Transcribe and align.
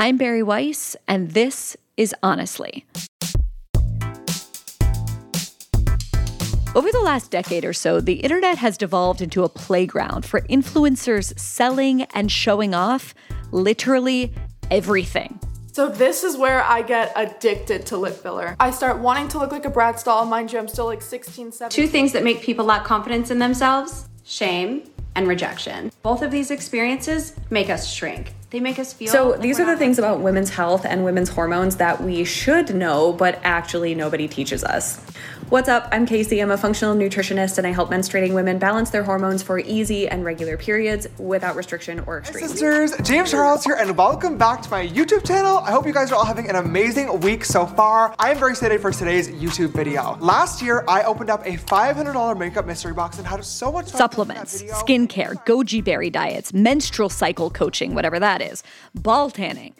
I'm 0.00 0.16
Bari 0.16 0.44
Weiss, 0.44 0.94
and 1.08 1.32
this 1.32 1.76
is 1.96 2.14
Honestly. 2.22 2.86
Over 6.76 6.92
the 6.92 7.02
last 7.02 7.32
decade 7.32 7.64
or 7.64 7.72
so, 7.72 8.00
the 8.00 8.20
internet 8.20 8.58
has 8.58 8.78
devolved 8.78 9.20
into 9.20 9.42
a 9.42 9.48
playground 9.48 10.24
for 10.24 10.42
influencers 10.42 11.36
selling 11.36 12.02
and 12.14 12.30
showing 12.30 12.76
off 12.76 13.12
literally 13.50 14.32
everything. 14.70 15.40
So 15.72 15.88
this 15.88 16.22
is 16.22 16.36
where 16.36 16.62
I 16.62 16.82
get 16.82 17.12
addicted 17.16 17.84
to 17.86 17.96
lip 17.96 18.14
filler. 18.14 18.54
I 18.60 18.70
start 18.70 19.00
wanting 19.00 19.26
to 19.30 19.40
look 19.40 19.50
like 19.50 19.64
a 19.64 19.70
Bratz 19.70 20.04
doll. 20.04 20.24
Mind 20.26 20.52
you, 20.52 20.60
I'm 20.60 20.68
still 20.68 20.86
like 20.86 21.02
16, 21.02 21.50
17. 21.50 21.74
Two 21.74 21.90
things 21.90 22.12
that 22.12 22.22
make 22.22 22.40
people 22.40 22.64
lack 22.64 22.84
confidence 22.84 23.32
in 23.32 23.40
themselves 23.40 24.08
shame 24.22 24.88
and 25.16 25.26
rejection. 25.26 25.90
Both 26.04 26.22
of 26.22 26.30
these 26.30 26.52
experiences 26.52 27.34
make 27.50 27.68
us 27.68 27.90
shrink. 27.90 28.34
They 28.50 28.60
make 28.60 28.78
us 28.78 28.92
feel. 28.94 29.08
So 29.08 29.30
like 29.30 29.40
these 29.40 29.58
we're 29.58 29.66
the 29.66 29.76
things 29.76 29.98
about 29.98 30.20
women's 30.20 30.50
health 30.50 30.86
and 30.86 31.04
women's 31.04 31.28
hormones 31.28 31.76
that 31.76 32.02
we 32.02 32.24
should 32.24 32.74
know, 32.74 33.12
but 33.12 33.38
actually 33.44 33.94
nobody 33.94 34.26
teaches 34.26 34.64
us. 34.64 35.00
What's 35.50 35.68
up? 35.70 35.88
I'm 35.92 36.04
Casey. 36.04 36.40
I'm 36.40 36.50
a 36.50 36.58
functional 36.58 36.94
nutritionist 36.94 37.56
and 37.56 37.66
I 37.66 37.70
help 37.70 37.88
menstruating 37.90 38.34
women 38.34 38.58
balance 38.58 38.90
their 38.90 39.02
hormones 39.02 39.42
for 39.42 39.58
easy 39.58 40.06
and 40.06 40.22
regular 40.22 40.58
periods 40.58 41.06
without 41.18 41.56
restriction 41.56 42.00
or 42.00 42.20
Hey 42.20 42.28
extreme. 42.28 42.48
sisters, 42.48 42.94
James 43.02 43.30
Charles 43.30 43.64
here 43.64 43.76
and 43.76 43.96
welcome 43.96 44.36
back 44.36 44.60
to 44.60 44.70
my 44.70 44.86
YouTube 44.86 45.26
channel. 45.26 45.58
I 45.58 45.70
hope 45.70 45.86
you 45.86 45.94
guys 45.94 46.12
are 46.12 46.16
all 46.16 46.24
having 46.26 46.50
an 46.50 46.56
amazing 46.56 47.20
week 47.20 47.46
so 47.46 47.64
far. 47.64 48.14
I 48.18 48.30
am 48.32 48.38
very 48.38 48.50
excited 48.50 48.82
for 48.82 48.90
today's 48.90 49.30
YouTube 49.30 49.70
video. 49.70 50.18
Last 50.20 50.60
year, 50.60 50.84
I 50.86 51.04
opened 51.04 51.30
up 51.30 51.46
a 51.46 51.56
$500 51.56 52.38
makeup 52.38 52.66
mystery 52.66 52.92
box 52.92 53.16
and 53.16 53.26
had 53.26 53.42
so 53.42 53.72
much 53.72 53.90
fun 53.90 53.96
Supplements, 53.98 54.54
making 54.60 54.68
that 54.68 54.86
video. 54.86 55.06
skincare, 55.06 55.46
goji 55.46 55.82
berry 55.82 56.10
diets, 56.10 56.52
menstrual 56.52 57.08
cycle 57.08 57.48
coaching, 57.48 57.94
whatever 57.94 58.18
that 58.20 58.42
is, 58.42 58.62
ball 58.94 59.30
tanning. 59.30 59.74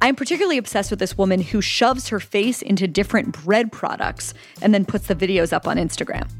I'm 0.00 0.16
particularly 0.16 0.58
obsessed 0.58 0.90
with 0.90 0.98
this 0.98 1.16
woman 1.16 1.40
who 1.40 1.60
shoves 1.60 2.08
her 2.08 2.20
face 2.20 2.62
into 2.62 2.86
different 2.86 3.42
bread 3.44 3.72
products 3.72 4.34
and 4.60 4.74
then 4.74 4.84
puts 4.84 5.06
the 5.06 5.14
videos 5.14 5.52
up 5.52 5.66
on 5.66 5.76
Instagram. 5.76 6.30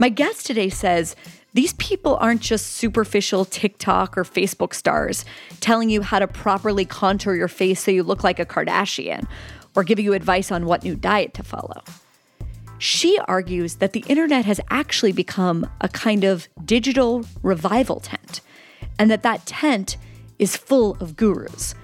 My 0.00 0.08
guest 0.08 0.46
today 0.46 0.68
says 0.68 1.16
these 1.54 1.72
people 1.74 2.16
aren't 2.16 2.40
just 2.40 2.66
superficial 2.76 3.44
TikTok 3.44 4.16
or 4.16 4.24
Facebook 4.24 4.74
stars 4.74 5.24
telling 5.60 5.90
you 5.90 6.02
how 6.02 6.18
to 6.18 6.28
properly 6.28 6.84
contour 6.84 7.34
your 7.34 7.48
face 7.48 7.82
so 7.82 7.90
you 7.90 8.02
look 8.02 8.22
like 8.22 8.38
a 8.38 8.46
Kardashian 8.46 9.26
or 9.74 9.82
giving 9.84 10.04
you 10.04 10.12
advice 10.12 10.52
on 10.52 10.66
what 10.66 10.84
new 10.84 10.94
diet 10.94 11.34
to 11.34 11.42
follow. 11.42 11.82
She 12.78 13.18
argues 13.26 13.76
that 13.76 13.92
the 13.92 14.04
internet 14.06 14.44
has 14.44 14.60
actually 14.70 15.12
become 15.12 15.68
a 15.80 15.88
kind 15.88 16.22
of 16.22 16.48
digital 16.64 17.24
revival 17.42 17.98
tent, 17.98 18.40
and 18.98 19.10
that 19.10 19.24
that 19.24 19.46
tent 19.46 19.96
is 20.38 20.56
full 20.56 20.96
of 21.00 21.16
gurus. 21.16 21.74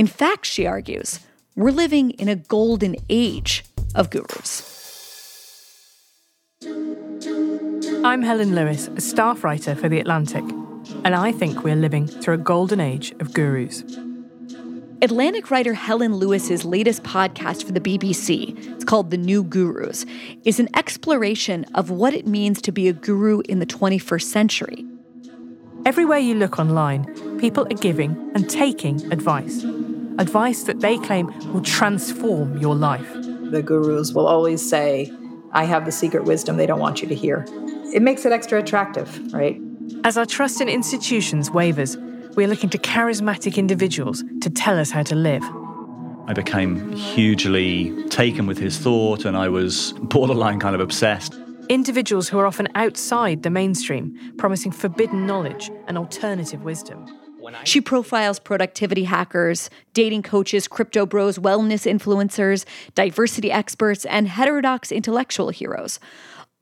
In 0.00 0.06
fact, 0.06 0.46
she 0.46 0.66
argues, 0.66 1.20
we're 1.54 1.72
living 1.72 2.12
in 2.12 2.26
a 2.26 2.34
golden 2.34 2.96
age 3.10 3.66
of 3.94 4.08
gurus. 4.08 4.64
I'm 8.02 8.22
Helen 8.22 8.54
Lewis, 8.54 8.88
a 8.96 9.02
staff 9.02 9.44
writer 9.44 9.74
for 9.74 9.90
The 9.90 10.00
Atlantic, 10.00 10.44
and 11.04 11.14
I 11.14 11.32
think 11.32 11.64
we're 11.64 11.76
living 11.76 12.06
through 12.06 12.36
a 12.36 12.38
golden 12.38 12.80
age 12.80 13.12
of 13.20 13.34
gurus. 13.34 13.84
Atlantic 15.02 15.50
writer 15.50 15.74
Helen 15.74 16.14
Lewis's 16.14 16.64
latest 16.64 17.02
podcast 17.02 17.64
for 17.64 17.72
the 17.72 17.80
BBC, 17.80 18.56
it's 18.72 18.84
called 18.84 19.10
The 19.10 19.18
New 19.18 19.44
Gurus, 19.44 20.06
is 20.46 20.58
an 20.58 20.70
exploration 20.74 21.66
of 21.74 21.90
what 21.90 22.14
it 22.14 22.26
means 22.26 22.62
to 22.62 22.72
be 22.72 22.88
a 22.88 22.94
guru 22.94 23.40
in 23.40 23.58
the 23.58 23.66
21st 23.66 24.22
century. 24.22 24.86
Everywhere 25.84 26.18
you 26.18 26.36
look 26.36 26.58
online, 26.58 27.38
people 27.38 27.66
are 27.66 27.76
giving 27.76 28.30
and 28.34 28.48
taking 28.48 29.12
advice. 29.12 29.62
Advice 30.20 30.64
that 30.64 30.80
they 30.80 30.98
claim 30.98 31.28
will 31.50 31.62
transform 31.62 32.58
your 32.58 32.74
life. 32.74 33.10
the 33.50 33.62
gurus 33.62 34.12
will 34.12 34.26
always 34.28 34.60
say, 34.60 35.10
I 35.52 35.64
have 35.64 35.86
the 35.86 35.92
secret 35.92 36.24
wisdom 36.24 36.58
they 36.58 36.66
don't 36.66 36.78
want 36.78 37.00
you 37.00 37.08
to 37.08 37.14
hear. 37.14 37.46
It 37.94 38.02
makes 38.02 38.26
it 38.26 38.30
extra 38.30 38.60
attractive, 38.60 39.32
right? 39.32 39.58
As 40.04 40.18
our 40.18 40.26
trust 40.26 40.60
in 40.60 40.68
institutions 40.68 41.50
wavers, 41.50 41.96
we're 42.36 42.48
looking 42.48 42.68
to 42.70 42.78
charismatic 42.78 43.56
individuals 43.56 44.22
to 44.42 44.50
tell 44.50 44.78
us 44.78 44.90
how 44.90 45.02
to 45.04 45.14
live. 45.14 45.42
I 46.26 46.34
became 46.34 46.92
hugely 46.92 48.04
taken 48.10 48.46
with 48.46 48.58
his 48.58 48.78
thought 48.78 49.24
and 49.24 49.36
I 49.36 49.48
was 49.48 49.92
borderline 50.02 50.60
kind 50.60 50.74
of 50.74 50.82
obsessed. 50.82 51.34
Individuals 51.70 52.28
who 52.28 52.38
are 52.38 52.46
often 52.46 52.68
outside 52.74 53.42
the 53.42 53.50
mainstream, 53.50 54.14
promising 54.36 54.70
forbidden 54.70 55.26
knowledge 55.26 55.70
and 55.88 55.96
alternative 55.96 56.62
wisdom. 56.62 57.06
She 57.64 57.80
profiles 57.80 58.38
productivity 58.38 59.04
hackers, 59.04 59.70
dating 59.94 60.22
coaches, 60.22 60.68
crypto 60.68 61.06
bros, 61.06 61.38
wellness 61.38 61.90
influencers, 61.90 62.64
diversity 62.94 63.50
experts, 63.50 64.04
and 64.04 64.28
heterodox 64.28 64.92
intellectual 64.92 65.50
heroes, 65.50 66.00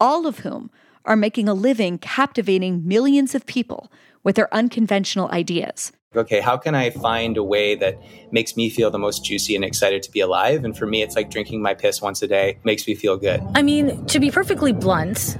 all 0.00 0.26
of 0.26 0.40
whom 0.40 0.70
are 1.04 1.16
making 1.16 1.48
a 1.48 1.54
living 1.54 1.98
captivating 1.98 2.86
millions 2.86 3.34
of 3.34 3.46
people 3.46 3.90
with 4.22 4.36
their 4.36 4.52
unconventional 4.54 5.30
ideas. 5.30 5.92
okay, 6.14 6.40
how 6.40 6.56
can 6.56 6.74
I 6.74 6.90
find 6.90 7.36
a 7.36 7.44
way 7.44 7.74
that 7.76 7.98
makes 8.32 8.56
me 8.56 8.70
feel 8.70 8.90
the 8.90 8.98
most 8.98 9.24
juicy 9.24 9.54
and 9.54 9.64
excited 9.64 10.02
to 10.02 10.10
be 10.10 10.20
alive? 10.20 10.64
And 10.64 10.76
for 10.76 10.86
me, 10.86 11.02
it's 11.02 11.14
like 11.16 11.30
drinking 11.30 11.62
my 11.62 11.74
piss 11.74 12.02
once 12.02 12.22
a 12.22 12.26
day 12.26 12.58
makes 12.64 12.86
me 12.86 12.94
feel 12.94 13.16
good. 13.16 13.40
I 13.54 13.62
mean, 13.62 14.04
to 14.06 14.18
be 14.18 14.30
perfectly 14.30 14.72
blunt, 14.72 15.38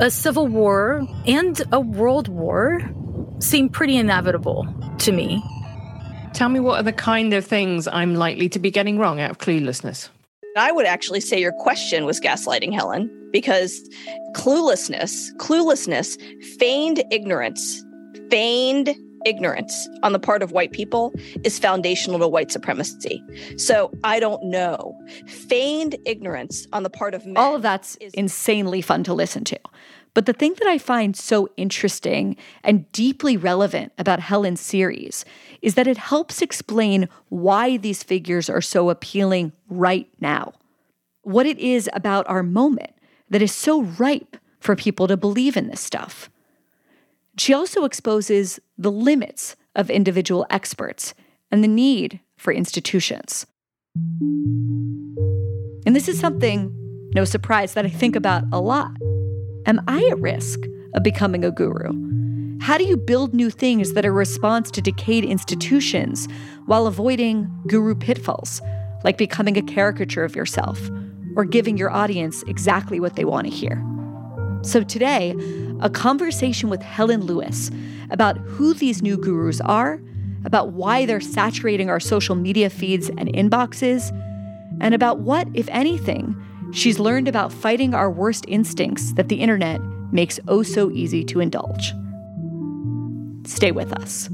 a 0.00 0.10
civil 0.10 0.46
war 0.46 1.06
and 1.26 1.62
a 1.72 1.80
world 1.80 2.28
war 2.28 2.80
seem 3.44 3.68
pretty 3.68 3.96
inevitable 3.96 4.66
to 4.98 5.12
me. 5.12 5.42
Tell 6.32 6.48
me 6.48 6.60
what 6.60 6.80
are 6.80 6.82
the 6.82 6.92
kind 6.92 7.32
of 7.34 7.44
things 7.44 7.86
I'm 7.86 8.14
likely 8.14 8.48
to 8.48 8.58
be 8.58 8.70
getting 8.70 8.98
wrong 8.98 9.20
out 9.20 9.30
of 9.30 9.38
cluelessness. 9.38 10.08
I 10.56 10.72
would 10.72 10.86
actually 10.86 11.20
say 11.20 11.40
your 11.40 11.52
question 11.52 12.04
was 12.04 12.20
gaslighting, 12.20 12.72
Helen, 12.72 13.10
because 13.32 13.80
cluelessness, 14.34 15.32
cluelessness, 15.36 16.16
feigned 16.58 17.02
ignorance, 17.10 17.84
feigned 18.30 18.94
ignorance 19.26 19.88
on 20.02 20.12
the 20.12 20.18
part 20.18 20.42
of 20.42 20.52
white 20.52 20.72
people 20.72 21.12
is 21.44 21.58
foundational 21.58 22.18
to 22.18 22.28
white 22.28 22.52
supremacy. 22.52 23.22
So 23.56 23.90
I 24.04 24.20
don't 24.20 24.42
know. 24.44 24.96
Feigned 25.26 25.96
ignorance 26.04 26.66
on 26.72 26.82
the 26.82 26.90
part 26.90 27.14
of 27.14 27.24
men. 27.24 27.36
All 27.36 27.56
of 27.56 27.62
that's 27.62 27.96
is- 27.96 28.12
insanely 28.14 28.80
fun 28.80 29.02
to 29.04 29.14
listen 29.14 29.44
to. 29.44 29.58
But 30.14 30.26
the 30.26 30.32
thing 30.32 30.54
that 30.60 30.68
I 30.68 30.78
find 30.78 31.16
so 31.16 31.48
interesting 31.56 32.36
and 32.62 32.90
deeply 32.92 33.36
relevant 33.36 33.92
about 33.98 34.20
Helen's 34.20 34.60
series 34.60 35.24
is 35.60 35.74
that 35.74 35.88
it 35.88 35.98
helps 35.98 36.40
explain 36.40 37.08
why 37.28 37.76
these 37.76 38.04
figures 38.04 38.48
are 38.48 38.60
so 38.60 38.90
appealing 38.90 39.52
right 39.68 40.08
now. 40.20 40.52
What 41.22 41.46
it 41.46 41.58
is 41.58 41.90
about 41.92 42.28
our 42.28 42.44
moment 42.44 42.92
that 43.28 43.42
is 43.42 43.52
so 43.52 43.82
ripe 43.82 44.36
for 44.60 44.76
people 44.76 45.08
to 45.08 45.16
believe 45.16 45.56
in 45.56 45.66
this 45.66 45.80
stuff. 45.80 46.30
She 47.36 47.52
also 47.52 47.84
exposes 47.84 48.60
the 48.78 48.92
limits 48.92 49.56
of 49.74 49.90
individual 49.90 50.46
experts 50.48 51.14
and 51.50 51.64
the 51.64 51.68
need 51.68 52.20
for 52.36 52.52
institutions. 52.52 53.46
And 55.86 55.96
this 55.96 56.08
is 56.08 56.20
something, 56.20 56.72
no 57.14 57.24
surprise, 57.24 57.74
that 57.74 57.84
I 57.84 57.90
think 57.90 58.14
about 58.14 58.44
a 58.52 58.60
lot. 58.60 58.92
Am 59.66 59.80
I 59.88 60.06
at 60.10 60.20
risk 60.20 60.60
of 60.92 61.02
becoming 61.02 61.42
a 61.42 61.50
guru? 61.50 62.58
How 62.60 62.76
do 62.76 62.84
you 62.84 62.98
build 62.98 63.32
new 63.32 63.48
things 63.48 63.94
that 63.94 64.04
are 64.04 64.10
a 64.10 64.12
response 64.12 64.70
to 64.72 64.82
decayed 64.82 65.24
institutions 65.24 66.28
while 66.66 66.86
avoiding 66.86 67.50
guru 67.66 67.94
pitfalls, 67.94 68.60
like 69.04 69.16
becoming 69.16 69.56
a 69.56 69.62
caricature 69.62 70.22
of 70.22 70.36
yourself 70.36 70.90
or 71.34 71.46
giving 71.46 71.78
your 71.78 71.90
audience 71.90 72.42
exactly 72.46 73.00
what 73.00 73.16
they 73.16 73.24
want 73.24 73.46
to 73.46 73.52
hear? 73.52 73.82
So, 74.60 74.82
today, 74.82 75.34
a 75.80 75.88
conversation 75.88 76.68
with 76.68 76.82
Helen 76.82 77.22
Lewis 77.22 77.70
about 78.10 78.36
who 78.36 78.74
these 78.74 79.00
new 79.00 79.16
gurus 79.16 79.62
are, 79.62 79.98
about 80.44 80.72
why 80.72 81.06
they're 81.06 81.22
saturating 81.22 81.88
our 81.88 82.00
social 82.00 82.34
media 82.34 82.68
feeds 82.68 83.08
and 83.08 83.28
inboxes, 83.32 84.10
and 84.82 84.94
about 84.94 85.20
what, 85.20 85.48
if 85.54 85.68
anything, 85.70 86.36
she's 86.74 86.98
learned 86.98 87.28
about 87.28 87.52
fighting 87.52 87.94
our 87.94 88.10
worst 88.10 88.44
instincts 88.48 89.12
that 89.14 89.28
the 89.28 89.40
internet 89.40 89.80
makes 90.12 90.38
oh 90.48 90.62
so 90.62 90.90
easy 90.90 91.24
to 91.24 91.40
indulge. 91.40 91.94
Stay 93.46 93.72
with 93.72 93.92
us. 93.92 94.28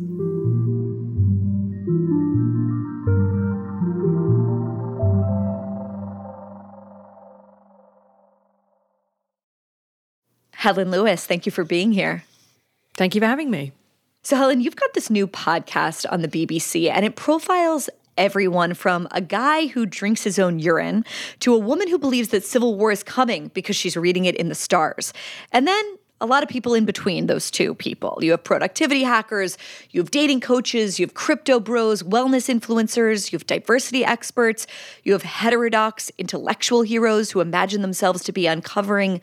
Helen 10.52 10.90
Lewis, 10.90 11.24
thank 11.24 11.46
you 11.46 11.52
for 11.52 11.64
being 11.64 11.90
here. 11.90 12.22
Thank 12.94 13.14
you 13.14 13.20
for 13.22 13.26
having 13.26 13.50
me. 13.50 13.72
So, 14.22 14.36
Helen, 14.36 14.60
you've 14.60 14.76
got 14.76 14.92
this 14.92 15.08
new 15.08 15.26
podcast 15.26 16.04
on 16.12 16.20
the 16.20 16.28
BBC, 16.28 16.90
and 16.90 17.06
it 17.06 17.16
profiles 17.16 17.88
everyone 18.16 18.74
from 18.74 19.08
a 19.10 19.20
guy 19.20 19.66
who 19.68 19.86
drinks 19.86 20.24
his 20.24 20.38
own 20.38 20.58
urine 20.58 21.04
to 21.40 21.54
a 21.54 21.58
woman 21.58 21.88
who 21.88 21.98
believes 21.98 22.28
that 22.28 22.44
civil 22.44 22.76
war 22.76 22.92
is 22.92 23.02
coming 23.02 23.48
because 23.54 23.76
she's 23.76 23.96
reading 23.96 24.24
it 24.24 24.36
in 24.36 24.48
the 24.48 24.54
stars. 24.54 25.12
And 25.52 25.66
then 25.66 25.98
a 26.20 26.26
lot 26.26 26.42
of 26.42 26.48
people 26.48 26.74
in 26.74 26.84
between 26.84 27.26
those 27.26 27.50
two 27.50 27.74
people. 27.74 28.18
You 28.20 28.32
have 28.32 28.44
productivity 28.44 29.02
hackers, 29.02 29.56
you 29.90 30.00
have 30.00 30.10
dating 30.10 30.40
coaches, 30.40 30.98
you 30.98 31.06
have 31.06 31.14
crypto 31.14 31.58
bros, 31.58 32.02
wellness 32.02 32.54
influencers, 32.54 33.32
you 33.32 33.38
have 33.38 33.46
diversity 33.46 34.04
experts, 34.04 34.66
you 35.02 35.12
have 35.12 35.22
heterodox 35.22 36.10
intellectual 36.18 36.82
heroes 36.82 37.30
who 37.30 37.40
imagine 37.40 37.80
themselves 37.80 38.22
to 38.24 38.32
be 38.32 38.46
uncovering 38.46 39.20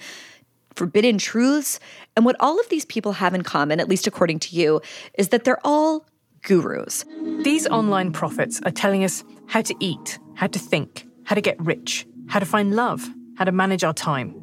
forbidden 0.74 1.18
truths. 1.18 1.80
And 2.16 2.26
what 2.26 2.36
all 2.40 2.60
of 2.60 2.70
these 2.70 2.86
people 2.86 3.14
have 3.14 3.34
in 3.34 3.44
common, 3.44 3.80
at 3.80 3.88
least 3.88 4.08
according 4.08 4.40
to 4.40 4.56
you, 4.56 4.82
is 5.16 5.30
that 5.30 5.44
they're 5.44 5.66
all 5.66 6.06
gurus. 6.48 7.04
These 7.44 7.68
online 7.68 8.14
prophets 8.14 8.62
are 8.64 8.72
telling 8.72 9.04
us 9.04 9.24
how 9.48 9.62
to 9.62 9.76
eat, 9.82 10.18
how 10.36 10.48
to 10.48 10.58
think, 10.58 11.06
how 11.26 11.36
to 11.36 11.42
get 11.42 11.60
rich, 11.60 12.08
how 12.30 12.40
to 12.40 12.46
find 12.46 12.74
love, 12.74 13.06
how 13.36 13.44
to 13.44 13.52
manage 13.52 13.84
our 13.84 13.94
time. 13.94 14.34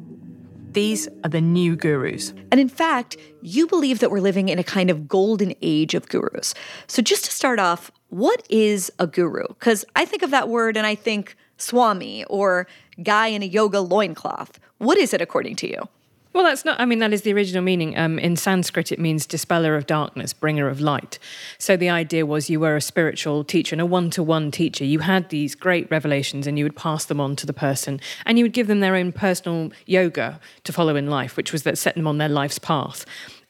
These 0.71 1.07
are 1.23 1.29
the 1.29 1.41
new 1.41 1.75
gurus. 1.75 2.31
And 2.51 2.59
in 2.59 2.69
fact, 2.69 3.17
you 3.41 3.65
believe 3.65 3.99
that 3.99 4.11
we're 4.11 4.19
living 4.19 4.49
in 4.49 4.59
a 4.59 4.63
kind 4.63 4.91
of 4.91 5.07
golden 5.07 5.55
age 5.63 5.95
of 5.95 6.07
gurus. 6.07 6.53
So, 6.87 7.01
just 7.01 7.25
to 7.25 7.31
start 7.31 7.59
off, 7.59 7.91
what 8.09 8.45
is 8.49 8.91
a 8.99 9.07
guru? 9.07 9.47
Because 9.47 9.83
I 9.95 10.05
think 10.05 10.21
of 10.21 10.29
that 10.31 10.47
word 10.47 10.77
and 10.77 10.85
I 10.85 10.93
think 10.93 11.35
swami 11.57 12.23
or 12.25 12.67
guy 13.01 13.27
in 13.27 13.41
a 13.41 13.45
yoga 13.45 13.79
loincloth. 13.79 14.59
What 14.77 14.97
is 14.97 15.13
it 15.13 15.21
according 15.21 15.55
to 15.57 15.67
you? 15.67 15.87
Well, 16.35 16.43
that's 16.43 16.65
not, 16.65 16.77
I 16.81 16.85
mean, 16.85 16.99
that 16.99 17.13
is 17.13 17.21
the 17.21 17.31
original 17.31 17.63
meaning. 17.63 17.97
Um, 17.97 18.19
in 18.19 18.35
Sanskrit, 18.35 18.91
it 18.91 18.99
means 18.99 19.25
dispeller 19.25 19.77
of 19.77 19.87
darkness, 19.87 20.33
bringer 20.33 20.67
of 20.67 20.81
light. 20.81 21.17
So 21.57 21.77
the 21.77 21.87
idea 21.87 22.25
was 22.25 22.49
you 22.49 22.59
were 22.59 22.75
a 22.75 22.81
spiritual 22.81 23.45
teacher 23.45 23.73
and 23.73 23.79
a 23.79 23.85
one 23.85 24.09
to 24.09 24.21
one 24.21 24.51
teacher. 24.51 24.83
You 24.83 24.99
had 24.99 25.29
these 25.29 25.55
great 25.55 25.89
revelations 25.89 26.45
and 26.45 26.59
you 26.59 26.65
would 26.65 26.75
pass 26.75 27.05
them 27.05 27.21
on 27.21 27.37
to 27.37 27.45
the 27.45 27.53
person 27.53 28.01
and 28.25 28.37
you 28.37 28.43
would 28.43 28.51
give 28.51 28.67
them 28.67 28.81
their 28.81 28.97
own 28.97 29.13
personal 29.13 29.71
yoga 29.85 30.41
to 30.65 30.73
follow 30.73 30.97
in 30.97 31.09
life, 31.09 31.37
which 31.37 31.53
was 31.53 31.63
that 31.63 31.77
set 31.77 31.95
them 31.95 32.05
on 32.05 32.17
their 32.17 32.27
life's 32.27 32.59
path. 32.59 33.05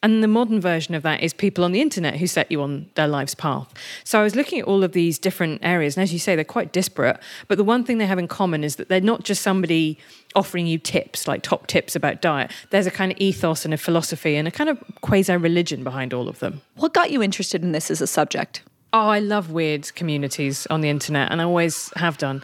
And 0.05 0.23
the 0.23 0.27
modern 0.27 0.61
version 0.61 0.93
of 0.93 1.01
that 1.01 1.23
is 1.23 1.33
people 1.33 1.63
on 1.63 1.71
the 1.71 1.81
internet 1.81 2.17
who 2.17 2.27
set 2.27 2.51
you 2.51 2.61
on 2.61 2.85
their 2.93 3.07
life's 3.07 3.33
path. 3.33 3.73
So 4.03 4.19
I 4.19 4.23
was 4.23 4.35
looking 4.35 4.59
at 4.59 4.65
all 4.65 4.83
of 4.83 4.91
these 4.91 5.17
different 5.17 5.61
areas, 5.63 5.97
and 5.97 6.03
as 6.03 6.13
you 6.13 6.19
say, 6.19 6.35
they're 6.35 6.45
quite 6.45 6.71
disparate. 6.71 7.17
But 7.47 7.57
the 7.57 7.63
one 7.63 7.83
thing 7.83 7.97
they 7.97 8.05
have 8.05 8.19
in 8.19 8.27
common 8.27 8.63
is 8.63 8.75
that 8.75 8.87
they're 8.87 9.01
not 9.01 9.23
just 9.23 9.41
somebody 9.41 9.97
offering 10.35 10.67
you 10.67 10.77
tips, 10.77 11.27
like 11.27 11.41
top 11.41 11.65
tips 11.65 11.95
about 11.95 12.21
diet. 12.21 12.51
There's 12.69 12.85
a 12.85 12.91
kind 12.91 13.11
of 13.11 13.17
ethos 13.19 13.65
and 13.65 13.73
a 13.73 13.77
philosophy 13.77 14.35
and 14.35 14.47
a 14.47 14.51
kind 14.51 14.69
of 14.69 14.77
quasi 15.01 15.35
religion 15.35 15.83
behind 15.83 16.13
all 16.13 16.29
of 16.29 16.37
them. 16.37 16.61
What 16.75 16.93
got 16.93 17.09
you 17.09 17.23
interested 17.23 17.63
in 17.63 17.71
this 17.71 17.89
as 17.89 17.99
a 17.99 18.05
subject? 18.05 18.61
Oh, 18.93 19.07
I 19.07 19.17
love 19.17 19.49
weird 19.49 19.91
communities 19.95 20.67
on 20.67 20.81
the 20.81 20.89
internet, 20.89 21.31
and 21.31 21.41
I 21.41 21.45
always 21.45 21.91
have 21.95 22.19
done. 22.19 22.43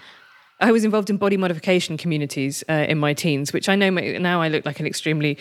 I 0.62 0.72
was 0.72 0.86
involved 0.86 1.10
in 1.10 1.18
body 1.18 1.38
modification 1.38 1.98
communities 1.98 2.64
uh, 2.70 2.86
in 2.88 2.98
my 3.00 3.14
teens, 3.14 3.52
which 3.52 3.68
I 3.68 3.76
know 3.76 3.90
my, 3.92 4.18
now 4.18 4.42
I 4.42 4.48
look 4.48 4.66
like 4.66 4.80
an 4.80 4.86
extremely 4.86 5.38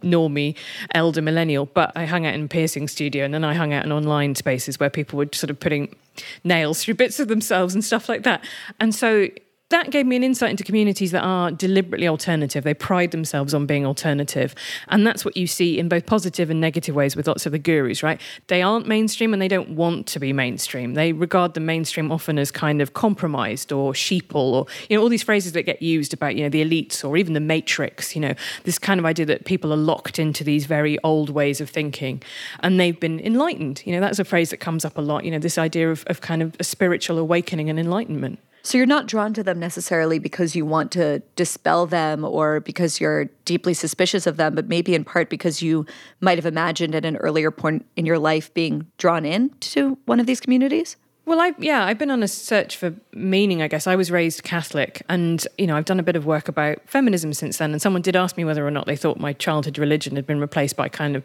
normie 0.00 0.56
elder 0.92 1.22
millennial, 1.22 1.66
but 1.66 1.92
I 1.94 2.04
hung 2.04 2.26
out 2.26 2.34
in 2.34 2.48
piercing 2.48 2.88
studio 2.88 3.24
and 3.24 3.32
then 3.32 3.44
I 3.44 3.54
hung 3.54 3.72
out 3.72 3.84
in 3.84 3.92
online 3.92 4.34
spaces 4.34 4.80
where 4.80 4.90
people 4.90 5.16
were 5.16 5.28
sort 5.32 5.50
of 5.50 5.60
putting 5.60 5.94
nails 6.42 6.82
through 6.82 6.94
bits 6.94 7.20
of 7.20 7.28
themselves 7.28 7.74
and 7.74 7.84
stuff 7.84 8.08
like 8.08 8.24
that. 8.24 8.44
And 8.80 8.94
so 8.94 9.28
that 9.74 9.90
gave 9.90 10.06
me 10.06 10.14
an 10.14 10.22
insight 10.22 10.50
into 10.50 10.62
communities 10.62 11.10
that 11.10 11.24
are 11.24 11.50
deliberately 11.50 12.06
alternative. 12.06 12.62
They 12.62 12.74
pride 12.74 13.10
themselves 13.10 13.52
on 13.52 13.66
being 13.66 13.84
alternative. 13.84 14.54
And 14.86 15.04
that's 15.04 15.24
what 15.24 15.36
you 15.36 15.48
see 15.48 15.80
in 15.80 15.88
both 15.88 16.06
positive 16.06 16.48
and 16.48 16.60
negative 16.60 16.94
ways 16.94 17.16
with 17.16 17.26
lots 17.26 17.44
of 17.44 17.50
the 17.50 17.58
gurus, 17.58 18.00
right? 18.00 18.20
They 18.46 18.62
aren't 18.62 18.86
mainstream 18.86 19.32
and 19.32 19.42
they 19.42 19.48
don't 19.48 19.70
want 19.70 20.06
to 20.06 20.20
be 20.20 20.32
mainstream. 20.32 20.94
They 20.94 21.12
regard 21.12 21.54
the 21.54 21.60
mainstream 21.60 22.12
often 22.12 22.38
as 22.38 22.52
kind 22.52 22.80
of 22.80 22.94
compromised 22.94 23.72
or 23.72 23.92
sheeple 23.94 24.34
or, 24.36 24.66
you 24.88 24.96
know, 24.96 25.02
all 25.02 25.08
these 25.08 25.24
phrases 25.24 25.52
that 25.52 25.64
get 25.64 25.82
used 25.82 26.14
about, 26.14 26.36
you 26.36 26.44
know, 26.44 26.48
the 26.48 26.64
elites 26.64 27.04
or 27.04 27.16
even 27.16 27.32
the 27.32 27.40
matrix, 27.40 28.14
you 28.14 28.20
know, 28.20 28.34
this 28.62 28.78
kind 28.78 29.00
of 29.00 29.06
idea 29.06 29.26
that 29.26 29.44
people 29.44 29.72
are 29.72 29.76
locked 29.76 30.20
into 30.20 30.44
these 30.44 30.66
very 30.66 30.98
old 31.02 31.30
ways 31.30 31.60
of 31.60 31.68
thinking 31.68 32.22
and 32.60 32.78
they've 32.78 33.00
been 33.00 33.18
enlightened. 33.18 33.82
You 33.84 33.94
know, 33.94 34.00
that's 34.00 34.20
a 34.20 34.24
phrase 34.24 34.50
that 34.50 34.58
comes 34.58 34.84
up 34.84 34.96
a 34.96 35.00
lot, 35.00 35.24
you 35.24 35.32
know, 35.32 35.40
this 35.40 35.58
idea 35.58 35.90
of, 35.90 36.04
of 36.06 36.20
kind 36.20 36.42
of 36.42 36.54
a 36.60 36.64
spiritual 36.64 37.18
awakening 37.18 37.68
and 37.68 37.80
enlightenment. 37.80 38.38
So 38.64 38.78
you're 38.78 38.86
not 38.86 39.06
drawn 39.06 39.34
to 39.34 39.42
them 39.42 39.58
necessarily 39.58 40.18
because 40.18 40.56
you 40.56 40.64
want 40.64 40.90
to 40.92 41.20
dispel 41.36 41.84
them 41.84 42.24
or 42.24 42.60
because 42.60 42.98
you're 42.98 43.26
deeply 43.44 43.74
suspicious 43.74 44.26
of 44.26 44.38
them, 44.38 44.54
but 44.54 44.68
maybe 44.68 44.94
in 44.94 45.04
part 45.04 45.28
because 45.28 45.60
you 45.60 45.84
might 46.22 46.38
have 46.38 46.46
imagined 46.46 46.94
at 46.94 47.04
an 47.04 47.18
earlier 47.18 47.50
point 47.50 47.84
in 47.94 48.06
your 48.06 48.18
life 48.18 48.52
being 48.54 48.86
drawn 48.96 49.26
in 49.26 49.50
to 49.60 49.98
one 50.06 50.18
of 50.18 50.24
these 50.24 50.40
communities? 50.40 50.96
Well, 51.26 51.40
I 51.40 51.52
yeah, 51.58 51.84
I've 51.84 51.98
been 51.98 52.10
on 52.10 52.22
a 52.22 52.28
search 52.28 52.76
for 52.76 52.94
meaning. 53.12 53.62
I 53.62 53.68
guess 53.68 53.86
I 53.86 53.96
was 53.96 54.10
raised 54.10 54.42
Catholic, 54.42 55.02
and 55.08 55.46
you 55.56 55.66
know, 55.66 55.74
I've 55.74 55.86
done 55.86 55.98
a 55.98 56.02
bit 56.02 56.16
of 56.16 56.26
work 56.26 56.48
about 56.48 56.78
feminism 56.86 57.32
since 57.32 57.56
then. 57.56 57.72
And 57.72 57.80
someone 57.80 58.02
did 58.02 58.14
ask 58.14 58.36
me 58.36 58.44
whether 58.44 58.66
or 58.66 58.70
not 58.70 58.86
they 58.86 58.96
thought 58.96 59.18
my 59.18 59.32
childhood 59.32 59.78
religion 59.78 60.16
had 60.16 60.26
been 60.26 60.38
replaced 60.38 60.76
by 60.76 60.90
kind 60.90 61.16
of 61.16 61.24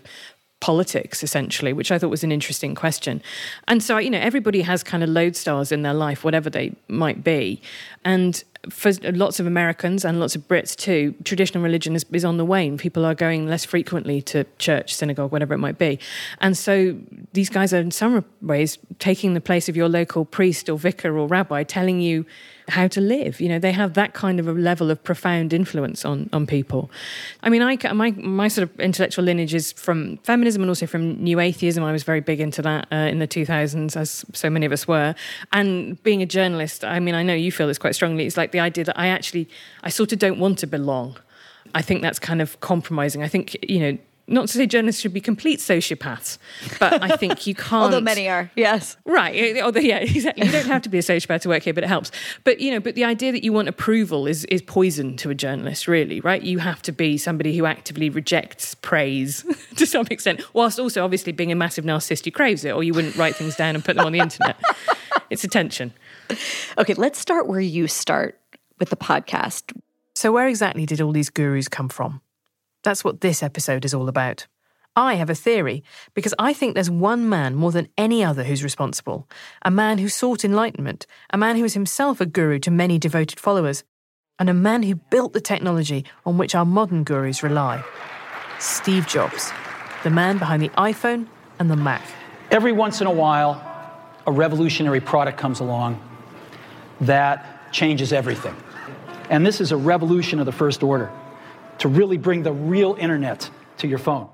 politics 0.59 1.23
essentially 1.23 1.71
which 1.71 1.89
i 1.89 1.97
thought 1.97 2.09
was 2.09 2.23
an 2.23 2.31
interesting 2.31 2.75
question. 2.75 3.21
And 3.67 3.81
so 3.81 3.97
you 3.97 4.09
know 4.09 4.19
everybody 4.19 4.61
has 4.61 4.83
kind 4.83 5.03
of 5.03 5.09
lodestars 5.09 5.71
in 5.71 5.81
their 5.81 5.93
life 5.93 6.23
whatever 6.23 6.49
they 6.49 6.73
might 6.87 7.23
be. 7.23 7.61
And 8.05 8.43
for 8.69 8.91
lots 9.13 9.39
of 9.39 9.45
americans 9.45 10.03
and 10.03 10.19
lots 10.19 10.35
of 10.35 10.47
brits 10.47 10.75
too 10.75 11.13
traditional 11.23 11.63
religion 11.63 11.95
is, 11.95 12.05
is 12.11 12.25
on 12.25 12.37
the 12.37 12.45
wane 12.45 12.77
people 12.77 13.05
are 13.05 13.15
going 13.15 13.47
less 13.47 13.63
frequently 13.63 14.21
to 14.21 14.43
church 14.57 14.93
synagogue 14.93 15.31
whatever 15.31 15.53
it 15.53 15.59
might 15.59 15.77
be 15.77 15.97
and 16.39 16.57
so 16.57 16.97
these 17.33 17.49
guys 17.49 17.73
are 17.73 17.79
in 17.79 17.91
some 17.91 18.23
ways 18.41 18.77
taking 18.99 19.33
the 19.33 19.41
place 19.41 19.69
of 19.69 19.77
your 19.77 19.87
local 19.87 20.25
priest 20.25 20.69
or 20.69 20.77
vicar 20.77 21.17
or 21.17 21.27
rabbi 21.27 21.63
telling 21.63 22.01
you 22.01 22.25
how 22.69 22.87
to 22.87 23.01
live. 23.01 23.41
You 23.41 23.49
know, 23.49 23.59
they 23.59 23.71
have 23.71 23.95
that 23.95 24.13
kind 24.13 24.39
of 24.39 24.47
a 24.47 24.53
level 24.53 24.91
of 24.91 25.03
profound 25.03 25.53
influence 25.53 26.05
on 26.05 26.29
on 26.31 26.45
people. 26.45 26.89
I 27.43 27.49
mean, 27.49 27.61
I 27.61 27.77
my 27.93 28.11
my 28.11 28.47
sort 28.47 28.69
of 28.69 28.79
intellectual 28.79 29.25
lineage 29.25 29.53
is 29.53 29.71
from 29.71 30.17
feminism 30.17 30.61
and 30.61 30.69
also 30.69 30.85
from 30.85 31.21
new 31.23 31.39
atheism. 31.39 31.83
I 31.83 31.91
was 31.91 32.03
very 32.03 32.21
big 32.21 32.39
into 32.39 32.61
that 32.61 32.87
uh, 32.91 32.95
in 32.95 33.19
the 33.19 33.27
2000s, 33.27 33.95
as 33.95 34.25
so 34.33 34.49
many 34.49 34.65
of 34.65 34.71
us 34.71 34.87
were. 34.87 35.15
And 35.51 36.01
being 36.03 36.21
a 36.21 36.25
journalist, 36.25 36.83
I 36.83 36.99
mean, 36.99 37.15
I 37.15 37.23
know 37.23 37.33
you 37.33 37.51
feel 37.51 37.67
this 37.67 37.77
quite 37.77 37.95
strongly. 37.95 38.25
It's 38.25 38.37
like 38.37 38.48
the 38.51 38.59
idea 38.59 38.83
that 38.85 38.97
I 38.99 39.07
actually, 39.07 39.49
I 39.83 39.89
sort 39.89 40.11
of 40.11 40.19
don't 40.19 40.39
want 40.39 40.59
to 40.59 40.67
belong. 40.67 41.17
I 41.75 41.81
think 41.81 42.01
that's 42.01 42.19
kind 42.19 42.41
of 42.41 42.59
compromising. 42.61 43.21
I 43.21 43.27
think, 43.27 43.57
you 43.61 43.79
know, 43.79 43.97
not 44.29 44.47
to 44.47 44.53
say 44.53 44.67
journalists 44.67 45.01
should 45.01 45.13
be 45.13 45.21
complete 45.21 45.59
sociopaths, 45.59 46.37
but 46.79 47.01
I 47.01 47.17
think 47.17 47.47
you 47.47 47.55
can't. 47.55 47.73
Although 47.73 48.01
many 48.01 48.29
are, 48.29 48.51
yes. 48.55 48.95
Right. 49.05 49.59
Although, 49.59 49.79
yeah, 49.79 49.97
exactly. 49.99 50.45
You 50.45 50.51
don't 50.51 50.67
have 50.67 50.83
to 50.83 50.89
be 50.89 50.99
a 50.99 51.01
sociopath 51.01 51.41
to 51.41 51.49
work 51.49 51.63
here, 51.63 51.73
but 51.73 51.83
it 51.83 51.87
helps. 51.87 52.11
But 52.43 52.59
you 52.59 52.71
know, 52.71 52.79
but 52.79 52.95
the 52.95 53.03
idea 53.03 53.31
that 53.31 53.43
you 53.43 53.51
want 53.51 53.67
approval 53.67 54.27
is 54.27 54.45
is 54.45 54.61
poison 54.61 55.17
to 55.17 55.29
a 55.29 55.35
journalist, 55.35 55.87
really, 55.87 56.21
right? 56.21 56.41
You 56.41 56.59
have 56.59 56.81
to 56.83 56.91
be 56.91 57.17
somebody 57.17 57.57
who 57.57 57.65
actively 57.65 58.09
rejects 58.09 58.75
praise 58.75 59.43
to 59.75 59.85
some 59.85 60.07
extent, 60.11 60.41
whilst 60.53 60.79
also 60.79 61.03
obviously 61.03 61.33
being 61.33 61.51
a 61.51 61.55
massive 61.55 61.83
narcissist 61.83 62.25
who 62.25 62.31
craves 62.31 62.63
it, 62.63 62.71
or 62.71 62.83
you 62.83 62.93
wouldn't 62.93 63.15
write 63.15 63.35
things 63.35 63.55
down 63.55 63.75
and 63.75 63.83
put 63.83 63.95
them 63.95 64.05
on 64.05 64.11
the 64.11 64.19
internet. 64.19 64.57
it's 65.29 65.43
a 65.43 65.47
tension. 65.47 65.93
Okay, 66.77 66.93
let's 66.93 67.17
start 67.17 67.47
where 67.47 67.59
you 67.59 67.87
start 67.87 68.38
with 68.79 68.89
the 68.89 68.95
podcast. 68.95 69.73
So, 70.15 70.31
where 70.31 70.47
exactly 70.47 70.85
did 70.85 71.01
all 71.01 71.11
these 71.11 71.29
gurus 71.29 71.67
come 71.67 71.89
from? 71.89 72.21
That's 72.83 73.03
what 73.03 73.21
this 73.21 73.43
episode 73.43 73.85
is 73.85 73.93
all 73.93 74.07
about. 74.07 74.47
I 74.95 75.15
have 75.15 75.29
a 75.29 75.35
theory 75.35 75.83
because 76.13 76.33
I 76.39 76.51
think 76.51 76.73
there's 76.73 76.89
one 76.89 77.29
man 77.29 77.55
more 77.55 77.71
than 77.71 77.89
any 77.97 78.23
other 78.23 78.43
who's 78.43 78.63
responsible. 78.63 79.29
A 79.61 79.71
man 79.71 79.97
who 79.97 80.09
sought 80.09 80.43
enlightenment, 80.43 81.05
a 81.29 81.37
man 81.37 81.55
who 81.55 81.63
was 81.63 81.73
himself 81.73 82.19
a 82.19 82.25
guru 82.25 82.59
to 82.59 82.71
many 82.71 82.97
devoted 82.97 83.39
followers, 83.39 83.83
and 84.39 84.49
a 84.49 84.53
man 84.53 84.83
who 84.83 84.95
built 84.95 85.33
the 85.33 85.41
technology 85.41 86.05
on 86.25 86.37
which 86.37 86.55
our 86.55 86.65
modern 86.65 87.03
gurus 87.03 87.43
rely. 87.43 87.83
Steve 88.59 89.07
Jobs, 89.07 89.51
the 90.03 90.09
man 90.09 90.37
behind 90.37 90.61
the 90.61 90.69
iPhone 90.69 91.27
and 91.59 91.69
the 91.69 91.75
Mac. 91.75 92.01
Every 92.51 92.71
once 92.71 92.99
in 92.99 93.07
a 93.07 93.11
while, 93.11 93.63
a 94.25 94.31
revolutionary 94.31 94.99
product 94.99 95.37
comes 95.37 95.59
along 95.59 96.01
that 97.01 97.71
changes 97.71 98.11
everything. 98.11 98.55
And 99.29 99.45
this 99.45 99.61
is 99.61 99.71
a 99.71 99.77
revolution 99.77 100.39
of 100.39 100.45
the 100.45 100.51
first 100.51 100.83
order 100.83 101.11
to 101.77 101.87
really 101.87 102.17
bring 102.17 102.43
the 102.43 102.51
real 102.51 102.95
internet 102.99 103.49
to 103.77 103.87
your 103.87 103.99
phone. 103.99 104.29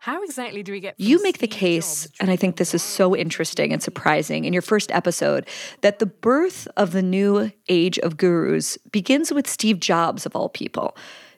How 0.00 0.22
exactly 0.22 0.62
do 0.62 0.70
we 0.70 0.80
get? 0.80 0.94
You 0.98 1.22
make 1.22 1.38
the 1.38 1.48
case, 1.48 2.06
and 2.20 2.30
I 2.30 2.36
think 2.36 2.56
this 2.56 2.74
is 2.74 2.82
so 2.82 3.16
interesting 3.16 3.72
and 3.72 3.82
surprising 3.82 4.44
in 4.44 4.52
your 4.52 4.60
first 4.60 4.92
episode, 4.92 5.48
that 5.80 5.98
the 5.98 6.04
birth 6.04 6.68
of 6.76 6.92
the 6.92 7.02
new 7.02 7.50
age 7.70 7.98
of 8.00 8.18
gurus 8.18 8.76
begins 8.92 9.32
with 9.32 9.48
Steve 9.48 9.80
Jobs, 9.80 10.26
of 10.26 10.36
all 10.36 10.50
people. 10.50 10.94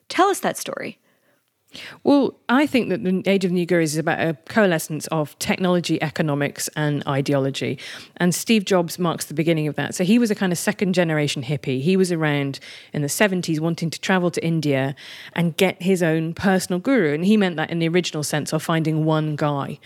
Tell 0.08 0.26
us 0.26 0.40
that 0.40 0.56
story. 0.56 0.98
Well, 2.04 2.35
I 2.49 2.66
think 2.66 2.88
that 2.90 3.04
the 3.04 3.23
Age 3.26 3.45
of 3.45 3.52
New 3.52 3.66
Gurus 3.66 3.92
is 3.92 3.99
about 3.99 4.21
a 4.21 4.35
coalescence 4.49 5.06
of 5.09 5.38
technology, 5.38 6.00
economics, 6.02 6.68
and 6.76 7.06
ideology. 7.06 7.78
And 8.16 8.35
Steve 8.35 8.64
Jobs 8.64 8.99
marks 8.99 9.26
the 9.26 9.35
beginning 9.35 9.68
of 9.68 9.76
that. 9.76 9.95
So 9.95 10.04
he 10.04 10.18
was 10.18 10.30
a 10.30 10.35
kind 10.35 10.52
of 10.52 10.59
second 10.59 10.95
generation 10.95 11.42
hippie. 11.42 11.80
He 11.80 11.97
was 11.97 12.12
around 12.12 12.61
in 12.92 13.02
the 13.02 13.09
70s 13.09 13.61
wanting 13.61 13.90
to 13.90 14.00
travel 14.00 14.30
to 14.30 14.45
India 14.45 14.95
and 15.35 15.56
get 15.56 15.83
his 15.83 16.02
own 16.02 16.35
personal 16.35 16.78
guru. 16.78 17.14
And 17.14 17.25
he 17.25 17.37
meant 17.37 17.56
that 17.56 17.71
in 17.71 17.78
the 17.78 17.88
original 17.88 18.23
sense 18.23 18.52
of 18.52 18.62
finding 18.62 19.04
one 19.04 19.37
guy. 19.37 19.78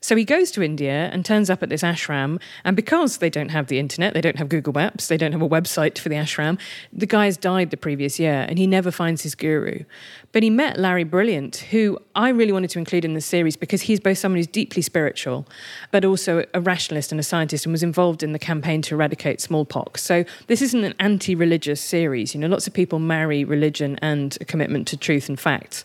So 0.00 0.14
he 0.16 0.24
goes 0.24 0.50
to 0.52 0.62
India 0.62 1.10
and 1.12 1.24
turns 1.24 1.50
up 1.50 1.62
at 1.62 1.68
this 1.68 1.82
ashram. 1.82 2.40
And 2.64 2.76
because 2.76 3.18
they 3.18 3.30
don't 3.30 3.48
have 3.50 3.66
the 3.66 3.78
internet, 3.78 4.14
they 4.14 4.20
don't 4.20 4.36
have 4.36 4.48
Google 4.48 4.72
Maps, 4.72 5.08
they 5.08 5.16
don't 5.16 5.32
have 5.32 5.42
a 5.42 5.48
website 5.48 5.98
for 5.98 6.08
the 6.08 6.14
ashram, 6.14 6.58
the 6.92 7.06
guy's 7.06 7.36
died 7.36 7.70
the 7.70 7.76
previous 7.76 8.18
year 8.18 8.46
and 8.48 8.58
he 8.58 8.66
never 8.66 8.90
finds 8.90 9.22
his 9.22 9.34
guru. 9.34 9.84
But 10.32 10.42
he 10.42 10.50
met 10.50 10.78
Larry 10.78 11.04
Brilliant, 11.04 11.56
who 11.70 11.98
I 12.14 12.28
really 12.28 12.52
wanted 12.52 12.68
to 12.70 12.78
include 12.78 13.04
in 13.04 13.14
the 13.14 13.20
series 13.20 13.56
because 13.56 13.82
he's 13.82 13.98
both 13.98 14.18
someone 14.18 14.36
who's 14.36 14.46
deeply 14.46 14.82
spiritual, 14.82 15.46
but 15.90 16.04
also 16.04 16.44
a 16.52 16.60
rationalist 16.60 17.12
and 17.12 17.18
a 17.18 17.22
scientist 17.22 17.64
and 17.64 17.72
was 17.72 17.82
involved 17.82 18.22
in 18.22 18.32
the 18.32 18.38
campaign 18.38 18.82
to 18.82 18.94
eradicate 18.94 19.40
smallpox. 19.40 20.02
So 20.02 20.24
this 20.46 20.60
isn't 20.60 20.84
an 20.84 20.94
anti 21.00 21.34
religious 21.34 21.80
series. 21.80 22.34
You 22.34 22.40
know, 22.40 22.46
lots 22.48 22.66
of 22.66 22.74
people 22.74 22.98
marry 22.98 23.42
religion 23.42 23.98
and 24.02 24.36
a 24.40 24.44
commitment 24.44 24.86
to 24.88 24.98
truth 24.98 25.30
and 25.30 25.40
facts. 25.40 25.84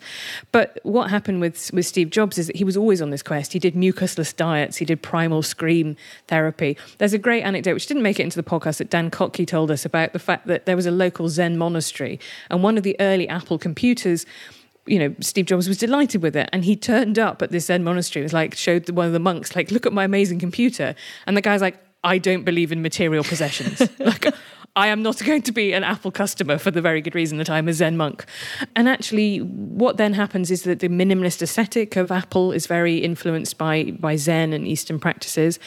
But 0.51 0.77
what 0.83 1.09
happened 1.09 1.39
with, 1.39 1.71
with 1.73 1.85
Steve 1.85 2.09
Jobs 2.09 2.37
is 2.37 2.47
that 2.47 2.57
he 2.57 2.65
was 2.65 2.75
always 2.75 3.01
on 3.01 3.11
this 3.11 3.23
quest. 3.23 3.53
He 3.53 3.59
did 3.59 3.75
mucusless 3.75 4.35
diets, 4.35 4.77
he 4.77 4.85
did 4.85 5.01
primal 5.01 5.41
scream 5.41 5.95
therapy. 6.27 6.77
There's 6.97 7.13
a 7.13 7.17
great 7.17 7.43
anecdote, 7.43 7.75
which 7.75 7.87
didn't 7.87 8.03
make 8.03 8.19
it 8.19 8.23
into 8.23 8.41
the 8.41 8.43
podcast, 8.43 8.79
that 8.79 8.89
Dan 8.89 9.09
Kottke 9.09 9.47
told 9.47 9.71
us 9.71 9.85
about 9.85 10.11
the 10.11 10.19
fact 10.19 10.47
that 10.47 10.65
there 10.65 10.75
was 10.75 10.85
a 10.85 10.91
local 10.91 11.29
Zen 11.29 11.57
monastery, 11.57 12.19
and 12.49 12.61
one 12.61 12.77
of 12.77 12.83
the 12.83 12.97
early 12.99 13.29
Apple 13.29 13.57
computers 13.57 14.25
you 14.85 14.99
know, 14.99 15.15
Steve 15.21 15.45
Jobs 15.45 15.67
was 15.67 15.77
delighted 15.77 16.21
with 16.21 16.35
it. 16.35 16.49
And 16.51 16.65
he 16.65 16.75
turned 16.75 17.17
up 17.17 17.41
at 17.41 17.51
this 17.51 17.65
Zen 17.65 17.83
monastery, 17.83 18.23
was 18.23 18.33
like, 18.33 18.55
showed 18.55 18.89
one 18.89 19.07
of 19.07 19.13
the 19.13 19.19
monks, 19.19 19.55
like, 19.55 19.71
look 19.71 19.85
at 19.85 19.93
my 19.93 20.03
amazing 20.03 20.39
computer. 20.39 20.95
And 21.25 21.37
the 21.37 21.41
guy's 21.41 21.61
like, 21.61 21.79
I 22.03 22.17
don't 22.17 22.43
believe 22.43 22.71
in 22.71 22.81
material 22.81 23.23
possessions. 23.23 23.81
like, 23.99 24.25
I 24.75 24.87
am 24.87 25.03
not 25.03 25.19
going 25.25 25.43
to 25.43 25.51
be 25.51 25.73
an 25.73 25.83
Apple 25.83 26.11
customer 26.11 26.57
for 26.57 26.71
the 26.71 26.81
very 26.81 27.01
good 27.01 27.15
reason 27.15 27.37
that 27.37 27.49
I'm 27.49 27.67
a 27.67 27.73
Zen 27.73 27.97
monk. 27.97 28.25
And 28.75 28.89
actually, 28.89 29.39
what 29.39 29.97
then 29.97 30.13
happens 30.13 30.49
is 30.49 30.63
that 30.63 30.79
the 30.79 30.89
minimalist 30.89 31.41
aesthetic 31.41 31.95
of 31.95 32.11
Apple 32.11 32.51
is 32.51 32.65
very 32.65 32.97
influenced 32.97 33.57
by, 33.57 33.91
by 33.99 34.15
Zen 34.15 34.53
and 34.53 34.67
Eastern 34.67 34.99
practices. 34.99 35.59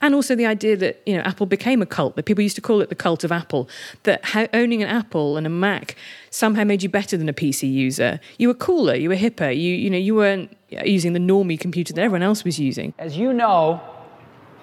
And 0.00 0.14
also 0.14 0.34
the 0.34 0.46
idea 0.46 0.76
that, 0.76 1.02
you 1.06 1.16
know, 1.16 1.22
Apple 1.22 1.46
became 1.46 1.82
a 1.82 1.86
cult, 1.86 2.16
that 2.16 2.24
people 2.24 2.42
used 2.42 2.56
to 2.56 2.62
call 2.62 2.80
it 2.80 2.88
the 2.88 2.94
cult 2.94 3.24
of 3.24 3.32
Apple, 3.32 3.68
that 4.04 4.24
how, 4.24 4.48
owning 4.52 4.82
an 4.82 4.88
Apple 4.88 5.36
and 5.36 5.46
a 5.46 5.50
Mac 5.50 5.96
somehow 6.30 6.64
made 6.64 6.82
you 6.82 6.88
better 6.88 7.16
than 7.16 7.28
a 7.28 7.34
PC 7.34 7.70
user. 7.70 8.18
You 8.38 8.48
were 8.48 8.54
cooler, 8.54 8.94
you 8.94 9.08
were 9.08 9.16
hipper, 9.16 9.54
you, 9.54 9.74
you 9.74 9.90
know, 9.90 9.98
you 9.98 10.14
weren't 10.14 10.56
using 10.70 11.12
the 11.12 11.20
normie 11.20 11.60
computer 11.60 11.92
that 11.92 12.00
everyone 12.00 12.22
else 12.22 12.44
was 12.44 12.58
using. 12.58 12.94
As 12.98 13.16
you 13.16 13.32
know, 13.32 13.80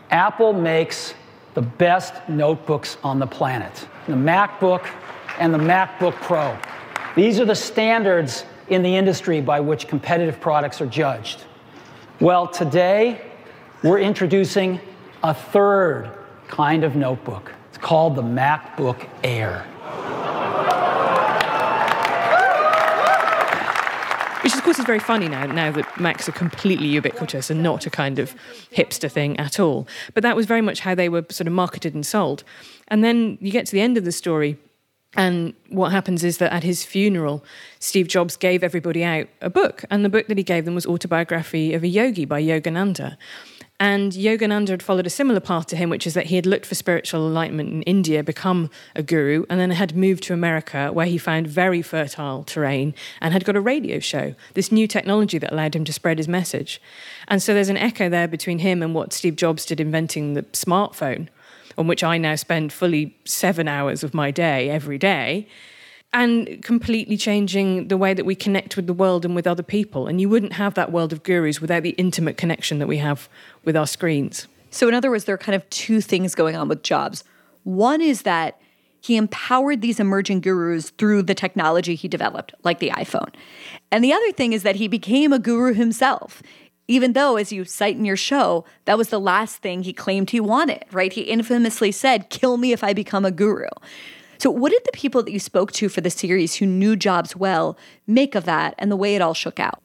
Apple 0.10 0.51
makes 0.53 1.13
the 1.53 1.62
best 1.62 2.13
notebooks 2.29 2.98
on 3.03 3.20
the 3.20 3.27
planet 3.27 3.88
the 4.08 4.13
MacBook 4.13 4.88
and 5.39 5.53
the 5.53 5.58
MacBook 5.58 6.13
Pro. 6.15 6.58
These 7.15 7.39
are 7.39 7.46
the 7.46 7.55
standards 7.55 8.46
in 8.67 8.81
the 8.84 8.96
industry 8.96 9.41
by 9.41 9.60
which 9.60 9.88
competitive 9.88 10.39
products 10.39 10.81
are 10.81 10.88
judged. 10.88 11.43
Well, 12.20 12.48
today 12.48 13.22
we're 13.84 14.00
introducing 14.00 14.79
a 15.24 15.34
third 15.34 16.12
kind 16.48 16.84
of 16.84 16.96
notebook. 16.96 17.53
It's 17.70 17.77
called 17.77 18.15
the 18.15 18.24
MacBook 18.24 19.08
Air. 19.24 19.65
Which, 24.41 24.55
of 24.55 24.63
course, 24.63 24.79
is 24.79 24.86
very 24.86 25.00
funny 25.00 25.27
now, 25.27 25.45
now 25.45 25.71
that 25.71 26.00
Macs 26.00 26.27
are 26.27 26.31
completely 26.31 26.88
ubiquitous 26.88 27.50
and 27.51 27.62
not 27.62 27.86
a 27.86 27.91
kind 27.91 28.17
of 28.17 28.36
hipster 28.75 29.10
thing 29.10 29.38
at 29.38 29.60
all. 29.60 29.88
But 30.13 30.24
that 30.24 30.36
was 30.36 30.48
very 30.48 30.62
much 30.62 30.79
how 30.79 30.95
they 30.95 31.10
were 31.10 31.25
sort 31.29 31.48
of 31.48 31.53
marketed 31.53 31.93
and 31.93 32.05
sold. 32.05 32.43
And 32.88 33.03
then 33.03 33.38
you 33.39 33.51
get 33.51 33.67
to 33.67 33.71
the 33.71 33.81
end 33.81 33.98
of 33.98 34.05
the 34.05 34.12
story, 34.12 34.57
and 35.15 35.53
what 35.69 35.91
happens 35.91 36.24
is 36.24 36.38
that 36.38 36.53
at 36.53 36.63
his 36.63 36.83
funeral, 36.83 37.43
Steve 37.79 38.07
Jobs 38.07 38.38
gave 38.38 38.63
everybody 38.63 39.03
out 39.03 39.27
a 39.41 39.50
book. 39.50 39.83
And 39.91 40.03
the 40.05 40.10
book 40.10 40.27
that 40.27 40.38
he 40.38 40.43
gave 40.43 40.65
them 40.65 40.74
was 40.74 40.86
Autobiography 40.86 41.74
of 41.74 41.83
a 41.83 41.88
Yogi 41.88 42.25
by 42.25 42.41
Yogananda. 42.41 43.17
And 43.82 44.12
Yogananda 44.12 44.70
had 44.70 44.84
followed 44.84 45.08
a 45.08 45.10
similar 45.10 45.40
path 45.40 45.66
to 45.68 45.76
him, 45.76 45.90
which 45.90 46.06
is 46.06 46.14
that 46.14 46.28
he 46.28 46.36
had 46.36 46.46
looked 46.46 46.68
for 46.68 46.76
spiritual 46.76 47.26
enlightenment 47.26 47.70
in 47.74 47.82
India, 47.82 48.24
become 48.24 48.70
a 48.96 49.02
guru, 49.02 49.44
and 49.50 49.60
then 49.60 49.72
had 49.72 49.98
moved 49.98 50.22
to 50.26 50.36
America, 50.36 50.92
where 50.94 51.08
he 51.08 51.18
found 51.18 51.48
very 51.48 51.82
fertile 51.82 52.44
terrain 52.44 52.94
and 53.22 53.34
had 53.34 53.44
got 53.44 53.56
a 53.56 53.60
radio 53.60 53.98
show, 53.98 54.36
this 54.54 54.72
new 54.72 54.88
technology 54.88 55.40
that 55.40 55.52
allowed 55.52 55.76
him 55.76 55.84
to 55.84 55.92
spread 55.92 56.20
his 56.20 56.28
message. 56.28 56.80
And 57.28 57.42
so 57.42 57.56
there's 57.56 57.70
an 57.70 57.78
echo 57.78 58.08
there 58.08 58.28
between 58.28 58.60
him 58.60 58.84
and 58.84 58.94
what 58.94 59.14
Steve 59.14 59.36
Jobs 59.36 59.66
did 59.66 59.80
inventing 59.80 60.36
the 60.36 60.44
smartphone, 60.44 61.30
on 61.76 61.88
which 61.88 62.04
I 62.04 62.20
now 62.20 62.36
spend 62.36 62.72
fully 62.72 63.18
seven 63.26 63.68
hours 63.68 64.04
of 64.04 64.14
my 64.14 64.30
day 64.30 64.70
every 64.70 65.00
day 65.00 65.48
and 66.13 66.62
completely 66.62 67.15
changing 67.15 67.88
the 67.88 67.98
way 67.98 68.13
that 68.13 68.25
we 68.25 68.36
connect 68.36 68.75
with 68.75 68.86
the 68.86 68.94
world 68.94 69.24
and 69.24 69.36
with 69.36 69.48
other 69.48 69.63
people. 69.63 70.08
And 70.08 70.20
you 70.20 70.27
wouldn't 70.27 70.53
have 70.53 70.74
that 70.74 70.91
world 70.91 71.13
of 71.13 71.24
gurus 71.24 71.62
without 71.62 71.84
the 71.84 71.91
intimate 71.91 72.38
connection 72.38 72.80
that 72.80 72.88
we 72.88 72.98
have 72.98 73.30
with 73.63 73.77
our 73.77 73.88
screens. 73.88 74.48
So, 74.72 74.88
in 74.88 74.94
other 74.94 75.10
words, 75.10 75.25
there 75.25 75.36
are 75.36 75.39
kind 75.39 75.56
of 75.56 75.70
two 75.70 76.01
things 76.01 76.36
going 76.36 76.56
on 76.56 76.68
with 76.68 76.84
Jobs. 76.84 77.24
One 77.63 78.01
is 78.01 78.24
that 78.24 78.60
he 79.01 79.18
empowered 79.18 79.82
these 79.82 80.00
emerging 80.00 80.41
gurus 80.41 80.91
through 80.91 81.24
the 81.24 81.34
technology 81.34 81.96
he 81.96 82.08
developed, 82.08 82.53
like 82.63 82.80
the 82.80 82.91
iPhone. 82.91 83.34
And 83.91 84.03
the 84.03 84.13
other 84.13 84.32
thing 84.32 84.53
is 84.53 84.63
that 84.63 84.75
he 84.75 84.88
became 84.88 85.34
a 85.34 85.39
guru 85.39 85.74
himself, 85.74 86.44
even 86.88 87.13
though, 87.13 87.36
as 87.38 87.51
you 87.51 87.65
cite 87.65 87.96
in 87.96 88.06
your 88.06 88.18
show, 88.18 88.65
that 88.86 88.98
was 88.98 89.10
the 89.10 89.20
last 89.20 89.58
thing 89.58 89.84
he 89.84 89.94
claimed 89.94 90.30
he 90.30 90.39
wanted, 90.39 90.86
right? 90.91 91.12
He 91.12 91.22
infamously 91.22 91.91
said, 91.91 92.30
Kill 92.30 92.58
me 92.58 92.74
if 92.74 92.84
I 92.84 92.94
become 92.94 93.25
a 93.25 93.32
guru. 93.32 93.68
So, 94.41 94.50
what 94.50 94.71
did 94.71 94.81
the 94.86 94.91
people 94.91 95.21
that 95.21 95.31
you 95.31 95.39
spoke 95.39 95.71
to 95.74 95.88
for 95.88 96.01
the 96.01 96.10
series 96.10 96.55
who 96.55 96.65
knew 96.65 96.95
Jobs 96.95 97.36
well 97.36 97.77
make 98.07 98.33
of 98.33 98.45
that 98.45 98.74
and 98.79 98.91
the 98.91 98.95
way 98.95 99.13
it 99.13 99.21
all 99.21 99.36
shook 99.36 99.60
out? 99.60 99.83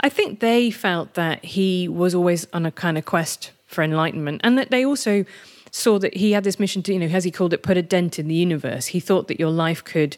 I 0.00 0.08
think 0.08 0.40
they 0.40 0.72
felt 0.72 1.14
that 1.14 1.44
he 1.44 1.86
was 1.86 2.12
always 2.12 2.48
on 2.52 2.66
a 2.66 2.72
kind 2.72 2.98
of 2.98 3.04
quest 3.04 3.52
for 3.66 3.84
enlightenment 3.84 4.40
and 4.42 4.58
that 4.58 4.72
they 4.72 4.84
also 4.84 5.24
saw 5.70 6.00
that 6.00 6.16
he 6.16 6.32
had 6.32 6.42
this 6.42 6.58
mission 6.58 6.82
to, 6.82 6.92
you 6.92 6.98
know, 6.98 7.06
as 7.06 7.22
he 7.22 7.30
called 7.30 7.52
it, 7.52 7.62
put 7.62 7.76
a 7.76 7.82
dent 7.82 8.18
in 8.18 8.26
the 8.26 8.34
universe. 8.34 8.86
He 8.86 8.98
thought 8.98 9.28
that 9.28 9.38
your 9.38 9.50
life 9.50 9.84
could 9.84 10.16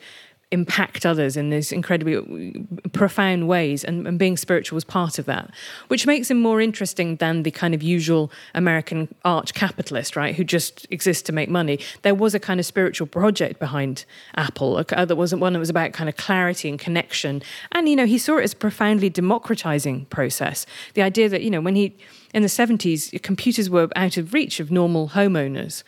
impact 0.52 1.04
others 1.04 1.36
in 1.36 1.50
these 1.50 1.72
incredibly 1.72 2.64
profound 2.92 3.48
ways, 3.48 3.82
and, 3.82 4.06
and, 4.06 4.18
being 4.18 4.36
spiritual 4.36 4.76
was 4.76 4.84
part 4.84 5.18
of 5.18 5.24
that, 5.26 5.50
which 5.88 6.06
makes 6.06 6.30
him 6.30 6.40
more 6.40 6.60
interesting 6.60 7.16
than 7.16 7.42
the 7.42 7.50
kind 7.50 7.74
of 7.74 7.82
usual 7.82 8.30
American 8.54 9.12
arch 9.24 9.54
capitalist, 9.54 10.14
right, 10.14 10.36
who 10.36 10.44
just 10.44 10.86
exists 10.90 11.22
to 11.24 11.32
make 11.32 11.48
money. 11.48 11.80
There 12.02 12.14
was 12.14 12.34
a 12.34 12.40
kind 12.40 12.60
of 12.60 12.66
spiritual 12.66 13.06
project 13.06 13.58
behind 13.58 14.04
Apple 14.36 14.82
that 14.84 15.16
wasn't 15.16 15.40
one 15.40 15.54
that 15.54 15.58
was 15.58 15.70
about 15.70 15.92
kind 15.92 16.08
of 16.08 16.16
clarity 16.16 16.68
and 16.68 16.78
connection, 16.78 17.42
and 17.72 17.88
you 17.88 17.96
know 17.96 18.06
he 18.06 18.18
saw 18.18 18.36
it 18.36 18.44
as 18.44 18.52
a 18.52 18.56
profoundly 18.56 19.10
democratizing 19.10 20.04
process. 20.06 20.66
The 20.94 21.02
idea 21.02 21.28
that 21.30 21.42
you 21.42 21.50
know 21.50 21.60
when 21.60 21.74
he 21.74 21.96
in 22.32 22.42
the 22.42 22.48
70s, 22.48 23.20
computers 23.22 23.68
were 23.68 23.88
out 23.94 24.16
of 24.16 24.32
reach 24.32 24.58
of 24.58 24.70
normal 24.70 25.10
homeowners. 25.10 25.82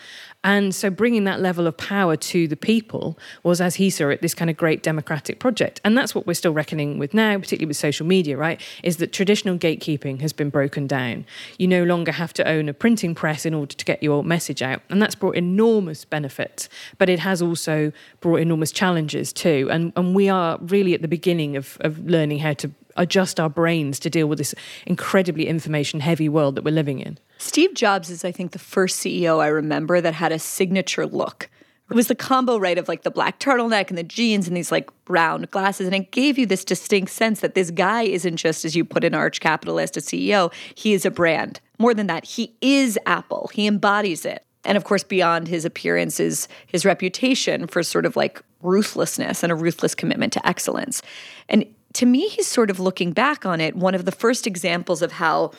And 0.45 0.75
so 0.75 0.91
bringing 0.91 1.25
that 1.25 1.41
level 1.41 1.67
of 1.67 1.77
power 1.77 2.17
to 2.17 2.47
the 2.47 2.57
people 2.57 3.19
was, 3.43 3.61
as 3.61 3.77
he 3.77 3.89
saw 3.89 4.11
it, 4.11 4.21
this 4.21 4.35
kind 4.35 4.51
of 4.51 4.57
great 4.57 4.83
democratic 4.83 5.41
project. 5.41 5.81
And 5.85 5.97
that's 5.97 6.15
what 6.15 6.27
we're 6.27 6.35
still 6.35 6.53
reckoning 6.53 6.99
with 6.99 7.15
now, 7.15 7.39
particularly 7.39 7.69
with 7.69 7.79
social 7.79 8.07
media, 8.07 8.37
right? 8.37 8.61
Is 8.83 8.99
that 8.99 9.13
traditional 9.13 9.57
gatekeeping 9.57 10.21
has 10.21 10.35
been 10.35 10.51
broken 10.51 10.87
down. 10.87 11.25
You 11.59 11.67
no 11.67 11.83
longer 11.83 12.13
have 12.13 12.35
to 12.35 12.47
own 12.47 12.69
a 12.69 12.75
printing 12.75 13.15
press 13.15 13.47
in 13.47 13.55
order 13.55 13.75
to 13.75 13.85
get 13.85 14.03
your 14.03 14.23
message 14.23 14.61
out. 14.61 14.83
And 14.91 15.01
that's 15.01 15.15
brought 15.15 15.35
enormous 15.35 16.05
benefits, 16.05 16.69
but 16.99 17.09
it 17.09 17.21
has 17.21 17.41
also 17.41 17.91
brought 18.21 18.41
enormous 18.41 18.71
challenges 18.71 19.33
too. 19.33 19.69
And, 19.73 19.93
and 19.97 20.15
we 20.15 20.29
are 20.29 20.59
really 20.61 20.93
at 20.93 21.01
the 21.01 21.09
beginning 21.09 21.57
of, 21.57 21.79
of 21.81 22.05
learning 22.07 22.41
how 22.41 22.53
to 22.53 22.71
adjust 22.97 23.41
our 23.41 23.49
brains 23.49 23.99
to 24.01 24.11
deal 24.11 24.27
with 24.27 24.39
this 24.39 24.55
incredibly 24.87 25.47
information 25.47 26.01
heavy 26.01 26.29
world 26.29 26.55
that 26.57 26.65
we're 26.65 26.75
living 26.75 27.01
in. 27.01 27.19
Steve 27.39 27.75
Jobs 27.75 28.11
is, 28.11 28.25
I 28.25 28.33
think, 28.33 28.53
the 28.53 28.59
first 28.59 29.01
CEO 29.01 29.41
I 29.41 29.49
remember 29.49 30.01
that 30.01 30.15
had 30.15 30.33
a 30.33 30.39
signature 30.39 31.07
look. 31.07 31.51
It 31.91 31.95
was 31.95 32.09
the 32.09 32.15
combo, 32.15 32.57
right, 32.57 32.79
of 32.79 32.89
like 32.89 33.03
the 33.03 33.11
black 33.11 33.39
turtleneck 33.39 33.91
and 33.91 33.99
the 33.99 34.03
jeans 34.03 34.49
and 34.49 34.57
these 34.57 34.73
like 34.73 34.89
round 35.07 35.51
glasses. 35.51 35.87
And 35.87 35.95
it 35.95 36.11
gave 36.11 36.39
you 36.39 36.47
this 36.47 36.65
distinct 36.65 37.13
sense 37.13 37.41
that 37.41 37.55
this 37.55 37.71
guy 37.71 38.03
isn't 38.03 38.37
just, 38.37 38.65
as 38.65 38.75
you 38.75 38.85
put 38.85 39.05
an 39.05 39.15
arch 39.15 39.41
capitalist, 39.41 39.97
a 39.99 40.01
CEO, 40.01 40.53
he 40.75 40.95
is 40.95 41.05
a 41.05 41.11
brand. 41.11 41.61
More 41.79 41.93
than 41.93 42.07
that, 42.07 42.25
he 42.25 42.55
is 42.63 42.99
Apple, 43.05 43.51
he 43.53 43.67
embodies 43.67 44.25
it. 44.25 44.45
And 44.65 44.79
of 44.79 44.85
course, 44.85 45.05
beyond 45.05 45.47
his 45.47 45.67
appearance 45.67 46.19
is 46.19 46.49
his 46.67 46.87
reputation 46.87 47.67
for 47.67 47.83
sort 47.83 48.07
of 48.07 48.17
like 48.17 48.43
ruthlessness 48.63 49.43
and 49.43 49.53
a 49.53 49.55
ruthless 49.55 49.95
commitment 49.95 50.33
to 50.33 50.47
excellence. 50.47 51.03
And 51.51 51.67
to 51.95 52.07
me, 52.07 52.29
he's 52.29 52.47
sort 52.47 52.71
of 52.71 52.79
looking 52.79 53.13
back 53.13 53.47
on 53.47 53.61
it, 53.61 53.77
one 53.77 53.95
of 53.95 54.05
the 54.05 54.13
first 54.13 54.47
examples 54.47 55.01
of 55.01 55.13
how 55.13 55.53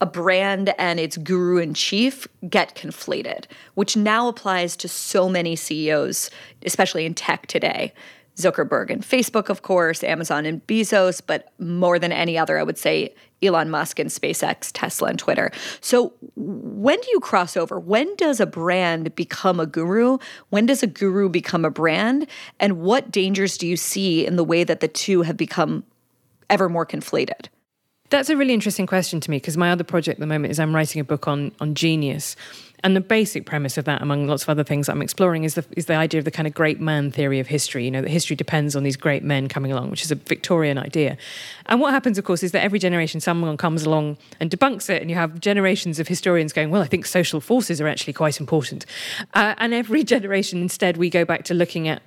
a 0.00 0.06
brand 0.06 0.72
and 0.78 0.98
its 0.98 1.16
guru 1.18 1.58
in 1.58 1.74
chief 1.74 2.26
get 2.48 2.74
conflated, 2.74 3.44
which 3.74 3.96
now 3.96 4.28
applies 4.28 4.76
to 4.76 4.88
so 4.88 5.28
many 5.28 5.54
CEOs, 5.54 6.30
especially 6.64 7.04
in 7.04 7.14
tech 7.14 7.46
today. 7.46 7.92
Zuckerberg 8.36 8.90
and 8.90 9.02
Facebook, 9.02 9.50
of 9.50 9.62
course, 9.62 10.02
Amazon 10.02 10.46
and 10.46 10.66
Bezos, 10.66 11.20
but 11.24 11.52
more 11.58 11.98
than 11.98 12.12
any 12.12 12.38
other, 12.38 12.58
I 12.58 12.62
would 12.62 12.78
say 12.78 13.14
Elon 13.42 13.70
Musk 13.70 13.98
and 13.98 14.10
SpaceX, 14.10 14.70
Tesla, 14.72 15.08
and 15.08 15.18
Twitter. 15.18 15.50
So, 15.80 16.12
when 16.36 17.00
do 17.00 17.08
you 17.10 17.20
cross 17.20 17.56
over? 17.56 17.78
When 17.78 18.14
does 18.16 18.40
a 18.40 18.46
brand 18.46 19.14
become 19.14 19.60
a 19.60 19.66
guru? 19.66 20.18
When 20.50 20.66
does 20.66 20.82
a 20.82 20.86
guru 20.86 21.28
become 21.28 21.64
a 21.64 21.70
brand? 21.70 22.26
And 22.58 22.80
what 22.80 23.10
dangers 23.10 23.56
do 23.56 23.66
you 23.66 23.76
see 23.76 24.26
in 24.26 24.36
the 24.36 24.44
way 24.44 24.64
that 24.64 24.80
the 24.80 24.88
two 24.88 25.22
have 25.22 25.36
become 25.36 25.84
ever 26.48 26.68
more 26.68 26.86
conflated? 26.86 27.48
That's 28.10 28.28
a 28.28 28.36
really 28.36 28.54
interesting 28.54 28.86
question 28.86 29.20
to 29.20 29.30
me 29.30 29.36
because 29.36 29.56
my 29.56 29.70
other 29.70 29.84
project 29.84 30.16
at 30.16 30.20
the 30.20 30.26
moment 30.26 30.50
is 30.50 30.58
I'm 30.58 30.74
writing 30.74 31.00
a 31.00 31.04
book 31.04 31.28
on 31.28 31.52
on 31.60 31.74
genius. 31.74 32.34
And 32.82 32.96
the 32.96 33.00
basic 33.00 33.46
premise 33.46 33.76
of 33.78 33.84
that, 33.84 34.02
among 34.02 34.26
lots 34.26 34.42
of 34.42 34.48
other 34.48 34.64
things 34.64 34.88
I'm 34.88 35.02
exploring, 35.02 35.44
is 35.44 35.54
the, 35.54 35.64
is 35.76 35.86
the 35.86 35.94
idea 35.94 36.18
of 36.18 36.24
the 36.24 36.30
kind 36.30 36.46
of 36.46 36.54
great 36.54 36.80
man 36.80 37.10
theory 37.10 37.40
of 37.40 37.46
history. 37.46 37.84
You 37.84 37.90
know, 37.90 38.02
that 38.02 38.08
history 38.08 38.36
depends 38.36 38.74
on 38.74 38.82
these 38.82 38.96
great 38.96 39.22
men 39.22 39.48
coming 39.48 39.72
along, 39.72 39.90
which 39.90 40.02
is 40.02 40.10
a 40.10 40.14
Victorian 40.14 40.78
idea. 40.78 41.16
And 41.66 41.80
what 41.80 41.92
happens, 41.92 42.18
of 42.18 42.24
course, 42.24 42.42
is 42.42 42.52
that 42.52 42.62
every 42.62 42.78
generation 42.78 43.20
someone 43.20 43.56
comes 43.56 43.84
along 43.84 44.16
and 44.38 44.50
debunks 44.50 44.88
it, 44.88 45.02
and 45.02 45.10
you 45.10 45.16
have 45.16 45.40
generations 45.40 45.98
of 45.98 46.08
historians 46.08 46.52
going, 46.52 46.70
well, 46.70 46.82
I 46.82 46.86
think 46.86 47.06
social 47.06 47.40
forces 47.40 47.80
are 47.80 47.88
actually 47.88 48.12
quite 48.12 48.40
important. 48.40 48.86
Uh, 49.34 49.54
and 49.58 49.74
every 49.74 50.04
generation, 50.14 50.60
instead, 50.60 50.96
we 50.96 51.10
go 51.10 51.24
back 51.24 51.44
to 51.44 51.54
looking 51.54 51.88
at 51.88 52.02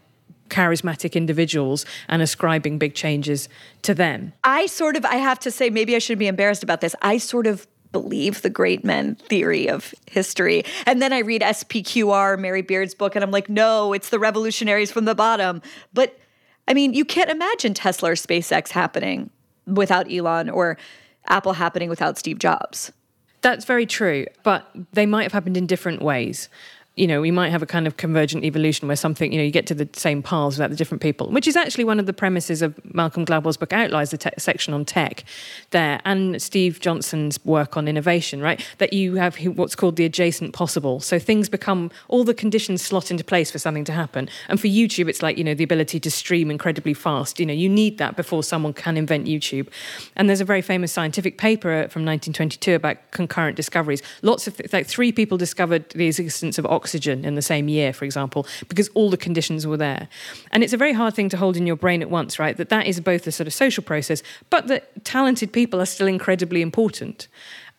charismatic 0.49 1.13
individuals 1.13 1.85
and 2.07 2.21
ascribing 2.21 2.77
big 2.77 2.93
changes 2.93 3.49
to 3.81 3.93
them. 3.93 4.33
I 4.43 4.67
sort 4.67 4.95
of, 4.95 5.05
I 5.05 5.15
have 5.15 5.39
to 5.39 5.51
say, 5.51 5.69
maybe 5.69 5.95
I 5.95 5.99
should 5.99 6.19
be 6.19 6.27
embarrassed 6.27 6.63
about 6.63 6.81
this. 6.81 6.95
I 7.01 7.17
sort 7.17 7.47
of 7.47 7.67
believe 7.93 8.41
the 8.41 8.49
great 8.49 8.83
men 8.83 9.15
theory 9.15 9.69
of 9.69 9.95
history. 10.11 10.65
And 10.85 11.01
then 11.01 11.13
I 11.13 11.19
read 11.19 11.41
SPQR, 11.41 12.37
Mary 12.37 12.61
Beard's 12.61 12.93
book, 12.93 13.15
and 13.15 13.23
I'm 13.23 13.31
like, 13.31 13.47
no, 13.47 13.93
it's 13.93 14.09
the 14.09 14.19
revolutionaries 14.19 14.91
from 14.91 15.05
the 15.05 15.15
bottom. 15.15 15.61
But 15.93 16.19
I 16.67 16.73
mean, 16.73 16.93
you 16.93 17.05
can't 17.05 17.29
imagine 17.29 17.73
Tesla 17.73 18.11
or 18.11 18.15
SpaceX 18.15 18.69
happening 18.69 19.29
without 19.65 20.11
Elon 20.11 20.49
or 20.49 20.77
Apple 21.27 21.53
happening 21.53 21.89
without 21.89 22.17
Steve 22.17 22.39
Jobs. 22.39 22.91
That's 23.41 23.65
very 23.65 23.85
true, 23.85 24.25
but 24.43 24.69
they 24.93 25.05
might 25.05 25.23
have 25.23 25.33
happened 25.33 25.57
in 25.57 25.67
different 25.67 26.01
ways 26.01 26.49
you 26.95 27.07
know, 27.07 27.21
we 27.21 27.31
might 27.31 27.49
have 27.49 27.63
a 27.63 27.65
kind 27.65 27.87
of 27.87 27.97
convergent 27.97 28.43
evolution 28.43 28.87
where 28.87 28.95
something, 28.95 29.31
you 29.31 29.39
know, 29.39 29.43
you 29.43 29.49
get 29.49 29.65
to 29.65 29.73
the 29.73 29.89
same 29.93 30.21
paths 30.21 30.57
without 30.57 30.69
the 30.69 30.75
different 30.75 31.01
people, 31.01 31.27
which 31.31 31.47
is 31.47 31.55
actually 31.55 31.83
one 31.83 31.99
of 31.99 32.05
the 32.05 32.13
premises 32.13 32.61
of 32.61 32.79
Malcolm 32.93 33.25
Gladwell's 33.25 33.57
book 33.57 33.73
Outliers, 33.73 34.11
the 34.11 34.17
te- 34.17 34.29
section 34.37 34.75
on 34.75 34.85
tech 34.85 35.23
there, 35.71 35.99
and 36.05 36.39
Steve 36.39 36.79
Johnson's 36.79 37.43
work 37.43 37.75
on 37.77 37.87
innovation, 37.87 38.41
right? 38.41 38.63
That 38.77 38.93
you 38.93 39.15
have 39.15 39.37
what's 39.37 39.75
called 39.75 39.95
the 39.95 40.05
adjacent 40.05 40.53
possible. 40.53 40.99
So 40.99 41.17
things 41.17 41.49
become, 41.49 41.89
all 42.09 42.23
the 42.23 42.33
conditions 42.35 42.83
slot 42.83 43.09
into 43.09 43.23
place 43.23 43.49
for 43.49 43.57
something 43.57 43.85
to 43.85 43.91
happen. 43.91 44.29
And 44.47 44.61
for 44.61 44.67
YouTube, 44.67 45.09
it's 45.09 45.23
like, 45.23 45.35
you 45.35 45.43
know, 45.43 45.55
the 45.55 45.63
ability 45.63 45.99
to 45.99 46.11
stream 46.11 46.51
incredibly 46.51 46.93
fast. 46.93 47.39
You 47.39 47.47
know, 47.47 47.53
you 47.53 47.69
need 47.69 47.97
that 47.97 48.15
before 48.15 48.43
someone 48.43 48.73
can 48.73 48.97
invent 48.97 49.25
YouTube. 49.25 49.67
And 50.15 50.29
there's 50.29 50.41
a 50.41 50.45
very 50.45 50.61
famous 50.61 50.91
scientific 50.91 51.39
paper 51.39 51.71
uh, 51.71 51.87
from 51.87 52.05
1922 52.05 52.75
about 52.75 52.97
concurrent 53.09 53.55
discoveries. 53.55 54.03
Lots 54.21 54.47
of, 54.47 54.61
like 54.71 54.85
three 54.85 55.11
people 55.11 55.39
discovered 55.39 55.89
the 55.89 56.05
existence 56.05 56.59
of 56.59 56.67
in 57.25 57.35
the 57.35 57.41
same 57.41 57.67
year, 57.67 57.93
for 57.93 58.05
example, 58.05 58.45
because 58.67 58.89
all 58.89 59.09
the 59.09 59.17
conditions 59.17 59.65
were 59.65 59.77
there. 59.77 60.07
And 60.51 60.63
it's 60.63 60.73
a 60.73 60.77
very 60.77 60.93
hard 60.93 61.13
thing 61.13 61.29
to 61.29 61.37
hold 61.37 61.57
in 61.57 61.67
your 61.67 61.75
brain 61.75 62.01
at 62.01 62.09
once, 62.09 62.39
right? 62.39 62.55
That 62.57 62.69
that 62.69 62.87
is 62.87 62.99
both 62.99 63.27
a 63.27 63.31
sort 63.31 63.47
of 63.47 63.53
social 63.53 63.83
process, 63.83 64.23
but 64.49 64.67
that 64.67 65.05
talented 65.05 65.51
people 65.51 65.81
are 65.81 65.85
still 65.85 66.07
incredibly 66.07 66.61
important. 66.61 67.27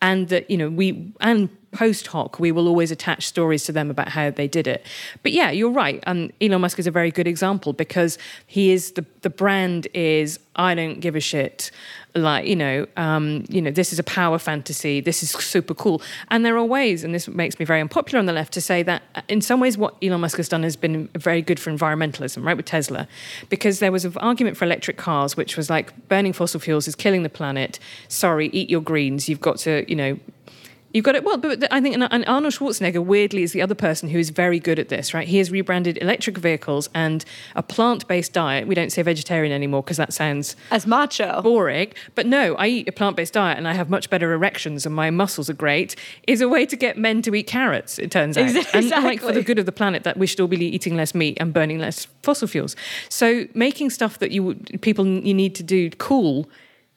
And 0.01 0.27
that, 0.29 0.49
you 0.49 0.57
know, 0.57 0.69
we, 0.69 1.13
and 1.21 1.49
post 1.75 2.07
hoc, 2.07 2.39
we 2.39 2.51
will 2.51 2.67
always 2.67 2.91
attach 2.91 3.27
stories 3.27 3.65
to 3.65 3.71
them 3.71 3.89
about 3.89 4.09
how 4.09 4.31
they 4.31 4.47
did 4.47 4.65
it. 4.65 4.85
But 5.21 5.33
yeah, 5.33 5.51
you're 5.51 5.71
right. 5.71 6.01
And 6.03 6.31
Elon 6.41 6.61
Musk 6.61 6.79
is 6.79 6.87
a 6.87 6.91
very 6.91 7.11
good 7.11 7.27
example 7.27 7.73
because 7.73 8.17
he 8.47 8.71
is 8.71 8.93
the, 8.93 9.05
the 9.21 9.29
brand 9.29 9.87
is, 9.93 10.39
I 10.55 10.73
don't 10.73 10.99
give 10.99 11.15
a 11.15 11.19
shit 11.19 11.71
like 12.15 12.45
you 12.47 12.55
know 12.55 12.87
um, 12.95 13.43
you 13.49 13.61
know 13.61 13.71
this 13.71 13.91
is 13.91 13.99
a 13.99 14.03
power 14.03 14.39
fantasy 14.39 15.01
this 15.01 15.21
is 15.21 15.31
super 15.31 15.73
cool 15.73 16.01
and 16.31 16.45
there 16.45 16.57
are 16.57 16.63
ways 16.63 17.03
and 17.03 17.13
this 17.13 17.27
makes 17.27 17.59
me 17.59 17.65
very 17.65 17.81
unpopular 17.81 18.19
on 18.19 18.25
the 18.25 18.33
left 18.33 18.53
to 18.53 18.61
say 18.61 18.81
that 18.81 19.03
uh, 19.15 19.21
in 19.27 19.41
some 19.41 19.59
ways 19.59 19.77
what 19.77 19.95
Elon 20.01 20.21
Musk 20.21 20.37
has 20.37 20.47
done 20.47 20.63
has 20.63 20.77
been 20.77 21.09
very 21.15 21.41
good 21.41 21.59
for 21.59 21.71
environmentalism 21.71 22.45
right 22.45 22.55
with 22.55 22.65
Tesla 22.65 23.07
because 23.49 23.79
there 23.79 23.91
was 23.91 24.05
an 24.05 24.17
argument 24.17 24.55
for 24.55 24.63
electric 24.63 24.97
cars 24.97 25.35
which 25.35 25.57
was 25.57 25.69
like 25.69 26.07
burning 26.07 26.31
fossil 26.31 26.59
fuels 26.59 26.87
is 26.87 26.95
killing 26.95 27.23
the 27.23 27.29
planet 27.29 27.79
sorry 28.07 28.47
eat 28.53 28.69
your 28.69 28.81
greens 28.81 29.27
you've 29.27 29.41
got 29.41 29.57
to 29.57 29.83
you 29.89 29.95
know 29.95 30.17
You've 30.95 31.03
got 31.03 31.15
it. 31.15 31.25
Well, 31.25 31.35
but 31.35 31.67
I 31.73 31.81
think 31.81 31.93
and 31.93 32.25
Arnold 32.25 32.53
Schwarzenegger, 32.53 33.03
weirdly, 33.03 33.43
is 33.43 33.51
the 33.51 33.61
other 33.61 33.75
person 33.75 34.07
who 34.07 34.17
is 34.17 34.29
very 34.29 34.61
good 34.61 34.79
at 34.79 34.87
this, 34.87 35.13
right? 35.13 35.27
He 35.27 35.39
has 35.39 35.51
rebranded 35.51 35.97
electric 36.01 36.37
vehicles 36.37 36.89
and 36.93 37.25
a 37.53 37.61
plant 37.61 38.07
based 38.07 38.31
diet. 38.31 38.65
We 38.65 38.75
don't 38.75 38.93
say 38.93 39.01
vegetarian 39.01 39.51
anymore 39.51 39.83
because 39.83 39.97
that 39.97 40.13
sounds 40.13 40.55
as 40.71 40.87
macho. 40.87 41.41
Boring. 41.41 41.91
But 42.15 42.27
no, 42.27 42.55
I 42.55 42.67
eat 42.67 42.87
a 42.87 42.93
plant 42.93 43.17
based 43.17 43.33
diet 43.33 43.57
and 43.57 43.67
I 43.67 43.73
have 43.73 43.89
much 43.89 44.09
better 44.09 44.31
erections 44.31 44.85
and 44.85 44.95
my 44.95 45.09
muscles 45.11 45.49
are 45.49 45.53
great, 45.53 45.97
is 46.27 46.39
a 46.39 46.47
way 46.47 46.65
to 46.65 46.77
get 46.77 46.97
men 46.97 47.21
to 47.23 47.35
eat 47.35 47.47
carrots, 47.47 47.99
it 47.99 48.09
turns 48.09 48.37
out. 48.37 48.45
Exactly. 48.45 48.79
And 48.79 49.03
like 49.03 49.19
for 49.19 49.33
the 49.33 49.43
good 49.43 49.59
of 49.59 49.65
the 49.65 49.73
planet, 49.73 50.05
that 50.05 50.15
we 50.15 50.25
should 50.25 50.39
all 50.39 50.47
be 50.47 50.65
eating 50.65 50.95
less 50.95 51.13
meat 51.13 51.37
and 51.41 51.53
burning 51.53 51.77
less 51.77 52.07
fossil 52.23 52.47
fuels. 52.47 52.73
So 53.09 53.47
making 53.53 53.89
stuff 53.89 54.19
that 54.19 54.31
you 54.31 54.55
people 54.79 55.05
you 55.05 55.33
need 55.33 55.55
to 55.55 55.63
do 55.63 55.89
cool 55.89 56.49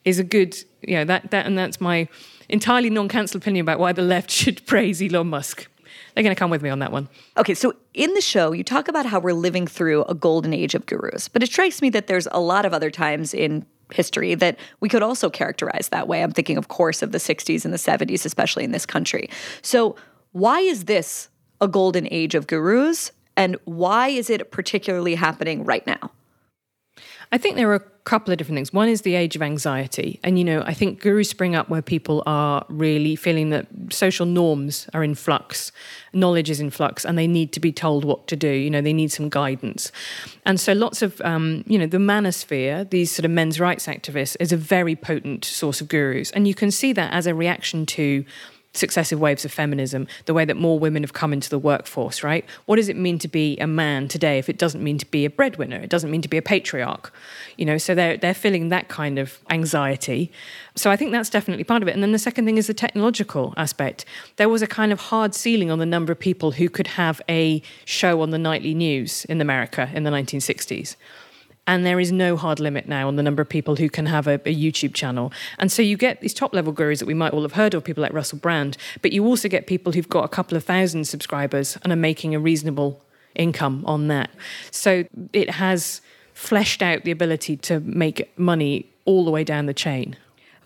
is 0.04 0.20
a 0.20 0.24
good, 0.24 0.56
you 0.82 0.94
know, 0.94 1.04
that, 1.04 1.32
that 1.32 1.46
and 1.46 1.58
that's 1.58 1.80
my 1.80 2.06
entirely 2.48 2.90
non-cancelled 2.90 3.42
opinion 3.42 3.64
about 3.64 3.78
why 3.78 3.92
the 3.92 4.02
left 4.02 4.30
should 4.38 4.64
praise 4.66 5.02
Elon 5.02 5.28
Musk. 5.28 5.68
They're 6.14 6.22
going 6.22 6.34
to 6.34 6.38
come 6.38 6.50
with 6.50 6.62
me 6.62 6.70
on 6.70 6.80
that 6.80 6.90
one. 6.90 7.08
Okay, 7.37 7.54
so 7.54 7.74
in 7.94 8.12
the 8.14 8.20
show, 8.20 8.52
you 8.52 8.64
talk 8.64 8.88
about 8.88 9.06
how 9.06 9.20
we're 9.20 9.34
living 9.34 9.66
through 9.66 10.04
a 10.04 10.14
golden 10.14 10.52
age 10.52 10.74
of 10.74 10.84
gurus, 10.87 11.28
but 11.28 11.42
it 11.42 11.46
strikes 11.46 11.80
me 11.80 11.90
that 11.90 12.08
there's 12.08 12.26
a 12.32 12.40
lot 12.40 12.64
of 12.66 12.72
other 12.72 12.90
times 12.90 13.32
in 13.32 13.64
history 13.92 14.34
that 14.34 14.58
we 14.80 14.88
could 14.88 15.02
also 15.02 15.30
characterize 15.30 15.88
that 15.90 16.08
way. 16.08 16.22
I'm 16.22 16.32
thinking, 16.32 16.56
of 16.56 16.68
course, 16.68 17.02
of 17.02 17.12
the 17.12 17.18
60s 17.18 17.64
and 17.64 17.72
the 17.72 17.78
70s, 17.78 18.24
especially 18.24 18.64
in 18.64 18.72
this 18.72 18.87
country. 18.87 19.30
So, 19.62 19.96
why 20.32 20.61
is 20.61 20.84
this 20.84 21.28
a 21.61 21.68
golden 21.68 22.06
age 22.11 22.34
of 22.34 22.46
gurus, 22.46 23.12
and 23.37 23.56
why 23.64 24.08
is 24.08 24.30
it 24.30 24.50
particularly 24.50 25.14
happening 25.14 25.64
right 25.64 25.87
now? 25.87 26.11
I 27.30 27.38
think 27.38 27.56
there 27.56 27.68
are 27.70 27.74
a 27.74 27.84
couple 28.04 28.32
of 28.32 28.38
different 28.38 28.56
things. 28.56 28.72
One 28.72 28.88
is 28.88 29.02
the 29.02 29.14
age 29.14 29.36
of 29.36 29.42
anxiety. 29.42 30.18
And, 30.24 30.38
you 30.38 30.44
know, 30.44 30.62
I 30.62 30.72
think 30.72 31.00
gurus 31.00 31.28
spring 31.28 31.54
up 31.54 31.68
where 31.68 31.82
people 31.82 32.22
are 32.24 32.64
really 32.70 33.16
feeling 33.16 33.50
that 33.50 33.66
social 33.90 34.24
norms 34.24 34.88
are 34.94 35.04
in 35.04 35.14
flux, 35.14 35.70
knowledge 36.14 36.48
is 36.48 36.58
in 36.58 36.70
flux, 36.70 37.04
and 37.04 37.18
they 37.18 37.26
need 37.26 37.52
to 37.52 37.60
be 37.60 37.70
told 37.70 38.04
what 38.06 38.26
to 38.28 38.36
do. 38.36 38.48
You 38.48 38.70
know, 38.70 38.80
they 38.80 38.94
need 38.94 39.12
some 39.12 39.28
guidance. 39.28 39.92
And 40.46 40.58
so 40.58 40.72
lots 40.72 41.02
of, 41.02 41.20
um, 41.20 41.64
you 41.66 41.78
know, 41.78 41.86
the 41.86 41.98
manosphere, 41.98 42.88
these 42.88 43.14
sort 43.14 43.26
of 43.26 43.30
men's 43.30 43.60
rights 43.60 43.86
activists, 43.86 44.36
is 44.40 44.50
a 44.50 44.56
very 44.56 44.96
potent 44.96 45.44
source 45.44 45.82
of 45.82 45.88
gurus. 45.88 46.30
And 46.30 46.48
you 46.48 46.54
can 46.54 46.70
see 46.70 46.94
that 46.94 47.12
as 47.12 47.26
a 47.26 47.34
reaction 47.34 47.84
to 47.86 48.24
successive 48.78 49.20
waves 49.20 49.44
of 49.44 49.52
feminism, 49.52 50.06
the 50.24 50.34
way 50.34 50.44
that 50.44 50.56
more 50.56 50.78
women 50.78 51.02
have 51.02 51.12
come 51.12 51.32
into 51.32 51.50
the 51.50 51.58
workforce, 51.58 52.22
right? 52.22 52.44
What 52.66 52.76
does 52.76 52.88
it 52.88 52.96
mean 52.96 53.18
to 53.18 53.28
be 53.28 53.56
a 53.58 53.66
man 53.66 54.08
today 54.08 54.38
if 54.38 54.48
it 54.48 54.58
doesn't 54.58 54.82
mean 54.82 54.98
to 54.98 55.06
be 55.06 55.24
a 55.24 55.30
breadwinner? 55.30 55.76
It 55.76 55.90
doesn't 55.90 56.10
mean 56.10 56.22
to 56.22 56.28
be 56.28 56.36
a 56.36 56.42
patriarch, 56.42 57.12
you 57.56 57.64
know? 57.64 57.78
So 57.78 57.94
they're 57.94 58.16
they're 58.16 58.34
feeling 58.34 58.68
that 58.68 58.88
kind 58.88 59.18
of 59.18 59.38
anxiety. 59.50 60.30
So 60.74 60.90
I 60.90 60.96
think 60.96 61.12
that's 61.12 61.30
definitely 61.30 61.64
part 61.64 61.82
of 61.82 61.88
it. 61.88 61.92
And 61.92 62.02
then 62.02 62.12
the 62.12 62.18
second 62.18 62.44
thing 62.44 62.56
is 62.56 62.66
the 62.66 62.74
technological 62.74 63.54
aspect. 63.56 64.04
There 64.36 64.48
was 64.48 64.62
a 64.62 64.66
kind 64.66 64.92
of 64.92 65.00
hard 65.00 65.34
ceiling 65.34 65.70
on 65.70 65.78
the 65.78 65.86
number 65.86 66.12
of 66.12 66.18
people 66.18 66.52
who 66.52 66.68
could 66.68 66.86
have 66.86 67.20
a 67.28 67.62
show 67.84 68.22
on 68.22 68.30
the 68.30 68.38
nightly 68.38 68.74
news 68.74 69.24
in 69.24 69.40
America 69.40 69.90
in 69.92 70.04
the 70.04 70.10
1960s 70.10 70.96
and 71.68 71.85
there 71.85 72.00
is 72.00 72.11
no 72.11 72.37
hard 72.37 72.59
limit 72.59 72.88
now 72.88 73.07
on 73.07 73.16
the 73.16 73.22
number 73.22 73.42
of 73.42 73.48
people 73.48 73.76
who 73.76 73.90
can 73.90 74.07
have 74.07 74.26
a, 74.26 74.35
a, 74.46 74.57
YouTube 74.57 74.94
channel. 74.94 75.31
And 75.59 75.70
so 75.70 75.83
you 75.83 75.98
get 75.98 76.22
these 76.22 76.33
top 76.33 76.54
level 76.54 76.72
gurus 76.72 76.98
that 76.98 77.07
we 77.07 77.12
might 77.12 77.35
all 77.35 77.42
have 77.42 77.52
heard 77.52 77.74
of, 77.74 77.85
people 77.85 78.02
like 78.02 78.12
Russell 78.14 78.38
Brand, 78.38 78.78
but 79.02 79.12
you 79.12 79.26
also 79.26 79.48
get 79.50 79.66
people 79.66 79.92
who've 79.92 80.09
got 80.09 80.24
a 80.24 80.28
couple 80.28 80.57
of 80.57 80.64
thousand 80.64 81.04
subscribers 81.07 81.76
and 81.83 81.92
are 81.92 81.96
making 81.96 82.35
a 82.35 82.40
reasonable 82.40 83.04
income 83.35 83.85
on 83.87 84.09
that. 84.09 84.31
So 84.70 85.04
it 85.35 85.50
has 85.50 86.00
fleshed 86.33 86.81
out 86.81 87.04
the 87.04 87.11
ability 87.11 87.59
to 87.59 87.81
make 87.81 88.33
money 88.38 88.90
all 89.04 89.26
the 89.26 89.31
way 89.31 89.44
down 89.44 89.66
the 89.66 89.74
chain. 89.74 90.16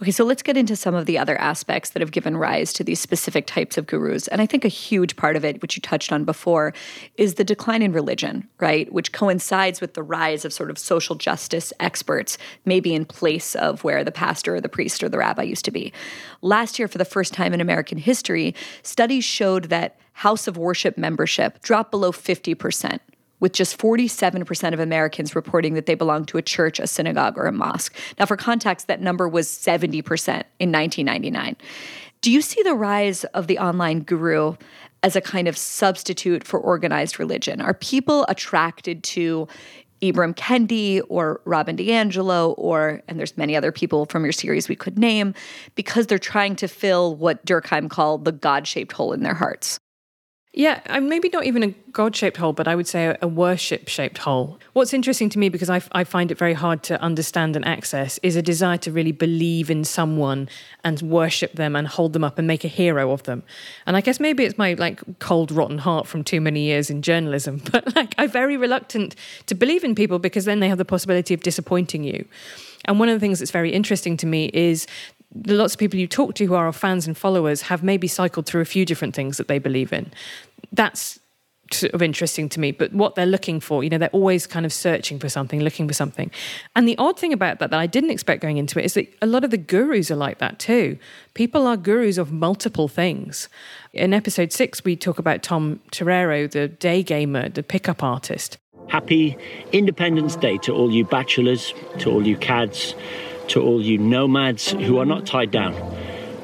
Okay, 0.02 0.10
so 0.10 0.24
let's 0.24 0.42
get 0.42 0.56
into 0.56 0.74
some 0.74 0.96
of 0.96 1.06
the 1.06 1.16
other 1.16 1.40
aspects 1.40 1.90
that 1.90 2.00
have 2.00 2.10
given 2.10 2.36
rise 2.36 2.72
to 2.72 2.82
these 2.82 2.98
specific 2.98 3.46
types 3.46 3.78
of 3.78 3.86
gurus. 3.86 4.26
And 4.26 4.40
I 4.40 4.46
think 4.46 4.64
a 4.64 4.68
huge 4.68 5.14
part 5.14 5.36
of 5.36 5.44
it, 5.44 5.62
which 5.62 5.76
you 5.76 5.80
touched 5.80 6.12
on 6.12 6.24
before, 6.24 6.74
is 7.18 7.34
the 7.34 7.44
decline 7.44 7.82
in 7.82 7.92
religion, 7.92 8.48
right? 8.58 8.92
Which 8.92 9.12
coincides 9.12 9.80
with 9.80 9.94
the 9.94 10.02
rise 10.02 10.44
of 10.44 10.52
sort 10.52 10.70
of 10.70 10.78
social 10.78 11.14
justice 11.14 11.72
experts, 11.78 12.36
maybe 12.64 12.96
in 12.96 13.04
place 13.04 13.54
of 13.54 13.84
where 13.84 14.02
the 14.02 14.10
pastor 14.10 14.56
or 14.56 14.60
the 14.60 14.68
priest 14.68 15.04
or 15.04 15.08
the 15.08 15.18
rabbi 15.18 15.44
used 15.44 15.64
to 15.66 15.70
be. 15.70 15.92
Last 16.40 16.80
year, 16.80 16.88
for 16.88 16.98
the 16.98 17.04
first 17.04 17.32
time 17.32 17.54
in 17.54 17.60
American 17.60 17.98
history, 17.98 18.56
studies 18.82 19.22
showed 19.22 19.66
that 19.66 20.00
house 20.14 20.48
of 20.48 20.56
worship 20.56 20.98
membership 20.98 21.62
dropped 21.62 21.92
below 21.92 22.10
50% 22.10 22.98
with 23.42 23.52
just 23.52 23.76
47% 23.76 24.72
of 24.72 24.78
Americans 24.78 25.34
reporting 25.34 25.74
that 25.74 25.86
they 25.86 25.96
belong 25.96 26.24
to 26.26 26.38
a 26.38 26.42
church, 26.42 26.78
a 26.78 26.86
synagogue, 26.86 27.36
or 27.36 27.46
a 27.46 27.52
mosque. 27.52 27.92
Now, 28.16 28.24
for 28.24 28.36
context, 28.36 28.86
that 28.86 29.00
number 29.00 29.28
was 29.28 29.48
70% 29.48 29.98
in 30.60 30.70
1999. 30.70 31.56
Do 32.20 32.30
you 32.30 32.40
see 32.40 32.62
the 32.62 32.74
rise 32.74 33.24
of 33.24 33.48
the 33.48 33.58
online 33.58 34.02
guru 34.02 34.54
as 35.02 35.16
a 35.16 35.20
kind 35.20 35.48
of 35.48 35.58
substitute 35.58 36.46
for 36.46 36.60
organized 36.60 37.18
religion? 37.18 37.60
Are 37.60 37.74
people 37.74 38.24
attracted 38.28 39.02
to 39.02 39.48
Ibram 40.02 40.36
Kendi 40.36 41.02
or 41.08 41.40
Robin 41.44 41.76
DiAngelo 41.76 42.54
or 42.56 43.02
and 43.08 43.18
there's 43.18 43.36
many 43.36 43.56
other 43.56 43.72
people 43.72 44.06
from 44.06 44.22
your 44.22 44.32
series 44.32 44.68
we 44.68 44.76
could 44.76 45.00
name 45.00 45.34
because 45.74 46.06
they're 46.06 46.18
trying 46.18 46.54
to 46.56 46.68
fill 46.68 47.16
what 47.16 47.44
Durkheim 47.44 47.90
called 47.90 48.24
the 48.24 48.32
God-shaped 48.32 48.92
hole 48.92 49.12
in 49.12 49.24
their 49.24 49.34
hearts. 49.34 49.80
Yeah, 50.54 51.00
maybe 51.00 51.30
not 51.32 51.46
even 51.46 51.62
a 51.62 51.68
God 51.92 52.14
shaped 52.14 52.36
hole, 52.36 52.52
but 52.52 52.68
I 52.68 52.74
would 52.74 52.86
say 52.86 53.16
a, 53.22 53.26
worship 53.26 53.88
shaped 53.88 54.18
hole. 54.18 54.58
What's 54.74 54.92
interesting 54.92 55.30
to 55.30 55.38
me, 55.38 55.48
because 55.48 55.70
I, 55.70 55.80
I 55.92 56.04
find 56.04 56.30
it 56.30 56.36
very 56.36 56.52
hard 56.52 56.82
to 56.84 57.00
understand 57.00 57.56
and 57.56 57.64
access, 57.64 58.18
is 58.22 58.36
a 58.36 58.42
desire 58.42 58.76
to 58.78 58.92
really 58.92 59.12
believe 59.12 59.70
in 59.70 59.82
someone 59.82 60.50
and 60.84 61.00
worship 61.00 61.54
them 61.54 61.74
and 61.74 61.88
hold 61.88 62.12
them 62.12 62.22
up 62.22 62.38
and 62.38 62.46
make 62.46 62.64
a 62.64 62.68
hero 62.68 63.12
of 63.12 63.22
them. 63.22 63.44
And 63.86 63.96
I 63.96 64.02
guess 64.02 64.20
maybe 64.20 64.44
it's 64.44 64.58
my 64.58 64.74
like 64.74 65.00
cold, 65.20 65.50
rotten 65.50 65.78
heart 65.78 66.06
from 66.06 66.22
too 66.22 66.40
many 66.42 66.60
years 66.60 66.90
in 66.90 67.00
journalism, 67.00 67.62
but 67.72 67.96
like 67.96 68.14
I'm 68.18 68.30
very 68.30 68.58
reluctant 68.58 69.16
to 69.46 69.54
believe 69.54 69.84
in 69.84 69.94
people 69.94 70.18
because 70.18 70.44
then 70.44 70.60
they 70.60 70.68
have 70.68 70.78
the 70.78 70.84
possibility 70.84 71.32
of 71.32 71.40
disappointing 71.40 72.04
you. 72.04 72.26
And 72.84 72.98
one 72.98 73.08
of 73.08 73.14
the 73.14 73.20
things 73.20 73.38
that's 73.38 73.50
very 73.50 73.72
interesting 73.72 74.16
to 74.18 74.26
me 74.26 74.50
is 74.52 74.86
lots 75.46 75.74
of 75.74 75.78
people 75.78 75.98
you 75.98 76.06
talk 76.06 76.34
to 76.34 76.44
who 76.44 76.54
are 76.54 76.66
our 76.66 76.72
fans 76.72 77.06
and 77.06 77.16
followers 77.16 77.62
have 77.62 77.82
maybe 77.82 78.08
cycled 78.08 78.46
through 78.46 78.60
a 78.60 78.66
few 78.66 78.84
different 78.84 79.14
things 79.14 79.36
that 79.36 79.48
they 79.48 79.58
believe 79.58 79.92
in. 79.92 80.12
That's 80.72 81.18
sort 81.74 81.94
of 81.94 82.02
interesting 82.02 82.48
to 82.50 82.60
me, 82.60 82.72
but 82.72 82.92
what 82.92 83.14
they're 83.14 83.26
looking 83.26 83.60
for, 83.60 83.82
you 83.82 83.90
know, 83.90 83.98
they're 83.98 84.10
always 84.10 84.46
kind 84.46 84.66
of 84.66 84.72
searching 84.72 85.18
for 85.18 85.28
something, 85.28 85.60
looking 85.60 85.88
for 85.88 85.94
something. 85.94 86.30
And 86.76 86.86
the 86.86 86.96
odd 86.98 87.18
thing 87.18 87.32
about 87.32 87.58
that 87.60 87.70
that 87.70 87.80
I 87.80 87.86
didn't 87.86 88.10
expect 88.10 88.42
going 88.42 88.58
into 88.58 88.78
it 88.78 88.84
is 88.84 88.94
that 88.94 89.12
a 89.22 89.26
lot 89.26 89.44
of 89.44 89.50
the 89.50 89.58
gurus 89.58 90.10
are 90.10 90.16
like 90.16 90.38
that 90.38 90.58
too. 90.58 90.98
People 91.34 91.66
are 91.66 91.76
gurus 91.76 92.18
of 92.18 92.30
multiple 92.30 92.88
things. 92.88 93.48
In 93.92 94.12
episode 94.12 94.52
six, 94.52 94.84
we 94.84 94.96
talk 94.96 95.18
about 95.18 95.42
Tom 95.42 95.80
Torero, 95.90 96.46
the 96.46 96.68
day 96.68 97.02
gamer, 97.02 97.48
the 97.48 97.62
pickup 97.62 98.02
artist. 98.02 98.58
Happy 98.88 99.36
Independence 99.72 100.36
Day 100.36 100.58
to 100.58 100.72
all 100.72 100.90
you 100.90 101.04
bachelors, 101.04 101.72
to 102.00 102.10
all 102.10 102.26
you 102.26 102.36
cads, 102.36 102.94
to 103.48 103.62
all 103.62 103.80
you 103.82 103.98
nomads 103.98 104.70
who 104.70 104.98
are 104.98 105.06
not 105.06 105.26
tied 105.26 105.50
down, 105.50 105.72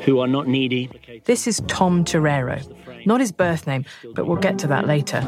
who 0.03 0.21
are 0.21 0.27
not 0.27 0.47
needy. 0.47 0.91
This 1.25 1.47
is 1.47 1.63
Tom 1.67 2.05
Torero, 2.05 2.61
not 3.07 3.21
his 3.21 3.33
birth 3.33 3.67
name, 3.67 3.85
but 4.15 4.27
we'll 4.27 4.37
get 4.37 4.59
to 4.61 4.67
that 4.69 4.87
later. 4.87 5.19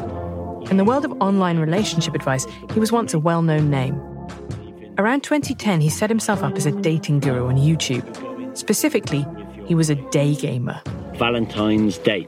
In 0.69 0.77
the 0.77 0.85
world 0.85 1.05
of 1.05 1.11
online 1.21 1.59
relationship 1.59 2.15
advice, 2.15 2.45
he 2.73 2.79
was 2.79 2.91
once 2.91 3.13
a 3.13 3.19
well 3.19 3.41
known 3.41 3.69
name. 3.69 3.95
Around 4.97 5.23
2010, 5.23 5.81
he 5.81 5.89
set 5.89 6.09
himself 6.09 6.43
up 6.43 6.55
as 6.55 6.65
a 6.65 6.71
dating 6.71 7.21
guru 7.21 7.47
on 7.47 7.57
YouTube. 7.57 8.57
Specifically, 8.57 9.25
he 9.65 9.75
was 9.75 9.89
a 9.89 9.95
day 9.95 10.35
gamer. 10.35 10.81
Valentine's 11.15 11.97
Day, 11.97 12.27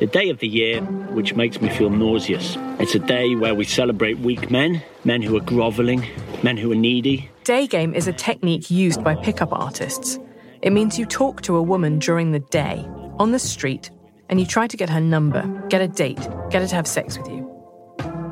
the 0.00 0.06
day 0.06 0.28
of 0.28 0.38
the 0.38 0.48
year 0.48 0.80
which 1.12 1.34
makes 1.34 1.60
me 1.60 1.68
feel 1.68 1.90
nauseous. 1.90 2.56
It's 2.78 2.94
a 2.94 2.98
day 2.98 3.34
where 3.36 3.54
we 3.54 3.64
celebrate 3.64 4.18
weak 4.18 4.50
men, 4.50 4.82
men 5.04 5.22
who 5.22 5.36
are 5.36 5.40
groveling, 5.40 6.04
men 6.44 6.56
who 6.58 6.70
are 6.70 6.76
needy. 6.76 7.28
Day 7.42 7.66
game 7.66 7.94
is 7.94 8.06
a 8.06 8.12
technique 8.12 8.70
used 8.70 9.02
by 9.02 9.16
pickup 9.16 9.52
artists. 9.52 10.20
It 10.62 10.72
means 10.72 10.98
you 10.98 11.06
talk 11.06 11.40
to 11.42 11.56
a 11.56 11.62
woman 11.62 11.98
during 11.98 12.30
the 12.32 12.38
day, 12.38 12.86
on 13.18 13.32
the 13.32 13.38
street, 13.38 13.90
and 14.28 14.38
you 14.38 14.46
try 14.46 14.66
to 14.66 14.76
get 14.76 14.90
her 14.90 15.00
number, 15.00 15.42
get 15.68 15.80
a 15.80 15.88
date, 15.88 16.20
get 16.50 16.62
her 16.62 16.68
to 16.68 16.74
have 16.74 16.86
sex 16.86 17.18
with 17.18 17.28
you. 17.28 17.50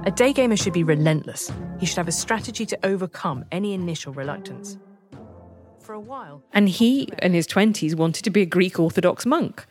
A 0.04 0.10
day 0.10 0.32
gamer 0.32 0.56
should 0.56 0.72
be 0.72 0.84
relentless. 0.84 1.50
He 1.80 1.86
should 1.86 1.96
have 1.96 2.08
a 2.08 2.12
strategy 2.12 2.66
to 2.66 2.78
overcome 2.84 3.44
any 3.50 3.72
initial 3.72 4.12
reluctance. 4.12 4.78
For 5.80 5.94
a 5.94 6.00
while. 6.00 6.44
And 6.52 6.68
he, 6.68 7.08
in 7.20 7.32
his 7.32 7.46
20s, 7.46 7.94
wanted 7.96 8.24
to 8.24 8.30
be 8.30 8.42
a 8.42 8.46
Greek 8.46 8.78
Orthodox 8.78 9.26
monk. 9.26 9.66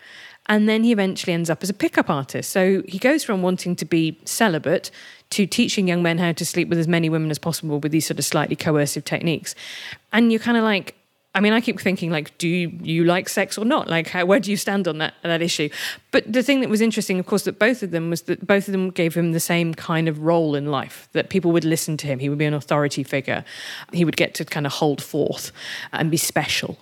And 0.47 0.67
then 0.67 0.84
he 0.84 0.91
eventually 0.91 1.34
ends 1.34 1.49
up 1.49 1.63
as 1.63 1.69
a 1.69 1.73
pickup 1.73 2.10
artist. 2.10 2.49
So 2.49 2.84
he 2.88 2.97
goes 2.97 3.23
from 3.23 3.41
wanting 3.41 3.75
to 3.77 3.86
be 3.86 4.19
celibate 4.25 4.91
to 5.32 5.45
teaching 5.45 5.88
young 5.88 6.04
men 6.04 6.17
how 6.17 6.34
to 6.34 6.45
sleep 6.45 6.67
with 6.67 6.77
as 6.77 6.88
many 6.88 7.10
women 7.10 7.32
as 7.32 7.39
possible 7.39 7.80
with 7.80 7.91
these 7.91 8.06
sort 8.06 8.19
of 8.19 8.25
slightly 8.25 8.56
coercive 8.56 9.06
techniques. 9.06 9.56
And 10.12 10.32
you're 10.32 10.41
kind 10.41 10.58
of 10.58 10.63
like, 10.63 10.95
I 11.34 11.39
mean, 11.39 11.54
I 11.54 11.62
keep 11.62 11.80
thinking, 11.80 12.12
like, 12.12 12.38
do 12.38 12.49
you, 12.49 13.06
like 13.06 13.30
sex 13.30 13.58
or 13.58 13.63
not? 13.63 13.88
Like, 13.88 14.08
how, 14.10 14.25
where 14.25 14.41
do 14.41 14.51
you 14.51 14.58
stand 14.58 14.86
on 14.86 14.97
that 14.97 15.13
that 15.23 15.41
issue? 15.41 15.69
But 16.12 16.32
the 16.32 16.43
thing 16.43 16.60
that 16.60 16.69
was 16.69 16.82
interesting, 16.82 17.19
of 17.19 17.25
course, 17.25 17.43
that 17.43 17.58
both 17.58 17.84
of 17.84 17.91
them 17.91 18.10
was 18.10 18.23
that 18.23 18.45
both 18.45 18.67
of 18.67 18.73
them 18.73 18.89
gave 18.89 19.13
him 19.13 19.32
the 19.32 19.39
same 19.39 19.73
kind 19.73 20.10
of 20.10 20.19
role 20.19 20.56
in 20.56 20.69
life. 20.69 21.08
That 21.13 21.30
people 21.30 21.54
would 21.54 21.63
listen 21.63 21.95
to 21.97 22.08
him. 22.08 22.19
He 22.19 22.27
would 22.27 22.38
be 22.38 22.43
an 22.43 22.54
authority 22.54 23.04
figure. 23.04 23.45
He 23.93 24.04
would 24.04 24.17
get 24.17 24.34
to 24.36 24.45
kind 24.45 24.65
of 24.65 24.73
hold 24.73 25.01
forth 25.01 25.54
and 25.93 26.12
be 26.12 26.17
special. 26.17 26.77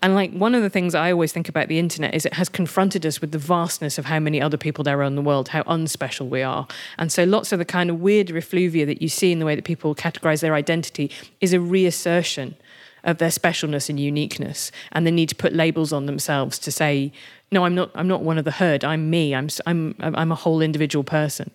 And 0.00 0.14
like 0.14 0.32
one 0.32 0.54
of 0.54 0.62
the 0.62 0.70
things 0.70 0.94
I 0.94 1.10
always 1.10 1.32
think 1.32 1.48
about 1.48 1.68
the 1.68 1.78
internet 1.78 2.14
is 2.14 2.24
it 2.24 2.34
has 2.34 2.48
confronted 2.48 3.04
us 3.04 3.20
with 3.20 3.32
the 3.32 3.38
vastness 3.38 3.98
of 3.98 4.04
how 4.04 4.20
many 4.20 4.40
other 4.40 4.56
people 4.56 4.84
there 4.84 5.00
are 5.00 5.04
in 5.04 5.16
the 5.16 5.22
world, 5.22 5.48
how 5.48 5.62
unspecial 5.62 6.28
we 6.28 6.42
are. 6.42 6.66
And 6.98 7.10
so 7.10 7.24
lots 7.24 7.52
of 7.52 7.58
the 7.58 7.64
kind 7.64 7.90
of 7.90 8.00
weird 8.00 8.28
refluvia 8.28 8.86
that 8.86 9.02
you 9.02 9.08
see 9.08 9.32
in 9.32 9.38
the 9.38 9.46
way 9.46 9.54
that 9.54 9.64
people 9.64 9.94
categorize 9.94 10.40
their 10.40 10.54
identity 10.54 11.10
is 11.40 11.52
a 11.52 11.60
reassertion 11.60 12.56
of 13.04 13.18
their 13.18 13.30
specialness 13.30 13.88
and 13.88 13.98
uniqueness 13.98 14.70
and 14.92 15.06
the 15.06 15.10
need 15.10 15.28
to 15.28 15.34
put 15.34 15.52
labels 15.52 15.92
on 15.92 16.06
themselves 16.06 16.58
to 16.58 16.72
say 16.72 17.12
no 17.52 17.64
i'm 17.64 17.74
not 17.74 17.90
i'm 17.94 18.08
not 18.08 18.22
one 18.22 18.38
of 18.38 18.44
the 18.44 18.50
herd. 18.50 18.84
I'm 18.84 19.08
me. 19.08 19.34
I'm 19.34 19.48
i'm 19.66 19.94
i'm 20.00 20.32
a 20.32 20.34
whole 20.34 20.60
individual 20.60 21.04
person 21.04 21.50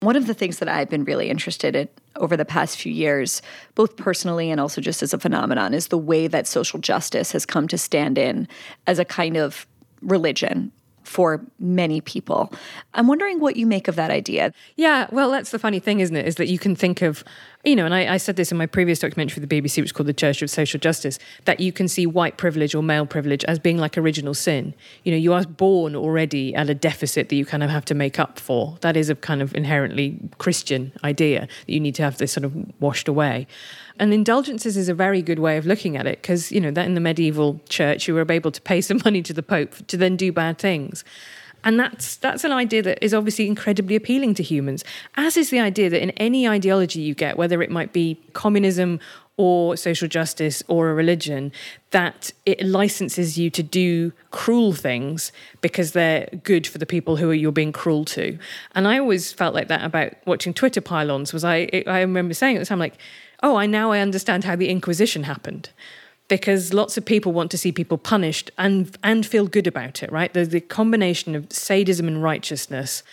one 0.00 0.16
of 0.16 0.26
the 0.26 0.34
things 0.34 0.58
that 0.58 0.68
I've 0.68 0.90
been 0.90 1.04
really 1.04 1.30
interested 1.30 1.74
in 1.74 1.88
over 2.16 2.36
the 2.36 2.44
past 2.44 2.78
few 2.78 2.92
years, 2.92 3.40
both 3.74 3.96
personally 3.96 4.50
and 4.50 4.60
also 4.60 4.80
just 4.80 5.02
as 5.02 5.14
a 5.14 5.18
phenomenon, 5.18 5.72
is 5.74 5.88
the 5.88 5.98
way 5.98 6.26
that 6.26 6.46
social 6.46 6.78
justice 6.78 7.32
has 7.32 7.46
come 7.46 7.66
to 7.68 7.78
stand 7.78 8.18
in 8.18 8.46
as 8.86 8.98
a 8.98 9.04
kind 9.04 9.36
of 9.36 9.66
religion 10.02 10.70
for 11.06 11.40
many 11.58 12.00
people. 12.00 12.52
I'm 12.94 13.06
wondering 13.06 13.38
what 13.40 13.56
you 13.56 13.66
make 13.66 13.88
of 13.88 13.96
that 13.96 14.10
idea. 14.10 14.52
Yeah, 14.74 15.06
well, 15.12 15.30
that's 15.30 15.50
the 15.50 15.58
funny 15.58 15.78
thing, 15.78 16.00
isn't 16.00 16.16
it? 16.16 16.26
Is 16.26 16.34
that 16.34 16.48
you 16.48 16.58
can 16.58 16.74
think 16.74 17.00
of, 17.00 17.22
you 17.64 17.76
know, 17.76 17.84
and 17.84 17.94
I, 17.94 18.14
I, 18.14 18.16
said 18.16 18.36
this 18.36 18.50
in 18.50 18.58
my 18.58 18.66
previous 18.66 18.98
documentary 18.98 19.34
for 19.34 19.40
the 19.40 19.46
BBC, 19.46 19.78
which 19.78 19.86
is 19.86 19.92
called 19.92 20.08
The 20.08 20.12
Church 20.12 20.42
of 20.42 20.50
Social 20.50 20.80
Justice, 20.80 21.18
that 21.44 21.60
you 21.60 21.72
can 21.72 21.86
see 21.86 22.06
white 22.06 22.36
privilege 22.38 22.74
or 22.74 22.82
male 22.82 23.06
privilege 23.06 23.44
as 23.44 23.58
being 23.58 23.78
like 23.78 23.96
original 23.96 24.34
sin. 24.34 24.74
You 25.04 25.12
know, 25.12 25.18
you 25.18 25.32
are 25.32 25.44
born 25.44 25.94
already 25.94 26.54
at 26.54 26.68
a 26.68 26.74
deficit 26.74 27.28
that 27.28 27.36
you 27.36 27.46
kind 27.46 27.62
of 27.62 27.70
have 27.70 27.84
to 27.86 27.94
make 27.94 28.18
up 28.18 28.38
for. 28.38 28.76
That 28.80 28.96
is 28.96 29.08
a 29.08 29.14
kind 29.14 29.42
of 29.42 29.54
inherently 29.54 30.18
Christian 30.38 30.92
idea 31.04 31.40
that 31.66 31.72
you 31.72 31.80
need 31.80 31.94
to 31.96 32.02
have 32.02 32.18
this 32.18 32.32
sort 32.32 32.44
of 32.44 32.54
washed 32.80 33.08
away. 33.08 33.46
And 33.98 34.12
indulgences 34.12 34.76
is 34.76 34.88
a 34.88 34.94
very 34.94 35.22
good 35.22 35.38
way 35.38 35.56
of 35.56 35.66
looking 35.66 35.96
at 35.96 36.06
it 36.06 36.20
because, 36.20 36.52
you 36.52 36.60
know, 36.60 36.70
that 36.70 36.86
in 36.86 36.94
the 36.94 37.00
medieval 37.00 37.60
church, 37.68 38.06
you 38.06 38.14
were 38.14 38.26
able 38.30 38.52
to 38.52 38.60
pay 38.60 38.80
some 38.80 39.00
money 39.04 39.22
to 39.22 39.32
the 39.32 39.42
Pope 39.42 39.86
to 39.86 39.96
then 39.96 40.16
do 40.16 40.32
bad 40.32 40.58
things. 40.58 41.04
And 41.64 41.80
that's 41.80 42.16
that's 42.16 42.44
an 42.44 42.52
idea 42.52 42.80
that 42.82 43.04
is 43.04 43.12
obviously 43.12 43.48
incredibly 43.48 43.96
appealing 43.96 44.34
to 44.34 44.42
humans, 44.42 44.84
as 45.16 45.36
is 45.36 45.50
the 45.50 45.58
idea 45.58 45.90
that 45.90 46.00
in 46.00 46.10
any 46.10 46.48
ideology 46.48 47.00
you 47.00 47.12
get, 47.12 47.36
whether 47.36 47.60
it 47.60 47.70
might 47.70 47.92
be 47.92 48.20
communism 48.34 49.00
or 49.36 49.76
social 49.76 50.08
justice 50.08 50.62
or 50.68 50.88
a 50.90 50.94
religion, 50.94 51.52
that 51.90 52.32
it 52.46 52.64
licenses 52.64 53.36
you 53.36 53.50
to 53.50 53.62
do 53.62 54.12
cruel 54.30 54.72
things 54.72 55.30
because 55.60 55.92
they're 55.92 56.28
good 56.42 56.66
for 56.66 56.78
the 56.78 56.86
people 56.86 57.16
who 57.16 57.30
you're 57.32 57.52
being 57.52 57.72
cruel 57.72 58.04
to. 58.04 58.38
And 58.74 58.86
I 58.86 58.98
always 58.98 59.32
felt 59.32 59.54
like 59.54 59.68
that 59.68 59.84
about 59.84 60.12
watching 60.24 60.54
Twitter 60.54 60.80
pylons. 60.80 61.32
Was 61.32 61.44
I? 61.44 61.68
I 61.86 62.00
remember 62.00 62.32
saying 62.32 62.56
at 62.56 62.60
the 62.60 62.66
time, 62.66 62.78
like 62.78 62.96
oh, 63.46 63.56
I 63.56 63.66
now 63.66 63.92
I 63.92 64.00
understand 64.00 64.44
how 64.44 64.56
the 64.56 64.68
Inquisition 64.68 65.22
happened. 65.22 65.70
Because 66.28 66.74
lots 66.74 66.98
of 66.98 67.04
people 67.04 67.32
want 67.32 67.52
to 67.52 67.58
see 67.58 67.70
people 67.70 67.98
punished 67.98 68.50
and 68.58 68.98
and 69.04 69.24
feel 69.24 69.46
good 69.46 69.68
about 69.68 70.02
it, 70.02 70.10
right? 70.10 70.34
There's 70.34 70.48
the 70.48 70.60
combination 70.60 71.36
of 71.36 71.52
sadism 71.52 72.08
and 72.08 72.20
righteousness. 72.20 73.04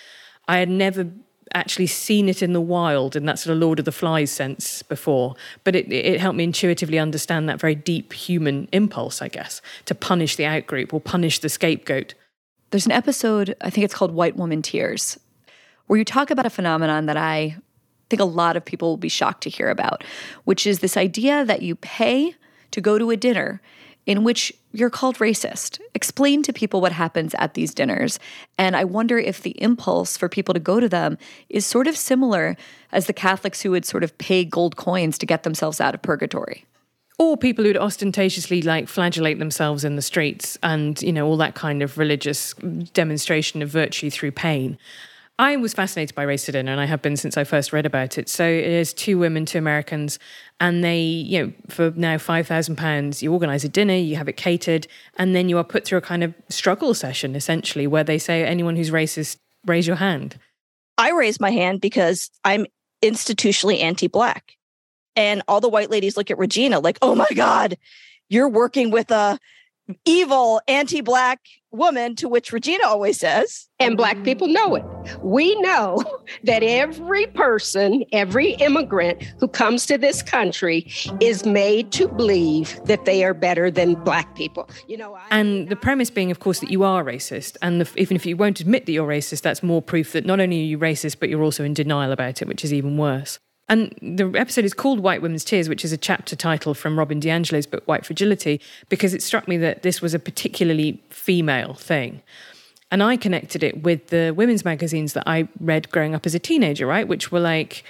I 0.47 0.57
had 0.57 0.69
never 0.69 1.07
actually 1.53 1.85
seen 1.85 2.27
it 2.27 2.41
in 2.41 2.53
the 2.53 2.61
wild 2.61 3.15
in 3.15 3.25
that 3.27 3.37
sort 3.37 3.53
of 3.53 3.61
Lord 3.61 3.77
of 3.77 3.85
the 3.85 3.91
Flies 3.91 4.31
sense 4.31 4.81
before, 4.81 5.35
but 5.63 5.75
it, 5.75 5.91
it 5.93 6.19
helped 6.19 6.37
me 6.37 6.43
intuitively 6.43 6.97
understand 6.97 7.47
that 7.47 7.59
very 7.59 7.75
deep 7.75 8.13
human 8.13 8.67
impulse, 8.71 9.21
I 9.21 9.27
guess, 9.27 9.61
to 9.85 9.93
punish 9.93 10.35
the 10.35 10.45
outgroup 10.45 10.91
or 10.91 10.99
punish 10.99 11.37
the 11.37 11.49
scapegoat. 11.49 12.15
There's 12.71 12.87
an 12.87 12.91
episode, 12.91 13.55
I 13.61 13.69
think 13.69 13.85
it's 13.85 13.93
called 13.93 14.11
White 14.11 14.35
Woman 14.35 14.63
Tears, 14.63 15.19
where 15.85 15.99
you 15.99 16.05
talk 16.05 16.31
about 16.31 16.47
a 16.47 16.49
phenomenon 16.49 17.05
that 17.05 17.17
I 17.17 17.57
think 18.13 18.21
a 18.21 18.25
lot 18.25 18.55
of 18.55 18.63
people 18.63 18.89
will 18.89 18.97
be 18.97 19.09
shocked 19.09 19.41
to 19.41 19.49
hear 19.49 19.69
about, 19.69 20.03
which 20.43 20.67
is 20.67 20.79
this 20.79 20.95
idea 20.95 21.43
that 21.43 21.63
you 21.63 21.75
pay 21.75 22.35
to 22.69 22.79
go 22.79 22.99
to 22.99 23.09
a 23.09 23.17
dinner 23.17 23.59
in 24.05 24.23
which 24.23 24.53
you're 24.71 24.91
called 24.91 25.17
racist. 25.17 25.79
Explain 25.95 26.43
to 26.43 26.53
people 26.53 26.79
what 26.79 26.91
happens 26.91 27.33
at 27.39 27.55
these 27.55 27.73
dinners. 27.73 28.19
And 28.55 28.75
I 28.75 28.83
wonder 28.83 29.17
if 29.17 29.41
the 29.41 29.59
impulse 29.59 30.15
for 30.15 30.29
people 30.29 30.53
to 30.53 30.59
go 30.59 30.79
to 30.79 30.87
them 30.87 31.17
is 31.49 31.65
sort 31.65 31.87
of 31.87 31.97
similar 31.97 32.55
as 32.91 33.07
the 33.07 33.13
Catholics 33.13 33.61
who 33.61 33.71
would 33.71 33.85
sort 33.85 34.03
of 34.03 34.15
pay 34.19 34.45
gold 34.45 34.75
coins 34.75 35.17
to 35.17 35.25
get 35.25 35.41
themselves 35.41 35.81
out 35.81 35.95
of 35.95 36.03
purgatory. 36.03 36.65
Or 37.17 37.35
people 37.35 37.63
who'd 37.63 37.77
ostentatiously 37.77 38.61
like 38.61 38.87
flagellate 38.87 39.39
themselves 39.39 39.83
in 39.83 39.95
the 39.95 40.01
streets 40.03 40.57
and, 40.61 41.01
you 41.01 41.13
know, 41.13 41.25
all 41.25 41.37
that 41.37 41.55
kind 41.55 41.81
of 41.81 41.97
religious 41.97 42.53
demonstration 42.93 43.63
of 43.63 43.69
virtue 43.69 44.11
through 44.11 44.33
pain. 44.33 44.77
I 45.39 45.55
was 45.55 45.73
fascinated 45.73 46.15
by 46.15 46.23
Race 46.23 46.45
to 46.45 46.51
Dinner, 46.51 46.71
and 46.71 46.79
I 46.79 46.85
have 46.85 47.01
been 47.01 47.17
since 47.17 47.37
I 47.37 47.43
first 47.43 47.73
read 47.73 47.87
about 47.87 48.19
it. 48.19 48.29
So 48.29 48.45
it 48.45 48.65
is 48.65 48.93
two 48.93 49.17
women, 49.17 49.45
two 49.45 49.57
Americans, 49.57 50.19
and 50.59 50.83
they, 50.83 51.01
you 51.01 51.43
know, 51.43 51.53
for 51.69 51.91
now 51.95 52.19
five 52.19 52.45
thousand 52.45 52.75
pounds, 52.75 53.23
you 53.23 53.33
organise 53.33 53.63
a 53.63 53.69
dinner, 53.69 53.95
you 53.95 54.15
have 54.15 54.29
it 54.29 54.37
catered, 54.37 54.87
and 55.17 55.35
then 55.35 55.49
you 55.49 55.57
are 55.57 55.63
put 55.63 55.85
through 55.85 55.97
a 55.97 56.01
kind 56.01 56.23
of 56.23 56.35
struggle 56.49 56.93
session, 56.93 57.35
essentially, 57.35 57.87
where 57.87 58.03
they 58.03 58.19
say, 58.19 58.43
anyone 58.43 58.75
who's 58.75 58.91
racist, 58.91 59.37
raise 59.65 59.87
your 59.87 59.95
hand. 59.95 60.37
I 60.99 61.11
raise 61.11 61.39
my 61.39 61.49
hand 61.49 61.81
because 61.81 62.29
I'm 62.43 62.67
institutionally 63.03 63.81
anti-black, 63.81 64.53
and 65.15 65.41
all 65.47 65.61
the 65.61 65.69
white 65.69 65.89
ladies 65.89 66.15
look 66.15 66.29
at 66.29 66.37
Regina 66.37 66.79
like, 66.79 66.99
"Oh 67.01 67.15
my 67.15 67.27
God, 67.33 67.75
you're 68.29 68.49
working 68.49 68.91
with 68.91 69.09
a 69.09 69.39
evil 70.05 70.61
anti-black 70.67 71.39
woman, 71.73 72.15
to 72.15 72.29
which 72.29 72.53
Regina 72.53 72.85
always 72.87 73.19
says, 73.19 73.67
and 73.79 73.97
black 73.97 74.23
people 74.23 74.47
know 74.47 74.75
it. 74.75 74.85
We 75.21 75.59
know 75.61 76.03
that 76.43 76.63
every 76.63 77.27
person, 77.27 78.03
every 78.11 78.51
immigrant 78.53 79.23
who 79.39 79.47
comes 79.47 79.85
to 79.87 79.97
this 79.97 80.21
country 80.21 80.91
is 81.19 81.45
made 81.45 81.91
to 81.93 82.07
believe 82.07 82.79
that 82.85 83.05
they 83.05 83.23
are 83.23 83.33
better 83.33 83.69
than 83.69 83.95
black 83.95 84.35
people. 84.35 84.69
You 84.87 84.97
know, 84.97 85.15
I, 85.15 85.25
and 85.31 85.69
the 85.69 85.75
premise 85.75 86.09
being, 86.09 86.31
of 86.31 86.39
course, 86.39 86.59
that 86.59 86.69
you 86.69 86.83
are 86.83 87.03
racist, 87.03 87.57
and 87.61 87.81
the, 87.81 87.89
even 87.99 88.15
if 88.15 88.25
you 88.25 88.37
won't 88.37 88.59
admit 88.59 88.85
that 88.85 88.91
you're 88.91 89.07
racist, 89.07 89.41
that's 89.41 89.63
more 89.63 89.81
proof 89.81 90.13
that 90.13 90.25
not 90.25 90.39
only 90.39 90.59
are 90.61 90.65
you 90.65 90.77
racist, 90.77 91.17
but 91.19 91.29
you're 91.29 91.43
also 91.43 91.63
in 91.63 91.73
denial 91.73 92.11
about 92.11 92.41
it, 92.41 92.47
which 92.47 92.63
is 92.63 92.73
even 92.73 92.97
worse. 92.97 93.39
And 93.69 93.95
the 94.01 94.31
episode 94.37 94.65
is 94.65 94.73
called 94.73 94.99
White 94.99 95.21
Women's 95.21 95.45
Tears, 95.45 95.69
which 95.69 95.85
is 95.85 95.93
a 95.93 95.97
chapter 95.97 96.35
title 96.35 96.73
from 96.73 96.99
Robin 96.99 97.19
DiAngelo's 97.19 97.65
book 97.65 97.83
White 97.85 98.05
Fragility, 98.05 98.59
because 98.89 99.13
it 99.13 99.23
struck 99.23 99.47
me 99.47 99.57
that 99.57 99.83
this 99.83 100.01
was 100.01 100.13
a 100.13 100.19
particularly 100.19 101.01
female 101.09 101.73
thing. 101.73 102.21
And 102.91 103.01
I 103.01 103.17
connected 103.17 103.63
it 103.63 103.81
with 103.81 104.07
the 104.07 104.31
women's 104.35 104.63
magazines 104.63 105.13
that 105.13 105.23
I 105.25 105.47
read 105.59 105.89
growing 105.89 106.13
up 106.13 106.25
as 106.25 106.35
a 106.35 106.39
teenager, 106.39 106.85
right? 106.85 107.07
Which 107.07 107.31
were 107.31 107.39
like, 107.39 107.83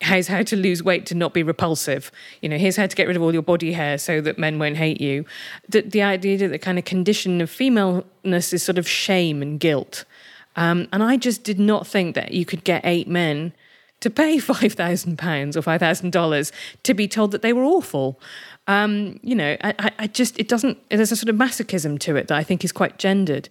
here's 0.00 0.28
how 0.28 0.42
to 0.42 0.56
lose 0.56 0.82
weight 0.82 1.06
to 1.06 1.14
not 1.14 1.32
be 1.32 1.42
repulsive. 1.42 2.12
You 2.40 2.48
know, 2.48 2.58
here's 2.58 2.76
how 2.76 2.86
to 2.86 2.94
get 2.94 3.08
rid 3.08 3.16
of 3.16 3.22
all 3.22 3.32
your 3.32 3.42
body 3.42 3.72
hair 3.72 3.98
so 3.98 4.20
that 4.20 4.38
men 4.38 4.58
won't 4.58 4.76
hate 4.76 5.00
you. 5.00 5.24
The, 5.68 5.80
the 5.80 6.02
idea 6.02 6.38
that 6.38 6.48
the 6.48 6.58
kind 6.58 6.78
of 6.78 6.84
condition 6.84 7.40
of 7.40 7.50
femaleness 7.50 8.52
is 8.52 8.62
sort 8.62 8.78
of 8.78 8.88
shame 8.88 9.42
and 9.42 9.58
guilt. 9.58 10.04
Um, 10.56 10.86
and 10.92 11.02
I 11.02 11.16
just 11.16 11.42
did 11.42 11.58
not 11.58 11.86
think 11.86 12.14
that 12.14 12.32
you 12.32 12.44
could 12.44 12.62
get 12.62 12.82
eight 12.84 13.08
men 13.08 13.54
to 14.04 14.10
pay 14.10 14.36
£5,000 14.36 15.56
or 15.56 15.60
$5,000 15.60 16.52
to 16.82 16.94
be 16.94 17.08
told 17.08 17.30
that 17.32 17.40
they 17.40 17.54
were 17.54 17.64
awful. 17.64 18.20
Um, 18.66 19.18
you 19.22 19.34
know, 19.34 19.56
I, 19.62 19.90
I 19.98 20.06
just, 20.06 20.38
it 20.38 20.46
doesn't, 20.46 20.78
there's 20.90 21.10
a 21.10 21.16
sort 21.16 21.30
of 21.30 21.36
masochism 21.36 21.98
to 22.00 22.16
it 22.16 22.28
that 22.28 22.36
I 22.36 22.44
think 22.44 22.64
is 22.64 22.70
quite 22.70 22.98
gendered. 22.98 23.48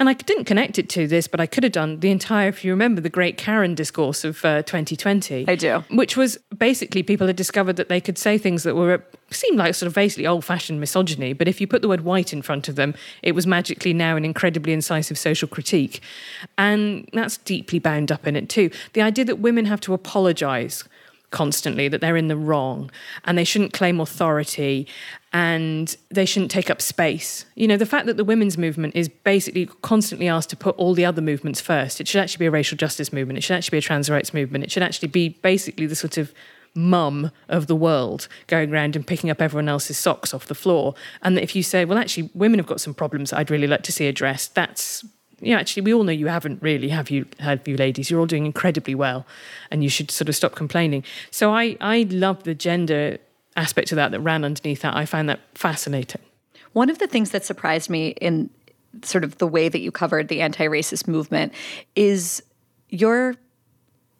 And 0.00 0.08
I 0.08 0.14
didn't 0.14 0.46
connect 0.46 0.78
it 0.78 0.88
to 0.90 1.06
this, 1.06 1.28
but 1.28 1.40
I 1.40 1.46
could 1.46 1.62
have 1.62 1.72
done 1.72 2.00
the 2.00 2.10
entire, 2.10 2.48
if 2.48 2.64
you 2.64 2.70
remember, 2.70 3.02
the 3.02 3.10
great 3.10 3.36
Karen 3.36 3.74
discourse 3.74 4.24
of 4.24 4.42
uh, 4.46 4.62
2020. 4.62 5.44
I 5.46 5.54
do. 5.54 5.84
Which 5.90 6.16
was 6.16 6.38
basically 6.56 7.02
people 7.02 7.26
had 7.26 7.36
discovered 7.36 7.76
that 7.76 7.90
they 7.90 8.00
could 8.00 8.16
say 8.16 8.38
things 8.38 8.62
that 8.62 8.74
were, 8.74 9.04
seemed 9.30 9.58
like 9.58 9.74
sort 9.74 9.88
of 9.88 9.94
basically 9.94 10.26
old 10.26 10.42
fashioned 10.42 10.80
misogyny, 10.80 11.34
but 11.34 11.48
if 11.48 11.60
you 11.60 11.66
put 11.66 11.82
the 11.82 11.88
word 11.88 12.00
white 12.00 12.32
in 12.32 12.40
front 12.40 12.66
of 12.66 12.76
them, 12.76 12.94
it 13.22 13.32
was 13.32 13.46
magically 13.46 13.92
now 13.92 14.16
an 14.16 14.24
incredibly 14.24 14.72
incisive 14.72 15.18
social 15.18 15.46
critique. 15.46 16.00
And 16.56 17.06
that's 17.12 17.36
deeply 17.36 17.78
bound 17.78 18.10
up 18.10 18.26
in 18.26 18.36
it 18.36 18.48
too. 18.48 18.70
The 18.94 19.02
idea 19.02 19.26
that 19.26 19.40
women 19.40 19.66
have 19.66 19.82
to 19.82 19.92
apologize 19.92 20.84
constantly 21.30 21.88
that 21.88 22.00
they're 22.00 22.16
in 22.16 22.28
the 22.28 22.36
wrong 22.36 22.90
and 23.24 23.38
they 23.38 23.44
shouldn't 23.44 23.72
claim 23.72 24.00
authority 24.00 24.86
and 25.32 25.96
they 26.10 26.24
shouldn't 26.24 26.50
take 26.50 26.70
up 26.70 26.82
space. 26.82 27.44
You 27.54 27.68
know, 27.68 27.76
the 27.76 27.86
fact 27.86 28.06
that 28.06 28.16
the 28.16 28.24
women's 28.24 28.58
movement 28.58 28.96
is 28.96 29.08
basically 29.08 29.66
constantly 29.82 30.28
asked 30.28 30.50
to 30.50 30.56
put 30.56 30.76
all 30.76 30.94
the 30.94 31.04
other 31.04 31.22
movements 31.22 31.60
first. 31.60 32.00
It 32.00 32.08
should 32.08 32.20
actually 32.20 32.42
be 32.44 32.46
a 32.46 32.50
racial 32.50 32.76
justice 32.76 33.12
movement. 33.12 33.38
It 33.38 33.42
should 33.42 33.56
actually 33.56 33.76
be 33.76 33.78
a 33.78 33.82
trans 33.82 34.10
rights 34.10 34.34
movement. 34.34 34.64
It 34.64 34.72
should 34.72 34.82
actually 34.82 35.08
be 35.08 35.28
basically 35.28 35.86
the 35.86 35.96
sort 35.96 36.18
of 36.18 36.32
mum 36.74 37.30
of 37.48 37.66
the 37.66 37.76
world 37.76 38.28
going 38.46 38.72
around 38.72 38.96
and 38.96 39.06
picking 39.06 39.30
up 39.30 39.40
everyone 39.40 39.68
else's 39.68 39.98
socks 39.98 40.34
off 40.34 40.46
the 40.46 40.54
floor. 40.54 40.94
And 41.22 41.36
that 41.36 41.42
if 41.42 41.54
you 41.54 41.62
say, 41.62 41.84
well, 41.84 41.98
actually, 41.98 42.30
women 42.34 42.58
have 42.58 42.66
got 42.66 42.80
some 42.80 42.94
problems 42.94 43.32
I'd 43.32 43.50
really 43.50 43.66
like 43.66 43.82
to 43.82 43.92
see 43.92 44.06
addressed, 44.06 44.54
that's 44.54 45.04
yeah, 45.40 45.58
actually, 45.58 45.82
we 45.82 45.94
all 45.94 46.04
know 46.04 46.12
you 46.12 46.26
haven't 46.26 46.62
really, 46.62 46.88
have 46.88 47.10
you, 47.10 47.26
have 47.38 47.66
you 47.66 47.76
ladies? 47.76 48.10
You're 48.10 48.20
all 48.20 48.26
doing 48.26 48.46
incredibly 48.46 48.94
well, 48.94 49.26
and 49.70 49.82
you 49.82 49.88
should 49.88 50.10
sort 50.10 50.28
of 50.28 50.36
stop 50.36 50.54
complaining. 50.54 51.04
So 51.30 51.52
I, 51.52 51.76
I 51.80 52.06
love 52.10 52.44
the 52.44 52.54
gender 52.54 53.18
aspect 53.56 53.92
of 53.92 53.96
that 53.96 54.10
that 54.12 54.20
ran 54.20 54.44
underneath 54.44 54.82
that. 54.82 54.94
I 54.94 55.06
find 55.06 55.28
that 55.28 55.40
fascinating. 55.54 56.20
One 56.72 56.88
of 56.88 56.98
the 56.98 57.06
things 57.06 57.30
that 57.30 57.44
surprised 57.44 57.90
me 57.90 58.08
in 58.20 58.50
sort 59.02 59.24
of 59.24 59.38
the 59.38 59.46
way 59.46 59.68
that 59.68 59.80
you 59.80 59.90
covered 59.90 60.28
the 60.28 60.40
anti-racist 60.40 61.08
movement 61.08 61.52
is 61.94 62.42
your 62.88 63.34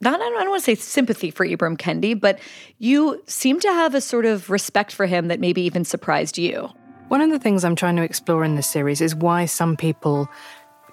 not 0.03 0.15
I 0.15 0.19
don't, 0.19 0.49
want 0.49 0.61
to 0.61 0.65
say 0.65 0.75
sympathy 0.77 1.31
for 1.31 1.47
Ibram 1.47 1.77
Kendi, 1.77 2.19
but 2.19 2.39
you 2.79 3.23
seem 3.27 3.61
to 3.61 3.69
have 3.69 3.95
a 3.95 4.01
sort 4.01 4.25
of 4.25 4.49
respect 4.49 4.93
for 4.93 5.05
him 5.05 5.29
that 5.29 5.41
maybe 5.41 5.61
even 5.61 5.85
surprised 5.85 6.39
you. 6.39 6.71
One 7.09 7.21
of 7.21 7.31
the 7.31 7.39
things 7.39 7.65
I'm 7.65 7.77
trying 7.77 7.97
to 7.97 8.03
explore 8.03 8.43
in 8.43 8.55
this 8.55 8.67
series 8.67 9.03
is 9.03 9.15
why 9.15 9.45
some 9.45 9.77
people 9.77 10.31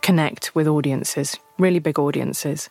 connect 0.01 0.55
with 0.55 0.67
audiences, 0.67 1.37
really 1.59 1.79
big 1.79 1.99
audiences. 1.99 2.69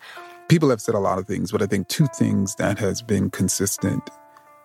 People 0.49 0.71
have 0.71 0.81
said 0.81 0.95
a 0.95 1.01
lot 1.01 1.19
of 1.19 1.27
things, 1.27 1.51
but 1.51 1.63
I 1.63 1.67
think 1.67 1.89
two 1.89 2.07
things 2.15 2.55
that 2.57 2.79
has 2.79 3.03
been 3.03 3.31
consistent 3.31 4.09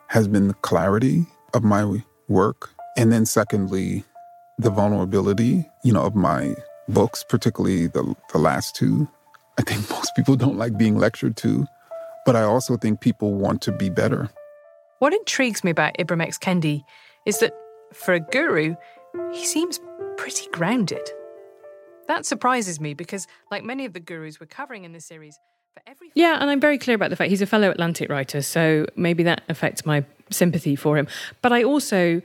has 0.08 0.28
been 0.28 0.47
the 0.47 0.54
clarity 0.56 1.26
of 1.54 1.63
my 1.63 2.04
work, 2.28 2.69
and 2.97 3.12
then 3.12 3.26
secondly, 3.26 4.04
the 4.58 4.69
vulnerability, 4.69 5.69
you 5.84 5.91
know, 5.91 6.04
of 6.04 6.15
my 6.15 6.56
books, 6.88 7.24
particularly 7.28 7.88
the 7.88 8.15
the 8.32 8.38
last 8.38 8.76
two. 8.76 9.08
I 9.58 9.63
think 9.63 9.89
most 9.89 10.15
people 10.15 10.36
don't 10.36 10.58
like 10.58 10.78
being 10.78 10.97
lectured 10.97 11.36
to, 11.38 11.65
but 12.26 12.36
I 12.36 12.43
also 12.43 12.78
think 12.78 13.02
people 13.02 13.34
want 13.34 13.62
to 13.63 13.71
be 13.71 13.89
better. 13.89 14.30
What 15.00 15.13
intrigues 15.13 15.63
me 15.63 15.71
about 15.71 15.97
Ibram 15.97 16.21
X. 16.21 16.38
Kendi 16.38 16.84
is 17.26 17.39
that 17.39 17.54
for 17.91 18.13
a 18.13 18.19
guru, 18.19 18.76
he 19.34 19.45
seems 19.45 19.80
pretty 20.17 20.47
grounded. 20.52 21.10
That 22.12 22.26
surprises 22.26 22.82
me 22.82 22.93
because, 22.93 23.26
like 23.52 23.63
many 23.63 23.86
of 23.86 23.93
the 23.93 24.02
gurus 24.02 24.38
we're 24.38 24.45
covering 24.45 24.84
in 24.84 24.91
this 24.91 25.06
series, 25.06 25.39
for 25.74 25.82
every 25.88 26.12
yeah, 26.13 26.39
and 26.41 26.50
I'm 26.50 26.60
very 26.60 26.78
clear 26.78 26.93
about 26.93 27.10
the 27.10 27.15
fact 27.15 27.30
he's 27.30 27.41
a 27.41 27.45
fellow 27.45 27.71
Atlantic 27.71 28.10
writer, 28.10 28.41
so 28.41 28.86
maybe 28.97 29.24
that 29.24 29.43
affects 29.47 29.86
my 29.86 30.04
sympathy 30.30 30.76
for 30.76 30.97
him. 30.97 31.08
But 31.41 31.54
I 31.54 31.63
also 31.63 32.21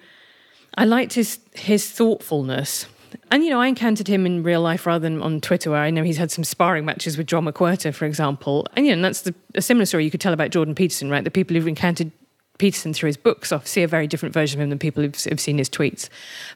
I 0.76 0.86
liked 0.86 1.12
his 1.12 1.38
his 1.54 1.88
thoughtfulness. 1.88 2.86
And 3.30 3.44
you 3.44 3.50
know, 3.50 3.60
I 3.60 3.68
encountered 3.68 4.08
him 4.08 4.26
in 4.26 4.42
real 4.42 4.60
life 4.60 4.86
rather 4.86 5.02
than 5.08 5.22
on 5.22 5.40
Twitter, 5.40 5.70
where 5.70 5.82
I 5.82 5.90
know 5.90 6.02
he's 6.02 6.18
had 6.18 6.32
some 6.32 6.42
sparring 6.42 6.84
matches 6.84 7.16
with 7.16 7.28
John 7.28 7.44
McWhorter, 7.44 7.94
for 7.94 8.06
example. 8.06 8.66
And 8.74 8.86
you 8.86 8.90
know, 8.90 8.96
and 8.96 9.04
that's 9.04 9.20
the, 9.20 9.36
a 9.54 9.62
similar 9.62 9.86
story 9.86 10.04
you 10.04 10.10
could 10.10 10.20
tell 10.20 10.32
about 10.32 10.50
Jordan 10.50 10.74
Peterson, 10.74 11.10
right? 11.10 11.22
The 11.22 11.30
people 11.30 11.54
who've 11.54 11.68
encountered 11.68 12.10
Peterson 12.58 12.94
through 12.94 13.08
his 13.08 13.16
books 13.16 13.52
see 13.64 13.82
a 13.82 13.88
very 13.88 14.06
different 14.06 14.32
version 14.32 14.60
of 14.60 14.64
him 14.64 14.70
than 14.70 14.78
people 14.78 15.02
who've, 15.02 15.14
who've, 15.14 15.40
seen 15.40 15.58
his 15.58 15.68
tweets. 15.68 16.08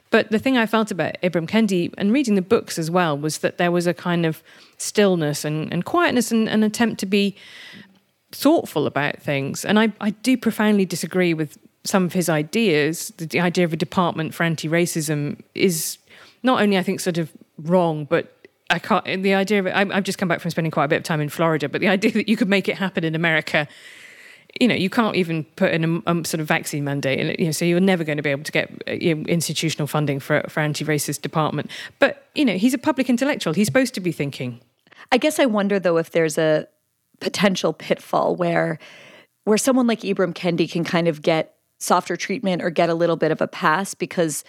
But 0.09 0.31
the 0.31 0.39
thing 0.39 0.57
I 0.57 0.65
felt 0.65 0.91
about 0.91 1.15
Ibram 1.21 1.47
Kendi 1.47 1.93
and 1.97 2.11
reading 2.11 2.35
the 2.35 2.41
books 2.41 2.79
as 2.79 2.89
well 2.89 3.17
was 3.17 3.39
that 3.39 3.57
there 3.57 3.71
was 3.71 3.87
a 3.87 3.93
kind 3.93 4.25
of 4.25 4.41
stillness 4.77 5.45
and, 5.45 5.71
and 5.71 5.85
quietness 5.85 6.31
and 6.31 6.49
an 6.49 6.63
attempt 6.63 6.99
to 7.01 7.05
be 7.05 7.35
thoughtful 8.31 8.87
about 8.87 9.21
things. 9.21 9.63
And 9.63 9.79
I, 9.79 9.91
I 10.01 10.11
do 10.11 10.37
profoundly 10.37 10.85
disagree 10.85 11.33
with 11.33 11.57
some 11.83 12.05
of 12.05 12.13
his 12.13 12.29
ideas. 12.29 13.13
The, 13.17 13.25
the 13.25 13.39
idea 13.39 13.65
of 13.65 13.73
a 13.73 13.77
department 13.77 14.33
for 14.33 14.43
anti 14.43 14.67
racism 14.67 15.41
is 15.53 15.97
not 16.43 16.61
only, 16.61 16.77
I 16.77 16.83
think, 16.83 16.99
sort 16.99 17.17
of 17.17 17.31
wrong, 17.57 18.05
but 18.05 18.35
I 18.69 18.79
can't. 18.79 19.05
The 19.21 19.33
idea 19.33 19.59
of 19.59 19.67
it, 19.67 19.75
I've 19.75 20.03
just 20.03 20.17
come 20.17 20.29
back 20.29 20.39
from 20.39 20.49
spending 20.49 20.71
quite 20.71 20.85
a 20.85 20.87
bit 20.87 20.97
of 20.97 21.03
time 21.03 21.21
in 21.21 21.29
Florida, 21.29 21.67
but 21.67 21.81
the 21.81 21.89
idea 21.89 22.11
that 22.13 22.29
you 22.29 22.37
could 22.37 22.49
make 22.49 22.69
it 22.69 22.77
happen 22.77 23.03
in 23.03 23.15
America 23.15 23.67
you 24.59 24.67
know, 24.67 24.75
you 24.75 24.89
can't 24.89 25.15
even 25.15 25.43
put 25.55 25.71
in 25.71 26.03
a, 26.05 26.11
a, 26.11 26.25
sort 26.25 26.41
of 26.41 26.47
vaccine 26.47 26.83
mandate, 26.83 27.19
and 27.19 27.39
you 27.39 27.45
know, 27.45 27.51
so 27.51 27.65
you're 27.65 27.79
never 27.79 28.03
going 28.03 28.17
to 28.17 28.23
be 28.23 28.29
able 28.29 28.43
to 28.43 28.51
get 28.51 28.69
uh, 28.87 28.91
you 28.91 29.15
know, 29.15 29.23
institutional 29.27 29.87
funding 29.87 30.19
for 30.19 30.43
for 30.49 30.59
anti-racist 30.59 31.21
department. 31.21 31.69
But 31.99 32.27
you 32.35 32.45
know, 32.45 32.57
he's 32.57 32.73
a 32.73 32.77
public 32.77 33.09
intellectual; 33.09 33.53
he's 33.53 33.67
supposed 33.67 33.93
to 33.95 34.01
be 34.01 34.11
thinking. 34.11 34.59
I 35.11 35.17
guess 35.17 35.39
I 35.39 35.45
wonder 35.45 35.79
though 35.79 35.97
if 35.97 36.11
there's 36.11 36.37
a 36.37 36.67
potential 37.19 37.73
pitfall 37.73 38.35
where 38.35 38.79
where 39.45 39.57
someone 39.57 39.87
like 39.87 40.01
Ibram 40.01 40.33
Kendi 40.33 40.69
can 40.69 40.83
kind 40.83 41.07
of 41.07 41.21
get 41.21 41.55
softer 41.79 42.15
treatment 42.15 42.61
or 42.61 42.69
get 42.69 42.89
a 42.89 42.93
little 42.93 43.15
bit 43.15 43.31
of 43.31 43.41
a 43.41 43.47
pass 43.47 43.93
because 43.95 44.43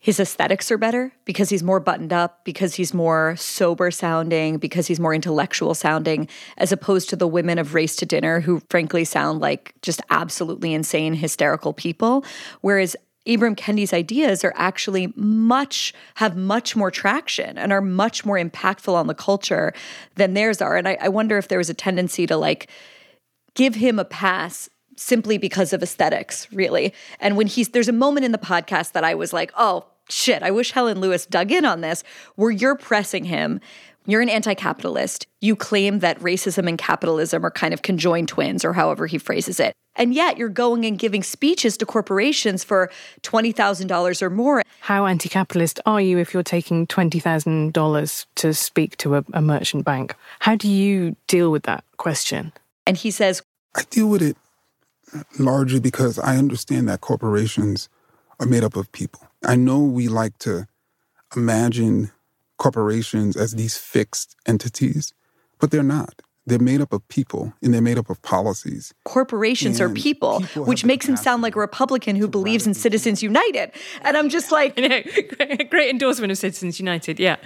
his 0.00 0.18
aesthetics 0.18 0.70
are 0.70 0.78
better 0.78 1.12
because 1.26 1.50
he's 1.50 1.62
more 1.62 1.78
buttoned 1.78 2.12
up, 2.12 2.42
because 2.46 2.74
he's 2.74 2.94
more 2.94 3.36
sober 3.36 3.90
sounding, 3.90 4.56
because 4.56 4.86
he's 4.86 4.98
more 4.98 5.14
intellectual 5.14 5.74
sounding, 5.74 6.26
as 6.56 6.72
opposed 6.72 7.10
to 7.10 7.16
the 7.16 7.28
women 7.28 7.58
of 7.58 7.74
Race 7.74 7.94
to 7.96 8.06
Dinner 8.06 8.40
who 8.40 8.62
frankly 8.70 9.04
sound 9.04 9.40
like 9.40 9.74
just 9.82 10.00
absolutely 10.08 10.72
insane, 10.72 11.12
hysterical 11.12 11.74
people. 11.74 12.24
Whereas 12.62 12.96
Ibram 13.26 13.54
Kendi's 13.54 13.92
ideas 13.92 14.42
are 14.42 14.54
actually 14.56 15.12
much, 15.16 15.92
have 16.14 16.34
much 16.34 16.74
more 16.74 16.90
traction 16.90 17.58
and 17.58 17.70
are 17.70 17.82
much 17.82 18.24
more 18.24 18.38
impactful 18.38 18.94
on 18.94 19.06
the 19.06 19.14
culture 19.14 19.74
than 20.14 20.32
theirs 20.32 20.62
are. 20.62 20.78
And 20.78 20.88
I, 20.88 20.96
I 20.98 21.08
wonder 21.08 21.36
if 21.36 21.48
there 21.48 21.58
was 21.58 21.68
a 21.68 21.74
tendency 21.74 22.26
to 22.26 22.38
like 22.38 22.70
give 23.54 23.74
him 23.74 23.98
a 23.98 24.06
pass 24.06 24.70
simply 25.00 25.38
because 25.38 25.72
of 25.72 25.82
aesthetics, 25.82 26.50
really. 26.52 26.92
And 27.20 27.36
when 27.36 27.46
he's 27.46 27.70
there's 27.70 27.88
a 27.88 27.92
moment 27.92 28.24
in 28.24 28.32
the 28.32 28.38
podcast 28.38 28.92
that 28.92 29.04
I 29.04 29.14
was 29.14 29.32
like, 29.32 29.52
oh 29.56 29.86
shit, 30.08 30.42
I 30.42 30.50
wish 30.50 30.72
Helen 30.72 31.00
Lewis 31.00 31.26
dug 31.26 31.50
in 31.50 31.64
on 31.64 31.80
this, 31.80 32.04
where 32.36 32.50
you're 32.50 32.76
pressing 32.76 33.24
him. 33.24 33.60
You're 34.06 34.22
an 34.22 34.28
anti 34.28 34.54
capitalist. 34.54 35.26
You 35.40 35.56
claim 35.56 36.00
that 36.00 36.18
racism 36.20 36.68
and 36.68 36.78
capitalism 36.78 37.44
are 37.44 37.50
kind 37.50 37.72
of 37.74 37.82
conjoined 37.82 38.28
twins, 38.28 38.64
or 38.64 38.72
however 38.72 39.06
he 39.06 39.18
phrases 39.18 39.60
it. 39.60 39.74
And 39.96 40.14
yet 40.14 40.38
you're 40.38 40.48
going 40.48 40.84
and 40.84 40.98
giving 40.98 41.22
speeches 41.22 41.76
to 41.78 41.86
corporations 41.86 42.64
for 42.64 42.90
$20,000 43.22 44.22
or 44.22 44.30
more. 44.30 44.62
How 44.80 45.06
anti 45.06 45.28
capitalist 45.28 45.80
are 45.84 46.00
you 46.00 46.18
if 46.18 46.32
you're 46.32 46.42
taking 46.42 46.86
$20,000 46.86 48.26
to 48.36 48.54
speak 48.54 48.96
to 48.98 49.16
a, 49.16 49.24
a 49.32 49.42
merchant 49.42 49.84
bank? 49.84 50.14
How 50.40 50.56
do 50.56 50.68
you 50.68 51.16
deal 51.26 51.50
with 51.50 51.64
that 51.64 51.84
question? 51.98 52.52
And 52.86 52.96
he 52.96 53.10
says, 53.10 53.42
I 53.76 53.82
deal 53.90 54.08
with 54.08 54.22
it 54.22 54.36
largely 55.38 55.80
because 55.80 56.18
I 56.18 56.36
understand 56.36 56.88
that 56.88 57.00
corporations 57.00 57.88
are 58.38 58.46
made 58.46 58.64
up 58.64 58.76
of 58.76 58.90
people. 58.92 59.26
I 59.44 59.56
know 59.56 59.80
we 59.80 60.08
like 60.08 60.38
to 60.38 60.66
imagine 61.36 62.10
corporations 62.58 63.36
as 63.36 63.54
these 63.54 63.76
fixed 63.76 64.36
entities, 64.46 65.12
but 65.58 65.70
they're 65.70 65.82
not. 65.82 66.22
They're 66.46 66.58
made 66.58 66.80
up 66.80 66.92
of 66.92 67.06
people 67.08 67.52
and 67.62 67.72
they're 67.72 67.82
made 67.82 67.98
up 67.98 68.10
of 68.10 68.20
policies. 68.22 68.92
Corporations 69.04 69.78
And 69.78 69.90
are 69.90 69.94
people, 69.94 70.40
which 70.56 70.84
makes 70.84 71.08
him 71.08 71.16
sound 71.16 71.42
like 71.42 71.54
a 71.54 71.60
Republican 71.60 72.16
who 72.16 72.26
believes 72.26 72.66
in 72.66 72.74
Citizens 72.74 73.22
United. 73.22 73.72
And 74.02 74.16
I'm 74.16 74.28
just 74.28 74.50
like, 74.50 74.74
Great 75.70 75.90
endorsement 75.90 76.32
of 76.32 76.38
Citizens 76.38 76.80
United, 76.80 77.20
yeah. 77.20 77.36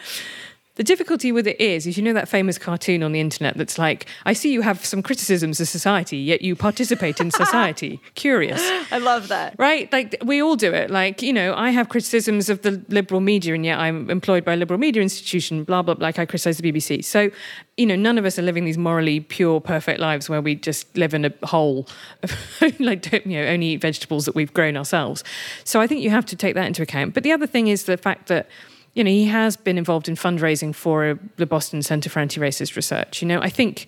The 0.76 0.82
difficulty 0.82 1.30
with 1.30 1.46
it 1.46 1.60
is, 1.60 1.86
is 1.86 1.96
you 1.96 2.02
know 2.02 2.12
that 2.14 2.28
famous 2.28 2.58
cartoon 2.58 3.04
on 3.04 3.12
the 3.12 3.20
internet 3.20 3.56
that's 3.56 3.78
like, 3.78 4.06
I 4.24 4.32
see 4.32 4.52
you 4.52 4.62
have 4.62 4.84
some 4.84 5.04
criticisms 5.04 5.60
of 5.60 5.68
society, 5.68 6.16
yet 6.16 6.42
you 6.42 6.56
participate 6.56 7.20
in 7.20 7.30
society. 7.30 8.00
Curious. 8.16 8.60
I 8.90 8.98
love 8.98 9.28
that. 9.28 9.54
Right? 9.56 9.92
Like 9.92 10.16
we 10.24 10.42
all 10.42 10.56
do 10.56 10.72
it. 10.72 10.90
Like, 10.90 11.22
you 11.22 11.32
know, 11.32 11.54
I 11.54 11.70
have 11.70 11.88
criticisms 11.88 12.48
of 12.48 12.62
the 12.62 12.82
liberal 12.88 13.20
media 13.20 13.54
and 13.54 13.64
yet 13.64 13.78
I'm 13.78 14.10
employed 14.10 14.44
by 14.44 14.54
a 14.54 14.56
liberal 14.56 14.80
media 14.80 15.00
institution, 15.00 15.62
blah, 15.62 15.82
blah, 15.82 15.94
blah. 15.94 16.06
Like 16.06 16.18
I 16.18 16.26
criticize 16.26 16.58
the 16.58 16.72
BBC. 16.72 17.04
So, 17.04 17.30
you 17.76 17.86
know, 17.86 17.94
none 17.94 18.18
of 18.18 18.24
us 18.24 18.36
are 18.36 18.42
living 18.42 18.64
these 18.64 18.78
morally 18.78 19.20
pure, 19.20 19.60
perfect 19.60 20.00
lives 20.00 20.28
where 20.28 20.40
we 20.40 20.56
just 20.56 20.96
live 20.96 21.14
in 21.14 21.24
a 21.24 21.32
hole, 21.46 21.86
like, 22.80 23.02
don't, 23.02 23.24
you 23.24 23.40
know, 23.40 23.46
only 23.46 23.66
eat 23.66 23.80
vegetables 23.80 24.24
that 24.24 24.34
we've 24.34 24.52
grown 24.52 24.76
ourselves. 24.76 25.22
So 25.62 25.80
I 25.80 25.86
think 25.86 26.02
you 26.02 26.10
have 26.10 26.26
to 26.26 26.36
take 26.36 26.56
that 26.56 26.66
into 26.66 26.82
account. 26.82 27.14
But 27.14 27.22
the 27.22 27.30
other 27.30 27.46
thing 27.46 27.68
is 27.68 27.84
the 27.84 27.96
fact 27.96 28.26
that, 28.26 28.48
you 28.94 29.02
know, 29.04 29.10
he 29.10 29.26
has 29.26 29.56
been 29.56 29.76
involved 29.76 30.08
in 30.08 30.14
fundraising 30.14 30.74
for 30.74 31.18
the 31.36 31.46
Boston 31.46 31.82
Center 31.82 32.08
for 32.08 32.20
Anti-Racist 32.20 32.76
Research. 32.76 33.20
You 33.20 33.28
know, 33.28 33.40
I 33.40 33.50
think 33.50 33.86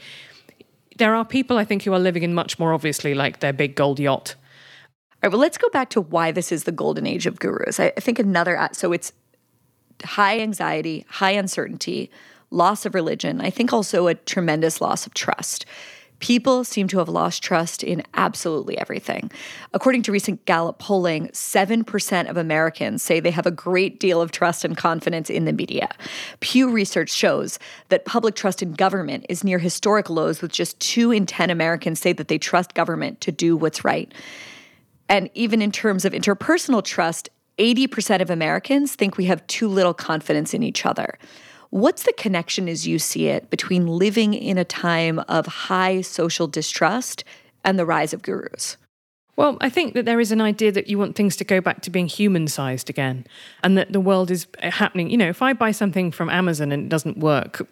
there 0.98 1.14
are 1.14 1.24
people 1.24 1.58
I 1.58 1.64
think 1.64 1.84
who 1.84 1.92
are 1.92 1.98
living 1.98 2.22
in 2.22 2.34
much 2.34 2.58
more 2.58 2.72
obviously 2.72 3.14
like 3.14 3.40
their 3.40 3.52
big 3.52 3.74
gold 3.76 4.00
yacht. 4.00 4.34
All 4.36 5.18
right, 5.22 5.32
well, 5.32 5.40
let's 5.40 5.58
go 5.58 5.68
back 5.70 5.90
to 5.90 6.00
why 6.00 6.32
this 6.32 6.52
is 6.52 6.64
the 6.64 6.72
golden 6.72 7.06
age 7.06 7.26
of 7.26 7.38
gurus. 7.38 7.78
I, 7.80 7.92
I 7.96 8.00
think 8.00 8.18
another, 8.18 8.58
uh, 8.58 8.68
so 8.72 8.92
it's 8.92 9.12
high 10.04 10.40
anxiety, 10.40 11.06
high 11.08 11.32
uncertainty, 11.32 12.10
loss 12.50 12.84
of 12.84 12.94
religion. 12.94 13.40
I 13.40 13.50
think 13.50 13.72
also 13.72 14.08
a 14.08 14.14
tremendous 14.14 14.80
loss 14.80 15.06
of 15.06 15.14
trust. 15.14 15.66
People 16.18 16.64
seem 16.64 16.88
to 16.88 16.98
have 16.98 17.09
lost 17.09 17.42
trust 17.42 17.83
in 17.83 18.02
absolutely 18.14 18.79
everything. 18.79 19.31
According 19.74 20.02
to 20.02 20.12
recent 20.12 20.44
Gallup 20.46 20.79
polling, 20.79 21.29
7% 21.29 22.31
of 22.31 22.37
Americans 22.37 23.02
say 23.02 23.20
they 23.20 23.31
have 23.31 23.46
a 23.46 23.50
great 23.50 24.00
deal 24.00 24.22
of 24.22 24.33
trust 24.33 24.64
and 24.64 24.76
confidence 24.76 25.29
in 25.29 25.44
the 25.44 25.52
media. 25.52 25.90
Pew 26.40 26.70
Research 26.70 27.11
shows 27.11 27.59
that 27.90 28.07
public 28.07 28.35
trust 28.35 28.62
in 28.62 28.72
government 28.72 29.26
is 29.29 29.44
near 29.44 29.59
historic 29.59 30.09
lows, 30.09 30.40
with 30.40 30.52
just 30.52 30.81
2 30.81 31.12
in 31.12 31.26
10 31.26 31.50
Americans 31.50 32.00
say 32.00 32.12
that 32.12 32.29
they 32.29 32.38
trust 32.38 32.74
government 32.74 33.20
to 33.20 33.31
do 33.31 33.57
what's 33.57 33.85
right. 33.85 34.12
And 35.09 35.31
even 35.35 35.61
in 35.61 35.70
terms 35.70 36.05
of 36.05 36.12
interpersonal 36.12 36.83
trust, 36.83 37.29
80% 37.59 38.20
of 38.20 38.31
Americans 38.31 38.94
think 38.94 39.16
we 39.16 39.26
have 39.26 39.46
too 39.46 39.68
little 39.68 39.94
confidence 39.94 40.52
in 40.52 40.62
each 40.62 40.85
other. 40.85 41.18
What's 41.70 42.05
the 42.05 42.12
connection 42.12 42.68
as 42.68 42.87
you 42.87 42.98
see 42.98 43.29
it 43.29 43.50
between 43.50 43.87
living 43.87 44.35
in 44.35 44.59
a 44.59 44.64
time 44.64 45.18
of 45.29 45.46
high 45.46 46.00
social 46.00 46.46
distrust 46.46 47.24
and 47.64 47.79
the 47.79 47.87
rise 47.87 48.12
of 48.12 48.22
gurus? 48.22 48.76
Well, 49.37 49.59
I 49.61 49.68
think 49.68 49.92
that 49.94 50.07
there 50.07 50.18
is 50.18 50.33
an 50.33 50.40
idea 50.40 50.72
that 50.72 50.88
you 50.88 50.98
want 50.98 51.14
things 51.14 51.37
to 51.37 51.44
go 51.44 51.61
back 51.61 51.83
to 51.83 51.90
being 51.90 52.07
human 52.07 52.48
sized 52.48 52.88
again 52.88 53.26
and 53.62 53.76
that 53.76 53.92
the 53.92 54.00
world 54.00 54.31
is 54.31 54.46
uh, 54.62 54.70
happening. 54.70 55.11
You 55.11 55.18
know, 55.18 55.29
if 55.29 55.42
I 55.42 55.52
buy 55.52 55.72
something 55.72 56.11
from 56.11 56.31
Amazon 56.31 56.72
and 56.72 56.85
it 56.85 56.88
doesn't 56.88 57.18
work, 57.18 57.66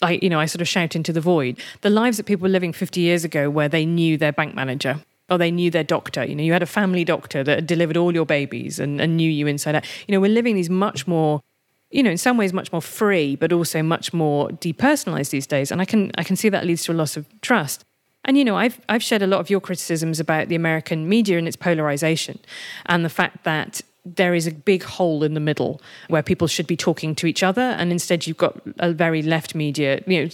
I, 0.00 0.20
you 0.22 0.28
know, 0.28 0.38
I 0.38 0.46
sort 0.46 0.60
of 0.60 0.68
shout 0.68 0.94
into 0.94 1.12
the 1.12 1.20
void. 1.20 1.58
The 1.80 1.90
lives 1.90 2.18
that 2.18 2.26
people 2.26 2.44
were 2.44 2.48
living 2.48 2.72
50 2.72 3.00
years 3.00 3.24
ago 3.24 3.50
where 3.50 3.68
they 3.68 3.84
knew 3.84 4.16
their 4.16 4.32
bank 4.32 4.54
manager 4.54 5.00
or 5.28 5.38
they 5.38 5.50
knew 5.50 5.72
their 5.72 5.82
doctor. 5.82 6.24
You 6.24 6.36
know, 6.36 6.44
you 6.44 6.52
had 6.52 6.62
a 6.62 6.66
family 6.66 7.04
doctor 7.04 7.42
that 7.42 7.66
delivered 7.66 7.96
all 7.96 8.14
your 8.14 8.26
babies 8.26 8.78
and, 8.78 9.00
and 9.00 9.16
knew 9.16 9.30
you 9.30 9.48
inside 9.48 9.74
out. 9.74 9.84
You 10.06 10.12
know, 10.12 10.20
we're 10.20 10.30
living 10.30 10.54
these 10.54 10.70
much 10.70 11.08
more 11.08 11.42
you 11.90 12.02
know, 12.02 12.10
in 12.10 12.18
some 12.18 12.36
ways 12.36 12.52
much 12.52 12.70
more 12.72 12.82
free, 12.82 13.36
but 13.36 13.52
also 13.52 13.82
much 13.82 14.12
more 14.12 14.48
depersonalized 14.50 15.30
these 15.30 15.46
days. 15.46 15.70
And 15.70 15.80
I 15.80 15.84
can 15.84 16.12
I 16.18 16.24
can 16.24 16.36
see 16.36 16.48
that 16.48 16.66
leads 16.66 16.84
to 16.84 16.92
a 16.92 16.94
loss 16.94 17.16
of 17.16 17.26
trust. 17.40 17.84
And 18.24 18.36
you 18.36 18.44
know, 18.44 18.56
I've 18.56 18.80
I've 18.88 19.02
shared 19.02 19.22
a 19.22 19.26
lot 19.26 19.40
of 19.40 19.48
your 19.48 19.60
criticisms 19.60 20.20
about 20.20 20.48
the 20.48 20.54
American 20.54 21.08
media 21.08 21.38
and 21.38 21.48
its 21.48 21.56
polarization, 21.56 22.38
and 22.86 23.04
the 23.04 23.10
fact 23.10 23.44
that 23.44 23.80
there 24.04 24.34
is 24.34 24.46
a 24.46 24.52
big 24.52 24.82
hole 24.82 25.22
in 25.22 25.34
the 25.34 25.40
middle 25.40 25.80
where 26.08 26.22
people 26.22 26.46
should 26.46 26.66
be 26.66 26.76
talking 26.76 27.14
to 27.14 27.26
each 27.26 27.42
other, 27.42 27.62
and 27.62 27.90
instead 27.90 28.26
you've 28.26 28.36
got 28.36 28.60
a 28.78 28.92
very 28.92 29.22
left 29.22 29.54
media, 29.54 30.02
you 30.06 30.24
know, 30.24 30.30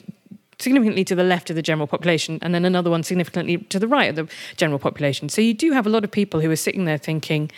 significantly 0.58 1.04
to 1.04 1.14
the 1.14 1.24
left 1.24 1.50
of 1.50 1.56
the 1.56 1.62
general 1.62 1.86
population, 1.86 2.38
and 2.42 2.54
then 2.54 2.64
another 2.64 2.90
one 2.90 3.02
significantly 3.02 3.58
to 3.58 3.78
the 3.78 3.88
right 3.88 4.10
of 4.10 4.16
the 4.16 4.34
general 4.56 4.78
population. 4.78 5.28
So 5.28 5.40
you 5.40 5.54
do 5.54 5.72
have 5.72 5.86
a 5.86 5.90
lot 5.90 6.04
of 6.04 6.10
people 6.10 6.40
who 6.40 6.50
are 6.50 6.56
sitting 6.56 6.84
there 6.84 6.98
thinking, 6.98 7.50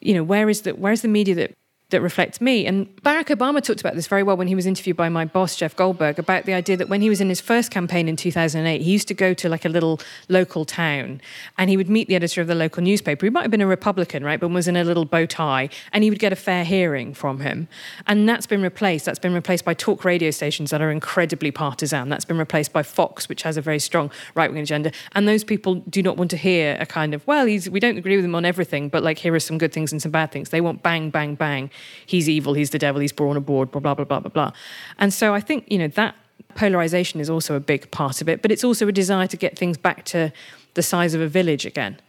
you 0.00 0.14
know, 0.14 0.24
where 0.24 0.48
is 0.48 0.62
the 0.62 0.72
where 0.72 0.92
is 0.92 1.02
the 1.02 1.08
media 1.08 1.34
that 1.36 1.52
that 1.90 2.00
reflects 2.00 2.40
me. 2.40 2.66
And 2.66 2.94
Barack 3.02 3.26
Obama 3.26 3.62
talked 3.62 3.80
about 3.80 3.94
this 3.94 4.06
very 4.06 4.22
well 4.22 4.36
when 4.36 4.48
he 4.48 4.54
was 4.54 4.66
interviewed 4.66 4.96
by 4.96 5.08
my 5.08 5.24
boss, 5.24 5.56
Jeff 5.56 5.76
Goldberg, 5.76 6.18
about 6.18 6.44
the 6.44 6.54
idea 6.54 6.76
that 6.76 6.88
when 6.88 7.00
he 7.00 7.08
was 7.08 7.20
in 7.20 7.28
his 7.28 7.40
first 7.40 7.70
campaign 7.70 8.08
in 8.08 8.16
2008, 8.16 8.80
he 8.80 8.90
used 8.90 9.08
to 9.08 9.14
go 9.14 9.34
to 9.34 9.48
like 9.48 9.64
a 9.64 9.68
little 9.68 10.00
local 10.28 10.64
town 10.64 11.20
and 11.58 11.70
he 11.70 11.76
would 11.76 11.88
meet 11.88 12.08
the 12.08 12.14
editor 12.14 12.40
of 12.40 12.46
the 12.46 12.54
local 12.54 12.82
newspaper. 12.82 13.26
He 13.26 13.30
might 13.30 13.42
have 13.42 13.50
been 13.50 13.60
a 13.60 13.66
Republican, 13.66 14.24
right, 14.24 14.40
but 14.40 14.48
was 14.48 14.68
in 14.68 14.76
a 14.76 14.84
little 14.84 15.04
bow 15.04 15.26
tie, 15.26 15.68
and 15.92 16.04
he 16.04 16.10
would 16.10 16.18
get 16.18 16.32
a 16.32 16.36
fair 16.36 16.64
hearing 16.64 17.14
from 17.14 17.40
him. 17.40 17.68
And 18.06 18.28
that's 18.28 18.46
been 18.46 18.62
replaced. 18.62 19.04
That's 19.04 19.18
been 19.18 19.34
replaced 19.34 19.64
by 19.64 19.74
talk 19.74 20.04
radio 20.04 20.30
stations 20.30 20.70
that 20.70 20.80
are 20.80 20.90
incredibly 20.90 21.50
partisan. 21.50 22.08
That's 22.08 22.24
been 22.24 22.38
replaced 22.38 22.72
by 22.72 22.82
Fox, 22.82 23.28
which 23.28 23.42
has 23.42 23.56
a 23.56 23.62
very 23.62 23.78
strong 23.78 24.10
right 24.34 24.50
wing 24.50 24.62
agenda. 24.62 24.92
And 25.12 25.28
those 25.28 25.44
people 25.44 25.76
do 25.76 26.02
not 26.02 26.16
want 26.16 26.30
to 26.30 26.36
hear 26.36 26.76
a 26.80 26.86
kind 26.86 27.14
of, 27.14 27.26
well, 27.26 27.46
he's, 27.46 27.68
we 27.68 27.80
don't 27.80 27.98
agree 27.98 28.16
with 28.16 28.24
him 28.24 28.34
on 28.34 28.44
everything, 28.44 28.88
but 28.88 29.02
like 29.02 29.18
here 29.18 29.34
are 29.34 29.40
some 29.40 29.58
good 29.58 29.72
things 29.72 29.92
and 29.92 30.00
some 30.00 30.10
bad 30.10 30.32
things. 30.32 30.50
They 30.50 30.60
want 30.60 30.82
bang, 30.82 31.10
bang, 31.10 31.34
bang 31.34 31.70
he's 32.06 32.28
evil, 32.28 32.54
he's 32.54 32.70
the 32.70 32.78
devil, 32.78 33.00
he's 33.00 33.12
brawn 33.12 33.36
aboard, 33.36 33.70
blah, 33.70 33.80
blah, 33.80 33.94
blah, 33.94 34.04
blah, 34.04 34.20
blah, 34.20 34.30
blah. 34.30 34.52
And 34.98 35.12
so 35.12 35.34
I 35.34 35.40
think, 35.40 35.64
you 35.70 35.78
know, 35.78 35.88
that 35.88 36.14
polarization 36.54 37.20
is 37.20 37.30
also 37.30 37.54
a 37.54 37.60
big 37.60 37.90
part 37.90 38.20
of 38.20 38.28
it, 38.28 38.42
but 38.42 38.50
it's 38.50 38.64
also 38.64 38.88
a 38.88 38.92
desire 38.92 39.26
to 39.26 39.36
get 39.36 39.58
things 39.58 39.76
back 39.76 40.04
to 40.06 40.32
the 40.74 40.82
size 40.82 41.14
of 41.14 41.20
a 41.20 41.28
village 41.28 41.66
again. 41.66 42.00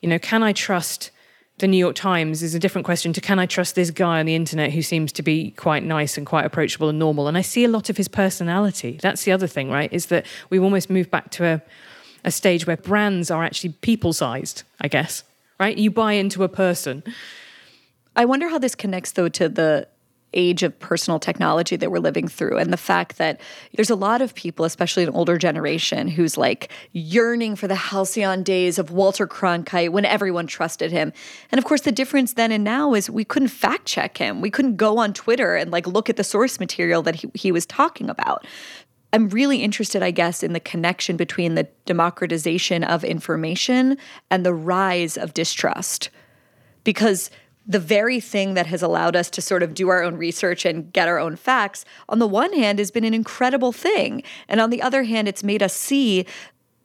You 0.00 0.08
know, 0.08 0.18
can 0.18 0.42
I 0.42 0.52
trust 0.52 1.10
the 1.60 1.68
New 1.68 1.76
York 1.76 1.94
Times 1.94 2.42
is 2.42 2.54
a 2.54 2.58
different 2.58 2.86
question 2.86 3.12
to 3.12 3.20
can 3.20 3.38
I 3.38 3.46
trust 3.46 3.74
this 3.74 3.90
guy 3.90 4.18
on 4.18 4.26
the 4.26 4.34
internet 4.34 4.72
who 4.72 4.82
seems 4.82 5.12
to 5.12 5.22
be 5.22 5.50
quite 5.52 5.84
nice 5.84 6.16
and 6.16 6.26
quite 6.26 6.46
approachable 6.46 6.88
and 6.88 6.98
normal? 6.98 7.28
And 7.28 7.36
I 7.36 7.42
see 7.42 7.64
a 7.64 7.68
lot 7.68 7.90
of 7.90 7.96
his 7.96 8.08
personality. 8.08 8.98
That's 9.00 9.24
the 9.24 9.32
other 9.32 9.46
thing, 9.46 9.70
right? 9.70 9.92
Is 9.92 10.06
that 10.06 10.26
we've 10.48 10.62
almost 10.62 10.88
moved 10.88 11.10
back 11.10 11.30
to 11.32 11.44
a, 11.44 11.62
a 12.24 12.30
stage 12.30 12.66
where 12.66 12.78
brands 12.78 13.30
are 13.30 13.44
actually 13.44 13.74
people 13.82 14.12
sized, 14.12 14.62
I 14.80 14.88
guess, 14.88 15.22
right? 15.58 15.76
You 15.76 15.90
buy 15.90 16.14
into 16.14 16.44
a 16.44 16.48
person. 16.48 17.02
I 18.16 18.24
wonder 18.24 18.48
how 18.48 18.58
this 18.58 18.74
connects, 18.74 19.12
though, 19.12 19.28
to 19.28 19.48
the 19.48 19.88
age 20.32 20.62
of 20.62 20.78
personal 20.78 21.18
technology 21.18 21.76
that 21.76 21.90
we're 21.90 21.98
living 21.98 22.28
through 22.28 22.56
and 22.56 22.72
the 22.72 22.76
fact 22.76 23.18
that 23.18 23.40
there's 23.74 23.90
a 23.90 23.96
lot 23.96 24.22
of 24.22 24.34
people 24.34 24.64
especially 24.64 25.02
an 25.02 25.10
older 25.10 25.36
generation 25.36 26.06
who's 26.06 26.38
like 26.38 26.70
yearning 26.92 27.56
for 27.56 27.66
the 27.66 27.74
halcyon 27.74 28.42
days 28.42 28.78
of 28.78 28.90
Walter 28.90 29.26
Cronkite 29.26 29.90
when 29.90 30.04
everyone 30.04 30.46
trusted 30.46 30.92
him 30.92 31.12
and 31.50 31.58
of 31.58 31.64
course 31.64 31.80
the 31.80 31.92
difference 31.92 32.34
then 32.34 32.52
and 32.52 32.62
now 32.62 32.94
is 32.94 33.10
we 33.10 33.24
couldn't 33.24 33.48
fact 33.48 33.86
check 33.86 34.18
him 34.18 34.40
we 34.40 34.50
couldn't 34.50 34.76
go 34.76 34.98
on 34.98 35.12
Twitter 35.12 35.56
and 35.56 35.70
like 35.70 35.86
look 35.86 36.08
at 36.08 36.16
the 36.16 36.24
source 36.24 36.60
material 36.60 37.02
that 37.02 37.16
he, 37.16 37.30
he 37.34 37.50
was 37.50 37.66
talking 37.66 38.08
about 38.08 38.46
I'm 39.12 39.28
really 39.30 39.64
interested, 39.64 40.04
I 40.04 40.12
guess, 40.12 40.44
in 40.44 40.52
the 40.52 40.60
connection 40.60 41.16
between 41.16 41.56
the 41.56 41.64
democratization 41.84 42.84
of 42.84 43.02
information 43.02 43.98
and 44.30 44.46
the 44.46 44.54
rise 44.54 45.16
of 45.16 45.34
distrust. 45.34 46.10
Because 46.84 47.28
the 47.70 47.78
very 47.78 48.18
thing 48.18 48.54
that 48.54 48.66
has 48.66 48.82
allowed 48.82 49.14
us 49.14 49.30
to 49.30 49.40
sort 49.40 49.62
of 49.62 49.74
do 49.74 49.88
our 49.88 50.02
own 50.02 50.16
research 50.16 50.64
and 50.64 50.92
get 50.92 51.06
our 51.06 51.20
own 51.20 51.36
facts, 51.36 51.84
on 52.08 52.18
the 52.18 52.26
one 52.26 52.52
hand, 52.52 52.80
has 52.80 52.90
been 52.90 53.04
an 53.04 53.14
incredible 53.14 53.70
thing. 53.70 54.24
And 54.48 54.60
on 54.60 54.70
the 54.70 54.82
other 54.82 55.04
hand, 55.04 55.28
it's 55.28 55.44
made 55.44 55.62
us 55.62 55.72
see 55.72 56.26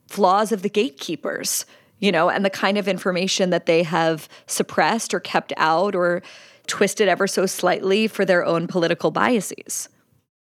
flaws 0.08 0.52
of 0.52 0.62
the 0.62 0.70
gatekeepers, 0.70 1.66
you 1.98 2.12
know, 2.12 2.30
and 2.30 2.46
the 2.46 2.52
kind 2.52 2.78
of 2.78 2.88
information 2.88 3.50
that 3.50 3.66
they 3.66 3.82
have 3.82 4.30
suppressed 4.46 5.12
or 5.12 5.20
kept 5.20 5.52
out 5.58 5.96
or 5.96 6.22
twisted 6.68 7.08
ever 7.08 7.26
so 7.26 7.48
slightly 7.48 8.08
for 8.08 8.24
their 8.24 8.46
own 8.46 8.68
political 8.68 9.10
biases. 9.10 9.90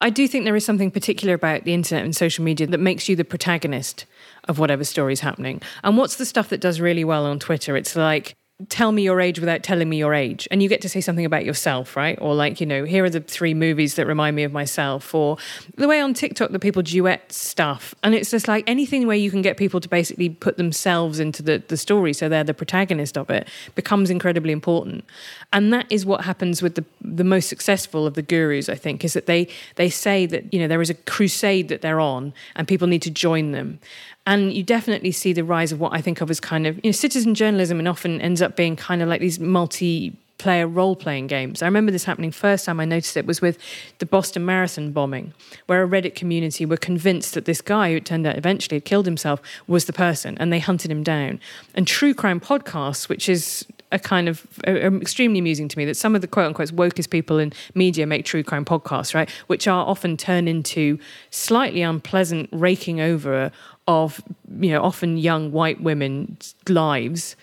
I 0.02 0.11
do 0.11 0.28
think 0.28 0.44
there 0.44 0.57
is 0.57 0.66
something 0.66 0.90
particular 0.90 1.33
about 1.33 1.64
the 1.64 1.72
internet 1.72 2.04
and 2.04 2.14
social 2.14 2.44
media 2.44 2.66
that 2.66 2.80
makes 2.80 3.09
you 3.09 3.16
the 3.16 3.24
protagonist 3.24 4.04
of 4.46 4.59
whatever 4.59 4.85
story 4.85 5.14
is 5.14 5.20
happening. 5.20 5.62
And 5.83 5.96
what's 5.96 6.16
the 6.16 6.26
stuff 6.26 6.50
that 6.50 6.61
does 6.61 6.83
really 6.83 7.04
well 7.04 7.24
on 7.24 7.38
Twitter? 7.38 7.78
It's 7.78 7.96
like, 7.96 8.35
tell 8.68 8.92
me 8.92 9.02
your 9.02 9.20
age 9.20 9.40
without 9.40 9.64
telling 9.64 9.88
me 9.88 9.96
your 9.96 10.14
age. 10.14 10.46
And 10.50 10.62
you 10.62 10.68
get 10.68 10.80
to 10.82 10.88
say 10.88 11.00
something 11.00 11.24
about 11.24 11.44
yourself 11.44 11.96
right? 11.96 12.16
Or 12.20 12.34
like 12.34 12.60
you 12.60 12.66
know 12.66 12.84
here 12.84 13.04
are 13.04 13.10
the 13.10 13.20
three 13.20 13.54
movies 13.54 13.96
that 13.96 14.06
remind 14.06 14.36
me 14.36 14.44
of 14.44 14.52
myself. 14.52 15.14
Or 15.14 15.36
the 15.76 15.88
way 15.88 16.00
on 16.00 16.14
tiktok 16.14 16.50
that 16.52 16.60
people 16.60 16.82
duet 16.82 17.32
stuff. 17.32 17.94
And 18.02 18.14
it's 18.14 18.30
just 18.30 18.46
like 18.46 18.64
anything 18.68 19.06
where 19.06 19.16
you 19.16 19.30
can 19.30 19.42
get 19.42 19.56
people 19.56 19.80
to 19.80 19.88
basically 19.88 20.28
put 20.28 20.56
themselves 20.56 21.18
into 21.18 21.42
the, 21.42 21.62
the 21.66 21.76
story 21.76 22.12
so 22.12 22.28
they're 22.28 22.44
the 22.44 22.54
protagonist 22.54 23.18
of 23.18 23.28
it 23.28 23.48
becomes 23.74 24.08
incredibly 24.08 24.52
important. 24.52 25.04
And 25.52 25.72
that 25.72 25.86
is 25.90 26.06
what 26.06 26.24
happens 26.24 26.62
with 26.62 26.76
the 26.76 26.84
the 27.00 27.24
most 27.24 27.48
successful 27.48 28.07
of 28.07 28.14
the 28.14 28.22
gurus 28.22 28.68
i 28.68 28.74
think 28.74 29.05
is 29.05 29.12
that 29.12 29.26
they 29.26 29.46
they 29.76 29.88
say 29.88 30.26
that 30.26 30.52
you 30.52 30.59
know 30.59 30.66
there 30.66 30.82
is 30.82 30.90
a 30.90 30.94
crusade 30.94 31.68
that 31.68 31.82
they're 31.82 32.00
on 32.00 32.32
and 32.57 32.66
people 32.66 32.88
need 32.88 33.02
to 33.02 33.11
join 33.11 33.52
them 33.52 33.78
and 34.27 34.53
you 34.53 34.62
definitely 34.62 35.12
see 35.12 35.33
the 35.33 35.45
rise 35.45 35.72
of 35.72 35.81
what 35.81 35.93
I 35.93 36.01
think 36.01 36.20
of 36.20 36.31
as 36.31 36.41
kind 36.41 36.66
of 36.66 36.77
you 36.77 36.89
know 36.89 36.93
citizen 36.93 37.35
journalism, 37.35 37.79
and 37.79 37.89
often 37.89 38.20
ends 38.20 38.43
up 38.43 38.57
being 38.57 38.77
kind 38.77 39.03
of 39.03 39.09
like 39.09 39.20
these 39.20 39.39
multi 39.39 40.16
player 40.39 40.66
role 40.66 40.97
playing 40.97 41.27
games. 41.27 41.62
I 41.62 41.66
remember 41.66 41.93
this 41.93 42.05
happening 42.05 42.31
first 42.31 42.64
time 42.64 42.81
I 42.81 42.85
noticed 42.85 43.16
it 43.16 43.25
was 43.25 43.41
with 43.41 43.57
the 43.99 44.07
Boston 44.07 44.45
Marathon 44.45 44.93
bombing, 44.93 45.33
where 45.66 45.83
a 45.83 45.89
Reddit 45.89 46.14
community 46.14 46.66
were 46.66 46.77
convinced 46.77 47.35
that 47.35 47.45
this 47.45 47.61
guy, 47.61 47.93
who 47.93 48.01
turned 48.01 48.27
out 48.27 48.37
eventually 48.37 48.77
had 48.77 48.85
killed 48.85 49.07
himself, 49.07 49.41
was 49.66 49.85
the 49.87 49.93
person, 49.93 50.37
and 50.39 50.53
they 50.53 50.59
hunted 50.59 50.91
him 50.91 51.03
down. 51.03 51.41
And 51.75 51.87
true 51.87 52.14
crime 52.14 52.41
podcasts, 52.41 53.09
which 53.09 53.29
is 53.29 53.66
a 53.95 53.99
kind 53.99 54.28
of 54.28 54.47
extremely 54.66 55.38
amusing 55.38 55.68
to 55.68 55.78
me 55.78 55.84
that 55.84 55.97
some 55.97 56.14
of 56.14 56.20
the 56.20 56.26
quote 56.26 56.47
unquote 56.47 56.70
wokest 56.70 57.11
people 57.11 57.38
in 57.38 57.53
media 57.74 58.07
make 58.07 58.24
true 58.24 58.42
crime 58.42 58.64
podcasts, 58.64 59.14
right, 59.14 59.30
which 59.47 59.66
are 59.68 59.86
often 59.86 60.16
turned 60.16 60.49
into 60.49 60.99
slightly 61.30 61.80
unpleasant 61.80 62.49
raking 62.53 63.01
over 63.01 63.51
of 63.86 64.22
you 64.59 64.70
know 64.70 64.82
often 64.82 65.16
young 65.16 65.53
white 65.53 65.80
women's 65.80 66.55
lives 66.68 67.36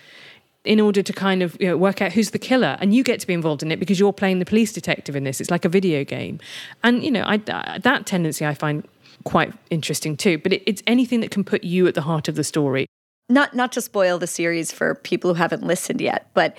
in 0.64 0.78
order 0.78 1.02
to 1.02 1.12
kind 1.12 1.42
of 1.42 1.56
you 1.60 1.66
know, 1.66 1.76
work 1.76 2.00
out 2.00 2.12
who's 2.12 2.30
the 2.30 2.38
killer. 2.38 2.76
And 2.80 2.94
you 2.94 3.02
get 3.02 3.18
to 3.20 3.26
be 3.26 3.34
involved 3.34 3.64
in 3.64 3.72
it 3.72 3.80
because 3.80 3.98
you're 3.98 4.12
playing 4.12 4.38
the 4.38 4.44
police 4.44 4.72
detective 4.72 5.16
in 5.16 5.24
this. 5.24 5.40
It's 5.40 5.50
like 5.50 5.64
a 5.64 5.68
video 5.68 6.04
game. 6.04 6.38
And 6.84 7.02
you 7.02 7.10
know 7.10 7.24
I, 7.26 7.38
that 7.38 8.06
tendency 8.06 8.46
i 8.46 8.54
find 8.54 8.86
quite 9.24 9.52
interesting 9.70 10.16
too. 10.16 10.38
But 10.38 10.52
it, 10.52 10.62
it's 10.66 10.82
anything 10.86 11.20
that 11.20 11.30
can 11.30 11.44
put 11.44 11.64
you 11.64 11.86
at 11.86 11.94
the 11.94 12.02
heart 12.02 12.28
of 12.28 12.34
the 12.34 12.44
story 12.44 12.86
not 13.32 13.54
not 13.54 13.72
to 13.72 13.80
spoil 13.80 14.18
the 14.18 14.26
series 14.26 14.72
for 14.72 14.94
people 14.94 15.34
who 15.34 15.38
haven't 15.38 15.62
listened 15.62 16.00
yet 16.00 16.28
but 16.34 16.56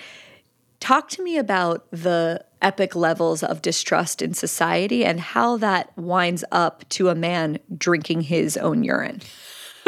talk 0.80 1.08
to 1.08 1.22
me 1.22 1.38
about 1.38 1.86
the 1.90 2.44
epic 2.60 2.94
levels 2.94 3.42
of 3.42 3.62
distrust 3.62 4.22
in 4.22 4.34
society 4.34 5.04
and 5.04 5.20
how 5.20 5.56
that 5.56 5.96
winds 5.96 6.44
up 6.50 6.88
to 6.88 7.08
a 7.08 7.14
man 7.14 7.58
drinking 7.76 8.22
his 8.22 8.56
own 8.56 8.82
urine 8.82 9.20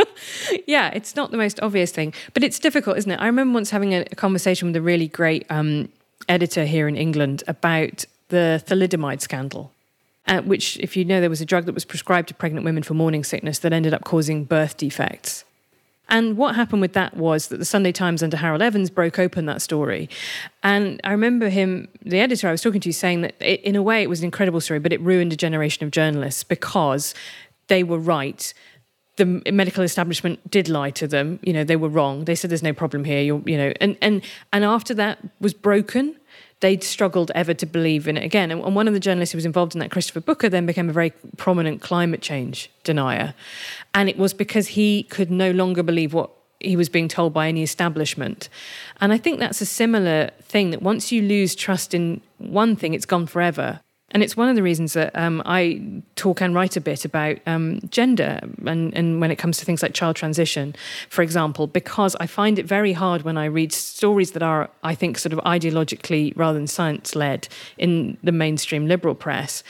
yeah, 0.66 0.90
it's 0.90 1.16
not 1.16 1.30
the 1.30 1.36
most 1.36 1.60
obvious 1.62 1.90
thing, 1.90 2.12
but 2.34 2.42
it's 2.42 2.58
difficult, 2.58 2.98
isn't 2.98 3.10
it? 3.10 3.20
I 3.20 3.26
remember 3.26 3.54
once 3.54 3.70
having 3.70 3.94
a, 3.94 4.04
conversation 4.04 4.68
with 4.68 4.76
a 4.76 4.82
really 4.82 5.08
great 5.08 5.46
um, 5.50 5.88
editor 6.28 6.64
here 6.64 6.88
in 6.88 6.96
England 6.96 7.42
about 7.48 8.04
the 8.28 8.62
thalidomide 8.66 9.20
scandal. 9.20 9.72
Uh, 10.28 10.42
which, 10.42 10.76
if 10.78 10.96
you 10.96 11.04
know, 11.04 11.20
there 11.20 11.30
was 11.30 11.40
a 11.40 11.46
drug 11.46 11.66
that 11.66 11.74
was 11.74 11.84
prescribed 11.84 12.26
to 12.26 12.34
pregnant 12.34 12.64
women 12.64 12.82
for 12.82 12.94
morning 12.94 13.22
sickness 13.22 13.60
that 13.60 13.72
ended 13.72 13.94
up 13.94 14.02
causing 14.02 14.44
birth 14.44 14.76
defects. 14.76 15.44
And 16.08 16.36
what 16.36 16.54
happened 16.54 16.80
with 16.80 16.92
that 16.92 17.16
was 17.16 17.48
that 17.48 17.58
the 17.58 17.64
Sunday 17.64 17.92
Times 17.92 18.22
under 18.22 18.36
Harold 18.36 18.62
Evans 18.62 18.90
broke 18.90 19.18
open 19.18 19.46
that 19.46 19.60
story. 19.60 20.08
And 20.62 21.00
I 21.04 21.10
remember 21.10 21.48
him, 21.48 21.88
the 22.02 22.20
editor 22.20 22.48
I 22.48 22.52
was 22.52 22.62
talking 22.62 22.80
to, 22.80 22.92
saying 22.92 23.22
that 23.22 23.34
it, 23.40 23.60
in 23.62 23.74
a 23.74 23.82
way 23.82 24.02
it 24.02 24.08
was 24.08 24.20
an 24.20 24.26
incredible 24.26 24.60
story, 24.60 24.78
but 24.78 24.92
it 24.92 25.00
ruined 25.00 25.32
a 25.32 25.36
generation 25.36 25.84
of 25.84 25.90
journalists 25.90 26.44
because 26.44 27.14
they 27.68 27.82
were 27.82 27.98
right 27.98 28.52
the 29.16 29.24
medical 29.50 29.82
establishment 29.82 30.50
did 30.50 30.68
lie 30.68 30.90
to 30.90 31.06
them. 31.06 31.38
You 31.42 31.52
know, 31.52 31.64
they 31.64 31.76
were 31.76 31.88
wrong. 31.88 32.24
They 32.24 32.34
said 32.34 32.50
there's 32.50 32.62
no 32.62 32.72
problem 32.72 33.04
here. 33.04 33.22
You're, 33.22 33.42
you 33.46 33.56
know, 33.56 33.72
and 33.80 33.96
and 34.00 34.22
and 34.52 34.64
after 34.64 34.94
that 34.94 35.18
was 35.40 35.54
broken, 35.54 36.16
they'd 36.60 36.82
struggled 36.82 37.30
ever 37.34 37.54
to 37.54 37.66
believe 37.66 38.08
in 38.08 38.16
it 38.16 38.24
again. 38.24 38.50
And, 38.50 38.74
one 38.74 38.88
of 38.88 38.94
the 38.94 39.00
journalists 39.00 39.32
who 39.32 39.36
was 39.36 39.46
involved 39.46 39.74
in 39.74 39.78
that, 39.80 39.90
Christopher 39.90 40.20
Booker, 40.20 40.48
then 40.48 40.66
became 40.66 40.88
a 40.88 40.92
very 40.92 41.10
prominent 41.36 41.80
climate 41.80 42.22
change 42.22 42.70
denier, 42.84 43.34
and 43.96 44.10
it 44.10 44.18
was 44.18 44.34
because 44.34 44.68
he 44.68 45.04
could 45.04 45.30
no 45.30 45.50
longer 45.50 45.82
believe 45.82 46.12
what 46.12 46.30
he 46.60 46.76
was 46.76 46.90
being 46.90 47.08
told 47.08 47.32
by 47.32 47.48
any 47.48 47.62
establishment. 47.62 48.50
And 49.00 49.10
I 49.10 49.16
think 49.16 49.40
that's 49.40 49.62
a 49.62 49.66
similar 49.66 50.30
thing 50.42 50.70
that 50.70 50.82
once 50.82 51.10
you 51.10 51.22
lose 51.22 51.54
trust 51.54 51.94
in 51.94 52.20
one 52.36 52.76
thing, 52.76 52.92
it's 52.92 53.06
gone 53.06 53.26
forever. 53.26 53.80
And 54.10 54.22
it's 54.22 54.36
one 54.36 54.50
of 54.50 54.54
the 54.54 54.62
reasons 54.62 54.92
that 54.92 55.16
um, 55.16 55.42
I 55.46 56.02
talk 56.14 56.42
and 56.42 56.54
write 56.54 56.76
a 56.76 56.80
bit 56.80 57.06
about 57.06 57.38
um, 57.46 57.80
gender 57.88 58.38
and, 58.66 58.94
and 58.94 59.20
when 59.20 59.30
it 59.30 59.36
comes 59.36 59.56
to 59.58 59.64
things 59.64 59.82
like 59.82 59.94
child 59.94 60.14
transition, 60.14 60.76
for 61.08 61.22
example, 61.22 61.66
because 61.66 62.14
I 62.20 62.26
find 62.26 62.58
it 62.58 62.66
very 62.66 62.92
hard 62.92 63.22
when 63.22 63.38
I 63.38 63.46
read 63.46 63.72
stories 63.72 64.32
that 64.32 64.42
are, 64.42 64.68
I 64.82 64.94
think, 64.94 65.16
sort 65.18 65.32
of 65.32 65.38
ideologically 65.40 66.34
rather 66.36 66.58
than 66.58 66.66
science 66.66 67.16
led 67.16 67.48
in 67.78 68.18
the 68.22 68.32
mainstream 68.32 68.86
liberal 68.86 69.14
press. 69.14 69.64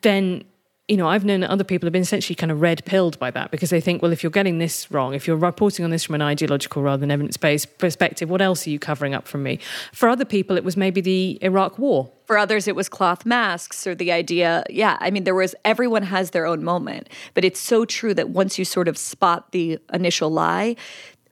Then 0.00 0.44
you 0.92 0.98
know, 0.98 1.08
I've 1.08 1.24
known 1.24 1.40
that 1.40 1.48
other 1.48 1.64
people 1.64 1.86
have 1.86 1.92
been 1.94 2.02
essentially 2.02 2.36
kind 2.36 2.52
of 2.52 2.60
red 2.60 2.84
pilled 2.84 3.18
by 3.18 3.30
that 3.30 3.50
because 3.50 3.70
they 3.70 3.80
think, 3.80 4.02
well, 4.02 4.12
if 4.12 4.22
you're 4.22 4.28
getting 4.28 4.58
this 4.58 4.90
wrong, 4.90 5.14
if 5.14 5.26
you're 5.26 5.38
reporting 5.38 5.86
on 5.86 5.90
this 5.90 6.04
from 6.04 6.16
an 6.16 6.20
ideological 6.20 6.82
rather 6.82 7.00
than 7.00 7.10
evidence 7.10 7.38
based 7.38 7.78
perspective, 7.78 8.28
what 8.28 8.42
else 8.42 8.66
are 8.66 8.70
you 8.70 8.78
covering 8.78 9.14
up 9.14 9.26
from 9.26 9.42
me? 9.42 9.58
For 9.94 10.10
other 10.10 10.26
people, 10.26 10.58
it 10.58 10.64
was 10.64 10.76
maybe 10.76 11.00
the 11.00 11.38
Iraq 11.40 11.78
war. 11.78 12.10
For 12.26 12.36
others, 12.36 12.68
it 12.68 12.76
was 12.76 12.90
cloth 12.90 13.24
masks 13.24 13.86
or 13.86 13.94
the 13.94 14.12
idea. 14.12 14.64
Yeah, 14.68 14.98
I 15.00 15.10
mean, 15.10 15.24
there 15.24 15.34
was 15.34 15.54
everyone 15.64 16.02
has 16.02 16.32
their 16.32 16.44
own 16.44 16.62
moment, 16.62 17.08
but 17.32 17.42
it's 17.42 17.58
so 17.58 17.86
true 17.86 18.12
that 18.12 18.28
once 18.28 18.58
you 18.58 18.66
sort 18.66 18.86
of 18.86 18.98
spot 18.98 19.52
the 19.52 19.78
initial 19.94 20.28
lie, 20.28 20.76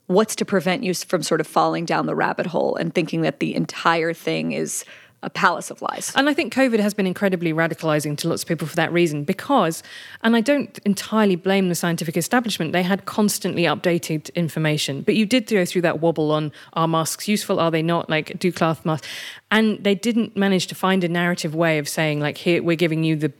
what's 0.07 0.35
to 0.37 0.47
prevent 0.47 0.85
you 0.85 0.95
from 0.95 1.23
sort 1.23 1.43
of 1.43 1.47
falling 1.47 1.85
down 1.85 2.07
the 2.07 2.15
rabbit 2.15 2.47
hole 2.47 2.77
and 2.77 2.95
thinking 2.95 3.21
that 3.21 3.41
the 3.41 3.55
entire 3.55 4.15
thing 4.15 4.53
is 4.53 4.87
a 5.23 5.31
palace 5.31 5.71
of 5.71 5.83
lies. 5.83 6.13
And 6.17 6.29
I 6.29 6.35
think 6.35 6.55
COVID 6.55 6.81
has 6.81 6.95
been 6.95 7.07
incredibly 7.07 7.53
radicalizing 7.53 8.17
to 8.19 8.29
lots 8.29 8.43
of 8.43 8.49
people 8.49 8.67
for 8.67 8.77
that 8.77 8.93
reason 8.93 9.25
because, 9.25 9.83
and 10.23 10.35
I 10.35 10.41
don't 10.41 10.79
entirely 10.81 11.37
blame 11.37 11.69
the 11.69 11.75
scientific 11.75 12.17
establishment, 12.17 12.73
they 12.73 12.83
had 12.83 13.05
constantly 13.05 13.65
updated 13.65 14.35
information. 14.35 15.03
But 15.03 15.17
you 15.17 15.27
did 15.27 15.47
go 15.47 15.65
through 15.65 15.83
that 15.83 16.01
wobble 16.01 16.33
on 16.33 16.53
are 16.73 16.89
masks 16.89 17.29
useful, 17.29 17.61
are 17.61 17.71
they 17.71 17.83
not? 17.83 18.09
Like, 18.09 18.39
do 18.39 18.51
cloth 18.51 18.85
masks? 18.87 19.07
And 19.51 19.83
they 19.85 19.95
didn't 19.95 20.37
manage 20.37 20.69
to 20.69 20.75
find 20.75 21.05
a 21.05 21.09
narrative 21.09 21.55
way 21.55 21.79
of 21.79 21.89
saying, 21.89 22.21
like, 22.21 22.39
here, 22.39 22.63
we're 22.63 22.77
giving 22.77 23.05
you 23.05 23.17
the 23.17 23.33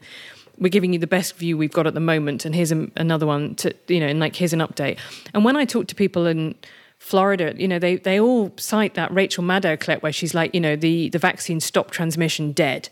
we're 0.59 0.69
giving 0.69 0.93
you 0.93 0.99
the 0.99 1.07
best 1.07 1.37
view 1.37 1.57
we've 1.57 1.73
got 1.73 1.87
at 1.87 1.95
the 1.95 2.01
moment 2.01 2.45
and 2.45 2.55
here's 2.55 2.71
a, 2.71 2.87
another 2.97 3.27
one 3.27 3.55
to 3.55 3.75
you 3.89 3.99
know 3.99 4.07
and 4.07 4.21
like 4.21 4.37
here's 4.37 4.53
an 4.53 4.59
update 4.59 4.99
and 5.33 5.43
when 5.43 5.57
i 5.57 5.65
talk 5.65 5.87
to 5.87 5.95
people 5.95 6.27
and 6.27 6.55
Florida, 7.01 7.55
you 7.57 7.67
know, 7.67 7.79
they, 7.79 7.97
they 7.97 8.21
all 8.21 8.53
cite 8.57 8.95
that 8.95 9.13
Rachel 9.13 9.43
Maddow 9.43 9.81
clip 9.81 10.03
where 10.03 10.13
she's 10.13 10.35
like, 10.35 10.55
you 10.55 10.61
know, 10.61 10.77
the, 10.77 11.09
the 11.09 11.19
vaccine 11.19 11.59
stopped 11.59 11.93
transmission 11.93 12.53
dead. 12.53 12.91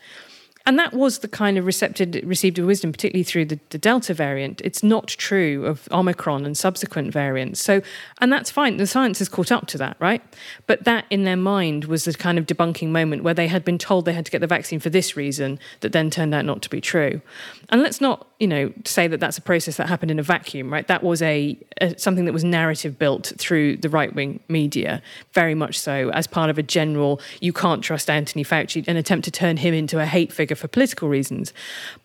And 0.69 0.79
that 0.79 0.93
was 0.93 1.21
the 1.21 1.29
kind 1.29 1.57
of 1.57 1.65
received 1.65 2.59
wisdom, 2.59 2.93
particularly 2.93 3.25
through 3.25 3.47
the, 3.47 3.59
the, 3.71 3.79
Delta 3.79 4.13
variant. 4.13 4.61
It's 4.63 4.83
not 4.83 5.07
true 5.09 5.65
of 5.65 5.89
Omicron 5.91 6.45
and 6.45 6.55
subsequent 6.55 7.11
variants. 7.11 7.63
So, 7.63 7.81
and 8.21 8.31
that's 8.31 8.51
fine. 8.51 8.77
The 8.77 8.87
science 8.87 9.19
has 9.21 9.31
caught 9.31 9.51
up 9.51 9.67
to 9.69 9.79
that, 9.79 9.97
right? 9.99 10.23
But 10.67 10.85
that 10.85 11.07
in 11.09 11.25
their 11.25 11.39
mind 11.39 11.87
was 11.87 12.05
the 12.05 12.13
kind 12.13 12.37
of 12.37 12.45
debunking 12.45 12.89
moment 12.89 13.23
where 13.23 13.33
they 13.33 13.49
had 13.49 13.65
been 13.65 13.79
told 13.79 14.05
they 14.05 14.13
had 14.13 14.27
to 14.27 14.31
get 14.31 14.43
the 14.43 14.47
vaccine 14.47 14.79
for 14.79 14.91
this 14.91 15.17
reason 15.17 15.59
that 15.81 15.93
then 15.93 16.11
turned 16.11 16.35
out 16.35 16.45
not 16.45 16.61
to 16.61 16.69
be 16.69 16.83
true. 16.83 17.23
And 17.71 17.81
let's 17.81 18.03
not, 18.03 18.27
you 18.39 18.47
know, 18.47 18.71
say 18.85 19.09
that 19.09 19.21
that's 19.21 19.39
a 19.39 19.43
process 19.43 19.79
that 19.79 19.89
happened 19.89 20.11
in 20.11 20.19
a 20.19 20.23
vacuum, 20.23 20.71
right? 20.71 20.87
That 20.87 21.03
was 21.03 21.23
a, 21.23 21.57
a 21.81 21.99
something 21.99 22.27
that 22.27 22.35
was 22.35 22.45
narrative 22.45 22.99
built 22.99 23.33
through 23.39 23.79
the 23.79 23.89
right 23.89 24.15
wing 24.15 24.41
media, 24.49 25.01
very 25.33 25.55
much 25.55 25.81
so, 25.81 26.11
as 26.11 26.27
part 26.27 26.51
of 26.51 26.59
a 26.59 26.63
general, 26.63 27.23
you 27.41 27.55
can't 27.55 27.83
trust 27.83 28.11
Anthony 28.11 28.45
Fauci, 28.45 28.87
an 28.87 28.99
attempt 28.99 29.25
to 29.25 29.31
turn 29.31 29.57
him 29.57 29.73
into 29.73 29.99
a 29.99 30.05
hate 30.05 30.31
figure 30.31 30.58
for 30.59 30.69
political 30.69 31.09
reasons. 31.09 31.53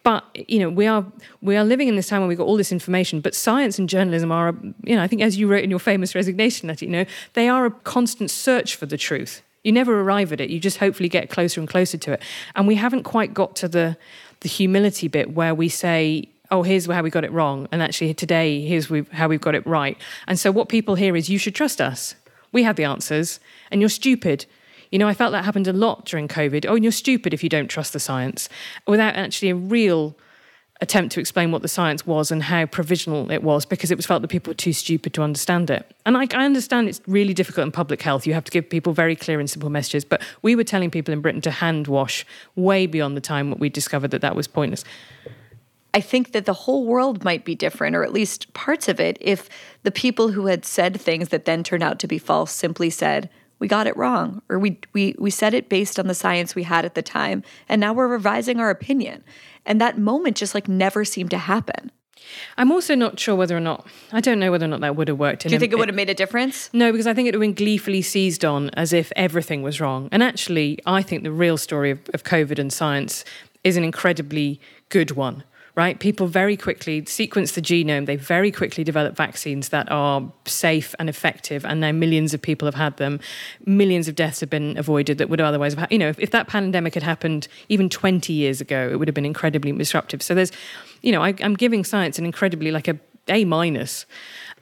But 0.03 0.23
you 0.49 0.59
know, 0.59 0.69
we 0.69 0.87
are 0.87 1.05
we 1.41 1.57
are 1.57 1.63
living 1.63 1.87
in 1.87 1.95
this 1.95 2.07
time 2.07 2.21
when 2.21 2.29
we've 2.29 2.37
got 2.37 2.47
all 2.47 2.57
this 2.57 2.71
information. 2.71 3.19
But 3.19 3.35
science 3.35 3.79
and 3.79 3.89
journalism 3.89 4.31
are, 4.31 4.55
you 4.83 4.95
know, 4.95 5.03
I 5.03 5.07
think 5.07 5.21
as 5.21 5.37
you 5.37 5.47
wrote 5.47 5.63
in 5.63 5.69
your 5.69 5.79
famous 5.79 6.15
resignation 6.15 6.69
letter, 6.69 6.85
you 6.85 6.91
know, 6.91 7.05
they 7.33 7.49
are 7.49 7.65
a 7.65 7.71
constant 7.71 8.31
search 8.31 8.75
for 8.75 8.85
the 8.85 8.97
truth. 8.97 9.41
You 9.63 9.71
never 9.71 9.99
arrive 10.01 10.33
at 10.33 10.41
it. 10.41 10.49
You 10.49 10.59
just 10.59 10.77
hopefully 10.77 11.09
get 11.09 11.29
closer 11.29 11.59
and 11.59 11.69
closer 11.69 11.97
to 11.97 12.13
it. 12.13 12.21
And 12.55 12.67
we 12.67 12.75
haven't 12.75 13.03
quite 13.03 13.33
got 13.33 13.55
to 13.57 13.67
the 13.67 13.97
the 14.41 14.49
humility 14.49 15.07
bit 15.07 15.33
where 15.33 15.55
we 15.55 15.69
say, 15.69 16.27
oh, 16.51 16.61
here's 16.61 16.85
how 16.85 17.01
we 17.01 17.09
got 17.09 17.23
it 17.23 17.31
wrong. 17.31 17.67
And 17.71 17.81
actually, 17.81 18.13
today, 18.13 18.61
here's 18.61 18.91
how 19.11 19.27
we've 19.27 19.41
got 19.41 19.55
it 19.55 19.65
right. 19.65 19.97
And 20.27 20.39
so, 20.39 20.51
what 20.51 20.69
people 20.69 20.95
hear 20.95 21.15
is, 21.15 21.29
you 21.29 21.37
should 21.37 21.55
trust 21.55 21.81
us. 21.81 22.15
We 22.51 22.63
have 22.63 22.75
the 22.75 22.83
answers, 22.83 23.39
and 23.71 23.81
you're 23.81 23.89
stupid. 23.89 24.45
You 24.93 24.99
know, 24.99 25.07
I 25.07 25.15
felt 25.15 25.31
that 25.31 25.43
happened 25.43 25.67
a 25.67 25.73
lot 25.73 26.05
during 26.05 26.27
COVID. 26.27 26.67
Oh, 26.69 26.75
and 26.75 26.85
you're 26.85 26.91
stupid 26.91 27.33
if 27.33 27.41
you 27.41 27.49
don't 27.49 27.67
trust 27.67 27.93
the 27.93 27.99
science, 27.99 28.47
without 28.85 29.15
actually 29.15 29.49
a 29.49 29.55
real 29.55 30.15
attempt 30.81 31.13
to 31.13 31.19
explain 31.19 31.51
what 31.51 31.63
the 31.63 31.67
science 31.67 32.05
was 32.05 32.29
and 32.29 32.43
how 32.43 32.67
provisional 32.67 33.31
it 33.31 33.41
was 33.41 33.65
because 33.65 33.89
it 33.89 33.97
was 33.97 34.05
felt 34.05 34.21
that 34.21 34.27
people 34.27 34.51
were 34.51 34.55
too 34.55 34.71
stupid 34.71 35.11
to 35.15 35.23
understand 35.23 35.71
it. 35.71 35.91
And 36.05 36.15
I, 36.15 36.27
I, 36.35 36.45
understand 36.45 36.89
it's 36.89 37.01
really 37.07 37.33
difficult 37.33 37.65
in 37.65 37.71
public 37.71 38.03
health. 38.03 38.27
You 38.27 38.35
have 38.35 38.43
to 38.43 38.51
give 38.51 38.69
people 38.69 38.93
very 38.93 39.15
clear 39.15 39.39
and 39.39 39.49
simple 39.49 39.71
messages. 39.71 40.05
But 40.05 40.21
we 40.43 40.55
were 40.55 40.63
telling 40.63 40.91
people 40.91 41.11
in 41.11 41.21
Britain 41.21 41.41
to 41.41 41.51
hand 41.51 41.87
wash 41.87 42.23
way 42.55 42.85
beyond 42.85 43.17
the 43.17 43.21
time 43.21 43.49
that 43.49 43.59
we 43.59 43.69
discovered 43.69 44.11
that 44.11 44.21
that 44.21 44.35
was 44.35 44.47
pointless. 44.47 44.83
I 45.95 46.01
think 46.01 46.33
that 46.33 46.45
the 46.45 46.53
whole 46.53 46.85
world 46.85 47.23
might 47.23 47.45
be 47.45 47.55
different, 47.55 47.95
or 47.95 48.03
at 48.03 48.13
least 48.13 48.53
parts 48.53 48.87
of 48.87 48.99
it, 48.99 49.17
if 49.21 49.49
the 49.81 49.91
people 49.91 50.29
who 50.29 50.45
had 50.45 50.65
said 50.65 51.01
things 51.01 51.29
that 51.29 51.45
then 51.45 51.63
turned 51.63 51.81
out 51.81 51.97
to 51.99 52.07
be 52.07 52.19
false 52.19 52.51
simply 52.51 52.91
said, 52.91 53.31
we 53.63 53.67
got 53.69 53.87
it 53.87 53.95
wrong 53.95 54.41
or 54.49 54.59
we 54.59 54.77
we 54.91 55.15
we 55.17 55.29
said 55.29 55.53
it 55.53 55.69
based 55.69 55.97
on 55.97 56.07
the 56.07 56.13
science 56.13 56.53
we 56.53 56.63
had 56.63 56.83
at 56.83 56.95
the 56.95 57.01
time 57.01 57.41
and 57.69 57.79
now 57.79 57.93
we're 57.93 58.09
revising 58.09 58.59
our 58.59 58.69
opinion 58.69 59.23
and 59.65 59.79
that 59.79 59.97
moment 59.97 60.35
just 60.35 60.53
like 60.53 60.67
never 60.67 61.05
seemed 61.05 61.29
to 61.29 61.37
happen 61.37 61.89
I'm 62.57 62.73
also 62.73 62.93
not 62.93 63.17
sure 63.17 63.35
whether 63.35 63.55
or 63.55 63.61
not 63.61 63.87
I 64.11 64.19
don't 64.19 64.37
know 64.37 64.51
whether 64.51 64.65
or 64.65 64.67
not 64.67 64.81
that 64.81 64.97
would 64.97 65.07
have 65.07 65.17
worked. 65.17 65.43
Do 65.43 65.49
you 65.49 65.59
think 65.59 65.71
it 65.71 65.77
would 65.77 65.87
have 65.87 65.95
made 65.95 66.09
a 66.09 66.13
difference? 66.13 66.69
No, 66.73 66.91
because 66.91 67.05
I 67.05 67.13
think 67.13 67.27
it 67.27 67.35
would 67.35 67.45
have 67.45 67.55
been 67.55 67.65
gleefully 67.65 68.01
seized 68.01 68.43
on 68.45 68.69
as 68.71 68.93
if 68.93 69.11
everything 69.15 69.61
was 69.61 69.81
wrong. 69.81 70.07
And 70.11 70.23
actually, 70.23 70.79
I 70.85 71.01
think 71.01 71.23
the 71.23 71.33
real 71.33 71.57
story 71.57 71.91
of, 71.91 71.99
of 72.13 72.23
COVID 72.23 72.59
and 72.59 72.71
science 72.71 73.25
is 73.65 73.75
an 73.75 73.83
incredibly 73.83 74.59
good 74.87 75.11
one 75.11 75.43
right? 75.75 75.99
People 75.99 76.27
very 76.27 76.55
quickly 76.55 77.03
sequence 77.05 77.53
the 77.53 77.61
genome. 77.61 78.05
They 78.05 78.15
very 78.15 78.51
quickly 78.51 78.83
develop 78.83 79.15
vaccines 79.15 79.69
that 79.69 79.91
are 79.91 80.31
safe 80.45 80.93
and 80.99 81.09
effective. 81.09 81.65
And 81.65 81.81
now 81.81 81.91
millions 81.91 82.33
of 82.33 82.41
people 82.41 82.67
have 82.67 82.75
had 82.75 82.97
them. 82.97 83.19
Millions 83.65 84.07
of 84.07 84.15
deaths 84.15 84.39
have 84.41 84.51
been 84.51 84.77
avoided 84.77 85.17
that 85.17 85.29
would 85.29 85.41
otherwise 85.41 85.73
have, 85.73 85.79
happened. 85.79 85.93
you 85.93 85.99
know, 85.99 86.09
if, 86.09 86.19
if 86.19 86.31
that 86.31 86.47
pandemic 86.47 86.93
had 86.93 87.01
happened 87.01 87.47
even 87.69 87.89
20 87.89 88.31
years 88.33 88.61
ago, 88.61 88.87
it 88.91 88.97
would 88.97 89.07
have 89.07 89.15
been 89.15 89.25
incredibly 89.25 89.71
disruptive. 89.71 90.21
So 90.21 90.35
there's, 90.35 90.51
you 91.01 91.11
know, 91.11 91.23
I, 91.23 91.33
I'm 91.41 91.55
giving 91.55 91.83
science 91.83 92.19
an 92.19 92.25
incredibly 92.25 92.71
like 92.71 92.87
a 92.87 92.99
A 93.29 93.43
minus. 93.43 94.05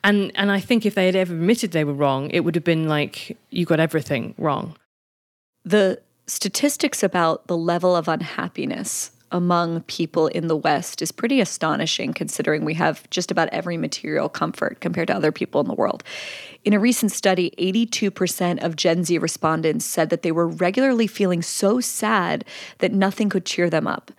And, 0.05 0.31
and 0.35 0.49
I 0.49 0.61
think 0.61 0.85
if 0.85 0.95
they 0.95 1.05
had 1.07 1.15
ever 1.15 1.33
admitted 1.33 1.71
they 1.71 1.83
were 1.83 1.93
wrong, 1.93 2.29
it 2.31 2.39
would 2.39 2.55
have 2.55 2.63
been 2.63 2.87
like, 2.87 3.37
you 3.49 3.65
got 3.65 3.81
everything 3.81 4.33
wrong. 4.37 4.77
The 5.65 6.01
statistics 6.25 7.03
about 7.03 7.47
the 7.47 7.57
level 7.57 7.95
of 7.95 8.07
unhappiness 8.07 9.11
among 9.31 9.81
people 9.81 10.27
in 10.27 10.47
the 10.47 10.55
West 10.55 11.01
is 11.01 11.11
pretty 11.11 11.39
astonishing 11.39 12.13
considering 12.13 12.65
we 12.65 12.73
have 12.75 13.09
just 13.09 13.31
about 13.31 13.49
every 13.49 13.77
material 13.77 14.29
comfort 14.29 14.81
compared 14.81 15.07
to 15.07 15.15
other 15.15 15.31
people 15.31 15.61
in 15.61 15.67
the 15.67 15.73
world. 15.73 16.03
In 16.63 16.73
a 16.73 16.79
recent 16.79 17.11
study, 17.11 17.53
82% 17.57 18.63
of 18.63 18.75
Gen 18.75 19.03
Z 19.03 19.17
respondents 19.17 19.85
said 19.85 20.09
that 20.09 20.21
they 20.21 20.31
were 20.31 20.47
regularly 20.47 21.07
feeling 21.07 21.41
so 21.41 21.79
sad 21.79 22.45
that 22.79 22.93
nothing 22.93 23.29
could 23.29 23.45
cheer 23.45 23.69
them 23.69 23.87
up. 23.87 24.11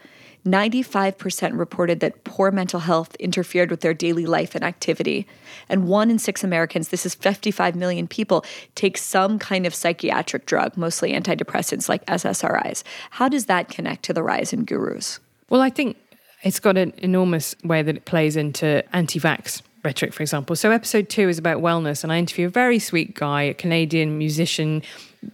95% 0.47 1.57
reported 1.57 2.01
that 2.01 2.25
poor 2.25 2.51
mental 2.51 2.81
health 2.81 3.15
interfered 3.17 3.71
with 3.71 3.81
their 3.81 3.95
daily 3.95 4.27
life 4.27 4.55
and 4.55 4.65
activity. 4.65 5.27
And 5.69 5.87
one 5.87 6.11
in 6.11 6.19
six 6.19 6.43
Americans, 6.43 6.89
this 6.89 7.07
is 7.07 7.15
55 7.15 7.77
million 7.77 8.09
people, 8.09 8.45
take 8.75 8.99
some 8.99 9.39
kind 9.39 9.67
of 9.67 9.75
psychiatric 9.75 10.47
drug, 10.47 10.77
mostly 10.77 11.13
antidepressants 11.13 11.89
like 11.89 12.05
SSRIs. 12.07 12.83
How 13.11 13.29
does 13.29 13.47
that 13.47 13.69
connect 13.69 14.03
to 14.05 14.13
the 14.13 14.23
rise 14.23 14.53
in 14.53 14.65
gurus? 14.65 15.21
Well, 15.49 15.61
I 15.61 15.71
think 15.71 15.97
it's 16.43 16.59
got 16.59 16.77
an 16.77 16.93
enormous 16.99 17.55
way 17.63 17.83
that 17.83 17.97
it 17.97 18.05
plays 18.05 18.37
into 18.37 18.83
anti 18.95 19.21
vax 19.21 19.63
rhetoric, 19.85 20.13
for 20.13 20.23
example. 20.23 20.57
So, 20.57 20.71
episode 20.71 21.09
two 21.09 21.29
is 21.29 21.39
about 21.39 21.59
wellness, 21.59 22.03
and 22.03 22.13
I 22.13 22.19
interview 22.19 22.47
a 22.47 22.51
very 22.51 22.79
sweet 22.79 23.15
guy, 23.15 23.43
a 23.43 23.55
Canadian 23.55 24.19
musician, 24.19 24.83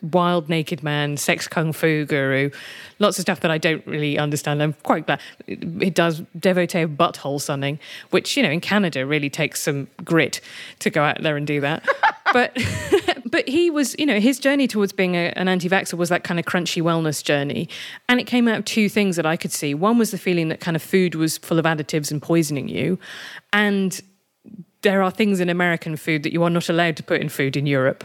wild 0.03 0.49
naked 0.49 0.83
man, 0.83 1.17
sex 1.17 1.49
kung 1.49 1.73
fu 1.73 2.05
guru, 2.05 2.51
lots 2.99 3.19
of 3.19 3.23
stuff 3.23 3.41
that 3.41 3.51
I 3.51 3.59
don't 3.59 3.87
really 3.87 4.19
understand. 4.19 4.63
I'm 4.63 4.75
quite 4.83 5.07
glad 5.07 5.21
it 5.47 5.95
does 5.95 6.23
devotee 6.39 6.83
of 6.83 6.91
butthole 6.91 7.41
sunning, 7.41 7.79
which 8.11 8.37
you 8.37 8.43
know 8.43 8.51
in 8.51 8.61
Canada 8.61 9.07
really 9.07 9.31
takes 9.31 9.63
some 9.63 9.89
grit 10.05 10.41
to 10.81 10.91
go 10.91 11.03
out 11.03 11.23
there 11.23 11.37
and 11.37 11.47
do 11.47 11.61
that. 11.61 11.87
but 12.33 12.57
but 13.31 13.49
he 13.49 13.71
was 13.71 13.97
you 13.99 14.07
know 14.07 14.21
his 14.21 14.39
journey 14.39 14.69
towards 14.69 14.93
being 14.93 15.15
a, 15.15 15.33
an 15.37 15.49
anti-vaxxer 15.49 15.95
was 15.95 16.09
that 16.09 16.25
kind 16.25 16.39
of 16.39 16.47
crunchy 16.47 16.83
wellness 16.83 17.23
journey, 17.23 17.69
and 18.09 18.21
it 18.21 18.25
came 18.25 18.49
out 18.49 18.59
of 18.59 18.65
two 18.65 18.89
things 18.89 19.17
that 19.17 19.27
I 19.27 19.37
could 19.37 19.53
see. 19.53 19.75
One 19.75 19.99
was 19.99 20.11
the 20.11 20.19
feeling 20.19 20.49
that 20.49 20.61
kind 20.61 20.77
of 20.77 20.83
food 20.83 21.15
was 21.15 21.39
full 21.39 21.59
of 21.59 21.65
additives 21.65 22.11
and 22.11 22.21
poisoning 22.21 22.69
you, 22.69 22.99
and 23.53 24.01
there 24.83 25.03
are 25.03 25.11
things 25.11 25.41
in 25.41 25.49
American 25.49 25.97
food 25.97 26.23
that 26.23 26.33
you 26.33 26.43
are 26.45 26.51
not 26.51 26.69
allowed 26.69 26.97
to 26.97 27.03
put 27.03 27.21
in 27.21 27.29
food 27.29 27.57
in 27.57 27.67
Europe, 27.67 28.05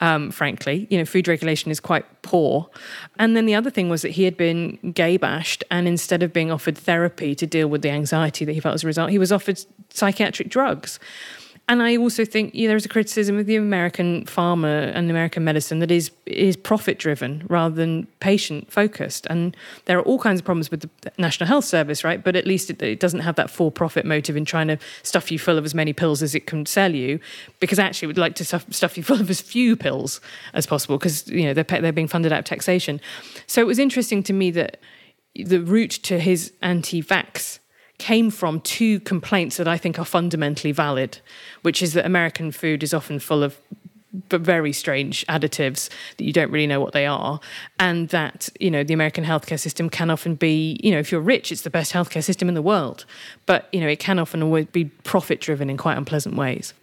um, 0.00 0.30
frankly. 0.30 0.86
You 0.90 0.98
know, 0.98 1.04
food 1.04 1.28
regulation 1.28 1.70
is 1.70 1.80
quite 1.80 2.06
poor. 2.22 2.70
And 3.18 3.36
then 3.36 3.46
the 3.46 3.54
other 3.54 3.70
thing 3.70 3.90
was 3.90 4.02
that 4.02 4.12
he 4.12 4.24
had 4.24 4.36
been 4.36 4.92
gay 4.92 5.16
bashed, 5.16 5.64
and 5.70 5.86
instead 5.86 6.22
of 6.22 6.32
being 6.32 6.50
offered 6.50 6.78
therapy 6.78 7.34
to 7.34 7.46
deal 7.46 7.68
with 7.68 7.82
the 7.82 7.90
anxiety 7.90 8.44
that 8.44 8.52
he 8.52 8.60
felt 8.60 8.74
as 8.74 8.84
a 8.84 8.86
result, 8.86 9.10
he 9.10 9.18
was 9.18 9.32
offered 9.32 9.60
psychiatric 9.90 10.48
drugs. 10.48 10.98
And 11.66 11.82
I 11.82 11.96
also 11.96 12.26
think 12.26 12.54
you 12.54 12.66
know, 12.66 12.72
there's 12.72 12.84
a 12.84 12.90
criticism 12.90 13.38
of 13.38 13.46
the 13.46 13.56
American 13.56 14.26
pharma 14.26 14.94
and 14.94 15.10
American 15.10 15.44
medicine 15.44 15.78
that 15.78 15.90
is 15.90 16.10
is 16.26 16.56
profit 16.56 16.98
driven 16.98 17.44
rather 17.48 17.74
than 17.74 18.06
patient 18.20 18.70
focused. 18.70 19.26
And 19.30 19.56
there 19.86 19.98
are 19.98 20.02
all 20.02 20.18
kinds 20.18 20.40
of 20.40 20.44
problems 20.44 20.70
with 20.70 20.82
the 20.82 21.12
National 21.16 21.46
Health 21.46 21.64
Service, 21.64 22.04
right? 22.04 22.22
But 22.22 22.36
at 22.36 22.46
least 22.46 22.68
it, 22.68 22.82
it 22.82 23.00
doesn't 23.00 23.20
have 23.20 23.36
that 23.36 23.48
for 23.48 23.70
profit 23.70 24.04
motive 24.04 24.36
in 24.36 24.44
trying 24.44 24.68
to 24.68 24.78
stuff 25.02 25.30
you 25.30 25.38
full 25.38 25.56
of 25.56 25.64
as 25.64 25.74
many 25.74 25.94
pills 25.94 26.22
as 26.22 26.34
it 26.34 26.46
can 26.46 26.66
sell 26.66 26.94
you, 26.94 27.18
because 27.60 27.78
actually 27.78 28.06
it 28.06 28.08
would 28.08 28.18
like 28.18 28.34
to 28.36 28.44
stuff, 28.44 28.66
stuff 28.70 28.98
you 28.98 29.02
full 29.02 29.20
of 29.20 29.30
as 29.30 29.40
few 29.40 29.74
pills 29.74 30.20
as 30.52 30.66
possible, 30.66 30.98
because 30.98 31.26
you 31.28 31.44
know 31.44 31.54
they're 31.54 31.80
they're 31.80 31.92
being 31.92 32.08
funded 32.08 32.30
out 32.30 32.40
of 32.40 32.44
taxation. 32.44 33.00
So 33.46 33.62
it 33.62 33.66
was 33.66 33.78
interesting 33.78 34.22
to 34.24 34.34
me 34.34 34.50
that 34.50 34.80
the 35.34 35.60
route 35.60 35.90
to 35.90 36.20
his 36.20 36.52
anti-vax 36.62 37.58
came 37.98 38.30
from 38.30 38.60
two 38.60 39.00
complaints 39.00 39.56
that 39.56 39.68
I 39.68 39.78
think 39.78 39.98
are 39.98 40.04
fundamentally 40.04 40.72
valid, 40.72 41.18
which 41.62 41.82
is 41.82 41.92
that 41.94 42.04
American 42.04 42.50
food 42.50 42.82
is 42.82 42.92
often 42.92 43.18
full 43.18 43.42
of 43.42 43.58
but 44.28 44.40
very 44.40 44.72
strange 44.72 45.26
additives 45.26 45.90
that 46.18 46.24
you 46.24 46.32
don't 46.32 46.52
really 46.52 46.68
know 46.68 46.78
what 46.78 46.92
they 46.92 47.04
are 47.04 47.40
and 47.80 48.10
that 48.10 48.48
you 48.60 48.70
know 48.70 48.84
the 48.84 48.94
american 48.94 49.24
healthcare 49.24 49.58
system 49.58 49.90
can 49.90 50.08
often 50.08 50.36
be 50.36 50.78
you 50.84 50.92
know 50.92 51.00
if 51.00 51.10
you're 51.10 51.20
rich 51.20 51.50
it's 51.50 51.62
the 51.62 51.70
best 51.70 51.92
healthcare 51.92 52.22
system 52.22 52.46
in 52.46 52.54
the 52.54 52.62
world 52.62 53.06
but 53.44 53.68
you 53.72 53.80
know 53.80 53.88
it 53.88 53.98
can 53.98 54.20
often 54.20 54.40
always 54.40 54.66
be 54.66 54.84
profit 54.84 55.40
driven 55.40 55.68
in 55.68 55.76
quite 55.76 55.98
unpleasant 55.98 56.36
ways. 56.36 56.74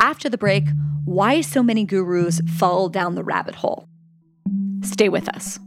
After 0.00 0.28
the 0.28 0.38
break, 0.38 0.64
why 1.12 1.42
so 1.42 1.62
many 1.62 1.84
gurus 1.84 2.40
fall 2.48 2.88
down 2.88 3.14
the 3.14 3.22
rabbit 3.22 3.54
hole. 3.54 3.86
Stay 4.82 5.10
with 5.10 5.28
us. 5.28 5.58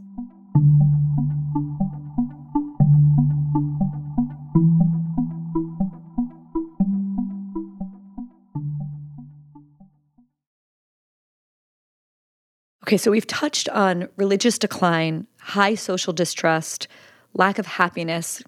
Okay, 12.82 12.96
so 12.96 13.10
we've 13.10 13.26
touched 13.26 13.68
on 13.68 14.08
religious 14.16 14.58
decline, 14.58 15.26
high 15.40 15.74
social 15.74 16.12
distrust, 16.12 16.86
lack 17.34 17.58
of 17.58 17.66
happiness. 17.66 18.42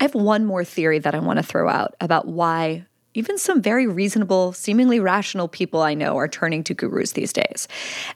I 0.00 0.04
have 0.04 0.14
one 0.14 0.44
more 0.44 0.64
theory 0.64 0.98
that 0.98 1.14
I 1.14 1.18
want 1.18 1.38
to 1.38 1.42
throw 1.42 1.68
out 1.68 1.94
about 2.00 2.26
why 2.26 2.86
even 3.14 3.38
some 3.38 3.60
very 3.60 3.86
reasonable, 3.86 4.52
seemingly 4.52 5.00
rational 5.00 5.48
people 5.48 5.82
I 5.82 5.94
know 5.94 6.16
are 6.16 6.28
turning 6.28 6.64
to 6.64 6.74
gurus 6.74 7.12
these 7.12 7.32
days. 7.32 7.68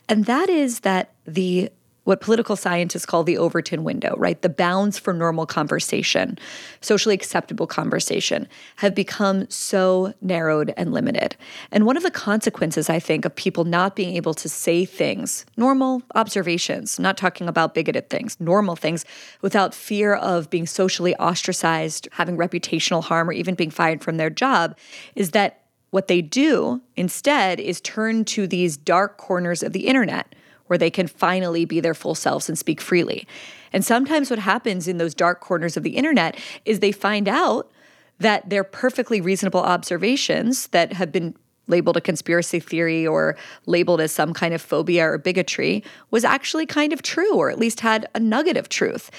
And 0.09 0.25
that 0.27 0.49
is 0.49 0.81
that 0.81 1.13
the 1.27 1.71
what 2.07 2.21
political 2.21 2.55
scientists 2.55 3.05
call 3.05 3.25
the 3.25 3.37
Overton 3.37 3.83
window, 3.83 4.15
right? 4.17 4.41
The 4.41 4.49
bounds 4.49 4.97
for 4.97 5.13
normal 5.13 5.45
conversation, 5.45 6.39
socially 6.81 7.17
acceptable 7.17 7.67
conversation, 7.67 8.47
have 8.77 8.95
become 8.95 9.51
so 9.51 10.15
narrowed 10.21 10.73
and 10.77 10.93
limited. 10.93 11.35
And 11.73 11.85
one 11.85 11.97
of 11.97 12.05
the 12.05 12.13
consequences, 12.13 12.89
I 12.89 13.01
think, 13.01 13.25
of 13.25 13.35
people 13.35 13.65
not 13.65 13.97
being 13.97 14.15
able 14.15 14.35
to 14.35 14.49
say 14.49 14.85
things, 14.85 15.47
normal 15.57 16.01
observations, 16.15 17.01
not 17.01 17.17
talking 17.17 17.49
about 17.49 17.75
bigoted 17.75 18.09
things, 18.09 18.37
normal 18.39 18.77
things, 18.77 19.05
without 19.43 19.75
fear 19.75 20.15
of 20.15 20.49
being 20.49 20.67
socially 20.67 21.17
ostracized, 21.17 22.09
having 22.13 22.37
reputational 22.37 23.03
harm, 23.03 23.29
or 23.29 23.33
even 23.33 23.57
being 23.57 23.71
fired 23.71 24.05
from 24.05 24.17
their 24.17 24.31
job, 24.31 24.79
is 25.17 25.33
that 25.33 25.65
what 25.91 26.07
they 26.07 26.23
do 26.23 26.81
instead 26.95 27.59
is 27.59 27.81
turn 27.81 28.25
to 28.27 28.47
these 28.47 28.77
dark 28.77 29.19
corners 29.19 29.65
of 29.65 29.73
the 29.73 29.89
internet 29.89 30.37
where 30.67 30.79
they 30.79 30.91
can 30.91 31.07
finally 31.07 31.65
be 31.65 31.81
their 31.81 31.95
full 31.95 32.15
selves 32.15 32.49
and 32.49 32.59
speak 32.59 32.81
freely. 32.81 33.27
And 33.73 33.85
sometimes 33.85 34.31
what 34.31 34.39
happens 34.39 34.89
in 34.89 34.99
those 34.99 35.15
dark 35.15 35.41
corners 35.41 35.77
of 35.77 35.83
the 35.83 35.97
internet 35.97 36.39
is 36.65 36.81
they 36.81 36.93
find 36.93 37.29
out 37.29 37.71
that 38.19 38.49
they're 38.49 38.65
perfectly 38.65 39.21
reasonable 39.21 39.61
observations 39.61 40.69
that 40.69 40.95
have 40.95 41.13
been 41.13 41.35
labeled 41.69 41.97
a 41.97 42.01
conspiracy 42.01 42.61
theory 42.61 43.07
or 43.07 43.37
labeled 43.67 44.01
as 44.01 44.13
some 44.13 44.33
kind 44.33 44.55
of 44.55 44.63
phobia 44.63 45.05
or 45.05 45.19
bigotry 45.19 45.83
was 46.11 46.25
actually 46.25 46.67
kind 46.67 46.93
of 46.93 47.03
true 47.03 47.35
or 47.35 47.51
at 47.51 47.59
least 47.59 47.81
had 47.81 48.07
a 48.15 48.21
nugget 48.21 48.57
of 48.57 48.69
truth. 48.69 49.11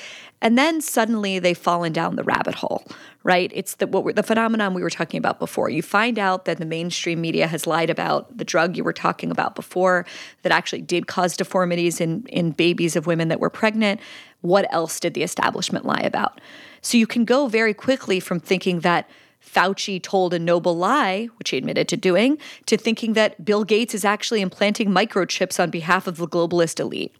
And 0.41 0.57
then 0.57 0.81
suddenly 0.81 1.39
they've 1.39 1.57
fallen 1.57 1.93
down 1.93 2.15
the 2.15 2.23
rabbit 2.23 2.53
hole, 2.53 2.85
right? 3.23 3.51
It's 3.55 3.75
the 3.75 3.87
what 3.87 4.15
the 4.15 4.21
phenomenon 4.21 4.75
we 4.75 4.83
were 4.83 4.89
talking 4.89 5.17
about 5.17 5.39
before. 5.39 5.69
You 5.69 5.81
find 5.81 6.19
out 6.19 6.45
that 6.45 6.59
the 6.59 6.65
mainstream 6.65 7.21
media 7.21 7.47
has 7.47 7.65
lied 7.65 7.89
about 7.89 8.37
the 8.37 8.45
drug 8.45 8.77
you 8.77 8.83
were 8.83 8.93
talking 8.93 9.31
about 9.31 9.55
before 9.55 10.05
that 10.43 10.51
actually 10.51 10.81
did 10.83 11.07
cause 11.07 11.35
deformities 11.35 11.99
in 11.99 12.25
in 12.27 12.51
babies 12.51 12.95
of 12.95 13.07
women 13.07 13.29
that 13.29 13.39
were 13.39 13.49
pregnant. 13.49 13.99
What 14.41 14.71
else 14.71 14.99
did 14.99 15.15
the 15.15 15.23
establishment 15.23 15.85
lie 15.85 16.03
about? 16.03 16.39
So 16.81 16.97
you 16.97 17.07
can 17.07 17.25
go 17.25 17.47
very 17.47 17.73
quickly 17.73 18.19
from 18.19 18.39
thinking 18.39 18.81
that 18.81 19.09
Fauci 19.47 20.01
told 20.01 20.33
a 20.33 20.39
noble 20.39 20.77
lie, 20.77 21.29
which 21.37 21.51
he 21.51 21.57
admitted 21.57 21.87
to 21.87 21.97
doing, 21.97 22.37
to 22.65 22.77
thinking 22.77 23.13
that 23.13 23.43
Bill 23.43 23.63
Gates 23.63 23.95
is 23.95 24.05
actually 24.05 24.41
implanting 24.41 24.89
microchips 24.89 25.59
on 25.61 25.69
behalf 25.69 26.07
of 26.07 26.17
the 26.17 26.27
globalist 26.27 26.79
elite. 26.79 27.15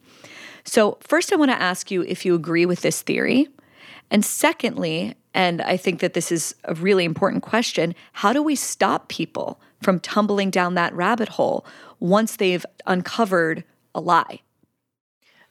So, 0.64 0.98
first, 1.02 1.32
I 1.32 1.38
want 1.38 1.52
to 1.52 1.62
ask 1.62 1.90
you 1.90 2.04
if 2.04 2.26
you 2.26 2.36
agree 2.36 2.66
with 2.66 2.82
this 2.82 3.02
theory. 3.02 3.48
And 4.12 4.24
secondly, 4.24 5.16
and 5.34 5.62
I 5.62 5.78
think 5.78 6.00
that 6.00 6.14
this 6.14 6.32
is 6.32 6.56
a 6.66 6.74
really 6.74 7.06
important 7.06 7.44
question 7.44 7.96
how 8.14 8.34
do 8.34 8.42
we 8.42 8.56
stop 8.56 9.08
people 9.08 9.60
from 9.82 10.00
tumbling 10.00 10.50
down 10.50 10.76
that 10.76 10.94
rabbit 10.94 11.30
hole 11.30 11.66
once 12.00 12.36
they've 12.36 12.66
uncovered 12.86 13.64
a 13.96 14.02
lie? 14.02 14.42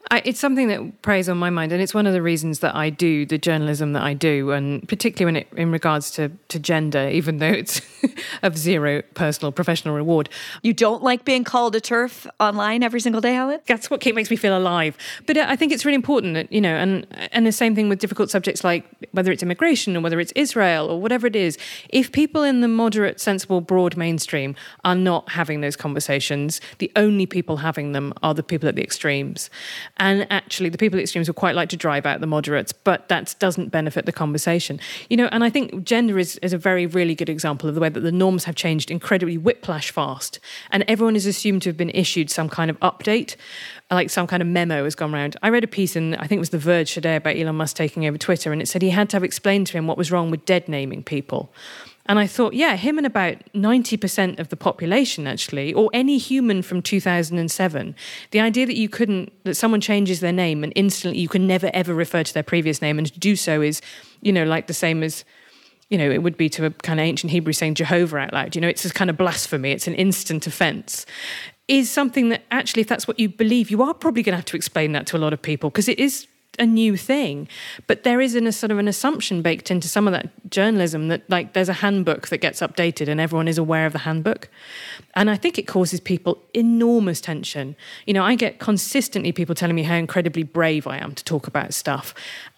I, 0.09 0.23
it's 0.25 0.39
something 0.39 0.69
that 0.69 1.03
preys 1.03 1.29
on 1.29 1.37
my 1.37 1.51
mind, 1.51 1.73
and 1.73 1.83
it's 1.83 1.93
one 1.93 2.07
of 2.07 2.13
the 2.13 2.23
reasons 2.23 2.61
that 2.61 2.77
I 2.77 2.91
do 2.91 3.27
the 3.27 3.39
journalism 3.39 3.93
that 3.95 4.03
I 4.03 4.15
do, 4.15 4.53
and 4.53 4.87
particularly 4.89 5.25
when 5.25 5.37
it 5.43 5.49
in 5.57 5.73
regards 5.73 6.13
to 6.13 6.31
to 6.49 6.61
gender, 6.61 7.09
even 7.09 7.39
though 7.39 7.51
it's 7.51 7.81
of 8.43 8.57
zero 8.57 9.03
personal 9.15 9.51
professional 9.51 9.95
reward. 9.97 10.29
You 10.63 10.73
don't 10.73 11.03
like 11.03 11.25
being 11.25 11.43
called 11.43 11.75
a 11.75 11.81
turf 11.81 12.27
online 12.39 12.85
every 12.85 13.01
single 13.01 13.21
day, 13.21 13.35
Helen? 13.35 13.61
That's 13.67 13.91
what 13.91 14.05
makes 14.15 14.31
me 14.31 14.37
feel 14.37 14.57
alive. 14.57 14.97
But 15.27 15.39
uh, 15.39 15.47
I 15.49 15.57
think 15.57 15.73
it's 15.73 15.85
really 15.85 15.97
important 15.97 16.35
that 16.35 16.53
you 16.53 16.61
know, 16.61 16.77
and 16.77 17.07
and 17.33 17.45
the 17.45 17.53
same 17.53 17.75
thing 17.75 17.89
with 17.89 17.99
difficult 17.99 18.31
subjects 18.31 18.63
like 18.63 18.85
whether 19.11 19.33
it's 19.33 19.43
immigration 19.43 19.97
or 19.97 20.01
whether 20.01 20.21
it's 20.21 20.33
Israel 20.37 20.89
or 20.89 21.01
whatever 21.01 21.27
it 21.27 21.35
is. 21.35 21.59
If 21.89 22.13
people 22.13 22.45
in 22.45 22.61
the 22.61 22.69
moderate, 22.69 23.21
sensible, 23.21 23.61
broad 23.61 23.97
mainstream 23.97 24.55
are 24.85 24.95
not 24.95 25.31
having 25.31 25.63
those 25.63 25.75
conversations, 25.75 26.61
the 26.79 26.93
only 26.95 27.27
people 27.27 27.59
having 27.59 27.91
them 27.91 28.15
are 28.23 28.35
the 28.35 28.45
people 28.45 28.69
at 28.69 28.77
the 28.77 28.83
extremes. 28.83 29.51
And 29.99 30.27
actually, 30.31 30.69
the 30.69 30.79
people 30.79 30.99
at 30.99 31.03
extremes 31.03 31.29
would 31.29 31.37
quite 31.37 31.55
like 31.55 31.71
to 31.71 31.77
drive 31.77 32.05
out 32.05 32.21
the 32.21 32.27
moderates, 32.27 32.73
but 32.73 33.09
that 33.09 33.35
doesn't 33.39 33.71
benefit 33.71 34.05
the 34.05 34.13
conversation. 34.13 34.79
You 35.09 35.17
know, 35.17 35.29
and 35.33 35.43
I 35.43 35.49
think 35.49 35.85
gender 35.85 36.19
is, 36.19 36.37
is 36.39 36.53
a 36.53 36.59
very, 36.59 36.87
really 36.87 37.15
good 37.15 37.31
example 37.31 37.69
of 37.69 37.75
the 37.75 37.81
way 37.81 37.89
that 37.89 38.01
the 38.01 38.13
norms 38.13 38.45
have 38.45 38.55
changed 38.55 38.91
incredibly 38.91 39.39
whiplash 39.39 39.91
fast. 39.91 40.39
And 40.71 40.85
everyone 40.87 41.17
is 41.17 41.25
assumed 41.25 41.63
to 41.63 41.71
have 41.71 41.79
been 41.79 41.91
issued 41.91 42.31
some 42.31 42.51
kind 42.51 42.71
of 42.71 42.79
update, 42.81 43.37
like 43.91 44.11
some 44.11 44.27
kind 44.27 44.43
of 44.43 44.49
memo 44.49 44.85
has 44.85 44.95
gone 44.95 45.15
around. 45.15 45.37
I 45.43 45.49
read 45.49 45.65
a 45.65 45.69
piece 45.69 45.97
in, 45.97 46.15
I 46.17 46.27
think 46.27 46.39
it 46.39 46.41
was 46.41 46.51
The 46.51 46.59
Verge 46.59 46.93
today 46.93 47.17
about 47.17 47.37
Elon 47.37 47.57
Musk 47.57 47.77
taking 47.77 48.07
over 48.07 48.19
Twitter, 48.19 48.53
and 48.53 48.61
it 48.61 48.69
said 48.69 48.83
he 48.83 48.91
had 48.91 49.09
to 49.11 49.17
have 49.17 49.25
explained 49.25 49.67
to 49.69 49.79
him 49.79 49.87
what 49.87 49.97
was 49.97 50.13
wrong 50.13 50.31
with 50.31 50.45
dead 50.45 50.69
naming 50.69 51.03
people. 51.03 51.53
And 52.09 52.19
I 52.19 52.27
thought, 52.27 52.55
yeah, 52.55 52.77
him 52.77 52.99
and 52.99 53.07
about 53.07 53.37
90% 53.53 54.39
of 54.39 54.49
the 54.49 54.57
population, 54.57 55.27
actually, 55.27 55.75
or 55.75 55.91
any 55.93 56.19
human 56.19 56.63
from 56.63 56.81
2007, 56.81 57.95
the 58.31 58.41
idea 58.41 58.67
that 58.67 58.77
you 58.77 58.89
couldn't, 58.89 59.33
that 59.45 59.57
someone 59.57 59.81
changes 59.81 60.21
their 60.21 60.33
name 60.33 60.63
and 60.63 60.73
instantly 60.77 61.21
you 61.21 61.29
can 61.29 61.47
never 61.47 61.71
ever 61.75 61.95
refer 61.95 62.23
to 62.23 62.33
their 62.33 62.43
previous 62.43 62.81
name 62.81 62.99
and 62.99 63.13
to 63.13 63.19
do 63.19 63.35
so 63.35 63.61
is, 63.61 63.83
you 64.23 64.33
know, 64.33 64.45
like 64.45 64.69
the 64.69 64.75
same 64.75 65.03
as, 65.03 65.25
you 65.91 65.99
know, 65.99 66.11
it 66.11 66.23
would 66.23 66.37
be 66.37 66.49
to 66.51 66.67
a 66.67 66.71
kind 66.71 67.01
of 67.01 67.05
ancient 67.05 67.33
Hebrew 67.33 67.53
saying 67.53 67.75
Jehovah 67.75 68.19
out 68.19 68.33
loud. 68.33 68.55
You 68.55 68.61
know, 68.61 68.69
it's 68.69 68.85
a 68.85 68.91
kind 68.91 69.11
of 69.11 69.17
blasphemy, 69.17 69.73
it's 69.73 69.89
an 69.89 69.95
instant 69.95 70.47
offense. 70.47 71.07
Is 71.69 71.91
something 71.91 72.29
that 72.29 72.45
actually, 72.53 72.83
if 72.83 72.89
that's 72.89 73.09
what 73.09 73.19
you 73.19 73.29
believe, 73.29 73.73
you 73.73 73.83
are 73.83 73.93
probably 73.93 74.23
going 74.23 74.35
to 74.35 74.37
have 74.37 74.45
to 74.47 74.57
explain 74.57 74.93
that 74.93 75.07
to 75.09 75.17
a 75.17 75.19
lot 75.19 75.33
of 75.33 75.43
people 75.43 75.69
because 75.71 75.89
it 75.89 75.99
is 75.99 76.29
a 76.59 76.67
new 76.67 76.97
thing. 76.97 77.49
But 77.87 78.03
there 78.03 78.21
is 78.21 78.35
a 78.35 78.53
sort 78.53 78.71
of 78.71 78.79
an 78.79 78.89
assumption 78.89 79.43
baked 79.43 79.71
into 79.71 79.89
some 79.89 80.07
of 80.07 80.13
that 80.13 80.51
journalism 80.51 81.09
that 81.09 81.29
like 81.29 81.53
there's 81.53 81.69
a 81.69 81.75
handbook 81.75 82.29
that 82.29 82.39
gets 82.39 82.61
updated 82.61 83.09
and 83.09 83.21
everyone 83.21 83.49
is 83.49 83.59
aware 83.59 83.87
of 83.87 83.93
the 83.93 84.01
handbook. 84.01 84.49
And 85.15 85.31
I 85.31 85.37
think 85.37 85.59
it 85.59 85.67
causes 85.67 86.01
people 86.01 86.43
enormous 86.55 87.21
tension. 87.21 87.77
You 88.07 88.15
know, 88.15 88.25
I 88.25 88.35
get 88.35 88.59
consistently 88.59 89.33
people 89.33 89.55
telling 89.55 89.77
me 89.77 89.83
how 89.83 89.95
incredibly 89.95 90.43
brave 90.43 90.87
I 90.87 90.99
am 90.99 91.15
to 91.15 91.25
talk 91.25 91.47
about 91.47 91.75
stuff 91.75 92.15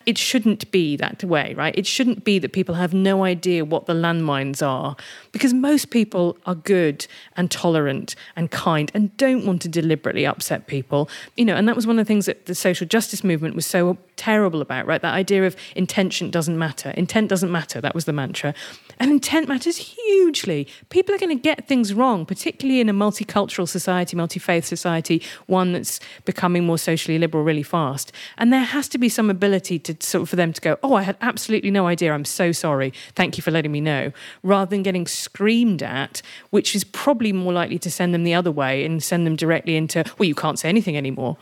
it 0.09 0.17
shouldn't 0.17 0.71
be 0.71 0.97
that 0.97 1.23
way, 1.23 1.53
right? 1.53 1.75
It 1.77 1.87
shouldn't 1.87 2.25
be 2.25 2.39
that 2.39 2.55
people 2.55 2.77
have 2.77 2.95
no 2.95 3.25
idea 3.25 3.63
what 3.63 3.85
the 3.85 3.93
landmines 3.93 4.67
are 4.67 4.97
because 5.33 5.53
most 5.53 5.91
people 5.91 6.39
are 6.47 6.55
good 6.55 7.07
and 7.37 7.51
tolerant 7.51 8.17
and 8.35 8.51
kind 8.51 8.91
and 8.95 9.15
don't 9.19 9.45
want 9.45 9.61
to 9.63 9.69
deliberately 9.69 10.25
upset 10.25 10.67
people. 10.67 11.11
You 11.37 11.45
know, 11.45 11.55
and 11.57 11.69
that 11.69 11.77
was 11.77 11.87
one 11.87 11.99
of 11.99 12.07
the 12.07 12.09
things 12.09 12.25
that 12.25 12.47
the 12.47 12.55
social 12.55 12.87
justice 12.87 13.23
movement 13.23 13.55
was 13.55 13.67
so 13.67 13.99
terrible 14.17 14.63
about, 14.63 14.87
right? 14.87 15.03
That 15.03 15.13
idea 15.13 15.47
of 15.47 15.57
intention 15.77 16.31
doesn't 16.31 16.59
matter. 16.59 16.89
Intent 16.91 17.29
doesn't 17.29 17.53
matter. 17.53 17.79
That 17.79 17.95
was 17.95 18.07
the 18.07 18.15
mantra. 18.15 18.55
And 18.99 19.11
intent 19.11 19.47
matters 19.47 19.77
hugely. 19.77 20.67
People 20.89 21.15
are 21.15 21.19
going 21.19 21.37
to 21.37 21.43
get 21.43 21.69
things 21.69 21.93
wrong, 21.93 22.25
particularly 22.25 22.81
in 22.81 22.89
a 22.89 22.95
multicultural 22.95 23.69
society, 23.69 24.17
multi 24.17 24.41
faith 24.41 24.65
society, 24.65 25.23
one 25.47 25.75
that's 25.75 26.01
becoming 26.25 26.65
more 26.65 26.79
socially 26.79 27.19
liberal 27.19 27.45
really 27.45 27.63
fast. 27.63 28.11
And 28.39 28.51
there 28.51 28.65
has 28.65 28.89
to 28.89 28.99
be 28.99 29.11
some 29.11 29.29
ability 29.29 29.79
to 29.81 29.98
sort 30.03 30.23
of 30.23 30.29
for 30.29 30.37
them 30.37 30.53
to 30.53 30.61
go, 30.61 30.79
Oh, 30.83 30.95
I 30.95 31.03
had 31.03 31.17
absolutely 31.21 31.71
no 31.71 31.87
idea. 31.87 32.13
I'm 32.13 32.25
so 32.25 32.53
sorry. 32.53 32.93
Thank 33.15 33.37
you 33.37 33.43
for 33.43 33.51
letting 33.51 33.73
me 33.73 33.81
know. 33.81 34.13
Rather 34.43 34.71
than 34.71 34.83
getting 34.83 35.07
screamed 35.07 35.83
at, 35.83 36.23
which 36.51 36.75
is 36.75 36.85
probably 36.85 37.33
more 37.33 37.53
likely 37.53 37.79
to 37.81 37.91
send 37.91 38.15
them 38.15 38.25
the 38.25 38.35
other 38.35 38.51
way 38.51 38.85
and 38.85 39.03
send 39.03 39.27
them 39.27 39.37
directly 39.37 39.77
into, 39.77 40.05
Well, 40.19 40.29
you 40.29 40.35
can't 40.35 40.59
say 40.59 40.69
anything 40.69 40.97
anymore 40.97 41.37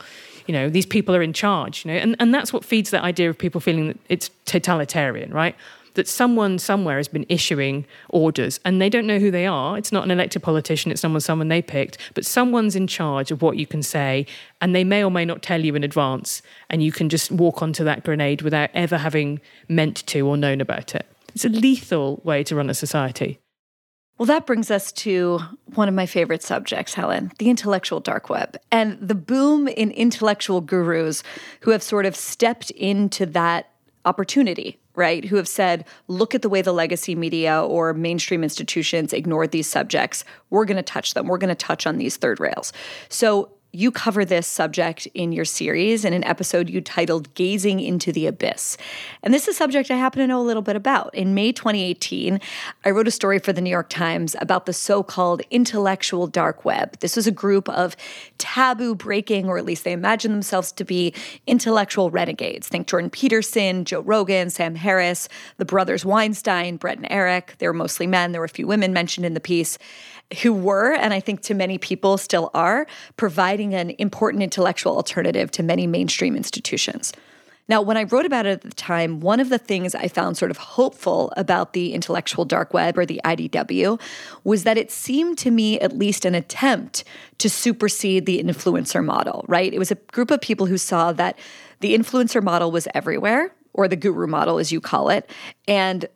you 0.46 0.52
know 0.52 0.70
these 0.70 0.86
people 0.86 1.14
are 1.16 1.22
in 1.22 1.32
charge 1.32 1.84
you 1.84 1.90
know 1.90 1.96
and, 1.98 2.14
and 2.20 2.32
that's 2.32 2.52
what 2.52 2.64
feeds 2.64 2.90
that 2.90 3.02
idea 3.02 3.28
of 3.28 3.36
people 3.36 3.60
feeling 3.60 3.88
that 3.88 3.98
it's 4.08 4.30
totalitarian 4.44 5.32
right 5.32 5.56
that 5.96 6.06
someone 6.06 6.58
somewhere 6.58 6.98
has 6.98 7.08
been 7.08 7.26
issuing 7.28 7.84
orders 8.08 8.60
and 8.64 8.80
they 8.80 8.88
don't 8.88 9.06
know 9.06 9.18
who 9.18 9.30
they 9.30 9.46
are. 9.46 9.76
It's 9.76 9.92
not 9.92 10.04
an 10.04 10.10
elected 10.10 10.42
politician, 10.42 10.92
it's 10.92 11.00
someone 11.00 11.20
someone 11.20 11.48
they 11.48 11.62
picked, 11.62 11.98
but 12.14 12.24
someone's 12.24 12.76
in 12.76 12.86
charge 12.86 13.30
of 13.30 13.42
what 13.42 13.56
you 13.56 13.66
can 13.66 13.82
say 13.82 14.26
and 14.60 14.74
they 14.74 14.84
may 14.84 15.02
or 15.02 15.10
may 15.10 15.24
not 15.24 15.42
tell 15.42 15.64
you 15.64 15.74
in 15.74 15.84
advance 15.84 16.40
and 16.70 16.82
you 16.82 16.92
can 16.92 17.08
just 17.08 17.30
walk 17.32 17.62
onto 17.62 17.84
that 17.84 18.04
grenade 18.04 18.42
without 18.42 18.70
ever 18.72 18.98
having 18.98 19.40
meant 19.68 20.06
to 20.06 20.26
or 20.26 20.36
known 20.36 20.60
about 20.60 20.94
it. 20.94 21.06
It's 21.34 21.44
a 21.44 21.50
lethal 21.50 22.20
way 22.24 22.42
to 22.44 22.54
run 22.54 22.70
a 22.70 22.74
society. 22.74 23.40
Well, 24.18 24.26
that 24.26 24.46
brings 24.46 24.70
us 24.70 24.92
to 24.92 25.40
one 25.74 25.88
of 25.88 25.94
my 25.94 26.06
favorite 26.06 26.42
subjects, 26.42 26.94
Helen 26.94 27.32
the 27.38 27.50
intellectual 27.50 28.00
dark 28.00 28.30
web 28.30 28.56
and 28.72 28.98
the 29.00 29.14
boom 29.14 29.68
in 29.68 29.90
intellectual 29.90 30.62
gurus 30.62 31.22
who 31.60 31.72
have 31.72 31.82
sort 31.82 32.06
of 32.06 32.16
stepped 32.16 32.70
into 32.70 33.26
that 33.26 33.70
opportunity 34.06 34.78
right, 34.96 35.24
who 35.24 35.36
have 35.36 35.48
said, 35.48 35.84
look 36.08 36.34
at 36.34 36.42
the 36.42 36.48
way 36.48 36.62
the 36.62 36.72
legacy 36.72 37.14
media 37.14 37.62
or 37.62 37.94
mainstream 37.94 38.42
institutions 38.42 39.12
ignored 39.12 39.52
these 39.52 39.68
subjects. 39.68 40.24
We're 40.50 40.64
going 40.64 40.76
to 40.76 40.82
touch 40.82 41.14
them. 41.14 41.26
We're 41.26 41.38
going 41.38 41.48
to 41.48 41.54
touch 41.54 41.86
on 41.86 41.98
these 41.98 42.16
third 42.16 42.40
rails. 42.40 42.72
So 43.08 43.50
you 43.72 43.90
cover 43.90 44.24
this 44.24 44.46
subject 44.46 45.06
in 45.12 45.32
your 45.32 45.44
series 45.44 46.04
in 46.04 46.12
an 46.12 46.24
episode 46.24 46.70
you 46.70 46.80
titled 46.80 47.34
Gazing 47.34 47.80
into 47.80 48.10
the 48.10 48.26
Abyss. 48.26 48.78
And 49.22 49.34
this 49.34 49.42
is 49.42 49.48
a 49.48 49.58
subject 49.58 49.90
I 49.90 49.96
happen 49.96 50.20
to 50.20 50.26
know 50.26 50.40
a 50.40 50.42
little 50.42 50.62
bit 50.62 50.76
about. 50.76 51.14
In 51.14 51.34
May 51.34 51.52
2018, 51.52 52.40
I 52.84 52.90
wrote 52.90 53.06
a 53.06 53.10
story 53.10 53.38
for 53.38 53.52
the 53.52 53.60
New 53.60 53.70
York 53.70 53.90
Times 53.90 54.34
about 54.40 54.64
the 54.64 54.72
so 54.72 55.02
called 55.02 55.42
intellectual 55.50 56.26
dark 56.26 56.64
web. 56.64 56.98
This 57.00 57.16
was 57.16 57.26
a 57.26 57.32
group 57.32 57.68
of 57.68 57.96
taboo 58.38 58.94
breaking, 58.94 59.46
or 59.46 59.58
at 59.58 59.64
least 59.66 59.84
they 59.84 59.92
imagine 59.92 60.32
themselves 60.32 60.72
to 60.72 60.84
be 60.84 61.12
intellectual 61.46 62.10
renegades. 62.10 62.68
Think 62.68 62.86
Jordan 62.86 63.10
Peterson, 63.10 63.84
Joe 63.84 64.00
Rogan, 64.00 64.48
Sam 64.48 64.74
Harris, 64.74 65.28
the 65.58 65.64
brothers 65.64 66.04
Weinstein, 66.04 66.76
Bret 66.76 66.96
and 66.96 67.06
Eric. 67.10 67.56
They 67.58 67.66
were 67.66 67.74
mostly 67.74 68.06
men, 68.06 68.32
there 68.32 68.40
were 68.40 68.46
a 68.46 68.48
few 68.48 68.66
women 68.66 68.92
mentioned 68.92 69.26
in 69.26 69.34
the 69.34 69.40
piece 69.40 69.78
who 70.42 70.52
were, 70.52 70.92
and 70.92 71.14
I 71.14 71.20
think 71.20 71.42
to 71.42 71.54
many 71.54 71.78
people 71.78 72.18
still 72.18 72.50
are, 72.54 72.86
providing 73.16 73.74
an 73.74 73.90
important 73.98 74.42
intellectual 74.42 74.96
alternative 74.96 75.50
to 75.52 75.62
many 75.62 75.86
mainstream 75.86 76.36
institutions. 76.36 77.12
Now, 77.68 77.82
when 77.82 77.96
I 77.96 78.04
wrote 78.04 78.26
about 78.26 78.46
it 78.46 78.50
at 78.50 78.60
the 78.62 78.70
time, 78.70 79.18
one 79.20 79.40
of 79.40 79.48
the 79.48 79.58
things 79.58 79.94
I 79.94 80.06
found 80.06 80.36
sort 80.36 80.52
of 80.52 80.56
hopeful 80.56 81.32
about 81.36 81.72
the 81.72 81.94
intellectual 81.94 82.44
dark 82.44 82.72
web 82.72 82.96
or 82.96 83.04
the 83.04 83.20
IDW 83.24 84.00
was 84.44 84.62
that 84.62 84.78
it 84.78 84.92
seemed 84.92 85.36
to 85.38 85.50
me 85.50 85.80
at 85.80 85.96
least 85.96 86.24
an 86.24 86.36
attempt 86.36 87.02
to 87.38 87.50
supersede 87.50 88.24
the 88.24 88.40
influencer 88.40 89.04
model, 89.04 89.44
right? 89.48 89.74
It 89.74 89.80
was 89.80 89.90
a 89.90 89.96
group 89.96 90.30
of 90.30 90.40
people 90.40 90.66
who 90.66 90.78
saw 90.78 91.12
that 91.12 91.36
the 91.80 91.96
influencer 91.96 92.42
model 92.42 92.70
was 92.70 92.86
everywhere, 92.94 93.52
or 93.72 93.88
the 93.88 93.96
guru 93.96 94.26
model, 94.26 94.58
as 94.58 94.72
you 94.72 94.80
call 94.80 95.10
it, 95.10 95.28
and 95.68 96.06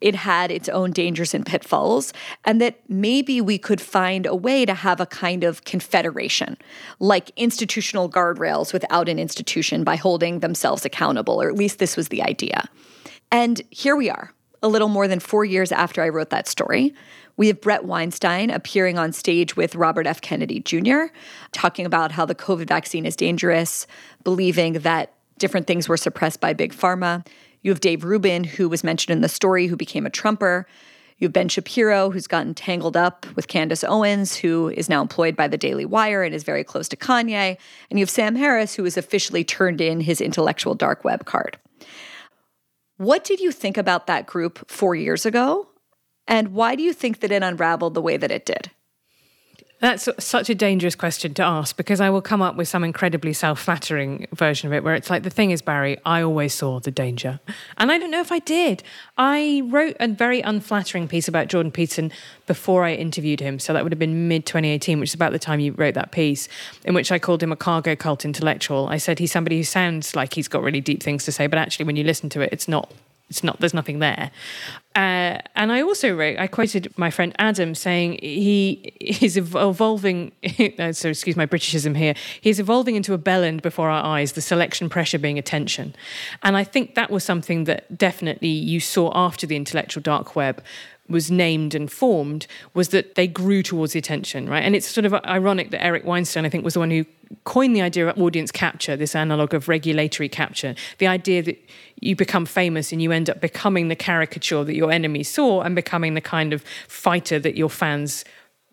it 0.00 0.14
had 0.14 0.50
its 0.50 0.68
own 0.68 0.92
dangers 0.92 1.34
and 1.34 1.44
pitfalls, 1.44 2.12
and 2.44 2.60
that 2.60 2.80
maybe 2.88 3.40
we 3.40 3.58
could 3.58 3.80
find 3.80 4.26
a 4.26 4.34
way 4.34 4.64
to 4.64 4.74
have 4.74 5.00
a 5.00 5.06
kind 5.06 5.44
of 5.44 5.64
confederation, 5.64 6.56
like 6.98 7.30
institutional 7.36 8.10
guardrails 8.10 8.72
without 8.72 9.08
an 9.08 9.18
institution 9.18 9.84
by 9.84 9.96
holding 9.96 10.40
themselves 10.40 10.84
accountable, 10.84 11.40
or 11.42 11.48
at 11.48 11.54
least 11.54 11.78
this 11.78 11.96
was 11.96 12.08
the 12.08 12.22
idea. 12.22 12.68
And 13.30 13.60
here 13.70 13.96
we 13.96 14.10
are, 14.10 14.32
a 14.62 14.68
little 14.68 14.88
more 14.88 15.06
than 15.06 15.20
four 15.20 15.44
years 15.44 15.72
after 15.72 16.02
I 16.02 16.08
wrote 16.08 16.30
that 16.30 16.48
story. 16.48 16.94
We 17.36 17.46
have 17.46 17.60
Bret 17.60 17.84
Weinstein 17.84 18.50
appearing 18.50 18.98
on 18.98 19.12
stage 19.12 19.56
with 19.56 19.74
Robert 19.74 20.06
F. 20.06 20.20
Kennedy 20.20 20.60
Jr., 20.60 21.04
talking 21.52 21.86
about 21.86 22.12
how 22.12 22.26
the 22.26 22.34
COVID 22.34 22.66
vaccine 22.66 23.06
is 23.06 23.16
dangerous, 23.16 23.86
believing 24.24 24.74
that 24.74 25.14
different 25.38 25.66
things 25.66 25.88
were 25.88 25.96
suppressed 25.96 26.40
by 26.40 26.52
Big 26.52 26.74
Pharma. 26.74 27.26
You 27.62 27.70
have 27.70 27.80
Dave 27.80 28.04
Rubin, 28.04 28.44
who 28.44 28.68
was 28.68 28.84
mentioned 28.84 29.12
in 29.12 29.20
the 29.20 29.28
story, 29.28 29.66
who 29.66 29.76
became 29.76 30.06
a 30.06 30.10
Trumper. 30.10 30.66
You 31.18 31.26
have 31.26 31.32
Ben 31.34 31.50
Shapiro, 31.50 32.10
who's 32.10 32.26
gotten 32.26 32.54
tangled 32.54 32.96
up 32.96 33.26
with 33.36 33.48
Candace 33.48 33.84
Owens, 33.84 34.36
who 34.36 34.70
is 34.70 34.88
now 34.88 35.02
employed 35.02 35.36
by 35.36 35.48
the 35.48 35.58
Daily 35.58 35.84
Wire 35.84 36.22
and 36.22 36.34
is 36.34 36.44
very 36.44 36.64
close 36.64 36.88
to 36.88 36.96
Kanye. 36.96 37.58
And 37.90 37.98
you 37.98 38.02
have 38.02 38.10
Sam 38.10 38.36
Harris, 38.36 38.74
who 38.74 38.84
has 38.84 38.96
officially 38.96 39.44
turned 39.44 39.82
in 39.82 40.00
his 40.00 40.22
intellectual 40.22 40.74
dark 40.74 41.04
web 41.04 41.26
card. 41.26 41.58
What 42.96 43.24
did 43.24 43.40
you 43.40 43.52
think 43.52 43.76
about 43.76 44.06
that 44.06 44.26
group 44.26 44.70
four 44.70 44.94
years 44.94 45.26
ago? 45.26 45.68
And 46.26 46.54
why 46.54 46.74
do 46.74 46.82
you 46.82 46.92
think 46.94 47.20
that 47.20 47.32
it 47.32 47.42
unraveled 47.42 47.94
the 47.94 48.02
way 48.02 48.16
that 48.16 48.30
it 48.30 48.46
did? 48.46 48.70
That's 49.80 50.10
such 50.18 50.50
a 50.50 50.54
dangerous 50.54 50.94
question 50.94 51.32
to 51.34 51.42
ask 51.42 51.74
because 51.74 52.02
I 52.02 52.10
will 52.10 52.20
come 52.20 52.42
up 52.42 52.54
with 52.54 52.68
some 52.68 52.84
incredibly 52.84 53.32
self 53.32 53.60
flattering 53.60 54.26
version 54.34 54.66
of 54.66 54.74
it 54.74 54.84
where 54.84 54.94
it's 54.94 55.08
like, 55.08 55.22
the 55.22 55.30
thing 55.30 55.52
is, 55.52 55.62
Bari, 55.62 55.96
I 56.04 56.20
always 56.20 56.52
saw 56.52 56.80
the 56.80 56.90
danger. 56.90 57.40
And 57.78 57.90
I 57.90 57.96
don't 57.96 58.10
know 58.10 58.20
if 58.20 58.30
I 58.30 58.40
did. 58.40 58.82
I 59.16 59.62
wrote 59.64 59.96
a 59.98 60.08
very 60.08 60.42
unflattering 60.42 61.08
piece 61.08 61.28
about 61.28 61.48
Jordan 61.48 61.72
Peterson 61.72 62.12
before 62.46 62.84
I 62.84 62.92
interviewed 62.92 63.40
him. 63.40 63.58
So 63.58 63.72
that 63.72 63.82
would 63.82 63.92
have 63.92 63.98
been 63.98 64.28
mid 64.28 64.44
2018, 64.44 65.00
which 65.00 65.10
is 65.10 65.14
about 65.14 65.32
the 65.32 65.38
time 65.38 65.60
you 65.60 65.72
wrote 65.72 65.94
that 65.94 66.12
piece, 66.12 66.46
in 66.84 66.92
which 66.92 67.10
I 67.10 67.18
called 67.18 67.42
him 67.42 67.50
a 67.50 67.56
cargo 67.56 67.96
cult 67.96 68.26
intellectual. 68.26 68.86
I 68.88 68.98
said 68.98 69.18
he's 69.18 69.32
somebody 69.32 69.56
who 69.56 69.64
sounds 69.64 70.14
like 70.14 70.34
he's 70.34 70.48
got 70.48 70.62
really 70.62 70.82
deep 70.82 71.02
things 71.02 71.24
to 71.24 71.32
say, 71.32 71.46
but 71.46 71.58
actually, 71.58 71.86
when 71.86 71.96
you 71.96 72.04
listen 72.04 72.28
to 72.30 72.42
it, 72.42 72.50
it's 72.52 72.68
not 72.68 72.92
it's 73.30 73.44
not 73.44 73.60
there's 73.60 73.72
nothing 73.72 74.00
there. 74.00 74.30
Uh, 74.96 75.38
and 75.54 75.70
i 75.70 75.80
also 75.80 76.12
wrote 76.12 76.36
i 76.40 76.48
quoted 76.48 76.92
my 76.98 77.12
friend 77.12 77.32
adam 77.38 77.76
saying 77.76 78.18
he 78.20 78.92
is 79.00 79.36
evolving 79.36 80.32
so 80.92 81.08
excuse 81.08 81.36
my 81.36 81.46
britishism 81.46 81.96
here. 81.96 82.14
He's 82.40 82.58
evolving 82.58 82.96
into 82.96 83.14
a 83.14 83.18
bellend 83.18 83.62
before 83.62 83.88
our 83.88 84.04
eyes 84.04 84.32
the 84.32 84.40
selection 84.40 84.88
pressure 84.88 85.18
being 85.18 85.38
attention. 85.38 85.94
And 86.42 86.56
i 86.56 86.64
think 86.64 86.96
that 86.96 87.10
was 87.10 87.22
something 87.22 87.64
that 87.64 87.96
definitely 87.96 88.48
you 88.48 88.80
saw 88.80 89.12
after 89.14 89.46
the 89.46 89.56
intellectual 89.56 90.02
dark 90.02 90.34
web 90.34 90.60
was 91.10 91.30
named 91.30 91.74
and 91.74 91.90
formed 91.90 92.46
was 92.72 92.90
that 92.90 93.14
they 93.14 93.26
grew 93.26 93.62
towards 93.62 93.92
the 93.92 93.98
attention, 93.98 94.48
right? 94.48 94.62
And 94.62 94.74
it's 94.74 94.86
sort 94.86 95.04
of 95.04 95.14
ironic 95.24 95.70
that 95.70 95.82
Eric 95.82 96.04
Weinstein, 96.04 96.44
I 96.44 96.48
think, 96.48 96.64
was 96.64 96.74
the 96.74 96.80
one 96.80 96.90
who 96.90 97.04
coined 97.44 97.76
the 97.76 97.82
idea 97.82 98.08
of 98.08 98.20
audience 98.20 98.50
capture, 98.50 98.96
this 98.96 99.14
analog 99.14 99.54
of 99.54 99.68
regulatory 99.68 100.28
capture, 100.28 100.74
the 100.98 101.06
idea 101.06 101.42
that 101.42 101.58
you 102.00 102.16
become 102.16 102.46
famous 102.46 102.92
and 102.92 103.02
you 103.02 103.12
end 103.12 103.28
up 103.28 103.40
becoming 103.40 103.88
the 103.88 103.96
caricature 103.96 104.64
that 104.64 104.74
your 104.74 104.90
enemy 104.90 105.22
saw 105.22 105.62
and 105.62 105.74
becoming 105.74 106.14
the 106.14 106.20
kind 106.20 106.52
of 106.52 106.64
fighter 106.88 107.38
that 107.38 107.56
your 107.56 107.70
fans 107.70 108.24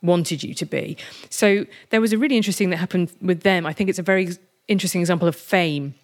wanted 0.01 0.43
you 0.43 0.53
to 0.53 0.65
be. 0.65 0.97
So 1.29 1.65
there 1.89 2.01
was 2.01 2.13
a 2.13 2.17
really 2.17 2.37
interesting 2.37 2.69
that 2.69 2.77
happened 2.77 3.11
with 3.21 3.41
them. 3.41 3.65
I 3.65 3.73
think 3.73 3.89
it's 3.89 3.99
a 3.99 4.03
very 4.03 4.29
interesting 4.67 5.01
example 5.01 5.27
of 5.27 5.35
fame 5.35 5.95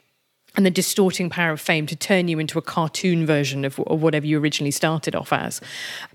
and 0.56 0.66
the 0.66 0.72
distorting 0.72 1.30
power 1.30 1.52
of 1.52 1.62
fame 1.62 1.88
to 1.88 1.96
turn 1.96 2.28
you 2.28 2.40
into 2.40 2.60
a 2.60 2.62
cartoon 2.62 3.26
version 3.26 3.66
of, 3.66 3.80
of 3.80 4.02
whatever 4.02 4.26
you 4.26 4.40
originally 4.40 4.72
started 4.72 5.16
off 5.16 5.34
as. 5.34 5.62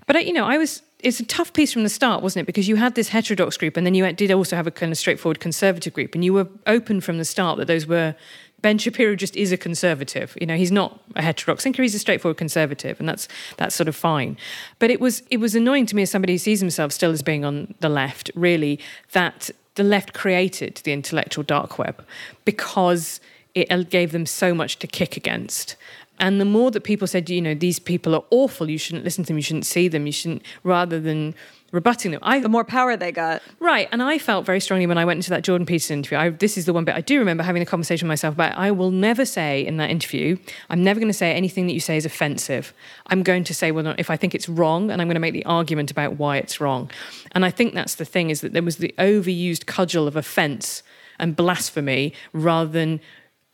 But 0.05 0.15
uh, 0.15 0.19
you 0.19 0.33
know, 0.33 0.45
I 0.45 0.57
was 0.57 0.81
it's 1.01 1.19
a 1.19 1.25
tough 1.25 1.53
piece 1.53 1.71
from 1.71 1.83
the 1.83 1.89
start, 1.89 2.21
wasn't 2.21 2.43
it? 2.43 2.45
Because 2.45 2.67
you 2.67 2.75
had 2.75 2.95
this 2.95 3.09
heterodox 3.09 3.55
group, 3.57 3.77
and 3.77 3.85
then 3.85 3.93
you 3.93 4.11
did 4.13 4.31
also 4.31 4.55
have 4.55 4.67
a 4.67 4.71
kind 4.71 4.91
of 4.91 4.97
straightforward 4.97 5.39
conservative 5.39 5.93
group, 5.93 6.13
and 6.13 6.25
you 6.25 6.33
were 6.33 6.47
open 6.67 6.99
from 6.99 7.17
the 7.17 7.25
start 7.25 7.57
that 7.57 7.65
those 7.65 7.87
were 7.87 8.15
Ben 8.61 8.77
Shapiro 8.77 9.15
just 9.15 9.35
is 9.37 9.51
a 9.53 9.57
conservative. 9.57 10.37
You 10.39 10.47
know, 10.47 10.57
he's 10.57 10.71
not 10.71 10.99
a 11.15 11.21
heterodox 11.21 11.63
thinker; 11.63 11.81
he's 11.81 11.95
a 11.95 11.99
straightforward 11.99 12.37
conservative, 12.37 12.99
and 12.99 13.07
that's 13.07 13.27
that's 13.57 13.75
sort 13.75 13.87
of 13.87 13.95
fine. 13.95 14.37
But 14.79 14.91
it 14.91 14.99
was 14.99 15.23
it 15.29 15.37
was 15.37 15.55
annoying 15.55 15.85
to 15.87 15.95
me 15.95 16.01
as 16.01 16.11
somebody 16.11 16.33
who 16.33 16.37
sees 16.37 16.59
himself 16.59 16.91
still 16.91 17.11
as 17.11 17.21
being 17.21 17.45
on 17.45 17.73
the 17.79 17.89
left, 17.89 18.31
really, 18.35 18.79
that 19.13 19.49
the 19.75 19.83
left 19.83 20.13
created 20.13 20.81
the 20.83 20.91
intellectual 20.91 21.43
dark 21.43 21.79
web 21.79 22.05
because 22.43 23.21
it 23.61 23.89
gave 23.89 24.11
them 24.11 24.25
so 24.25 24.53
much 24.53 24.79
to 24.79 24.87
kick 24.87 25.17
against. 25.17 25.75
And 26.19 26.39
the 26.39 26.45
more 26.45 26.69
that 26.71 26.83
people 26.83 27.07
said, 27.07 27.29
you 27.29 27.41
know, 27.41 27.53
these 27.53 27.79
people 27.79 28.13
are 28.13 28.23
awful, 28.29 28.69
you 28.69 28.77
shouldn't 28.77 29.05
listen 29.05 29.23
to 29.23 29.29
them, 29.29 29.37
you 29.37 29.43
shouldn't 29.43 29.65
see 29.65 29.87
them, 29.87 30.05
you 30.05 30.11
shouldn't, 30.11 30.41
rather 30.63 30.99
than 30.99 31.33
rebutting 31.71 32.11
them. 32.11 32.19
I, 32.23 32.39
the 32.39 32.49
more 32.49 32.63
power 32.63 32.97
they 32.97 33.11
got. 33.11 33.41
Right. 33.59 33.87
And 33.91 34.01
I 34.01 34.17
felt 34.17 34.45
very 34.45 34.59
strongly 34.59 34.87
when 34.87 34.97
I 34.97 35.05
went 35.05 35.19
into 35.19 35.29
that 35.29 35.43
Jordan 35.43 35.65
Peterson 35.65 35.99
interview. 35.99 36.17
I, 36.17 36.29
this 36.29 36.57
is 36.57 36.65
the 36.65 36.73
one 36.73 36.83
bit 36.83 36.95
I 36.95 37.01
do 37.01 37.19
remember 37.19 37.43
having 37.43 37.61
a 37.61 37.65
conversation 37.65 38.07
with 38.07 38.11
myself 38.11 38.33
about. 38.33 38.57
I 38.57 38.71
will 38.71 38.91
never 38.91 39.25
say 39.25 39.65
in 39.65 39.77
that 39.77 39.89
interview, 39.89 40.37
I'm 40.69 40.83
never 40.83 40.99
going 40.99 41.11
to 41.11 41.17
say 41.17 41.31
anything 41.33 41.67
that 41.67 41.73
you 41.73 41.79
say 41.79 41.95
is 41.95 42.05
offensive. 42.05 42.73
I'm 43.07 43.23
going 43.23 43.43
to 43.45 43.53
say 43.53 43.71
well, 43.71 43.95
if 43.97 44.09
I 44.09 44.17
think 44.17 44.35
it's 44.35 44.49
wrong, 44.49 44.91
and 44.91 45.01
I'm 45.01 45.07
going 45.07 45.15
to 45.15 45.21
make 45.21 45.33
the 45.33 45.45
argument 45.45 45.91
about 45.91 46.17
why 46.17 46.37
it's 46.37 46.59
wrong. 46.59 46.89
And 47.31 47.45
I 47.45 47.51
think 47.51 47.73
that's 47.73 47.95
the 47.95 48.05
thing 48.05 48.29
is 48.29 48.41
that 48.41 48.53
there 48.53 48.63
was 48.63 48.77
the 48.77 48.93
overused 48.97 49.65
cudgel 49.65 50.07
of 50.07 50.15
offense 50.15 50.83
and 51.19 51.35
blasphemy 51.35 52.13
rather 52.33 52.71
than 52.71 52.99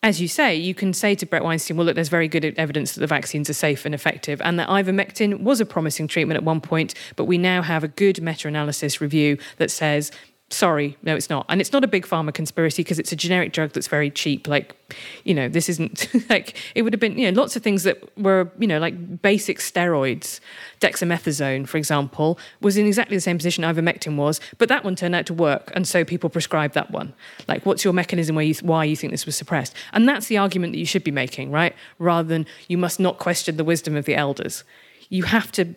as 0.05 0.21
you 0.21 0.27
say, 0.27 0.55
you 0.55 0.75
can 0.75 0.93
say 0.93 1.15
to 1.15 1.25
Bret 1.25 1.43
Weinstein, 1.43 1.77
well, 1.77 1.87
look, 1.87 1.95
there's 1.95 2.09
very 2.09 2.27
good 2.27 2.45
evidence 2.59 2.93
that 2.93 2.99
the 2.99 3.07
vaccines 3.07 3.49
are 3.49 3.55
safe 3.55 3.87
and 3.87 3.95
effective, 3.95 4.39
and 4.43 4.59
that 4.59 4.69
ivermectin 4.69 5.39
was 5.39 5.59
a 5.59 5.65
promising 5.65 6.07
treatment 6.07 6.37
at 6.37 6.43
one 6.43 6.61
point, 6.61 6.93
but 7.15 7.23
we 7.23 7.39
now 7.39 7.63
have 7.63 7.83
a 7.83 7.87
good 7.87 8.21
meta 8.21 8.47
analysis 8.47 9.01
review 9.01 9.39
that 9.57 9.71
says 9.71 10.11
sorry, 10.51 10.95
no, 11.01 11.15
it's 11.15 11.29
not. 11.29 11.45
And 11.49 11.59
it's 11.59 11.73
not 11.73 11.83
a 11.83 11.87
big 11.87 12.05
pharma 12.05 12.33
conspiracy 12.33 12.83
because 12.83 12.99
it's 12.99 13.11
a 13.11 13.15
generic 13.15 13.51
drug 13.51 13.71
that's 13.71 13.87
very 13.87 14.11
cheap. 14.11 14.47
Like, 14.47 14.75
you 15.23 15.33
know, 15.33 15.49
this 15.49 15.67
isn't 15.69 16.07
like 16.29 16.55
it 16.75 16.83
would 16.83 16.93
have 16.93 16.99
been, 16.99 17.17
you 17.17 17.31
know, 17.31 17.41
lots 17.41 17.55
of 17.55 17.63
things 17.63 17.83
that 17.83 17.97
were, 18.17 18.51
you 18.59 18.67
know, 18.67 18.77
like 18.77 19.21
basic 19.21 19.57
steroids. 19.57 20.39
Dexamethasone, 20.81 21.67
for 21.67 21.77
example, 21.77 22.37
was 22.61 22.77
in 22.77 22.85
exactly 22.85 23.17
the 23.17 23.21
same 23.21 23.37
position 23.37 23.63
ivermectin 23.63 24.17
was, 24.17 24.39
but 24.57 24.69
that 24.69 24.83
one 24.83 24.95
turned 24.95 25.15
out 25.15 25.25
to 25.25 25.33
work. 25.33 25.71
And 25.73 25.87
so 25.87 26.05
people 26.05 26.29
prescribed 26.29 26.75
that 26.75 26.91
one. 26.91 27.13
Like, 27.47 27.65
what's 27.65 27.83
your 27.83 27.93
mechanism 27.93 28.35
where 28.35 28.45
you, 28.45 28.53
why 28.61 28.85
you 28.85 28.95
think 28.95 29.11
this 29.11 29.25
was 29.25 29.35
suppressed? 29.35 29.73
And 29.93 30.07
that's 30.07 30.27
the 30.27 30.37
argument 30.37 30.73
that 30.73 30.79
you 30.79 30.85
should 30.85 31.03
be 31.03 31.11
making, 31.11 31.51
right? 31.51 31.75
Rather 31.97 32.27
than 32.27 32.45
you 32.67 32.77
must 32.77 32.99
not 32.99 33.17
question 33.17 33.57
the 33.57 33.63
wisdom 33.63 33.95
of 33.95 34.05
the 34.05 34.15
elders. 34.15 34.63
You 35.09 35.23
have 35.23 35.51
to 35.53 35.73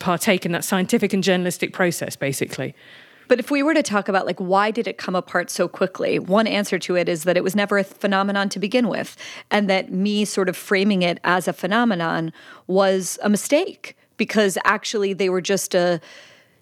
partake 0.00 0.44
in 0.44 0.52
that 0.52 0.64
scientific 0.64 1.12
and 1.12 1.22
journalistic 1.22 1.72
process, 1.72 2.16
basically. 2.16 2.74
But 3.30 3.38
if 3.38 3.48
we 3.48 3.62
were 3.62 3.74
to 3.74 3.82
talk 3.84 4.08
about 4.08 4.26
like 4.26 4.40
why 4.40 4.72
did 4.72 4.88
it 4.88 4.98
come 4.98 5.14
apart 5.14 5.50
so 5.50 5.68
quickly, 5.68 6.18
one 6.18 6.48
answer 6.48 6.80
to 6.80 6.96
it 6.96 7.08
is 7.08 7.22
that 7.22 7.36
it 7.36 7.44
was 7.44 7.54
never 7.54 7.78
a 7.78 7.84
phenomenon 7.84 8.48
to 8.48 8.58
begin 8.58 8.88
with, 8.88 9.16
and 9.52 9.70
that 9.70 9.92
me 9.92 10.24
sort 10.24 10.48
of 10.48 10.56
framing 10.56 11.02
it 11.02 11.20
as 11.22 11.46
a 11.46 11.52
phenomenon 11.52 12.32
was 12.66 13.20
a 13.22 13.28
mistake 13.28 13.96
because 14.16 14.58
actually 14.64 15.12
they 15.12 15.28
were 15.28 15.40
just 15.40 15.76
a 15.76 16.00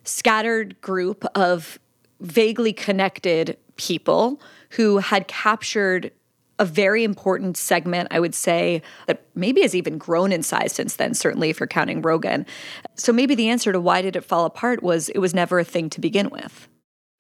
scattered 0.05 0.79
group 0.83 1.25
of 1.35 1.79
vaguely 2.21 2.75
connected 2.75 3.57
people 3.77 4.39
who 4.69 4.99
had 4.99 5.27
captured 5.27 6.13
a 6.59 6.65
very 6.65 7.05
important 7.05 7.57
segment, 7.57 8.09
I 8.11 8.21
would 8.21 8.35
say, 8.35 8.83
that 9.07 9.23
maybe 9.35 9.63
has 9.63 9.75
even 9.75 9.99
grown 9.99 10.33
in 10.33 10.43
size 10.43 10.73
since 10.73 10.97
then, 10.97 11.15
certainly 11.15 11.51
if 11.51 11.61
you're 11.61 11.67
counting 11.67 12.03
Rogan. 12.03 12.47
So 12.95 13.13
maybe 13.13 13.35
the 13.35 13.49
answer 13.49 13.73
to 13.73 13.81
why 13.81 14.03
did 14.03 14.17
it 14.17 14.25
fall 14.25 14.45
apart 14.45 14.83
was 14.83 15.09
it 15.11 15.19
was 15.19 15.35
never 15.35 15.59
a 15.59 15.65
thing 15.65 15.89
to 15.91 16.01
begin 16.01 16.31
with. 16.31 16.69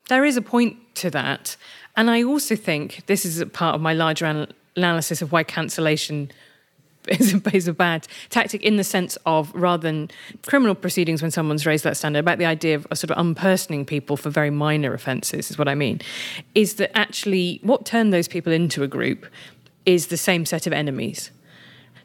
There 0.09 0.24
is 0.24 0.36
a 0.36 0.43
point 0.43 0.76
to 0.97 1.11
that. 1.11 1.57
And 1.97 2.11
I 2.11 2.22
also 2.22 2.57
think 2.57 3.05
this 3.07 3.24
is 3.24 3.41
a 3.41 3.47
part 3.47 3.74
of 3.74 3.80
my 3.80 3.93
larger 3.93 4.26
an- 4.26 4.53
analysis 4.76 5.22
of 5.22 5.32
why 5.32 5.45
cancellation 5.45 6.30
is 7.11 7.35
a, 7.35 7.43
is 7.57 7.69
a 7.69 7.73
bad 7.73 8.07
tactic 8.31 8.63
in 8.63 8.77
the 8.77 8.85
sense 8.85 9.17
of 9.27 9.53
rather 9.55 9.83
than 9.83 10.11
criminal 10.47 10.75
proceedings 10.75 11.23
when 11.23 11.31
someone's 11.31 11.67
raised 11.67 11.85
that 11.85 11.97
standard, 11.97 12.21
about 12.21 12.39
the 12.39 12.47
idea 12.47 12.77
of 12.77 12.87
sort 12.95 13.11
of 13.11 13.19
unpersoning 13.19 13.85
people 13.85 14.17
for 14.17 14.31
very 14.31 14.51
minor 14.51 14.95
offences, 14.95 15.51
is 15.51 15.59
what 15.59 15.69
I 15.69 15.75
mean, 15.75 16.01
is 16.55 16.75
that 16.75 16.97
actually 16.97 17.61
what 17.63 17.85
turned 17.85 18.13
those 18.13 18.29
people 18.29 18.53
into 18.53 18.83
a 18.83 18.89
group 18.89 19.27
is 19.87 20.09
the 20.09 20.17
same 20.17 20.45
set 20.45 20.67
of 20.67 20.73
enemies 20.73 21.31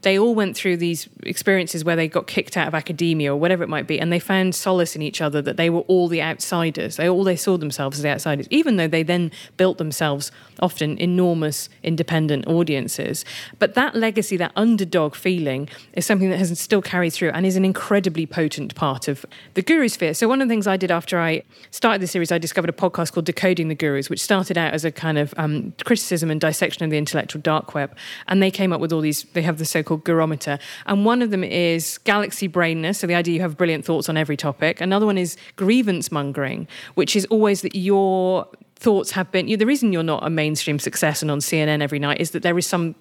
they 0.04 0.20
all 0.20 0.36
went 0.36 0.56
through 0.56 0.78
these 0.78 1.10
experiences 1.24 1.84
where 1.84 1.96
they 1.96 2.08
got 2.08 2.28
kicked 2.28 2.56
out 2.56 2.68
of 2.68 2.76
academia 2.76 3.34
or 3.34 3.38
whatever 3.38 3.64
it 3.64 3.70
might 3.70 3.88
be, 3.88 4.00
and 4.00 4.12
they 4.12 4.20
found 4.20 4.54
solace 4.54 4.96
in 4.96 5.02
each 5.02 5.22
other 5.22 5.42
that 5.42 5.58
they 5.58 5.70
were 5.70 5.82
all 5.82 6.08
the 6.08 6.22
outsiders. 6.22 6.98
They 6.98 7.10
all 7.10 7.24
they 7.24 7.36
saw 7.36 7.58
themselves 7.58 7.98
as 7.98 8.04
the 8.04 8.10
outsiders, 8.10 8.48
even 8.50 8.78
though 8.78 8.88
they 8.88 9.04
then 9.04 9.32
built 9.58 9.78
themselves 9.78 10.32
often 10.60 10.98
enormous 10.98 11.70
independent 11.82 12.48
audiences. 12.48 13.26
But 13.60 13.74
that 13.74 13.96
legacy, 13.96 14.38
that 14.38 14.52
underdog 14.56 15.16
feeling, 15.16 15.70
is 15.94 16.06
something 16.06 16.30
that 16.30 16.38
has 16.38 16.58
still 16.60 16.82
carried 16.82 17.12
through 17.12 17.30
and 17.30 17.46
is 17.46 17.56
an 17.56 17.66
incredibly 17.66 18.26
potent 18.26 18.76
part 18.76 19.08
of 19.08 19.26
the 19.54 19.62
guru 19.62 19.88
sphere. 19.88 20.14
So 20.14 20.28
one 20.28 20.42
of 20.42 20.48
the 20.48 20.52
things 20.52 20.68
I 20.68 20.78
did 20.78 20.92
after 20.92 21.20
I 21.20 21.44
started 21.72 22.02
the 22.02 22.08
series, 22.08 22.32
I 22.32 22.38
discovered 22.38 22.70
a 22.70 22.74
podcast 22.74 23.14
called 23.14 23.26
Decoding 23.26 23.70
the 23.70 23.76
Gurus, 23.76 24.10
which 24.10 24.22
started 24.22 24.58
out 24.58 24.74
as 24.74 24.86
a 24.86 24.92
kind 24.92 25.18
of 25.18 25.34
um, 25.38 25.74
criticism 25.84 26.30
and 26.30 26.40
dissection 26.40 26.84
of 26.84 26.92
the 26.92 26.98
intellectual 26.98 27.42
dark 27.42 27.74
web, 27.74 27.96
and 28.28 28.42
they 28.44 28.52
came 28.52 28.74
up 28.74 28.82
with 28.82 28.92
all 28.92 29.02
these. 29.02 29.24
They 29.34 29.42
have 29.44 29.58
the 29.58 29.66
so-called 29.66 29.93
called 29.94 30.06
Gurometer. 30.06 30.60
And 30.86 31.06
one 31.06 31.22
of 31.22 31.32
them 31.32 31.44
is 31.44 31.98
galaxy 32.00 32.48
brainness, 32.48 33.00
so 33.00 33.08
the 33.08 33.16
idea 33.16 33.36
you 33.36 33.42
have 33.42 33.58
brilliant 33.58 33.86
thoughts 33.86 34.10
on 34.10 34.18
every 34.18 34.38
topic. 34.38 34.82
Another 34.82 35.06
one 35.06 35.18
is 35.18 35.38
grievance 35.56 36.12
mongering, 36.12 36.68
which 36.96 37.16
is 37.16 37.26
always 37.26 37.62
that 37.62 37.76
your 37.76 38.48
thoughts 38.76 39.12
have 39.12 39.32
been 39.32 39.48
you, 39.48 39.56
the 39.56 39.66
reason 39.66 39.94
you're 39.94 40.04
not 40.04 40.26
a 40.26 40.30
mainstream 40.30 40.78
success 40.78 41.22
and 41.22 41.32
on 41.32 41.40
CNN 41.40 41.82
every 41.82 42.00
night 42.00 42.20
is 42.20 42.32
that 42.32 42.44
there 42.44 42.58
is 42.58 42.68
some 42.68 42.96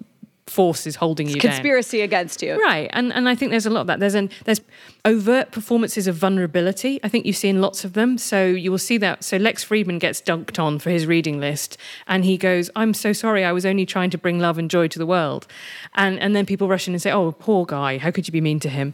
forces 0.47 0.97
holding 0.97 1.29
you 1.29 1.39
conspiracy 1.39 1.99
down. 1.99 2.05
against 2.05 2.41
you. 2.41 2.61
Right 2.61 2.89
and 2.93 3.13
and 3.13 3.29
i 3.29 3.35
think 3.35 3.51
there's 3.51 3.65
a 3.65 3.69
lot 3.69 3.81
of 3.81 3.87
that. 3.87 3.99
There's 3.99 4.15
an 4.15 4.29
there's 4.45 4.61
overt 5.05 5.51
performances 5.51 6.05
of 6.07 6.15
vulnerability. 6.15 6.99
I 7.03 7.07
think 7.07 7.25
you've 7.25 7.37
seen 7.37 7.61
lots 7.61 7.85
of 7.85 7.93
them. 7.93 8.17
So 8.17 8.45
you 8.45 8.69
will 8.69 8.77
see 8.77 8.97
that 8.97 9.23
so 9.23 9.37
lex 9.37 9.63
fridman 9.63 9.99
gets 9.99 10.21
dunked 10.21 10.59
on 10.59 10.79
for 10.79 10.89
his 10.89 11.05
reading 11.05 11.39
list 11.39 11.77
and 12.07 12.25
he 12.25 12.37
goes 12.37 12.69
i'm 12.75 12.93
so 12.93 13.13
sorry 13.13 13.43
i 13.45 13.51
was 13.51 13.65
only 13.65 13.85
trying 13.85 14.09
to 14.09 14.17
bring 14.17 14.39
love 14.39 14.57
and 14.57 14.69
joy 14.69 14.87
to 14.89 14.99
the 14.99 15.05
world. 15.05 15.47
And 15.95 16.19
and 16.19 16.35
then 16.35 16.45
people 16.45 16.67
rush 16.67 16.87
in 16.87 16.93
and 16.93 17.01
say 17.01 17.11
oh 17.11 17.31
poor 17.31 17.65
guy 17.65 17.97
how 17.97 18.11
could 18.11 18.27
you 18.27 18.31
be 18.31 18.41
mean 18.41 18.59
to 18.61 18.69
him? 18.69 18.93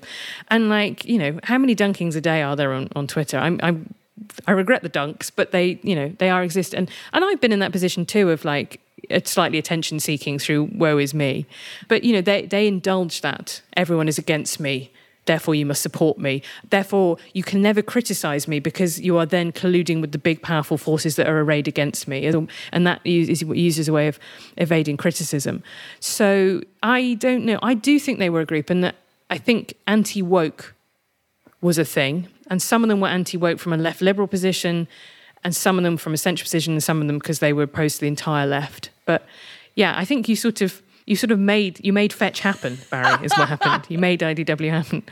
And 0.50 0.70
like 0.70 1.06
you 1.06 1.18
know 1.18 1.40
how 1.44 1.58
many 1.58 1.76
dunkings 1.76 2.16
a 2.16 2.22
day 2.22 2.42
are 2.44 2.56
there 2.56 2.74
on, 2.74 2.90
on 2.96 3.08
twitter? 3.08 3.38
I'm 3.38 3.60
i'm 3.64 3.94
I 4.48 4.52
regret 4.52 4.84
the 4.84 4.90
dunks, 4.90 5.32
but 5.34 5.52
they, 5.52 5.80
you 5.82 5.96
know, 5.96 6.14
they 6.18 6.30
are 6.30 6.44
exist, 6.44 6.74
and 6.74 6.90
and 7.14 7.24
I've 7.24 7.40
been 7.40 7.52
in 7.52 7.60
that 7.60 7.72
position 7.72 8.06
too 8.06 8.30
of 8.32 8.44
like 8.46 8.82
slightly 9.26 9.58
attention 9.58 10.00
seeking 10.00 10.40
through 10.40 10.70
woe 10.74 10.98
is 10.98 11.14
me. 11.14 11.46
But, 11.88 12.04
you 12.04 12.14
know, 12.14 12.22
they, 12.22 12.46
they 12.46 12.68
indulge 12.68 13.22
that 13.22 13.62
everyone 13.76 14.08
is 14.08 14.18
against 14.18 14.60
me 14.60 14.92
therefore 15.30 15.54
you 15.54 15.64
must 15.64 15.84
support 15.84 16.18
me. 16.18 16.42
Therefore, 16.72 17.18
you 17.34 17.44
can 17.44 17.62
never 17.62 17.84
criticize 17.84 18.48
me 18.48 18.60
because 18.60 19.00
you 19.00 19.16
are 19.20 19.28
then 19.28 19.52
colluding 19.52 20.02
with 20.02 20.12
the 20.12 20.18
big, 20.18 20.42
powerful 20.42 20.76
forces 20.76 21.18
that 21.18 21.28
are 21.28 21.40
arrayed 21.42 21.68
against 21.68 22.08
me. 22.08 22.26
And 22.72 22.88
that 22.88 23.00
is 23.06 23.44
used 23.44 23.80
as 23.80 23.88
a 23.88 23.94
way 23.94 24.08
of 24.08 24.18
evading 24.58 24.98
criticism. 24.98 25.62
So 26.00 26.62
I 26.82 27.14
don't 27.20 27.46
know. 27.46 27.60
I 27.62 27.76
do 27.76 28.00
think 28.00 28.18
they 28.18 28.32
were 28.32 28.42
a 28.42 28.46
group, 28.46 28.72
and 28.72 28.84
that 28.84 28.96
I 29.30 29.38
think 29.38 29.76
anti 29.86 30.24
woke 30.24 30.74
was 31.62 31.78
a 31.78 31.86
thing. 31.86 32.28
And 32.48 32.60
some 32.60 32.84
of 32.84 32.90
them 32.90 33.00
were 33.00 33.10
anti 33.10 33.38
woke 33.38 33.60
from 33.60 33.74
a 33.74 33.78
left 33.78 34.02
liberal 34.02 34.28
position, 34.28 34.88
and 35.44 35.56
some 35.56 35.78
of 35.78 35.84
them 35.84 35.98
from 35.98 36.14
a 36.14 36.18
central 36.18 36.46
position, 36.46 36.74
and 36.74 36.84
some 36.84 37.02
of 37.02 37.08
them 37.08 37.18
because 37.18 37.40
they 37.40 37.54
were 37.54 37.64
opposed 37.64 37.96
to 37.98 38.02
the 38.02 38.08
entire 38.08 38.46
left. 38.46 38.90
But 39.06 39.26
yeah, 39.76 39.94
I 39.98 40.06
think 40.06 40.28
you 40.28 40.36
sort 40.36 40.62
of 40.62 40.82
you 41.06 41.16
sort 41.16 41.32
of 41.32 41.40
made 41.40 41.84
you 41.84 41.94
made 41.94 42.14
fetch 42.14 42.40
happen, 42.40 42.78
Bari, 42.90 43.26
is 43.26 43.34
what 43.34 43.50
happened. 43.50 43.86
You 43.90 43.98
made 43.98 44.20
IDW 44.20 44.70
happen. 44.70 45.04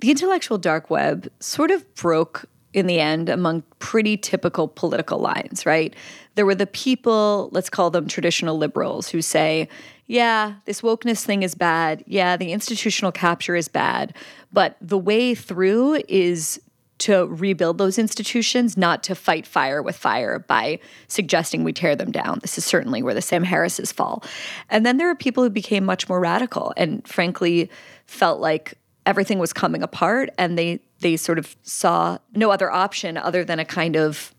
The 0.00 0.10
intellectual 0.10 0.58
dark 0.58 0.90
web 0.90 1.28
sort 1.40 1.70
of 1.70 1.94
broke 1.94 2.44
in 2.74 2.86
the 2.86 3.00
end 3.00 3.28
among 3.28 3.62
pretty 3.78 4.16
typical 4.16 4.68
political 4.68 5.18
lines, 5.18 5.64
right? 5.64 5.94
There 6.34 6.46
were 6.46 6.54
the 6.54 6.66
people, 6.66 7.48
let's 7.52 7.70
call 7.70 7.90
them 7.90 8.06
traditional 8.06 8.58
liberals, 8.58 9.08
who 9.08 9.22
say, 9.22 9.68
yeah, 10.06 10.54
this 10.66 10.82
wokeness 10.82 11.24
thing 11.24 11.42
is 11.42 11.54
bad. 11.54 12.04
Yeah, 12.06 12.36
the 12.36 12.52
institutional 12.52 13.10
capture 13.10 13.56
is 13.56 13.68
bad. 13.68 14.14
But 14.52 14.76
the 14.80 14.98
way 14.98 15.34
through 15.34 16.02
is 16.08 16.60
to 16.98 17.26
rebuild 17.26 17.78
those 17.78 17.98
institutions, 17.98 18.76
not 18.76 19.02
to 19.04 19.14
fight 19.14 19.46
fire 19.46 19.82
with 19.82 19.96
fire 19.96 20.38
by 20.38 20.80
suggesting 21.06 21.64
we 21.64 21.72
tear 21.72 21.94
them 21.94 22.10
down. 22.10 22.38
This 22.42 22.58
is 22.58 22.64
certainly 22.64 23.02
where 23.02 23.14
the 23.14 23.22
Sam 23.22 23.44
Harrises 23.44 23.92
fall. 23.92 24.24
And 24.68 24.84
then 24.84 24.96
there 24.96 25.08
are 25.08 25.14
people 25.14 25.42
who 25.42 25.50
became 25.50 25.84
much 25.84 26.08
more 26.08 26.20
radical 26.20 26.72
and 26.76 27.06
frankly 27.06 27.70
felt 28.06 28.40
like 28.40 28.74
everything 29.06 29.38
was 29.38 29.52
coming 29.52 29.82
apart 29.82 30.30
and 30.36 30.58
they 30.58 30.80
they 31.00 31.16
sort 31.16 31.38
of 31.38 31.56
saw 31.62 32.18
no 32.34 32.50
other 32.50 32.70
option 32.70 33.16
other 33.16 33.44
than 33.44 33.60
a 33.60 33.64
kind 33.64 33.96
of 33.96 34.34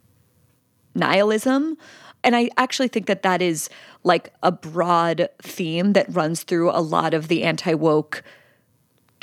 nihilism. 0.94 1.78
And 2.24 2.36
I 2.36 2.50
actually 2.58 2.90
think 2.90 3.06
that 3.06 3.24
that 3.24 3.42
is 3.42 3.70
like 4.04 4.34
a 4.44 4.52
broad 4.52 5.30
theme 5.42 5.94
that 5.94 6.14
runs 6.14 6.44
through 6.44 6.72
a 6.72 6.82
lot 6.82 7.14
of 7.14 7.30
the 7.30 7.44
anti 7.44 7.74
woke 7.74 8.24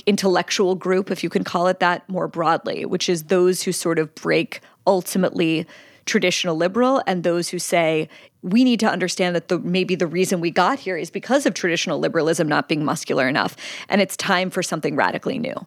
intellectual 0.04 0.74
group, 0.74 1.10
if 1.10 1.24
you 1.24 1.30
can 1.30 1.44
call 1.44 1.66
it 1.68 1.80
that 1.80 2.08
more 2.08 2.28
broadly, 2.28 2.84
which 2.84 3.08
is 3.08 3.24
those 3.24 3.62
who 3.62 3.72
sort 3.72 3.98
of 3.98 4.14
break 4.14 4.60
ultimately 4.86 5.66
traditional 6.04 6.56
liberal 6.56 7.02
and 7.06 7.24
those 7.24 7.48
who 7.48 7.58
say 7.58 8.08
we 8.42 8.62
need 8.62 8.78
to 8.78 8.88
understand 8.88 9.34
that 9.34 9.48
the 9.48 9.58
maybe 9.58 9.96
the 9.96 10.06
reason 10.06 10.40
we 10.40 10.52
got 10.52 10.78
here 10.78 10.96
is 10.96 11.10
because 11.10 11.46
of 11.46 11.54
traditional 11.54 11.98
liberalism 11.98 12.48
not 12.48 12.68
being 12.68 12.84
muscular 12.84 13.28
enough 13.28 13.56
and 13.88 14.00
it's 14.00 14.16
time 14.16 14.48
for 14.48 14.62
something 14.62 14.94
radically 14.94 15.38
new. 15.38 15.66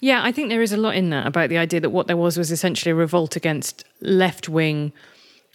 Yeah, 0.00 0.22
I 0.22 0.30
think 0.30 0.48
there 0.48 0.62
is 0.62 0.72
a 0.72 0.76
lot 0.76 0.94
in 0.94 1.10
that 1.10 1.26
about 1.26 1.48
the 1.48 1.58
idea 1.58 1.80
that 1.80 1.90
what 1.90 2.06
there 2.06 2.16
was 2.16 2.38
was 2.38 2.52
essentially 2.52 2.92
a 2.92 2.94
revolt 2.94 3.34
against 3.34 3.84
left 4.00 4.48
wing 4.48 4.92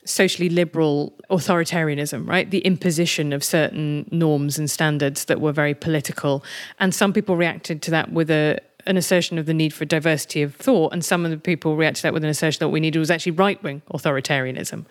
socially 0.05 0.49
liberal 0.49 1.13
authoritarianism, 1.29 2.27
right? 2.27 2.49
The 2.49 2.59
imposition 2.59 3.33
of 3.33 3.43
certain 3.43 4.07
norms 4.11 4.57
and 4.57 4.69
standards 4.69 5.25
that 5.25 5.39
were 5.39 5.51
very 5.51 5.73
political. 5.73 6.43
And 6.79 6.93
some 6.93 7.13
people 7.13 7.35
reacted 7.37 7.81
to 7.83 7.91
that 7.91 8.11
with 8.11 8.29
a 8.29 8.59
an 8.85 8.97
assertion 8.97 9.37
of 9.37 9.45
the 9.45 9.53
need 9.53 9.73
for 9.73 9.85
diversity 9.85 10.41
of 10.41 10.55
thought, 10.55 10.93
and 10.93 11.03
some 11.03 11.25
of 11.25 11.31
the 11.31 11.37
people 11.37 11.75
reacted 11.75 11.97
to 11.97 12.03
that 12.03 12.13
with 12.13 12.23
an 12.23 12.29
assertion 12.29 12.59
that 12.59 12.69
we 12.69 12.79
needed 12.79 12.99
was 12.99 13.11
actually 13.11 13.31
right 13.31 13.61
wing 13.63 13.81
authoritarianism. 13.93 14.85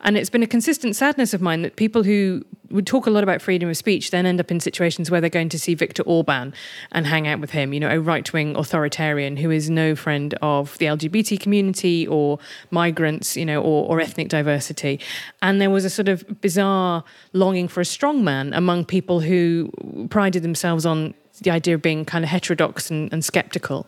And 0.00 0.16
it's 0.16 0.30
been 0.30 0.42
a 0.42 0.46
consistent 0.46 0.96
sadness 0.96 1.34
of 1.34 1.40
mine 1.40 1.62
that 1.62 1.76
people 1.76 2.02
who 2.02 2.44
would 2.70 2.86
talk 2.86 3.06
a 3.06 3.10
lot 3.10 3.22
about 3.22 3.40
freedom 3.40 3.68
of 3.68 3.76
speech 3.76 4.10
then 4.10 4.26
end 4.26 4.40
up 4.40 4.50
in 4.50 4.58
situations 4.58 5.10
where 5.10 5.20
they're 5.20 5.30
going 5.30 5.48
to 5.48 5.58
see 5.58 5.74
Viktor 5.74 6.02
Orban 6.02 6.52
and 6.92 7.06
hang 7.06 7.28
out 7.28 7.40
with 7.40 7.50
him, 7.50 7.72
you 7.72 7.80
know, 7.80 7.88
a 7.88 8.00
right 8.00 8.30
wing 8.32 8.56
authoritarian 8.56 9.36
who 9.36 9.50
is 9.50 9.70
no 9.70 9.94
friend 9.94 10.34
of 10.42 10.76
the 10.78 10.86
LGBT 10.86 11.38
community 11.38 12.06
or 12.06 12.38
migrants, 12.70 13.36
you 13.36 13.46
know, 13.46 13.62
or, 13.62 13.88
or 13.88 14.00
ethnic 14.00 14.28
diversity. 14.28 14.98
And 15.42 15.60
there 15.60 15.70
was 15.70 15.84
a 15.84 15.90
sort 15.90 16.08
of 16.08 16.40
bizarre 16.40 17.04
longing 17.32 17.68
for 17.68 17.80
a 17.80 17.84
strong 17.84 18.24
man 18.24 18.52
among 18.52 18.86
people 18.86 19.20
who 19.20 19.70
prided 20.10 20.42
themselves 20.42 20.84
on 20.84 21.14
the 21.40 21.50
idea 21.50 21.74
of 21.74 21.82
being 21.82 22.04
kind 22.04 22.24
of 22.24 22.30
heterodox 22.30 22.90
and, 22.90 23.12
and 23.12 23.24
skeptical. 23.24 23.86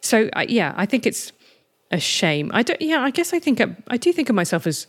So 0.00 0.28
uh, 0.34 0.46
yeah, 0.48 0.74
I 0.76 0.86
think 0.86 1.06
it's 1.06 1.32
a 1.90 2.00
shame. 2.00 2.50
I 2.54 2.62
don't. 2.62 2.80
Yeah, 2.80 3.00
I 3.00 3.10
guess 3.10 3.32
I 3.32 3.38
think 3.38 3.60
I, 3.60 3.76
I 3.88 3.96
do 3.96 4.12
think 4.12 4.28
of 4.28 4.34
myself 4.34 4.66
as 4.66 4.86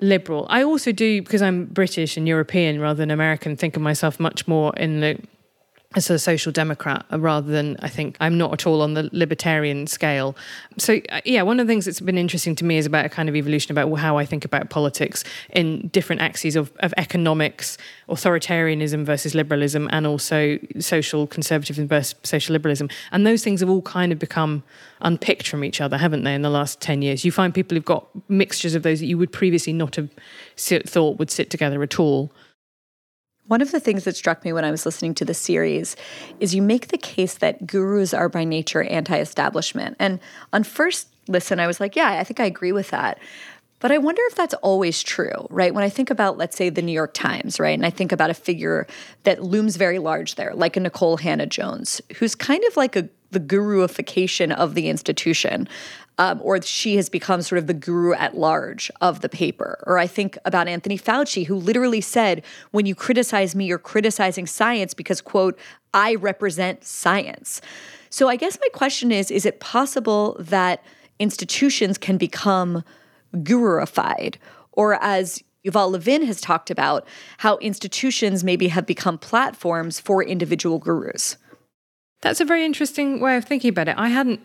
liberal. 0.00 0.46
I 0.50 0.62
also 0.62 0.92
do 0.92 1.22
because 1.22 1.42
I'm 1.42 1.66
British 1.66 2.16
and 2.16 2.28
European 2.28 2.80
rather 2.80 2.98
than 2.98 3.10
American. 3.10 3.56
Think 3.56 3.76
of 3.76 3.82
myself 3.82 4.20
much 4.20 4.46
more 4.46 4.72
in 4.76 5.00
the 5.00 5.18
as 5.94 6.10
a 6.10 6.18
social 6.18 6.52
democrat 6.52 7.06
rather 7.10 7.50
than 7.50 7.76
I 7.80 7.88
think 7.88 8.16
I'm 8.20 8.36
not 8.36 8.52
at 8.52 8.66
all 8.66 8.82
on 8.82 8.94
the 8.94 9.08
libertarian 9.12 9.86
scale. 9.86 10.36
So 10.78 11.00
uh, 11.10 11.20
yeah, 11.24 11.42
one 11.42 11.60
of 11.60 11.66
the 11.66 11.70
things 11.70 11.84
that's 11.84 12.00
been 12.00 12.18
interesting 12.18 12.54
to 12.56 12.64
me 12.64 12.76
is 12.76 12.86
about 12.86 13.06
a 13.06 13.08
kind 13.08 13.28
of 13.28 13.36
evolution 13.36 13.72
about 13.72 13.94
how 13.94 14.18
I 14.18 14.26
think 14.26 14.44
about 14.44 14.68
politics 14.68 15.24
in 15.50 15.88
different 15.88 16.22
axes 16.22 16.56
of, 16.56 16.72
of 16.80 16.92
economics, 16.96 17.78
authoritarianism 18.08 19.04
versus 19.04 19.34
liberalism, 19.34 19.88
and 19.92 20.06
also 20.06 20.58
social 20.80 21.26
conservatism 21.26 21.88
versus 21.88 22.14
social 22.24 22.52
liberalism. 22.52 22.90
And 23.12 23.26
those 23.26 23.42
things 23.42 23.60
have 23.60 23.70
all 23.70 23.82
kind 23.82 24.12
of 24.12 24.18
become 24.18 24.64
unpicked 25.00 25.48
from 25.48 25.64
each 25.64 25.80
other, 25.80 25.98
haven't 25.98 26.24
they, 26.24 26.34
in 26.34 26.42
the 26.42 26.50
last 26.50 26.80
10 26.80 27.02
years? 27.02 27.24
You 27.24 27.32
find 27.32 27.54
people 27.54 27.74
who've 27.76 27.84
got 27.84 28.06
mixtures 28.28 28.74
of 28.74 28.82
those 28.82 29.00
that 29.00 29.06
you 29.06 29.18
would 29.18 29.32
previously 29.32 29.72
not 29.72 29.96
have 29.96 30.10
thought 30.56 31.18
would 31.18 31.30
sit 31.30 31.48
together 31.48 31.82
at 31.82 31.98
all. 31.98 32.30
One 33.48 33.60
of 33.60 33.70
the 33.70 33.80
things 33.80 34.04
that 34.04 34.16
struck 34.16 34.44
me 34.44 34.52
when 34.52 34.64
I 34.64 34.70
was 34.70 34.84
listening 34.84 35.14
to 35.14 35.24
the 35.24 35.34
series 35.34 35.96
is 36.40 36.54
you 36.54 36.62
make 36.62 36.88
the 36.88 36.98
case 36.98 37.34
that 37.34 37.66
gurus 37.66 38.12
are 38.12 38.28
by 38.28 38.44
nature 38.44 38.82
anti 38.82 39.18
establishment. 39.18 39.96
And 39.98 40.20
on 40.52 40.64
first 40.64 41.08
listen, 41.28 41.60
I 41.60 41.66
was 41.66 41.80
like, 41.80 41.96
yeah, 41.96 42.12
I 42.12 42.24
think 42.24 42.40
I 42.40 42.44
agree 42.44 42.72
with 42.72 42.90
that. 42.90 43.18
But 43.78 43.92
I 43.92 43.98
wonder 43.98 44.22
if 44.26 44.34
that's 44.34 44.54
always 44.54 45.02
true, 45.02 45.46
right? 45.50 45.74
When 45.74 45.84
I 45.84 45.90
think 45.90 46.08
about, 46.08 46.38
let's 46.38 46.56
say, 46.56 46.70
the 46.70 46.80
New 46.80 46.92
York 46.92 47.12
Times, 47.12 47.60
right? 47.60 47.74
And 47.74 47.84
I 47.84 47.90
think 47.90 48.10
about 48.10 48.30
a 48.30 48.34
figure 48.34 48.86
that 49.24 49.42
looms 49.42 49.76
very 49.76 49.98
large 49.98 50.36
there, 50.36 50.54
like 50.54 50.76
a 50.76 50.80
Nikole 50.80 51.20
Hannah 51.20 51.46
Jones, 51.46 52.00
who's 52.16 52.34
kind 52.34 52.64
of 52.64 52.76
like 52.76 52.96
a 52.96 53.08
the 53.32 53.40
guruification 53.40 54.52
of 54.52 54.74
the 54.74 54.88
institution 54.88 55.68
um, 56.18 56.40
or 56.42 56.60
she 56.62 56.96
has 56.96 57.08
become 57.08 57.42
sort 57.42 57.58
of 57.58 57.66
the 57.66 57.74
guru 57.74 58.14
at 58.14 58.36
large 58.36 58.90
of 59.00 59.20
the 59.20 59.28
paper. 59.28 59.82
Or 59.86 59.98
I 59.98 60.06
think 60.06 60.38
about 60.44 60.68
Anthony 60.68 60.98
Fauci, 60.98 61.46
who 61.46 61.56
literally 61.56 62.00
said, 62.00 62.42
when 62.70 62.86
you 62.86 62.94
criticize 62.94 63.54
me, 63.54 63.66
you're 63.66 63.78
criticizing 63.78 64.46
science 64.46 64.94
because, 64.94 65.20
quote, 65.20 65.58
I 65.92 66.14
represent 66.14 66.84
science. 66.84 67.60
So 68.10 68.28
I 68.28 68.36
guess 68.36 68.58
my 68.60 68.68
question 68.72 69.12
is 69.12 69.30
is 69.30 69.44
it 69.44 69.60
possible 69.60 70.36
that 70.38 70.82
institutions 71.18 71.98
can 71.98 72.16
become 72.16 72.82
guruified? 73.42 74.38
Or 74.72 75.02
as 75.02 75.42
Yuval 75.66 75.90
Levin 75.90 76.24
has 76.24 76.40
talked 76.40 76.70
about, 76.70 77.06
how 77.38 77.56
institutions 77.58 78.44
maybe 78.44 78.68
have 78.68 78.86
become 78.86 79.18
platforms 79.18 79.98
for 79.98 80.22
individual 80.22 80.78
gurus. 80.78 81.36
That's 82.22 82.40
a 82.40 82.44
very 82.44 82.64
interesting 82.64 83.20
way 83.20 83.36
of 83.36 83.44
thinking 83.44 83.70
about 83.70 83.88
it. 83.88 83.96
I 83.98 84.08
hadn't 84.08 84.40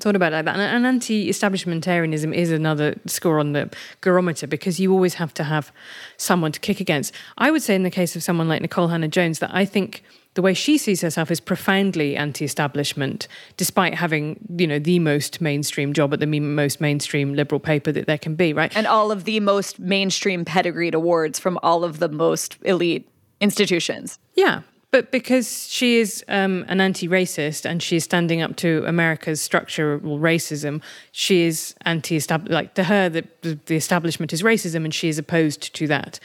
thought 0.00 0.16
about 0.16 0.32
it 0.32 0.36
like 0.36 0.44
that. 0.44 0.56
And, 0.56 0.62
and 0.62 0.86
anti-establishmentarianism 0.86 2.34
is 2.34 2.50
another 2.50 2.96
score 3.06 3.38
on 3.38 3.52
the 3.52 3.70
gurometer 4.00 4.46
because 4.46 4.78
you 4.78 4.92
always 4.92 5.14
have 5.14 5.32
to 5.34 5.44
have 5.44 5.72
someone 6.16 6.52
to 6.52 6.60
kick 6.60 6.80
against. 6.80 7.14
I 7.38 7.50
would 7.50 7.62
say 7.62 7.74
in 7.74 7.82
the 7.82 7.90
case 7.90 8.14
of 8.14 8.22
someone 8.22 8.48
like 8.48 8.62
Nikole 8.62 8.90
Hannah 8.90 9.08
Jones 9.08 9.38
that 9.38 9.50
I 9.54 9.64
think 9.64 10.02
the 10.34 10.42
way 10.42 10.52
she 10.52 10.76
sees 10.76 11.00
herself 11.00 11.30
is 11.30 11.40
profoundly 11.40 12.14
anti-establishment, 12.14 13.26
despite 13.56 13.94
having 13.94 14.38
you 14.58 14.66
know 14.66 14.78
the 14.78 14.98
most 14.98 15.40
mainstream 15.40 15.94
job 15.94 16.12
at 16.12 16.20
the 16.20 16.26
most 16.26 16.78
mainstream 16.78 17.34
liberal 17.34 17.58
paper 17.58 17.90
that 17.90 18.06
there 18.06 18.18
can 18.18 18.34
be, 18.34 18.52
right? 18.52 18.76
And 18.76 18.86
all 18.86 19.10
of 19.10 19.24
the 19.24 19.40
most 19.40 19.78
mainstream 19.78 20.44
pedigreed 20.44 20.94
awards 20.94 21.38
from 21.38 21.58
all 21.62 21.84
of 21.84 22.00
the 22.00 22.08
most 22.10 22.58
elite 22.62 23.08
institutions. 23.40 24.18
Yeah, 24.34 24.60
but 24.90 25.10
because 25.10 25.68
she 25.68 25.98
is 25.98 26.24
um, 26.28 26.64
an 26.68 26.80
anti-racist 26.80 27.64
and 27.68 27.82
she 27.82 27.96
is 27.96 28.04
standing 28.04 28.40
up 28.40 28.56
to 28.56 28.84
America's 28.86 29.42
structural 29.42 30.18
racism, 30.18 30.82
she 31.12 31.42
is 31.42 31.74
anti-establishment. 31.84 32.54
Like 32.54 32.74
to 32.74 32.84
her, 32.84 33.08
the, 33.08 33.24
the 33.42 33.76
establishment 33.76 34.32
is 34.32 34.42
racism, 34.42 34.84
and 34.84 34.94
she 34.94 35.08
is 35.08 35.18
opposed 35.18 35.74
to 35.74 35.86
that. 35.88 36.20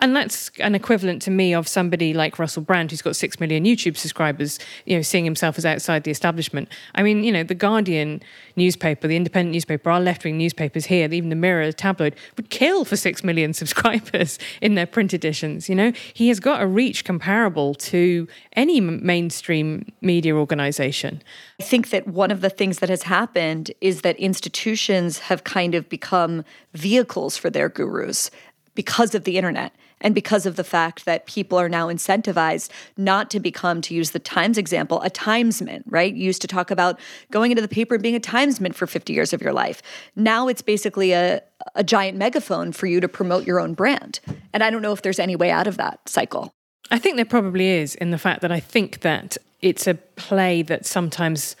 And 0.00 0.14
that's 0.14 0.50
an 0.60 0.74
equivalent 0.76 1.22
to 1.22 1.30
me 1.30 1.52
of 1.52 1.66
somebody 1.66 2.14
like 2.14 2.38
Russell 2.38 2.62
Brand, 2.62 2.90
who's 2.90 3.02
got 3.02 3.16
six 3.16 3.40
million 3.40 3.64
YouTube 3.64 3.96
subscribers, 3.96 4.60
you 4.86 4.94
know, 4.94 5.02
seeing 5.02 5.24
himself 5.24 5.58
as 5.58 5.66
outside 5.66 6.04
the 6.04 6.10
establishment. 6.12 6.68
I 6.94 7.02
mean, 7.02 7.24
you 7.24 7.32
know, 7.32 7.42
the 7.42 7.56
Guardian 7.56 8.22
newspaper, 8.54 9.08
the 9.08 9.16
independent 9.16 9.52
newspaper, 9.52 9.90
our 9.90 10.00
left 10.00 10.24
wing 10.24 10.38
newspapers 10.38 10.86
here, 10.86 11.12
even 11.12 11.30
the 11.30 11.36
Mirror 11.36 11.72
tabloid, 11.72 12.14
would 12.36 12.48
kill 12.48 12.84
for 12.84 12.96
six 12.96 13.24
million 13.24 13.52
subscribers 13.54 14.38
in 14.62 14.76
their 14.76 14.86
print 14.86 15.12
editions. 15.12 15.68
You 15.68 15.74
know, 15.74 15.92
he 16.14 16.28
has 16.28 16.38
got 16.38 16.62
a 16.62 16.66
reach 16.66 17.04
comparable 17.04 17.74
to 17.74 18.28
any 18.52 18.80
mainstream 18.80 19.90
media 20.00 20.36
organization. 20.36 21.22
I 21.60 21.64
think 21.64 21.90
that 21.90 22.06
one 22.06 22.30
of 22.30 22.40
the 22.40 22.50
things 22.50 22.78
that 22.78 22.88
has 22.88 23.04
happened 23.04 23.72
is 23.80 24.02
that 24.02 24.16
institutions 24.16 25.18
have 25.20 25.42
kind 25.42 25.74
of 25.74 25.88
become 25.88 26.44
vehicles 26.72 27.36
for 27.36 27.50
their 27.50 27.68
gurus 27.68 28.30
because 28.78 29.12
of 29.12 29.24
the 29.24 29.36
internet 29.36 29.74
and 30.00 30.14
because 30.14 30.46
of 30.46 30.54
the 30.54 30.62
fact 30.62 31.04
that 31.04 31.26
people 31.26 31.58
are 31.58 31.68
now 31.68 31.88
incentivized 31.88 32.70
not 32.96 33.28
to 33.28 33.40
become, 33.40 33.80
to 33.80 33.92
use 33.92 34.12
the 34.12 34.20
Times 34.20 34.56
example, 34.56 35.02
a 35.02 35.10
timesman, 35.10 35.82
right? 35.86 36.14
You 36.14 36.22
used 36.22 36.40
to 36.42 36.46
talk 36.46 36.70
about 36.70 37.00
going 37.32 37.50
into 37.50 37.60
the 37.60 37.66
paper 37.66 37.94
and 37.96 38.02
being 38.04 38.14
a 38.14 38.20
timesman 38.20 38.72
for 38.72 38.86
50 38.86 39.12
years 39.12 39.32
of 39.32 39.42
your 39.42 39.52
life. 39.52 39.82
Now 40.14 40.46
it's 40.46 40.62
basically 40.62 41.10
a, 41.10 41.42
a 41.74 41.82
giant 41.82 42.16
megaphone 42.18 42.70
for 42.70 42.86
you 42.86 43.00
to 43.00 43.08
promote 43.08 43.48
your 43.48 43.58
own 43.58 43.74
brand. 43.74 44.20
And 44.52 44.62
I 44.62 44.70
don't 44.70 44.80
know 44.80 44.92
if 44.92 45.02
there's 45.02 45.18
any 45.18 45.34
way 45.34 45.50
out 45.50 45.66
of 45.66 45.76
that 45.78 46.08
cycle. 46.08 46.52
I 46.88 47.00
think 47.00 47.16
there 47.16 47.24
probably 47.24 47.66
is 47.66 47.96
in 47.96 48.12
the 48.12 48.18
fact 48.18 48.42
that 48.42 48.52
I 48.52 48.60
think 48.60 49.00
that 49.00 49.38
it's 49.60 49.88
a 49.88 49.94
play 49.94 50.62
that 50.62 50.86
sometimes 50.86 51.56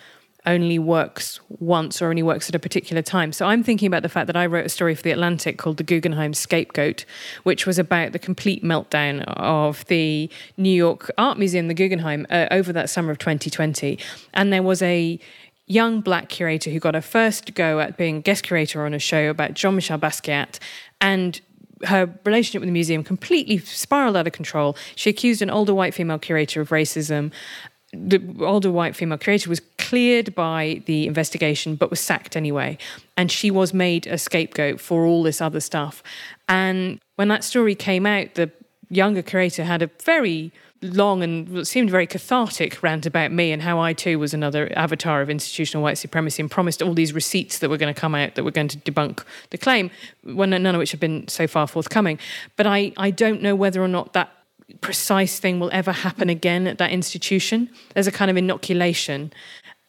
only 0.48 0.78
works 0.78 1.38
once 1.48 2.00
or 2.00 2.08
only 2.08 2.22
works 2.22 2.48
at 2.48 2.54
a 2.54 2.58
particular 2.58 3.02
time. 3.02 3.32
So 3.32 3.46
I'm 3.46 3.62
thinking 3.62 3.86
about 3.86 4.02
the 4.02 4.08
fact 4.08 4.26
that 4.26 4.36
I 4.36 4.46
wrote 4.46 4.66
a 4.66 4.70
story 4.70 4.94
for 4.94 5.02
The 5.02 5.10
Atlantic 5.10 5.58
called 5.58 5.76
The 5.76 5.84
Guggenheim 5.84 6.32
Scapegoat, 6.32 7.04
which 7.42 7.66
was 7.66 7.78
about 7.78 8.12
the 8.12 8.18
complete 8.18 8.64
meltdown 8.64 9.22
of 9.36 9.84
the 9.86 10.30
New 10.56 10.74
York 10.74 11.10
Art 11.18 11.38
Museum, 11.38 11.68
the 11.68 11.74
Guggenheim, 11.74 12.26
uh, 12.30 12.46
over 12.50 12.72
that 12.72 12.88
summer 12.90 13.12
of 13.12 13.18
2020. 13.18 13.98
And 14.32 14.52
there 14.52 14.62
was 14.62 14.80
a 14.82 15.20
young 15.66 16.00
black 16.00 16.30
curator 16.30 16.70
who 16.70 16.80
got 16.80 16.94
her 16.94 17.02
first 17.02 17.54
go 17.54 17.78
at 17.78 17.98
being 17.98 18.22
guest 18.22 18.42
curator 18.42 18.86
on 18.86 18.94
a 18.94 18.98
show 18.98 19.28
about 19.28 19.52
Jean 19.52 19.74
Michel 19.74 19.98
Basquiat. 19.98 20.58
And 20.98 21.40
her 21.84 22.12
relationship 22.24 22.60
with 22.60 22.68
the 22.68 22.72
museum 22.72 23.04
completely 23.04 23.58
spiraled 23.58 24.16
out 24.16 24.26
of 24.26 24.32
control. 24.32 24.76
She 24.96 25.10
accused 25.10 25.42
an 25.42 25.50
older 25.50 25.74
white 25.74 25.94
female 25.94 26.18
curator 26.18 26.60
of 26.60 26.70
racism 26.70 27.30
the 27.92 28.22
older 28.40 28.70
white 28.70 28.94
female 28.94 29.18
creator 29.18 29.48
was 29.48 29.60
cleared 29.78 30.34
by 30.34 30.82
the 30.86 31.06
investigation 31.06 31.74
but 31.74 31.88
was 31.88 32.00
sacked 32.00 32.36
anyway 32.36 32.76
and 33.16 33.32
she 33.32 33.50
was 33.50 33.72
made 33.72 34.06
a 34.06 34.18
scapegoat 34.18 34.80
for 34.80 35.06
all 35.06 35.22
this 35.22 35.40
other 35.40 35.60
stuff 35.60 36.02
and 36.48 36.98
when 37.16 37.28
that 37.28 37.42
story 37.42 37.74
came 37.74 38.04
out 38.04 38.34
the 38.34 38.50
younger 38.90 39.22
creator 39.22 39.64
had 39.64 39.82
a 39.82 39.90
very 40.04 40.52
long 40.82 41.22
and 41.22 41.66
seemed 41.66 41.90
very 41.90 42.06
cathartic 42.06 42.82
rant 42.82 43.04
about 43.04 43.32
me 43.32 43.50
and 43.50 43.62
how 43.62 43.80
I 43.80 43.92
too 43.92 44.18
was 44.18 44.32
another 44.32 44.72
avatar 44.76 45.20
of 45.20 45.30
institutional 45.30 45.82
white 45.82 45.98
supremacy 45.98 46.42
and 46.42 46.50
promised 46.50 46.82
all 46.82 46.94
these 46.94 47.12
receipts 47.12 47.58
that 47.58 47.68
were 47.68 47.76
going 47.76 47.92
to 47.92 48.00
come 48.00 48.14
out 48.14 48.36
that 48.36 48.44
were 48.44 48.50
going 48.50 48.68
to 48.68 48.78
debunk 48.78 49.24
the 49.50 49.58
claim, 49.58 49.90
when 50.22 50.50
none 50.50 50.66
of 50.66 50.78
which 50.78 50.92
have 50.92 51.00
been 51.00 51.26
so 51.26 51.46
far 51.46 51.66
forthcoming. 51.66 52.18
But 52.56 52.66
I, 52.66 52.92
I 52.96 53.10
don't 53.10 53.42
know 53.42 53.56
whether 53.56 53.82
or 53.82 53.88
not 53.88 54.12
that 54.12 54.30
precise 54.80 55.38
thing 55.40 55.60
will 55.60 55.70
ever 55.72 55.92
happen 55.92 56.28
again 56.28 56.66
at 56.66 56.78
that 56.78 56.90
institution. 56.90 57.70
There's 57.94 58.06
a 58.06 58.12
kind 58.12 58.30
of 58.30 58.36
inoculation. 58.36 59.32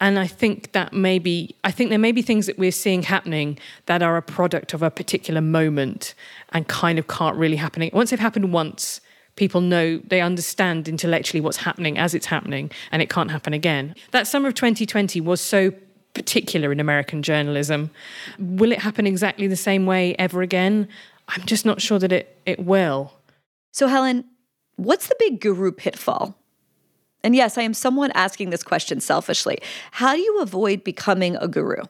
And 0.02 0.18
I 0.18 0.28
think 0.28 0.72
that 0.72 0.94
maybe, 0.94 1.56
I 1.64 1.72
think 1.72 1.90
there 1.90 2.00
may 2.00 2.14
be 2.14 2.22
things 2.22 2.46
that 2.46 2.58
we're 2.58 2.72
seeing 2.72 3.04
happening 3.04 3.60
that 3.88 4.02
are 4.02 4.16
a 4.16 4.22
product 4.22 4.74
of 4.74 4.82
a 4.82 4.90
particular 4.90 5.42
moment 5.42 6.16
and 6.54 6.68
kind 6.68 6.98
of 6.98 7.08
can't 7.08 7.36
really 7.36 7.58
happen. 7.58 7.90
Once 7.92 8.10
they've 8.10 8.20
happened 8.20 8.54
once, 8.54 9.02
people 9.36 9.60
know, 9.60 9.98
they 10.08 10.22
understand 10.22 10.88
intellectually 10.88 11.42
what's 11.42 11.58
happening 11.58 11.98
as 11.98 12.14
it's 12.14 12.28
happening 12.28 12.72
and 12.92 13.02
it 13.02 13.10
can't 13.10 13.32
happen 13.32 13.54
again. 13.54 13.94
That 14.12 14.26
summer 14.26 14.48
of 14.48 14.54
2020 14.54 15.20
was 15.20 15.42
so 15.42 15.74
particular 16.14 16.72
in 16.72 16.80
American 16.80 17.22
journalism. 17.22 17.92
Will 18.40 18.72
it 18.72 18.80
happen 18.80 19.06
exactly 19.06 19.48
the 19.48 19.56
same 19.56 19.86
way 19.86 20.16
ever 20.18 20.42
again? 20.42 20.88
I'm 21.28 21.46
just 21.46 21.66
not 21.66 21.82
sure 21.82 22.00
that 22.00 22.12
it, 22.12 22.38
it 22.46 22.66
will. 22.66 23.14
So, 23.72 23.88
Helen, 23.88 24.26
What's 24.80 25.08
the 25.08 25.16
big 25.20 25.42
guru 25.42 25.74
pitfall? 25.74 26.38
And 27.22 27.36
yes, 27.36 27.58
I 27.58 27.64
am 27.64 27.74
someone 27.74 28.12
asking 28.12 28.50
this 28.50 28.64
question 28.64 29.02
selfishly. 29.02 29.58
How 29.92 30.16
do 30.16 30.22
you 30.22 30.40
avoid 30.40 30.86
becoming 30.86 31.36
a 31.36 31.50
guru? 31.50 31.84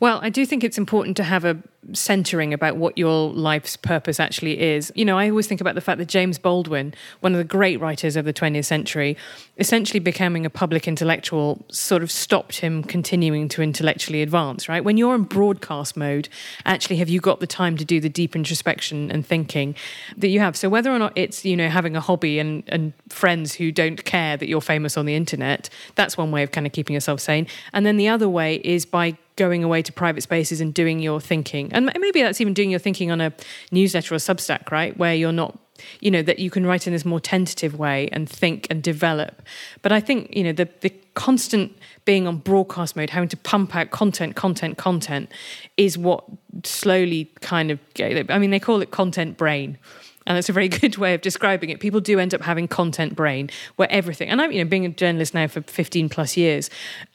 Well, 0.00 0.18
I 0.22 0.28
do 0.28 0.44
think 0.44 0.64
it's 0.64 0.78
important 0.78 1.16
to 1.16 1.24
have 1.24 1.44
a 1.44 1.56
centering 1.92 2.54
about 2.54 2.76
what 2.76 2.96
your 2.96 3.30
life's 3.30 3.76
purpose 3.76 4.18
actually 4.18 4.60
is. 4.60 4.92
You 4.94 5.04
know, 5.04 5.18
I 5.18 5.28
always 5.28 5.46
think 5.46 5.60
about 5.60 5.74
the 5.74 5.80
fact 5.80 5.98
that 5.98 6.08
James 6.08 6.38
Baldwin, 6.38 6.94
one 7.20 7.32
of 7.32 7.38
the 7.38 7.44
great 7.44 7.80
writers 7.80 8.16
of 8.16 8.24
the 8.24 8.32
20th 8.32 8.64
century, 8.64 9.16
essentially 9.58 10.00
becoming 10.00 10.46
a 10.46 10.50
public 10.50 10.88
intellectual 10.88 11.64
sort 11.70 12.02
of 12.02 12.10
stopped 12.10 12.60
him 12.60 12.82
continuing 12.82 13.48
to 13.50 13.62
intellectually 13.62 14.22
advance, 14.22 14.68
right? 14.68 14.82
When 14.82 14.96
you're 14.96 15.14
in 15.14 15.24
broadcast 15.24 15.96
mode, 15.96 16.28
actually, 16.64 16.96
have 16.96 17.08
you 17.08 17.20
got 17.20 17.40
the 17.40 17.46
time 17.46 17.76
to 17.76 17.84
do 17.84 18.00
the 18.00 18.08
deep 18.08 18.34
introspection 18.34 19.10
and 19.10 19.26
thinking 19.26 19.74
that 20.16 20.28
you 20.28 20.40
have? 20.40 20.56
So 20.56 20.68
whether 20.68 20.90
or 20.90 20.98
not 20.98 21.12
it's, 21.16 21.44
you 21.44 21.56
know, 21.56 21.68
having 21.68 21.96
a 21.96 22.00
hobby 22.00 22.38
and, 22.38 22.64
and 22.68 22.92
friends 23.08 23.54
who 23.54 23.70
don't 23.70 24.04
care 24.04 24.36
that 24.36 24.48
you're 24.48 24.60
famous 24.60 24.96
on 24.96 25.06
the 25.06 25.14
internet, 25.14 25.68
that's 25.94 26.16
one 26.16 26.30
way 26.30 26.42
of 26.42 26.50
kind 26.50 26.66
of 26.66 26.72
keeping 26.72 26.94
yourself 26.94 27.20
sane. 27.20 27.46
And 27.72 27.84
then 27.84 27.96
the 27.96 28.08
other 28.08 28.28
way 28.28 28.56
is 28.64 28.86
by 28.86 29.16
going 29.36 29.64
away 29.64 29.82
to 29.82 29.92
private 29.92 30.22
spaces 30.22 30.60
and 30.60 30.72
doing 30.72 31.00
your 31.00 31.20
thinking. 31.20 31.72
And 31.72 31.90
maybe 31.98 32.22
that's 32.22 32.40
even 32.40 32.54
doing 32.54 32.70
your 32.70 32.78
thinking 32.78 33.10
on 33.10 33.20
a 33.20 33.32
newsletter 33.72 34.14
or 34.14 34.18
Substack, 34.18 34.70
right? 34.70 34.96
Where 34.96 35.14
you're 35.14 35.32
not, 35.32 35.58
you 36.00 36.10
know, 36.10 36.22
that 36.22 36.38
you 36.38 36.50
can 36.50 36.64
write 36.66 36.86
in 36.86 36.92
this 36.92 37.04
more 37.04 37.20
tentative 37.20 37.78
way 37.78 38.08
and 38.12 38.28
think 38.28 38.66
and 38.70 38.82
develop. 38.82 39.42
But 39.82 39.92
I 39.92 40.00
think, 40.00 40.34
you 40.34 40.44
know, 40.44 40.52
the, 40.52 40.68
the 40.80 40.90
constant 41.14 41.76
being 42.04 42.26
on 42.26 42.38
broadcast 42.38 42.96
mode, 42.96 43.10
having 43.10 43.28
to 43.30 43.36
pump 43.36 43.74
out 43.74 43.90
content, 43.90 44.36
content, 44.36 44.78
content 44.78 45.30
is 45.76 45.98
what 45.98 46.24
slowly 46.62 47.30
kind 47.40 47.70
of, 47.70 47.80
I 48.00 48.38
mean, 48.38 48.50
they 48.50 48.60
call 48.60 48.82
it 48.82 48.90
content 48.90 49.36
brain 49.36 49.78
and 50.26 50.36
that's 50.36 50.48
a 50.48 50.52
very 50.52 50.68
good 50.80 50.96
way 50.96 51.14
of 51.14 51.20
describing 51.20 51.70
it. 51.70 51.80
People 51.80 52.00
do 52.00 52.18
end 52.18 52.34
up 52.34 52.42
having 52.42 52.68
content 52.68 53.14
brain 53.14 53.50
where 53.76 53.90
everything, 53.90 54.28
and 54.28 54.40
I'm, 54.40 54.52
you 54.52 54.62
know, 54.62 54.68
being 54.68 54.86
a 54.86 54.90
journalist 54.90 55.34
now 55.34 55.46
for 55.46 55.62
15 55.62 56.08
plus 56.08 56.36
years, 56.36 56.70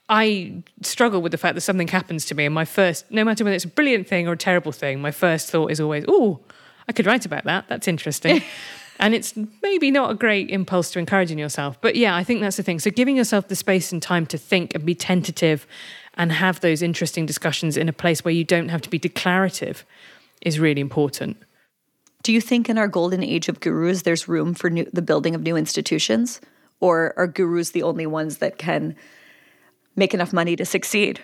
I 0.09 0.63
struggle 0.81 1.21
with 1.21 1.31
the 1.31 1.37
fact 1.37 1.53
that 1.53 1.61
something 1.61 1.87
happens 1.87 2.25
to 2.25 2.35
me, 2.35 2.45
and 2.45 2.53
my 2.53 2.65
first, 2.65 3.09
no 3.11 3.23
matter 3.23 3.43
whether 3.43 3.55
it's 3.55 3.65
a 3.65 3.69
brilliant 3.69 4.07
thing 4.07 4.27
or 4.27 4.33
a 4.33 4.37
terrible 4.37 4.71
thing, 4.71 5.01
my 5.01 5.11
first 5.11 5.51
thought 5.51 5.71
is 5.71 5.79
always, 5.79 6.03
oh, 6.07 6.39
I 6.87 6.93
could 6.93 7.05
write 7.05 7.25
about 7.25 7.43
that. 7.43 7.67
That's 7.69 7.87
interesting. 7.87 8.41
and 8.99 9.13
it's 9.13 9.35
maybe 9.61 9.91
not 9.91 10.09
a 10.09 10.15
great 10.15 10.49
impulse 10.49 10.89
to 10.91 10.99
encourage 10.99 11.31
in 11.31 11.37
yourself. 11.37 11.79
But 11.79 11.95
yeah, 11.95 12.15
I 12.15 12.23
think 12.23 12.41
that's 12.41 12.57
the 12.57 12.63
thing. 12.63 12.79
So 12.79 12.89
giving 12.89 13.15
yourself 13.15 13.47
the 13.47 13.55
space 13.55 13.91
and 13.91 14.01
time 14.01 14.25
to 14.27 14.37
think 14.37 14.73
and 14.73 14.83
be 14.83 14.95
tentative 14.95 15.67
and 16.15 16.31
have 16.31 16.59
those 16.59 16.81
interesting 16.81 17.27
discussions 17.27 17.77
in 17.77 17.87
a 17.87 17.93
place 17.93 18.25
where 18.25 18.33
you 18.33 18.43
don't 18.43 18.69
have 18.69 18.81
to 18.81 18.89
be 18.89 18.97
declarative 18.97 19.85
is 20.41 20.59
really 20.59 20.81
important. 20.81 21.37
Do 22.23 22.33
you 22.33 22.41
think 22.41 22.67
in 22.67 22.77
our 22.77 22.87
golden 22.87 23.23
age 23.23 23.47
of 23.47 23.59
gurus, 23.59 24.01
there's 24.01 24.27
room 24.27 24.55
for 24.55 24.69
new, 24.71 24.89
the 24.91 25.01
building 25.01 25.35
of 25.35 25.41
new 25.41 25.55
institutions? 25.55 26.41
Or 26.81 27.13
are 27.15 27.27
gurus 27.27 27.71
the 27.71 27.83
only 27.83 28.07
ones 28.07 28.37
that 28.37 28.57
can 28.57 28.95
make 29.99 30.13
enough 30.13 30.33
money 30.33 30.55
to 30.55 30.65
succeed? 30.65 31.21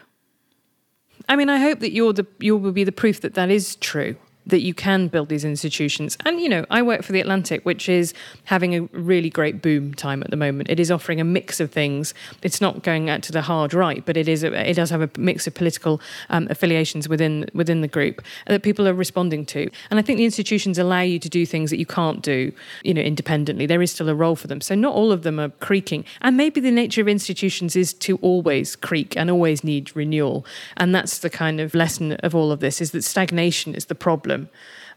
I 1.28 1.36
mean, 1.36 1.49
I 1.49 1.57
hope 1.57 1.80
that 1.80 1.91
you're 1.91 2.13
the 2.13 2.28
you 2.39 2.55
will 2.55 2.71
be 2.71 2.84
the 2.84 2.91
proof 2.91 3.21
that 3.21 3.34
that 3.34 3.49
is 3.49 3.76
true 3.78 4.15
that 4.47 4.61
you 4.61 4.73
can 4.73 5.07
build 5.07 5.29
these 5.29 5.45
institutions. 5.45 6.17
And, 6.25 6.39
you 6.39 6.49
know, 6.49 6.65
I 6.69 6.81
work 6.81 7.03
for 7.03 7.11
The 7.11 7.19
Atlantic, 7.19 7.65
which 7.65 7.89
is 7.89 8.13
having 8.45 8.75
a 8.75 8.81
really 8.93 9.29
great 9.29 9.61
boom 9.61 9.93
time 9.93 10.21
at 10.21 10.29
the 10.29 10.37
moment. 10.37 10.69
It 10.69 10.79
is 10.79 10.91
offering 10.91 11.19
a 11.19 11.23
mix 11.23 11.59
of 11.59 11.71
things. 11.71 12.13
It's 12.41 12.61
not 12.61 12.83
going 12.83 13.09
out 13.09 13.23
to 13.23 13.31
the 13.31 13.41
hard 13.41 13.73
right, 13.73 14.05
but 14.05 14.17
it 14.17 14.27
is 14.27 14.43
a, 14.43 14.69
it 14.69 14.75
does 14.75 14.89
have 14.89 15.01
a 15.01 15.09
mix 15.17 15.47
of 15.47 15.53
political 15.53 15.99
um, 16.29 16.47
affiliations 16.49 17.09
within 17.09 17.49
within 17.53 17.81
the 17.81 17.87
group 17.87 18.21
that 18.47 18.63
people 18.63 18.87
are 18.87 18.93
responding 18.93 19.45
to. 19.47 19.69
And 19.89 19.99
I 19.99 20.01
think 20.01 20.17
the 20.17 20.25
institutions 20.25 20.77
allow 20.77 21.01
you 21.01 21.19
to 21.19 21.29
do 21.29 21.45
things 21.45 21.69
that 21.71 21.79
you 21.79 21.85
can't 21.85 22.21
do, 22.21 22.51
you 22.83 22.93
know, 22.93 23.01
independently. 23.01 23.65
There 23.65 23.81
is 23.81 23.91
still 23.91 24.09
a 24.09 24.15
role 24.15 24.35
for 24.35 24.47
them. 24.47 24.61
So 24.61 24.75
not 24.75 24.93
all 24.93 25.11
of 25.11 25.23
them 25.23 25.39
are 25.39 25.49
creaking. 25.49 26.05
And 26.21 26.37
maybe 26.37 26.59
the 26.59 26.71
nature 26.71 27.01
of 27.01 27.07
institutions 27.07 27.75
is 27.75 27.93
to 27.93 28.17
always 28.17 28.75
creak 28.75 29.17
and 29.17 29.29
always 29.29 29.63
need 29.63 29.95
renewal. 29.95 30.45
And 30.77 30.93
that's 30.93 31.19
the 31.19 31.29
kind 31.29 31.59
of 31.59 31.73
lesson 31.73 32.13
of 32.13 32.35
all 32.35 32.51
of 32.51 32.59
this 32.59 32.81
is 32.81 32.91
that 32.91 33.03
stagnation 33.03 33.73
is 33.73 33.85
the 33.85 33.95
problem 33.95 34.34
problem, 34.36 34.49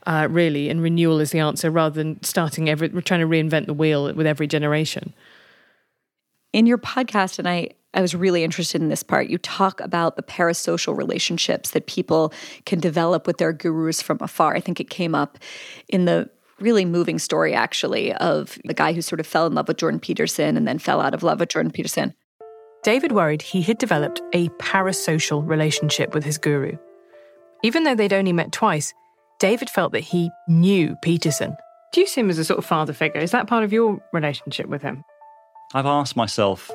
uh, 0.07 0.29
really, 0.31 0.69
and 0.69 0.83
renewal 0.83 1.21
is 1.21 1.31
the 1.31 1.39
answer 1.39 1.71
rather 1.71 1.95
than 1.95 2.23
starting 2.23 2.69
every, 2.69 2.89
trying 3.03 3.21
to 3.21 3.27
reinvent 3.27 3.67
the 3.67 3.75
wheel 3.75 4.13
with 4.15 4.27
every 4.27 4.47
generation. 4.47 5.13
In 6.53 6.67
your 6.67 6.79
podcast, 6.79 7.39
and 7.39 7.49
I, 7.49 7.71
I 7.93 8.01
was 8.01 8.15
really 8.15 8.43
interested 8.43 8.81
in 8.81 8.89
this 8.89 9.03
part. 9.03 9.29
You 9.29 9.39
talk 9.39 9.81
about 9.81 10.17
the 10.17 10.23
parasocial 10.23 10.97
relationships 10.97 11.71
that 11.73 11.87
people 11.87 12.33
can 12.65 12.81
develop 12.81 13.27
with 13.27 13.37
their 13.39 13.53
gurus 13.53 14.01
from 14.01 14.19
afar. 14.21 14.55
I 14.55 14.61
think 14.61 14.81
it 14.81 14.89
came 14.89 15.15
up 15.15 15.39
in 15.89 16.07
the 16.07 16.31
really 16.59 16.85
moving 16.85 17.19
story, 17.19 17.55
actually, 17.55 18.13
of 18.15 18.59
the 18.65 18.75
guy 18.75 18.93
who 18.93 19.03
sort 19.03 19.21
of 19.21 19.27
fell 19.27 19.47
in 19.47 19.55
love 19.55 19.69
with 19.69 19.77
Jordan 19.77 20.01
Peterson 20.01 20.57
and 20.57 20.67
then 20.67 20.79
fell 20.79 21.01
out 21.01 21.15
of 21.15 21.23
love 21.23 21.41
with 21.41 21.51
Jordan 21.51 21.71
Peterson. 21.71 22.15
David 22.83 23.13
worried 23.13 23.43
he 23.43 23.63
had 23.63 23.79
developed 23.79 24.23
a 24.33 24.49
parasocial 24.51 25.47
relationship 25.47 26.15
with 26.15 26.25
his 26.25 26.39
guru. 26.39 26.79
Even 27.63 27.83
though 27.83 27.95
they'd 27.95 28.13
only 28.13 28.33
met 28.33 28.53
twice, 28.53 28.95
David 29.39 29.71
felt 29.71 29.93
that 29.93 30.01
he 30.01 30.31
knew 30.49 30.97
Peterson. 30.97 31.57
Do 31.93 32.01
you 32.01 32.07
see 32.07 32.21
him 32.21 32.31
as 32.31 32.39
a 32.39 32.45
sort 32.45 32.59
of 32.59 32.67
father 32.67 32.93
figure? 32.93 33.21
Is 33.21 33.31
that 33.31 33.47
part 33.47 33.63
of 33.63 33.73
your 33.73 34.03
relationship 34.13 34.67
with 34.67 34.83
him? 34.83 35.05
I've 35.75 35.87
asked 35.87 36.17
myself 36.17 36.71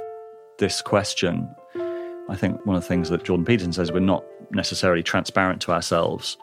this 0.59 0.82
question. 0.82 1.53
I 2.30 2.36
think 2.36 2.66
one 2.66 2.76
of 2.76 2.82
the 2.82 2.88
things 2.88 3.09
that 3.09 3.26
Jordan 3.26 3.45
Peterson 3.45 3.74
says, 3.74 3.91
we're 3.91 3.99
not 3.99 4.24
necessarily 4.51 5.03
transparent 5.03 5.61
to 5.64 5.72
ourselves. 5.72 6.38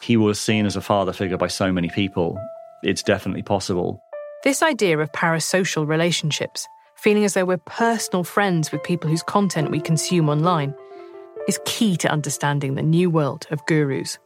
He 0.00 0.16
was 0.16 0.40
seen 0.40 0.64
as 0.64 0.76
a 0.76 0.80
father 0.80 1.12
figure 1.12 1.36
by 1.36 1.48
so 1.48 1.70
many 1.70 1.88
people. 1.88 2.38
It's 2.82 3.02
definitely 3.02 3.42
possible. 3.42 4.02
This 4.44 4.62
idea 4.62 4.98
of 4.98 5.12
parasocial 5.12 5.86
relationships, 5.86 6.66
feeling 6.96 7.24
as 7.24 7.34
though 7.34 7.44
we're 7.44 7.58
personal 7.58 8.24
friends 8.24 8.72
with 8.72 8.82
people 8.82 9.10
whose 9.10 9.22
content 9.22 9.70
we 9.70 9.80
consume 9.80 10.30
online, 10.30 10.74
is 11.46 11.60
key 11.66 11.96
to 11.98 12.08
understanding 12.08 12.74
the 12.74 12.82
new 12.82 13.10
world 13.10 13.46
of 13.50 13.64
gurus. 13.66 14.18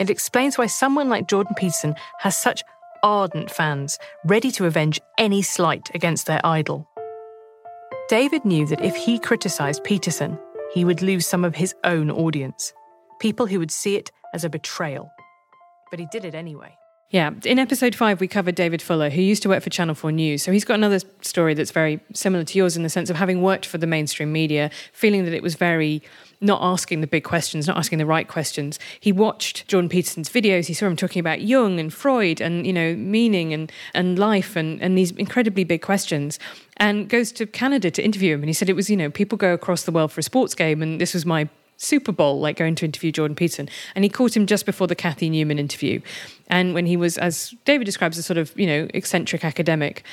It 0.00 0.10
explains 0.10 0.58
why 0.58 0.66
someone 0.66 1.08
like 1.08 1.28
Jordan 1.28 1.54
Peterson 1.56 1.94
has 2.18 2.36
such 2.36 2.62
ardent 3.02 3.50
fans, 3.50 3.98
ready 4.24 4.50
to 4.52 4.66
avenge 4.66 5.00
any 5.18 5.42
slight 5.42 5.90
against 5.94 6.26
their 6.26 6.44
idol. 6.44 6.88
David 8.08 8.44
knew 8.44 8.66
that 8.66 8.84
if 8.84 8.96
he 8.96 9.18
criticised 9.18 9.84
Peterson, 9.84 10.38
he 10.72 10.84
would 10.84 11.02
lose 11.02 11.26
some 11.26 11.44
of 11.44 11.54
his 11.54 11.74
own 11.84 12.10
audience, 12.10 12.72
people 13.20 13.46
who 13.46 13.58
would 13.58 13.70
see 13.70 13.96
it 13.96 14.10
as 14.32 14.44
a 14.44 14.50
betrayal. 14.50 15.10
But 15.90 16.00
he 16.00 16.06
did 16.10 16.24
it 16.24 16.34
anyway. 16.34 16.76
Yeah, 17.10 17.30
in 17.44 17.60
episode 17.60 17.94
five, 17.94 18.20
we 18.20 18.26
covered 18.26 18.56
David 18.56 18.82
Fuller, 18.82 19.08
who 19.08 19.22
used 19.22 19.44
to 19.44 19.48
work 19.48 19.62
for 19.62 19.70
Channel 19.70 19.94
4 19.94 20.10
News. 20.10 20.42
So 20.42 20.50
he's 20.50 20.64
got 20.64 20.74
another 20.74 20.98
story 21.20 21.54
that's 21.54 21.70
very 21.70 22.00
similar 22.12 22.42
to 22.42 22.58
yours 22.58 22.76
in 22.76 22.82
the 22.82 22.88
sense 22.88 23.08
of 23.08 23.14
having 23.14 23.40
worked 23.40 23.66
for 23.66 23.78
the 23.78 23.86
mainstream 23.86 24.32
media, 24.32 24.70
feeling 24.92 25.24
that 25.24 25.32
it 25.32 25.42
was 25.42 25.54
very 25.54 26.02
not 26.40 26.60
asking 26.62 27.00
the 27.00 27.06
big 27.06 27.24
questions, 27.24 27.66
not 27.66 27.76
asking 27.76 27.98
the 27.98 28.06
right 28.06 28.28
questions. 28.28 28.78
He 29.00 29.12
watched 29.12 29.68
Jordan 29.68 29.88
Peterson's 29.88 30.28
videos. 30.28 30.66
He 30.66 30.74
saw 30.74 30.86
him 30.86 30.96
talking 30.96 31.20
about 31.20 31.42
Jung 31.42 31.78
and 31.78 31.92
Freud 31.92 32.40
and, 32.40 32.66
you 32.66 32.72
know, 32.72 32.94
meaning 32.94 33.52
and, 33.52 33.70
and 33.94 34.18
life 34.18 34.56
and, 34.56 34.80
and 34.82 34.96
these 34.96 35.12
incredibly 35.12 35.64
big 35.64 35.82
questions 35.82 36.38
and 36.76 37.08
goes 37.08 37.32
to 37.32 37.46
Canada 37.46 37.90
to 37.90 38.02
interview 38.02 38.34
him. 38.34 38.40
And 38.40 38.48
he 38.48 38.54
said 38.54 38.68
it 38.68 38.76
was, 38.76 38.90
you 38.90 38.96
know, 38.96 39.10
people 39.10 39.38
go 39.38 39.52
across 39.54 39.84
the 39.84 39.92
world 39.92 40.12
for 40.12 40.20
a 40.20 40.24
sports 40.24 40.54
game 40.54 40.82
and 40.82 41.00
this 41.00 41.14
was 41.14 41.24
my 41.24 41.48
Super 41.76 42.12
Bowl, 42.12 42.40
like 42.40 42.56
going 42.56 42.74
to 42.76 42.84
interview 42.84 43.12
Jordan 43.12 43.34
Peterson. 43.34 43.68
And 43.94 44.04
he 44.04 44.08
caught 44.08 44.36
him 44.36 44.46
just 44.46 44.66
before 44.66 44.86
the 44.86 44.94
Cathy 44.94 45.28
Newman 45.28 45.58
interview. 45.58 46.00
And 46.48 46.74
when 46.74 46.86
he 46.86 46.96
was, 46.96 47.18
as 47.18 47.54
David 47.64 47.84
describes, 47.84 48.18
a 48.18 48.22
sort 48.22 48.38
of, 48.38 48.58
you 48.58 48.66
know, 48.66 48.88
eccentric 48.94 49.44
academic. 49.44 50.04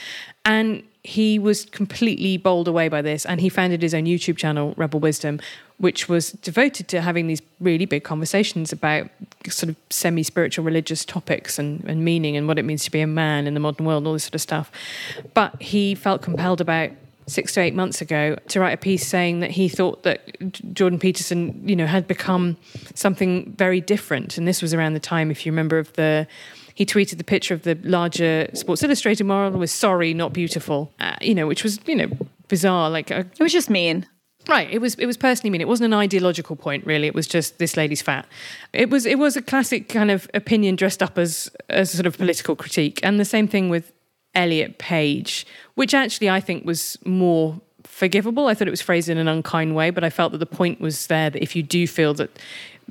And 0.44 0.84
he 1.04 1.40
was 1.40 1.66
completely 1.66 2.38
bowled 2.38 2.68
away 2.68 2.88
by 2.88 3.02
this. 3.02 3.26
And 3.26 3.42
he 3.42 3.50
founded 3.50 3.82
his 3.82 3.94
own 3.94 4.06
YouTube 4.06 4.38
channel, 4.38 4.74
Rebel 4.78 5.00
Wisdom, 5.00 5.40
which 5.78 6.08
was 6.08 6.32
devoted 6.32 6.88
to 6.90 7.02
having 7.02 7.28
these 7.28 7.42
really 7.60 7.86
big 7.86 8.04
conversations 8.04 8.72
about 8.72 9.10
sort 9.50 9.70
of 9.70 9.76
semi 9.90 10.22
spiritual 10.22 10.64
religious 10.64 11.04
topics 11.04 11.58
and, 11.58 11.84
and 11.86 12.06
meaning 12.06 12.38
and 12.38 12.48
what 12.48 12.60
it 12.60 12.64
means 12.64 12.84
to 12.84 12.92
be 12.92 13.02
a 13.02 13.08
man 13.08 13.48
in 13.48 13.56
the 13.56 13.60
modern 13.60 13.86
world 13.86 14.04
and 14.04 14.08
all 14.08 14.14
this 14.14 14.26
sort 14.26 14.36
of 14.36 14.42
stuff. 14.42 14.72
But 15.34 15.60
he 15.62 15.96
felt 15.96 16.22
compelled 16.22 16.62
about 16.62 16.92
six 17.26 17.54
to 17.54 17.62
eight 17.62 17.74
months 17.74 18.02
ago 18.02 18.36
to 18.50 18.60
write 18.60 18.74
a 18.74 18.78
piece 18.78 19.08
saying 19.08 19.40
that 19.40 19.52
he 19.52 19.70
thought 19.70 20.04
that 20.04 20.74
Jordan 20.74 21.00
Peterson, 21.00 21.68
you 21.68 21.76
know, 21.76 21.86
had 21.86 22.08
become 22.08 22.58
something 22.94 23.54
very 23.54 23.82
different. 23.82 24.38
And 24.38 24.48
this 24.48 24.62
was 24.62 24.74
around 24.74 24.94
the 24.94 25.00
time, 25.00 25.32
if 25.32 25.46
you 25.46 25.52
remember, 25.52 25.80
of 25.80 25.94
the 25.94 26.28
he 26.76 26.86
tweeted 26.86 27.18
the 27.18 27.24
picture 27.24 27.54
of 27.54 27.64
the 27.64 27.76
larger 27.84 28.48
Sports 28.54 28.84
Illustrated 28.84 29.24
model 29.26 29.60
with 29.60 29.70
"Sorry, 29.70 30.14
not 30.14 30.34
beautiful," 30.34 30.94
uh, 31.00 31.16
you 31.22 31.36
know, 31.36 31.48
which 31.48 31.64
was 31.64 31.80
you 31.86 31.96
know 31.96 32.10
bizarre. 32.48 32.90
Like 32.90 33.12
it 33.12 33.40
was 33.40 33.52
just 33.52 33.70
mean. 33.70 34.08
Right. 34.48 34.70
It 34.72 34.80
was 34.80 34.96
it 34.96 35.06
was 35.06 35.18
personally 35.18 35.52
mean. 35.52 35.62
It 35.62 35.68
wasn't 35.68 35.94
an 35.94 36.00
ideological 36.00 36.56
point 36.56 36.86
really. 36.86 37.08
It 37.08 37.16
was 37.16 37.28
just 37.28 37.60
this 37.60 37.78
lady's 37.78 38.02
fat. 38.02 38.26
It 38.74 38.90
was 38.90 39.06
it 39.06 39.20
was 39.20 39.38
a 39.38 39.42
classic 39.42 39.88
kind 39.88 40.10
of 40.10 40.30
opinion 40.34 40.76
dressed 40.76 41.04
up 41.04 41.18
as 41.18 41.52
as 41.70 41.94
a 41.94 41.98
sort 41.98 42.08
of 42.08 42.18
political 42.18 42.56
critique. 42.56 43.00
And 43.04 43.20
the 43.20 43.26
same 43.26 43.48
thing 43.48 43.70
with 43.70 43.94
Elliot 44.34 44.78
Page, 44.78 45.46
which 45.76 45.94
actually 45.94 46.30
I 46.30 46.40
think 46.40 46.66
was 46.66 46.98
more 47.06 47.62
forgivable. 47.84 48.48
I 48.48 48.54
thought 48.54 48.68
it 48.68 48.72
was 48.72 48.82
phrased 48.82 49.10
in 49.10 49.18
an 49.18 49.28
unkind 49.28 49.76
way, 49.76 49.90
but 49.90 50.04
I 50.04 50.10
felt 50.10 50.32
that 50.32 50.40
the 50.40 50.46
point 50.46 50.82
was 50.82 51.08
there 51.08 51.30
that 51.30 51.42
if 51.42 51.56
you 51.56 51.62
do 51.62 51.86
feel 51.86 52.14
that 52.16 52.40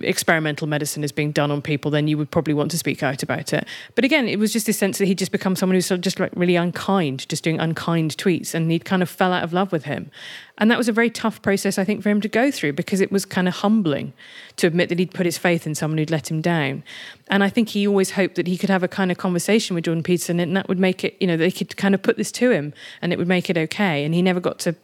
experimental 0.03 0.67
medicine 0.67 1.05
is 1.05 1.13
being 1.13 1.33
done 1.33 1.51
on 1.51 1.63
people, 1.63 1.91
then 1.91 2.09
you 2.09 2.19
would 2.19 2.31
probably 2.31 2.55
want 2.55 2.71
to 2.73 2.79
speak 2.79 3.03
out 3.03 3.23
about 3.23 3.53
it. 3.53 3.67
But 3.95 4.05
again, 4.05 4.29
it 4.29 4.39
was 4.39 4.53
just 4.53 4.67
this 4.67 4.79
sense 4.79 4.99
that 4.99 5.07
he'd 5.07 5.19
just 5.19 5.33
become 5.33 5.57
someone 5.57 5.75
who's 5.75 5.87
sort 5.87 5.99
of 5.99 6.03
just 6.03 6.21
like 6.21 6.33
really 6.35 6.57
unkind, 6.57 7.29
just 7.29 7.45
doing 7.45 7.59
unkind 7.59 8.17
tweets, 8.17 8.55
and 8.55 8.71
he'd 8.71 8.85
kind 8.85 9.03
of 9.03 9.11
fell 9.11 9.33
out 9.33 9.43
of 9.43 9.53
love 9.53 9.73
with 9.73 9.85
him. 9.85 10.11
And 10.59 10.71
that 10.71 10.77
was 10.77 10.89
a 10.89 10.93
very 10.93 11.09
tough 11.09 11.41
process, 11.41 11.79
I 11.79 11.85
think, 11.85 12.03
for 12.03 12.11
him 12.11 12.21
to 12.21 12.29
go 12.29 12.51
through 12.51 12.75
because 12.75 13.01
it 13.01 13.11
was 13.11 13.25
kind 13.25 13.49
of 13.49 13.55
humbling 13.55 14.13
to 14.57 14.67
admit 14.67 14.91
that 14.91 14.99
he'd 14.99 15.15
put 15.15 15.25
his 15.25 15.39
faith 15.39 15.67
in 15.67 15.75
someone 15.75 15.97
who'd 15.97 16.11
let 16.11 16.31
him 16.31 16.43
down. 16.43 16.85
And 17.29 17.43
I 17.43 17.49
think 17.49 17.71
he 17.71 17.89
always 17.89 18.11
hoped 18.13 18.35
that 18.35 18.47
he 18.47 18.59
could 18.59 18.69
have 18.69 18.83
a 18.83 18.89
kind 18.89 19.11
of 19.11 19.17
conversation 19.17 19.75
with 19.75 19.85
Jordan 19.85 20.03
Peterson 20.03 20.39
and 20.39 20.55
that 20.57 20.69
would 20.69 20.79
make 20.79 21.03
it, 21.03 21.17
you 21.19 21.27
know, 21.27 21.39
they 21.39 21.51
could 21.51 21.77
kind 21.79 21.95
of 21.95 22.03
put 22.03 22.19
this 22.19 22.31
to 22.33 22.51
him 22.51 22.75
and 23.01 23.13
it 23.13 23.19
would 23.19 23.29
make 23.29 23.49
it 23.49 23.57
okay. 23.57 24.05
And 24.05 24.15
he 24.15 24.21
never 24.21 24.41
got 24.41 24.59
to 24.61 24.75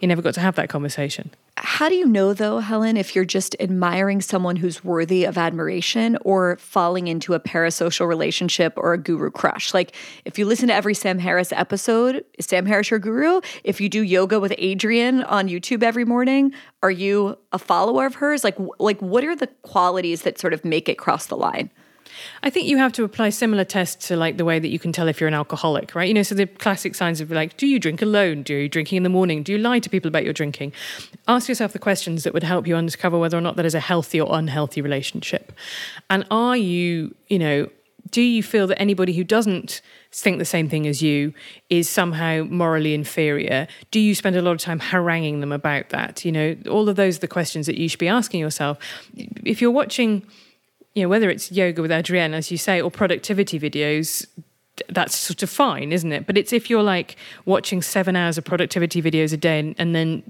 he 0.00 0.06
never 0.06 0.22
got 0.22 0.32
to 0.34 0.40
have 0.40 0.54
that 0.54 0.70
conversation. 0.70 1.30
How 1.58 1.90
do 1.90 1.94
you 1.94 2.06
know, 2.06 2.32
though, 2.32 2.60
Helen, 2.60 2.96
if 2.96 3.14
you're 3.14 3.26
just 3.26 3.54
admiring 3.60 4.22
someone 4.22 4.56
who's 4.56 4.82
worthy 4.82 5.24
of 5.24 5.36
admiration 5.36 6.16
or 6.22 6.56
falling 6.56 7.06
into 7.06 7.34
a 7.34 7.40
parasocial 7.40 8.08
relationship 8.08 8.72
or 8.78 8.94
a 8.94 8.98
guru 8.98 9.30
crush? 9.30 9.74
Like, 9.74 9.94
if 10.24 10.38
you 10.38 10.46
listen 10.46 10.68
to 10.68 10.74
every 10.74 10.94
Sam 10.94 11.18
Harris 11.18 11.52
episode, 11.52 12.24
is 12.38 12.46
Sam 12.46 12.64
Harris 12.64 12.90
your 12.90 12.98
guru? 12.98 13.42
If 13.62 13.78
you 13.78 13.90
do 13.90 14.02
yoga 14.02 14.40
with 14.40 14.52
Adriene 14.52 15.22
on 15.30 15.48
YouTube 15.48 15.82
every 15.82 16.06
morning, 16.06 16.54
are 16.82 16.90
you 16.90 17.36
a 17.52 17.58
follower 17.58 18.06
of 18.06 18.14
hers? 18.14 18.42
Like, 18.42 18.56
like 18.78 19.00
what 19.00 19.22
are 19.24 19.36
the 19.36 19.48
qualities 19.62 20.22
that 20.22 20.38
sort 20.38 20.54
of 20.54 20.64
make 20.64 20.88
it 20.88 20.96
cross 20.96 21.26
the 21.26 21.36
line? 21.36 21.70
I 22.42 22.50
think 22.50 22.66
you 22.66 22.78
have 22.78 22.92
to 22.92 23.04
apply 23.04 23.30
similar 23.30 23.64
tests 23.64 24.08
to 24.08 24.16
like 24.16 24.36
the 24.36 24.44
way 24.44 24.58
that 24.58 24.68
you 24.68 24.78
can 24.78 24.92
tell 24.92 25.08
if 25.08 25.20
you're 25.20 25.28
an 25.28 25.34
alcoholic, 25.34 25.94
right? 25.94 26.08
You 26.08 26.14
know, 26.14 26.22
so 26.22 26.34
the 26.34 26.46
classic 26.46 26.94
signs 26.94 27.20
of 27.20 27.30
like, 27.30 27.56
do 27.56 27.66
you 27.66 27.78
drink 27.78 28.02
alone? 28.02 28.42
Do 28.42 28.54
you 28.54 28.68
drinking 28.68 28.98
in 28.98 29.02
the 29.02 29.08
morning? 29.08 29.42
Do 29.42 29.52
you 29.52 29.58
lie 29.58 29.78
to 29.78 29.90
people 29.90 30.08
about 30.08 30.24
your 30.24 30.32
drinking? 30.32 30.72
Ask 31.28 31.48
yourself 31.48 31.72
the 31.72 31.78
questions 31.78 32.24
that 32.24 32.34
would 32.34 32.42
help 32.42 32.66
you 32.66 32.76
uncover 32.76 33.18
whether 33.18 33.36
or 33.36 33.40
not 33.40 33.56
that 33.56 33.66
is 33.66 33.74
a 33.74 33.80
healthy 33.80 34.20
or 34.20 34.36
unhealthy 34.36 34.80
relationship. 34.80 35.52
And 36.08 36.26
are 36.30 36.56
you, 36.56 37.14
you 37.28 37.38
know, 37.38 37.68
do 38.10 38.22
you 38.22 38.42
feel 38.42 38.66
that 38.66 38.80
anybody 38.80 39.12
who 39.12 39.24
doesn't 39.24 39.82
think 40.12 40.38
the 40.38 40.44
same 40.44 40.68
thing 40.68 40.86
as 40.86 41.02
you 41.02 41.32
is 41.68 41.88
somehow 41.88 42.44
morally 42.44 42.94
inferior? 42.94 43.68
Do 43.90 44.00
you 44.00 44.14
spend 44.14 44.36
a 44.36 44.42
lot 44.42 44.52
of 44.52 44.58
time 44.58 44.80
haranguing 44.80 45.40
them 45.40 45.52
about 45.52 45.90
that? 45.90 46.24
You 46.24 46.32
know, 46.32 46.56
all 46.68 46.88
of 46.88 46.96
those 46.96 47.18
are 47.18 47.20
the 47.20 47.28
questions 47.28 47.66
that 47.66 47.78
you 47.78 47.88
should 47.88 48.00
be 48.00 48.08
asking 48.08 48.40
yourself. 48.40 48.78
If 49.44 49.60
you're 49.60 49.70
watching 49.70 50.26
you 50.94 51.02
know, 51.02 51.08
whether 51.08 51.30
it's 51.30 51.52
yoga 51.52 51.82
with 51.82 51.90
Adriene, 51.90 52.32
as 52.32 52.50
you 52.50 52.58
say, 52.58 52.80
or 52.80 52.90
productivity 52.90 53.58
videos, 53.58 54.26
that's 54.88 55.16
sort 55.16 55.42
of 55.42 55.50
fine, 55.50 55.92
isn't 55.92 56.12
it? 56.12 56.26
But 56.26 56.38
it's 56.38 56.52
if 56.52 56.70
you're 56.70 56.82
like 56.82 57.16
watching 57.44 57.82
seven 57.82 58.16
hours 58.16 58.38
of 58.38 58.44
productivity 58.44 59.02
videos 59.02 59.32
a 59.32 59.36
day 59.36 59.74
and, 59.76 59.94
then 59.94 60.22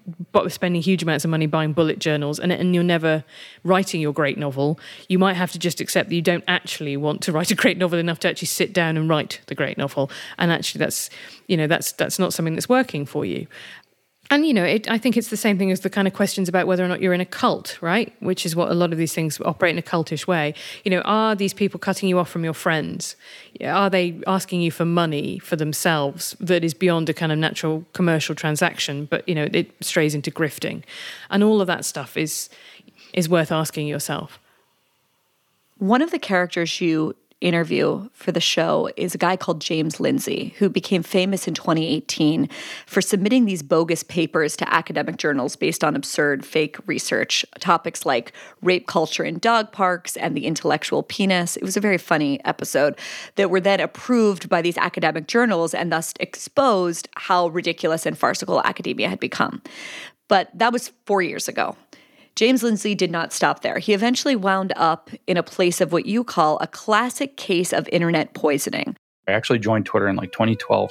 spending 0.49 0.83
huge 0.83 1.03
amounts 1.03 1.25
of 1.25 1.31
money 1.31 1.47
buying 1.47 1.73
bullet 1.73 1.99
journals 1.99 2.39
and, 2.39 2.53
and 2.53 2.75
you're 2.75 2.85
never 2.85 3.25
writing 3.63 4.01
your 4.01 4.13
great 4.13 4.39
novel, 4.39 4.79
you 5.09 5.19
might 5.19 5.35
have 5.35 5.53
to 5.53 5.59
just 5.59 5.81
accept 5.81 6.09
that 6.09 6.15
you 6.15 6.23
don't 6.23 6.45
actually 6.49 6.97
want 6.97 7.21
to 7.23 7.33
write 7.33 7.51
a 7.51 7.55
great 7.55 7.79
novel 7.79 7.99
enough 7.99 8.19
to 8.21 8.29
actually 8.29 8.47
sit 8.47 8.73
down 8.73 8.97
and 8.97 9.09
write 9.09 9.41
the 9.47 9.55
great 9.55 9.79
novel. 9.79 10.11
And 10.39 10.51
actually, 10.51 10.81
that's 10.81 11.11
you 11.47 11.57
know 11.57 11.67
that's 11.67 11.93
that's 11.93 12.19
not 12.19 12.33
something 12.33 12.55
that's 12.55 12.69
working 12.69 13.07
for 13.07 13.25
you. 13.25 13.47
And 14.33 14.47
you 14.47 14.55
know, 14.55 14.65
it, 14.65 14.89
I 14.89 14.97
think 14.97 15.17
it's 15.17 15.29
the 15.29 15.37
same 15.37 15.59
thing 15.59 15.73
as 15.73 15.81
the 15.81 15.91
kind 15.91 16.07
of 16.07 16.15
questions 16.15 16.49
about 16.49 16.69
whether 16.69 16.85
or 16.85 16.89
not 16.89 17.01
you're 17.03 17.13
in 17.13 17.21
a 17.21 17.27
cult, 17.27 17.77
right? 17.81 18.15
Which 18.21 18.47
is 18.47 18.55
what 18.55 18.71
a 18.71 18.75
lot 18.75 18.93
of 18.93 18.99
these 18.99 19.13
things 19.13 19.41
operate 19.41 19.73
in 19.73 19.79
a 19.79 19.83
cultish 19.83 20.29
way. 20.29 20.55
You 20.85 20.93
know, 20.93 21.01
are 21.01 21.35
these 21.35 21.53
people 21.53 21.81
cutting 21.81 22.09
you 22.09 22.17
off 22.17 22.31
from 22.31 22.45
your 22.45 22.55
friends? 22.55 23.17
Are 23.65 23.91
they 23.91 24.21
asking 24.29 24.61
you 24.61 24.71
for 24.71 24.85
money 24.85 25.41
for 25.41 25.57
themselves 25.57 26.37
that 26.39 26.63
is 26.63 26.75
beyond 26.75 27.09
a 27.09 27.13
kind 27.13 27.33
of 27.33 27.39
natural 27.39 27.85
commercial 27.93 28.37
transaction, 28.37 29.07
but 29.07 29.29
you 29.29 29.35
know, 29.35 29.49
it 29.53 29.73
strays 29.81 30.15
into 30.15 30.31
grifting, 30.31 30.85
and 31.29 31.43
all 31.43 31.61
of 31.61 31.67
that 31.67 31.85
stuff 31.85 32.17
is 32.17 32.49
is 33.13 33.29
worth 33.29 33.51
asking 33.51 33.89
yourself. 33.89 34.39
One 35.79 36.03
of 36.03 36.13
the 36.13 36.21
characters 36.21 36.81
you 36.81 37.17
interview 37.41 38.09
for 38.13 38.33
the 38.33 38.41
show 38.41 38.91
is 38.97 39.15
a 39.15 39.19
guy 39.19 39.37
called 39.37 39.61
James 39.61 40.01
Lindsay, 40.01 40.55
who 40.59 40.69
became 40.69 41.03
famous 41.03 41.49
in 41.49 41.55
2018 41.55 42.49
for 42.87 43.01
submitting 43.01 43.45
these 43.45 43.63
bogus 43.63 44.03
papers 44.03 44.57
to 44.57 44.73
academic 44.73 45.17
journals 45.17 45.57
based 45.57 45.83
on 45.83 45.97
absurd 45.97 46.45
fake 46.45 46.77
research, 46.87 47.45
topics 47.59 48.05
like 48.05 48.33
rape 48.63 48.87
culture 48.87 49.25
in 49.25 49.39
dog 49.39 49.73
parks 49.73 50.17
and 50.17 50.37
the 50.37 50.47
intellectual 50.47 51.03
penis. 51.03 51.57
It 51.57 51.63
was 51.63 51.77
a 51.77 51.81
very 51.81 51.99
funny 51.99 52.45
episode 52.45 52.99
that 53.37 53.51
were 53.51 53.61
then 53.61 53.81
approved 53.81 54.49
by 54.49 54.63
these 54.63 54.79
academic 54.79 55.27
journals 55.27 55.75
and 55.75 55.91
thus 55.91 56.15
exposed 56.21 57.09
how 57.17 57.49
ridiculous 57.49 58.07
and 58.07 58.17
farcical 58.17 58.61
academia 58.63 59.09
had 59.09 59.21
become. 59.21 59.63
But 60.29 60.51
that 60.55 60.73
was 60.73 60.93
four 61.07 61.23
years 61.23 61.49
ago. 61.49 61.77
James 62.41 62.63
Lindsay 62.63 62.95
did 62.95 63.11
not 63.11 63.35
stop 63.35 63.61
there. 63.61 63.79
He 63.79 63.93
eventually 63.93 64.35
wound 64.35 64.73
up 64.75 65.11
in 65.27 65.37
a 65.37 65.43
place 65.43 65.83
of 65.83 65.93
what 65.93 66.07
you 66.07 66.25
call 66.25 66.57
a 66.63 66.67
classic 66.67 67.37
case 67.37 67.71
of 67.71 67.87
internet 67.93 68.33
poisoning. 68.33 68.97
I 69.29 69.33
actually 69.33 69.59
joined 69.59 69.85
Twitter 69.85 70.09
in 70.09 70.17
like 70.17 70.33
2012. 70.33 70.91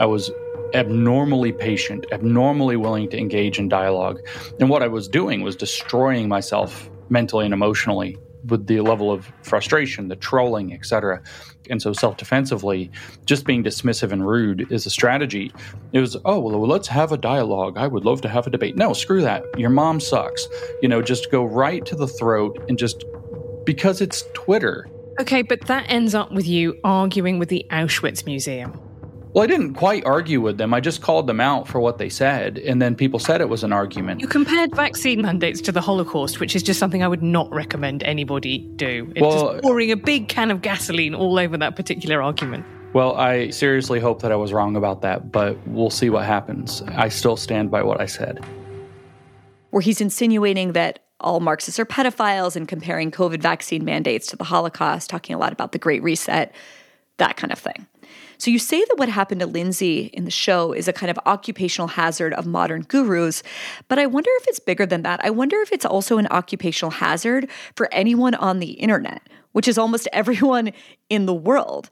I 0.00 0.06
was 0.06 0.30
abnormally 0.72 1.52
patient, 1.52 2.06
abnormally 2.12 2.76
willing 2.78 3.10
to 3.10 3.18
engage 3.18 3.58
in 3.58 3.68
dialogue. 3.68 4.20
And 4.58 4.70
what 4.70 4.82
I 4.82 4.88
was 4.88 5.06
doing 5.06 5.42
was 5.42 5.54
destroying 5.54 6.28
myself 6.28 6.88
mentally 7.10 7.44
and 7.44 7.52
emotionally 7.52 8.16
with 8.46 8.66
the 8.66 8.80
level 8.80 9.12
of 9.12 9.30
frustration, 9.42 10.08
the 10.08 10.16
trolling, 10.16 10.72
etc. 10.72 11.22
And 11.70 11.80
so 11.80 11.92
self 11.92 12.16
defensively, 12.16 12.90
just 13.24 13.44
being 13.44 13.62
dismissive 13.62 14.12
and 14.12 14.26
rude 14.26 14.70
is 14.70 14.86
a 14.86 14.90
strategy. 14.90 15.52
It 15.92 16.00
was, 16.00 16.16
oh, 16.24 16.38
well, 16.38 16.66
let's 16.66 16.88
have 16.88 17.12
a 17.12 17.16
dialogue. 17.16 17.76
I 17.78 17.86
would 17.86 18.04
love 18.04 18.20
to 18.22 18.28
have 18.28 18.46
a 18.46 18.50
debate. 18.50 18.76
No, 18.76 18.92
screw 18.92 19.22
that. 19.22 19.44
Your 19.58 19.70
mom 19.70 20.00
sucks. 20.00 20.46
You 20.82 20.88
know, 20.88 21.02
just 21.02 21.30
go 21.30 21.44
right 21.44 21.84
to 21.86 21.96
the 21.96 22.08
throat 22.08 22.64
and 22.68 22.78
just 22.78 23.04
because 23.64 24.00
it's 24.00 24.24
Twitter. 24.34 24.88
Okay, 25.20 25.42
but 25.42 25.62
that 25.62 25.86
ends 25.88 26.14
up 26.14 26.32
with 26.32 26.46
you 26.46 26.78
arguing 26.84 27.38
with 27.38 27.48
the 27.48 27.66
Auschwitz 27.70 28.26
Museum. 28.26 28.78
Well, 29.36 29.42
I 29.42 29.48
didn't 29.48 29.74
quite 29.74 30.02
argue 30.06 30.40
with 30.40 30.56
them. 30.56 30.72
I 30.72 30.80
just 30.80 31.02
called 31.02 31.26
them 31.26 31.42
out 31.42 31.68
for 31.68 31.78
what 31.78 31.98
they 31.98 32.08
said, 32.08 32.56
and 32.56 32.80
then 32.80 32.96
people 32.96 33.18
said 33.18 33.42
it 33.42 33.50
was 33.50 33.62
an 33.62 33.70
argument. 33.70 34.22
You 34.22 34.28
compared 34.28 34.74
vaccine 34.74 35.20
mandates 35.20 35.60
to 35.60 35.72
the 35.72 35.82
Holocaust, 35.82 36.40
which 36.40 36.56
is 36.56 36.62
just 36.62 36.78
something 36.78 37.02
I 37.02 37.08
would 37.08 37.22
not 37.22 37.52
recommend 37.52 38.02
anybody 38.04 38.60
do. 38.76 39.12
It's 39.14 39.20
Well- 39.20 39.52
just 39.52 39.62
pouring 39.62 39.92
a 39.92 39.96
big 39.96 40.28
can 40.28 40.50
of 40.50 40.62
gasoline 40.62 41.14
all 41.14 41.38
over 41.38 41.58
that 41.58 41.76
particular 41.76 42.22
argument. 42.22 42.64
Well, 42.94 43.14
I 43.16 43.50
seriously 43.50 44.00
hope 44.00 44.22
that 44.22 44.32
I 44.32 44.36
was 44.36 44.54
wrong 44.54 44.74
about 44.74 45.02
that, 45.02 45.30
but 45.30 45.58
we'll 45.66 45.90
see 45.90 46.08
what 46.08 46.24
happens. 46.24 46.82
I 46.96 47.10
still 47.10 47.36
stand 47.36 47.70
by 47.70 47.82
what 47.82 48.00
I 48.00 48.06
said. 48.06 48.42
where 49.68 49.82
he's 49.82 50.00
insinuating 50.00 50.72
that 50.72 51.00
all 51.20 51.40
Marxists 51.40 51.78
are 51.78 51.84
pedophiles 51.84 52.56
and 52.56 52.66
comparing 52.66 53.10
COVID 53.10 53.42
vaccine 53.42 53.84
mandates 53.84 54.28
to 54.28 54.36
the 54.36 54.44
Holocaust, 54.44 55.10
talking 55.10 55.36
a 55.36 55.38
lot 55.38 55.52
about 55.52 55.72
the 55.72 55.78
Great 55.78 56.02
Reset, 56.02 56.54
that 57.18 57.36
kind 57.36 57.52
of 57.52 57.58
thing. 57.58 57.86
So 58.38 58.50
you 58.50 58.58
say 58.58 58.84
that 58.84 58.98
what 58.98 59.08
happened 59.08 59.40
to 59.40 59.46
Lindsay 59.46 60.10
in 60.12 60.24
the 60.24 60.30
show 60.30 60.72
is 60.72 60.88
a 60.88 60.92
kind 60.92 61.10
of 61.10 61.18
occupational 61.26 61.88
hazard 61.88 62.34
of 62.34 62.46
modern 62.46 62.82
gurus, 62.82 63.42
but 63.88 63.98
I 63.98 64.06
wonder 64.06 64.30
if 64.40 64.48
it's 64.48 64.60
bigger 64.60 64.86
than 64.86 65.02
that. 65.02 65.20
I 65.24 65.30
wonder 65.30 65.56
if 65.60 65.72
it's 65.72 65.84
also 65.84 66.18
an 66.18 66.26
occupational 66.30 66.90
hazard 66.90 67.48
for 67.74 67.88
anyone 67.92 68.34
on 68.34 68.58
the 68.58 68.72
internet, 68.72 69.22
which 69.52 69.68
is 69.68 69.78
almost 69.78 70.08
everyone 70.12 70.72
in 71.08 71.26
the 71.26 71.34
world. 71.34 71.88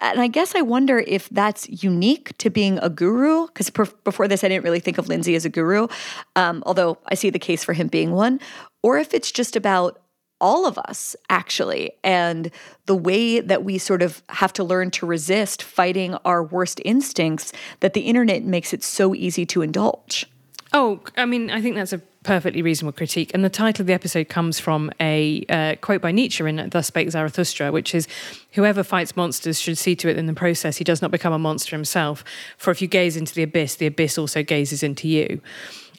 And 0.00 0.20
I 0.20 0.28
guess 0.28 0.54
I 0.54 0.60
wonder 0.60 0.98
if 0.98 1.28
that's 1.30 1.68
unique 1.82 2.36
to 2.38 2.50
being 2.50 2.78
a 2.78 2.88
guru, 2.88 3.46
because 3.46 3.70
before 3.70 4.28
this, 4.28 4.44
I 4.44 4.48
didn't 4.48 4.64
really 4.64 4.80
think 4.80 4.98
of 4.98 5.08
Lindsay 5.08 5.34
as 5.34 5.44
a 5.44 5.50
guru, 5.50 5.88
um, 6.36 6.62
although 6.66 6.98
I 7.06 7.14
see 7.14 7.30
the 7.30 7.38
case 7.38 7.64
for 7.64 7.72
him 7.72 7.88
being 7.88 8.12
one, 8.12 8.40
or 8.82 8.98
if 8.98 9.14
it's 9.14 9.32
just 9.32 9.56
about 9.56 9.98
all 10.40 10.66
of 10.66 10.78
us, 10.78 11.16
actually, 11.28 11.92
and 12.04 12.50
the 12.86 12.94
way 12.94 13.40
that 13.40 13.64
we 13.64 13.78
sort 13.78 14.02
of 14.02 14.22
have 14.28 14.52
to 14.54 14.64
learn 14.64 14.90
to 14.92 15.06
resist 15.06 15.62
fighting 15.62 16.14
our 16.24 16.42
worst 16.42 16.80
instincts 16.84 17.52
that 17.80 17.94
the 17.94 18.02
internet 18.02 18.44
makes 18.44 18.72
it 18.72 18.82
so 18.82 19.14
easy 19.14 19.44
to 19.46 19.62
indulge. 19.62 20.26
Oh, 20.72 21.00
I 21.16 21.24
mean, 21.24 21.50
I 21.50 21.62
think 21.62 21.76
that's 21.76 21.94
a 21.94 21.98
perfectly 22.24 22.60
reasonable 22.60 22.92
critique. 22.92 23.30
And 23.32 23.42
the 23.42 23.48
title 23.48 23.82
of 23.82 23.86
the 23.86 23.94
episode 23.94 24.28
comes 24.28 24.60
from 24.60 24.90
a 25.00 25.44
uh, 25.48 25.76
quote 25.80 26.02
by 26.02 26.12
Nietzsche 26.12 26.44
in 26.44 26.68
Thus 26.68 26.88
Spake 26.88 27.10
Zarathustra, 27.10 27.72
which 27.72 27.94
is 27.94 28.06
Whoever 28.52 28.82
fights 28.82 29.16
monsters 29.16 29.60
should 29.60 29.78
see 29.78 29.96
to 29.96 30.08
it 30.08 30.18
in 30.18 30.26
the 30.26 30.34
process 30.34 30.76
he 30.76 30.84
does 30.84 31.00
not 31.00 31.10
become 31.10 31.32
a 31.32 31.38
monster 31.38 31.74
himself. 31.74 32.24
For 32.56 32.70
if 32.70 32.82
you 32.82 32.88
gaze 32.88 33.16
into 33.16 33.34
the 33.34 33.44
abyss, 33.44 33.76
the 33.76 33.86
abyss 33.86 34.18
also 34.18 34.42
gazes 34.42 34.82
into 34.82 35.08
you. 35.08 35.40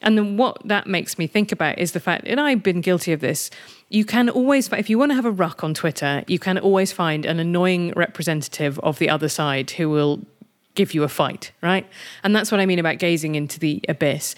And 0.02 0.16
then 0.16 0.36
what 0.36 0.60
that 0.66 0.86
makes 0.86 1.18
me 1.18 1.26
think 1.26 1.52
about 1.52 1.78
is 1.78 1.92
the 1.92 2.00
fact, 2.00 2.26
and 2.26 2.40
I've 2.40 2.62
been 2.62 2.80
guilty 2.80 3.12
of 3.12 3.20
this, 3.20 3.50
you 3.88 4.04
can 4.04 4.28
always, 4.28 4.72
if 4.72 4.88
you 4.88 4.98
want 4.98 5.10
to 5.10 5.14
have 5.14 5.26
a 5.26 5.30
ruck 5.30 5.62
on 5.62 5.74
Twitter, 5.74 6.24
you 6.26 6.38
can 6.38 6.58
always 6.58 6.92
find 6.92 7.26
an 7.26 7.38
annoying 7.38 7.92
representative 7.96 8.78
of 8.80 8.98
the 8.98 9.10
other 9.10 9.28
side 9.28 9.70
who 9.72 9.90
will 9.90 10.20
give 10.74 10.94
you 10.94 11.02
a 11.02 11.08
fight, 11.08 11.52
right? 11.62 11.86
And 12.22 12.34
that's 12.34 12.50
what 12.50 12.60
I 12.60 12.66
mean 12.66 12.78
about 12.78 12.98
gazing 12.98 13.34
into 13.34 13.58
the 13.58 13.82
abyss. 13.88 14.34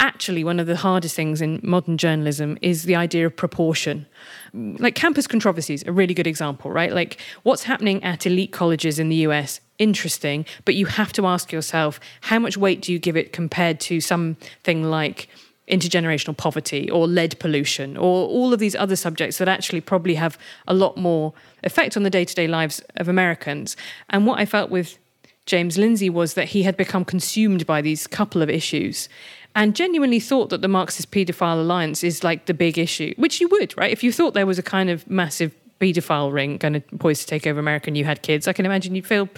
Actually, 0.00 0.42
one 0.42 0.58
of 0.58 0.66
the 0.66 0.76
hardest 0.76 1.14
things 1.14 1.40
in 1.40 1.60
modern 1.62 1.96
journalism 1.96 2.58
is 2.60 2.82
the 2.82 2.96
idea 2.96 3.26
of 3.26 3.36
proportion. 3.36 4.06
Like 4.52 4.94
campus 4.94 5.26
controversies, 5.26 5.84
a 5.86 5.92
really 5.92 6.14
good 6.14 6.26
example, 6.26 6.70
right? 6.70 6.92
Like 6.92 7.20
what's 7.44 7.64
happening 7.64 8.02
at 8.02 8.26
elite 8.26 8.52
colleges 8.52 8.98
in 8.98 9.08
the 9.08 9.16
US, 9.16 9.60
interesting, 9.78 10.46
but 10.64 10.74
you 10.74 10.86
have 10.86 11.12
to 11.14 11.26
ask 11.26 11.52
yourself 11.52 12.00
how 12.22 12.38
much 12.38 12.56
weight 12.56 12.82
do 12.82 12.92
you 12.92 12.98
give 12.98 13.16
it 13.16 13.32
compared 13.32 13.78
to 13.80 14.00
something 14.00 14.82
like 14.82 15.28
intergenerational 15.68 16.36
poverty 16.36 16.90
or 16.90 17.06
lead 17.06 17.38
pollution 17.38 17.96
or 17.96 18.26
all 18.28 18.52
of 18.52 18.58
these 18.58 18.74
other 18.74 18.96
subjects 18.96 19.38
that 19.38 19.48
actually 19.48 19.80
probably 19.80 20.14
have 20.14 20.36
a 20.68 20.74
lot 20.74 20.96
more 20.96 21.32
effect 21.62 21.96
on 21.96 22.02
the 22.02 22.10
day 22.10 22.24
to 22.24 22.34
day 22.34 22.46
lives 22.46 22.82
of 22.96 23.08
Americans. 23.08 23.76
And 24.10 24.26
what 24.26 24.38
I 24.38 24.44
felt 24.44 24.70
with 24.70 24.98
James 25.46 25.76
Lindsay 25.76 26.10
was 26.10 26.34
that 26.34 26.48
he 26.48 26.62
had 26.62 26.76
become 26.76 27.04
consumed 27.04 27.66
by 27.66 27.80
these 27.80 28.06
couple 28.06 28.42
of 28.42 28.50
issues 28.50 29.08
and 29.54 29.76
genuinely 29.76 30.20
thought 30.20 30.50
that 30.50 30.62
the 30.62 30.68
Marxist 30.68 31.10
paedophile 31.10 31.60
alliance 31.60 32.02
is 32.02 32.24
like 32.24 32.46
the 32.46 32.54
big 32.54 32.78
issue, 32.78 33.14
which 33.16 33.40
you 33.40 33.48
would, 33.48 33.76
right? 33.76 33.92
If 33.92 34.02
you 34.02 34.12
thought 34.12 34.34
there 34.34 34.46
was 34.46 34.58
a 34.58 34.62
kind 34.62 34.90
of 34.90 35.08
massive 35.08 35.54
paedophile 35.80 36.32
ring 36.32 36.56
going 36.56 36.74
to 36.74 36.80
poised 36.98 37.22
to 37.22 37.26
take 37.26 37.46
over 37.46 37.60
America 37.60 37.88
and 37.88 37.96
you 37.96 38.04
had 38.04 38.22
kids, 38.22 38.48
I 38.48 38.52
can 38.52 38.66
imagine 38.66 38.94
you'd 38.94 39.06
feel 39.06 39.28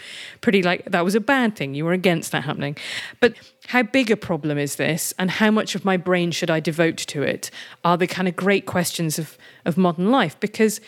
pretty 0.41 0.63
like 0.63 0.85
that 0.87 1.05
was 1.05 1.15
a 1.15 1.21
bad 1.21 1.57
thing. 1.57 1.75
You 1.75 1.85
were 1.85 1.93
against 1.93 2.33
that 2.33 2.45
happening. 2.45 2.77
But 3.21 3.35
how 3.69 3.83
big 3.83 4.11
a 4.11 4.17
problem 4.17 4.59
is 4.59 4.77
this 4.77 5.13
and 5.19 5.31
how 5.31 5.51
much 5.51 5.75
of 5.75 5.85
my 5.85 5.97
brain 5.97 6.31
should 6.31 6.51
I 6.51 6.61
devote 6.61 6.99
to 6.99 7.23
it 7.23 7.51
are 7.85 7.97
the 7.97 8.07
kind 8.07 8.29
of 8.29 8.37
great 8.37 8.67
questions 8.67 9.19
of, 9.19 9.37
of 9.65 9.77
modern 9.77 10.11
life 10.11 10.39
because 10.41 10.81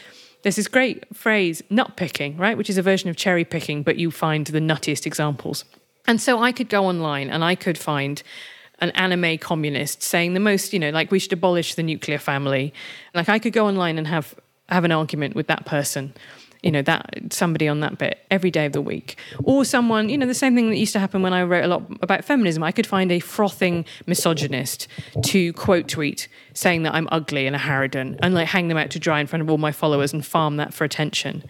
there's 0.43 0.57
this 0.57 0.69
great 0.69 1.05
phrase, 1.15 1.63
nut 1.69 1.97
picking, 1.97 2.37
right? 2.37 2.57
Which 2.57 2.71
is 2.71 2.79
a 2.79 2.83
version 2.83 3.11
of 3.11 3.17
cherry 3.17 3.45
picking, 3.45 3.83
but 3.83 3.97
you 3.97 4.11
find 4.11 4.47
the 4.47 4.61
nuttiest 4.61 5.05
examples. 5.05 5.65
And 6.07 6.21
so 6.21 6.41
I 6.41 6.53
could 6.53 6.69
go 6.69 6.87
online 6.87 7.29
and 7.29 7.43
I 7.45 7.55
could 7.55 7.77
find 7.77 8.23
an 8.81 8.91
anime 8.91 9.39
communist 9.39 10.03
saying 10.03 10.35
the 10.35 10.41
most, 10.41 10.73
you 10.73 10.79
know, 10.79 10.91
like 10.91 11.11
we 11.11 11.19
should 11.19 11.33
abolish 11.33 11.75
the 11.75 11.83
nuclear 11.83 12.19
family. 12.19 12.73
Like 13.15 13.29
I 13.29 13.39
could 13.39 13.53
go 13.53 13.67
online 13.67 13.99
and 13.99 14.07
have 14.07 14.35
have 14.69 14.85
an 14.85 14.93
argument 14.93 15.35
with 15.35 15.47
that 15.47 15.65
person, 15.65 16.13
you 16.63 16.71
know, 16.71 16.83
that 16.83 17.33
somebody 17.33 17.67
on 17.67 17.81
that 17.81 17.97
bit 17.97 18.19
every 18.31 18.51
day 18.51 18.67
of 18.67 18.73
the 18.73 18.83
week. 18.83 19.17
Or 19.45 19.65
someone, 19.65 20.11
you 20.11 20.19
know, 20.19 20.27
the 20.27 20.35
same 20.35 20.55
thing 20.55 20.69
that 20.69 20.77
used 20.77 20.93
to 20.93 20.99
happen 21.01 21.23
when 21.23 21.33
I 21.33 21.43
wrote 21.43 21.65
a 21.65 21.69
lot 21.69 21.85
about 22.03 22.25
feminism. 22.25 22.63
I 22.63 22.71
could 22.71 22.87
find 22.87 23.11
a 23.11 23.19
frothing 23.21 23.87
misogynist 24.07 24.87
to 25.25 25.53
quote 25.55 25.89
tweet 25.89 26.29
saying 26.53 26.83
that 26.83 26.95
I'm 26.95 27.09
ugly 27.11 27.47
and 27.47 27.57
a 27.57 27.59
harridan 27.59 28.19
and 28.23 28.35
like 28.35 28.49
hang 28.49 28.69
them 28.69 28.77
out 28.77 28.91
to 28.91 28.99
dry 28.99 29.21
in 29.21 29.27
front 29.27 29.43
of 29.43 29.51
all 29.51 29.59
my 29.59 29.73
followers 29.73 30.13
and 30.13 30.25
farm 30.25 30.59
that 30.59 30.75
for 30.75 30.85
attention. 30.85 31.45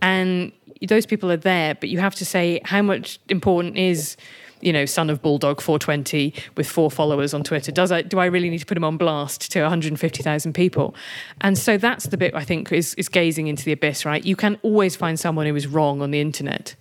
And 0.00 0.52
those 0.86 1.06
people 1.06 1.30
are 1.30 1.36
there, 1.36 1.74
but 1.74 1.88
you 1.88 1.98
have 1.98 2.14
to 2.16 2.24
say 2.24 2.60
how 2.64 2.82
much 2.82 3.18
important 3.28 3.76
is 3.76 4.16
you 4.60 4.72
know, 4.72 4.84
son 4.84 5.10
of 5.10 5.22
Bulldog 5.22 5.60
420 5.60 6.34
with 6.56 6.68
four 6.68 6.90
followers 6.90 7.34
on 7.34 7.42
Twitter. 7.42 7.72
Does 7.72 7.92
I 7.92 8.02
do 8.02 8.18
I 8.18 8.26
really 8.26 8.50
need 8.50 8.58
to 8.58 8.66
put 8.66 8.76
him 8.76 8.84
on 8.84 8.96
blast 8.96 9.50
to 9.52 9.62
150,000 9.62 10.52
people? 10.52 10.94
And 11.40 11.56
so 11.58 11.76
that's 11.76 12.06
the 12.06 12.16
bit 12.16 12.34
I 12.34 12.44
think 12.44 12.72
is 12.72 12.94
is 12.94 13.08
gazing 13.08 13.46
into 13.46 13.64
the 13.64 13.72
abyss, 13.72 14.04
right? 14.04 14.24
You 14.24 14.36
can 14.36 14.58
always 14.62 14.96
find 14.96 15.18
someone 15.18 15.46
who 15.46 15.56
is 15.56 15.66
wrong 15.66 16.02
on 16.02 16.10
the 16.10 16.20
internet. 16.20 16.76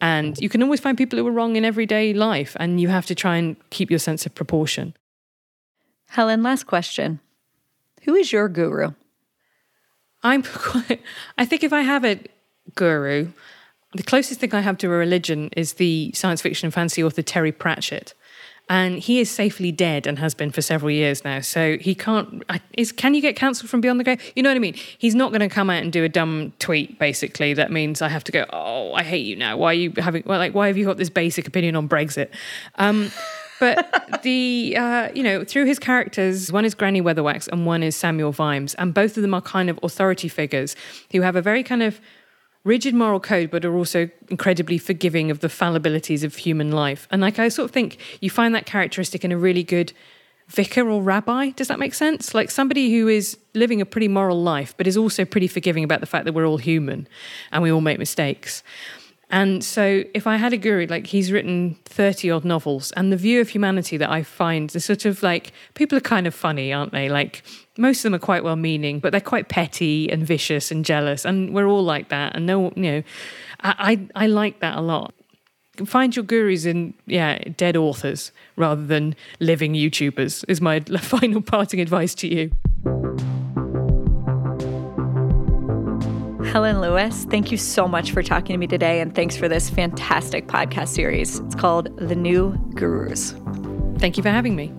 And 0.00 0.38
you 0.38 0.50
can 0.50 0.62
always 0.62 0.80
find 0.80 0.98
people 0.98 1.18
who 1.18 1.26
are 1.26 1.32
wrong 1.32 1.56
in 1.56 1.64
everyday 1.64 2.12
life, 2.12 2.54
and 2.60 2.80
you 2.80 2.88
have 2.88 3.06
to 3.06 3.14
try 3.14 3.36
and 3.36 3.56
keep 3.70 3.90
your 3.90 3.98
sense 3.98 4.26
of 4.26 4.34
proportion. 4.34 4.94
Helen, 6.08 6.42
last 6.42 6.64
question. 6.66 7.20
Who 8.02 8.14
is 8.14 8.30
your 8.30 8.48
guru? 8.48 8.92
I'm 10.22 10.42
quite, 10.54 11.02
I 11.38 11.44
think 11.44 11.64
if 11.64 11.72
I 11.72 11.80
have 11.80 12.04
a 12.04 12.20
guru, 12.74 13.28
the 13.96 14.02
closest 14.02 14.40
thing 14.40 14.54
I 14.54 14.60
have 14.60 14.78
to 14.78 14.86
a 14.86 14.90
religion 14.90 15.50
is 15.56 15.74
the 15.74 16.12
science 16.14 16.42
fiction 16.42 16.66
and 16.66 16.74
fantasy 16.74 17.02
author 17.02 17.22
Terry 17.22 17.52
Pratchett. 17.52 18.14
And 18.68 18.98
he 18.98 19.20
is 19.20 19.30
safely 19.30 19.70
dead 19.70 20.08
and 20.08 20.18
has 20.18 20.34
been 20.34 20.50
for 20.50 20.60
several 20.60 20.90
years 20.90 21.24
now. 21.24 21.40
So 21.40 21.78
he 21.78 21.94
can't. 21.94 22.42
Is 22.76 22.90
can 22.90 23.14
you 23.14 23.20
get 23.20 23.36
cancelled 23.36 23.70
from 23.70 23.80
Beyond 23.80 24.00
the 24.00 24.04
Grave? 24.04 24.20
You 24.34 24.42
know 24.42 24.50
what 24.50 24.56
I 24.56 24.58
mean? 24.58 24.74
He's 24.74 25.14
not 25.14 25.30
going 25.30 25.40
to 25.40 25.48
come 25.48 25.70
out 25.70 25.84
and 25.84 25.92
do 25.92 26.02
a 26.02 26.08
dumb 26.08 26.52
tweet. 26.58 26.98
Basically, 26.98 27.54
that 27.54 27.70
means 27.70 28.02
I 28.02 28.08
have 28.08 28.24
to 28.24 28.32
go. 28.32 28.44
Oh, 28.52 28.92
I 28.92 29.04
hate 29.04 29.24
you 29.24 29.36
now. 29.36 29.56
Why 29.56 29.70
are 29.70 29.74
you 29.74 29.92
having? 29.96 30.24
Well, 30.26 30.40
like, 30.40 30.52
why 30.52 30.66
have 30.66 30.76
you 30.76 30.84
got 30.84 30.96
this 30.96 31.10
basic 31.10 31.46
opinion 31.46 31.76
on 31.76 31.88
Brexit? 31.88 32.30
Um, 32.74 33.12
but 33.60 34.20
the 34.24 34.76
uh, 34.76 35.10
you 35.14 35.22
know 35.22 35.44
through 35.44 35.66
his 35.66 35.78
characters, 35.78 36.50
one 36.50 36.64
is 36.64 36.74
Granny 36.74 37.00
Weatherwax 37.00 37.46
and 37.46 37.66
one 37.66 37.84
is 37.84 37.94
Samuel 37.94 38.32
Vimes, 38.32 38.74
and 38.74 38.92
both 38.92 39.16
of 39.16 39.22
them 39.22 39.32
are 39.32 39.42
kind 39.42 39.70
of 39.70 39.78
authority 39.84 40.26
figures 40.26 40.74
who 41.12 41.20
have 41.20 41.36
a 41.36 41.42
very 41.42 41.62
kind 41.62 41.84
of 41.84 42.00
rigid 42.66 42.94
moral 42.94 43.20
code, 43.20 43.50
but 43.50 43.64
are 43.64 43.74
also 43.74 44.10
incredibly 44.28 44.76
forgiving 44.76 45.30
of 45.30 45.38
the 45.38 45.46
fallibilities 45.48 46.24
of 46.24 46.34
human 46.34 46.72
life. 46.72 47.06
And 47.12 47.22
like 47.22 47.38
I 47.38 47.48
sort 47.48 47.66
of 47.66 47.70
think 47.70 47.98
you 48.20 48.28
find 48.28 48.54
that 48.56 48.66
characteristic 48.66 49.24
in 49.24 49.30
a 49.30 49.38
really 49.38 49.62
good 49.62 49.92
vicar 50.48 50.88
or 50.90 51.00
rabbi. 51.00 51.50
Does 51.50 51.68
that 51.68 51.78
make 51.78 51.94
sense? 51.94 52.34
Like 52.34 52.50
somebody 52.50 52.92
who 52.92 53.06
is 53.06 53.38
living 53.54 53.80
a 53.80 53.86
pretty 53.86 54.08
moral 54.08 54.42
life, 54.42 54.74
but 54.76 54.88
is 54.88 54.96
also 54.96 55.24
pretty 55.24 55.46
forgiving 55.46 55.84
about 55.84 56.00
the 56.00 56.06
fact 56.06 56.24
that 56.24 56.32
we're 56.32 56.46
all 56.46 56.58
human 56.58 57.06
and 57.52 57.62
we 57.62 57.70
all 57.70 57.80
make 57.80 58.00
mistakes. 58.00 58.64
And 59.30 59.64
so, 59.64 60.04
if 60.14 60.26
I 60.26 60.36
had 60.36 60.52
a 60.52 60.56
guru, 60.56 60.86
like 60.86 61.08
he's 61.08 61.32
written 61.32 61.76
30 61.84 62.30
odd 62.30 62.44
novels, 62.44 62.92
and 62.92 63.12
the 63.12 63.16
view 63.16 63.40
of 63.40 63.48
humanity 63.48 63.96
that 63.96 64.08
I 64.08 64.22
find 64.22 64.74
is 64.74 64.84
sort 64.84 65.04
of 65.04 65.22
like 65.22 65.52
people 65.74 65.98
are 65.98 66.02
kind 66.02 66.28
of 66.28 66.34
funny, 66.34 66.72
aren't 66.72 66.92
they? 66.92 67.08
Like, 67.08 67.42
most 67.76 67.98
of 67.98 68.02
them 68.04 68.14
are 68.14 68.20
quite 68.20 68.44
well 68.44 68.56
meaning, 68.56 69.00
but 69.00 69.10
they're 69.10 69.20
quite 69.20 69.48
petty 69.48 70.10
and 70.10 70.24
vicious 70.24 70.70
and 70.70 70.84
jealous. 70.84 71.24
And 71.24 71.52
we're 71.52 71.66
all 71.66 71.82
like 71.82 72.08
that. 72.10 72.36
And 72.36 72.46
no, 72.46 72.72
you 72.76 72.82
know, 72.82 73.02
I, 73.60 74.08
I, 74.14 74.24
I 74.24 74.26
like 74.28 74.60
that 74.60 74.78
a 74.78 74.80
lot. 74.80 75.12
Find 75.84 76.14
your 76.14 76.24
gurus 76.24 76.64
in, 76.64 76.94
yeah, 77.06 77.38
dead 77.56 77.76
authors 77.76 78.32
rather 78.54 78.86
than 78.86 79.14
living 79.40 79.74
YouTubers, 79.74 80.44
is 80.48 80.60
my 80.60 80.80
final 81.00 81.42
parting 81.42 81.80
advice 81.80 82.14
to 82.14 82.28
you. 82.28 83.35
Helen 86.46 86.80
Lewis, 86.80 87.24
thank 87.24 87.50
you 87.50 87.58
so 87.58 87.86
much 87.86 88.12
for 88.12 88.22
talking 88.22 88.54
to 88.54 88.58
me 88.58 88.66
today, 88.66 89.00
and 89.00 89.14
thanks 89.14 89.36
for 89.36 89.48
this 89.48 89.68
fantastic 89.68 90.46
podcast 90.46 90.88
series. 90.88 91.40
It's 91.40 91.54
called 91.54 91.94
The 91.98 92.14
New 92.14 92.56
Gurus. 92.74 93.34
Thank 93.98 94.16
you 94.16 94.22
for 94.22 94.30
having 94.30 94.56
me. 94.56 94.72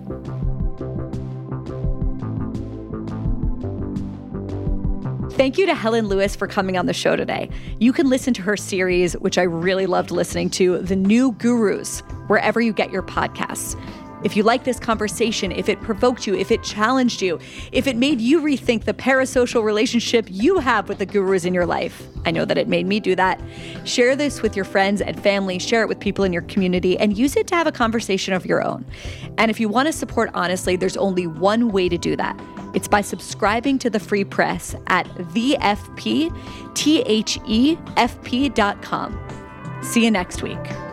Thank 5.36 5.56
you 5.56 5.66
to 5.66 5.74
Helen 5.74 6.08
Lewis 6.08 6.34
for 6.34 6.48
coming 6.48 6.76
on 6.76 6.86
the 6.86 6.92
show 6.92 7.14
today. 7.14 7.48
You 7.78 7.92
can 7.92 8.08
listen 8.08 8.34
to 8.34 8.42
her 8.42 8.56
series, 8.56 9.12
which 9.14 9.38
I 9.38 9.42
really 9.42 9.86
loved 9.86 10.10
listening 10.10 10.50
to, 10.50 10.78
The 10.78 10.96
New 10.96 11.32
Gurus, 11.32 12.00
wherever 12.26 12.60
you 12.60 12.72
get 12.72 12.90
your 12.90 13.04
podcasts. 13.04 13.78
If 14.24 14.36
you 14.36 14.42
like 14.42 14.64
this 14.64 14.80
conversation, 14.80 15.52
if 15.52 15.68
it 15.68 15.80
provoked 15.80 16.26
you, 16.26 16.34
if 16.34 16.50
it 16.50 16.62
challenged 16.62 17.22
you, 17.22 17.38
if 17.72 17.86
it 17.86 17.96
made 17.96 18.20
you 18.20 18.40
rethink 18.40 18.84
the 18.84 18.94
parasocial 18.94 19.62
relationship 19.62 20.26
you 20.28 20.58
have 20.58 20.88
with 20.88 20.98
the 20.98 21.06
gurus 21.06 21.44
in 21.44 21.54
your 21.54 21.66
life, 21.66 22.06
I 22.26 22.32
know 22.32 22.44
that 22.44 22.58
it 22.58 22.68
made 22.68 22.86
me 22.86 23.00
do 23.00 23.14
that. 23.16 23.40
Share 23.84 24.16
this 24.16 24.42
with 24.42 24.56
your 24.56 24.64
friends 24.64 25.00
and 25.00 25.22
family, 25.22 25.58
share 25.58 25.82
it 25.82 25.88
with 25.88 26.00
people 26.00 26.24
in 26.24 26.32
your 26.32 26.42
community, 26.42 26.98
and 26.98 27.16
use 27.16 27.36
it 27.36 27.46
to 27.48 27.54
have 27.54 27.66
a 27.66 27.72
conversation 27.72 28.34
of 28.34 28.44
your 28.44 28.62
own. 28.62 28.84
And 29.38 29.50
if 29.50 29.60
you 29.60 29.68
want 29.68 29.86
to 29.86 29.92
support 29.92 30.30
honestly, 30.34 30.76
there's 30.76 30.96
only 30.96 31.26
one 31.26 31.70
way 31.70 31.88
to 31.88 31.96
do 31.96 32.16
that. 32.16 32.38
It's 32.74 32.88
by 32.88 33.00
subscribing 33.00 33.78
to 33.80 33.88
the 33.90 34.00
free 34.00 34.24
press 34.24 34.74
at 34.88 35.06
thefpthefp.com. 35.06 35.78
See 39.82 40.04
you 40.04 40.10
next 40.10 40.42
week. 40.42 40.87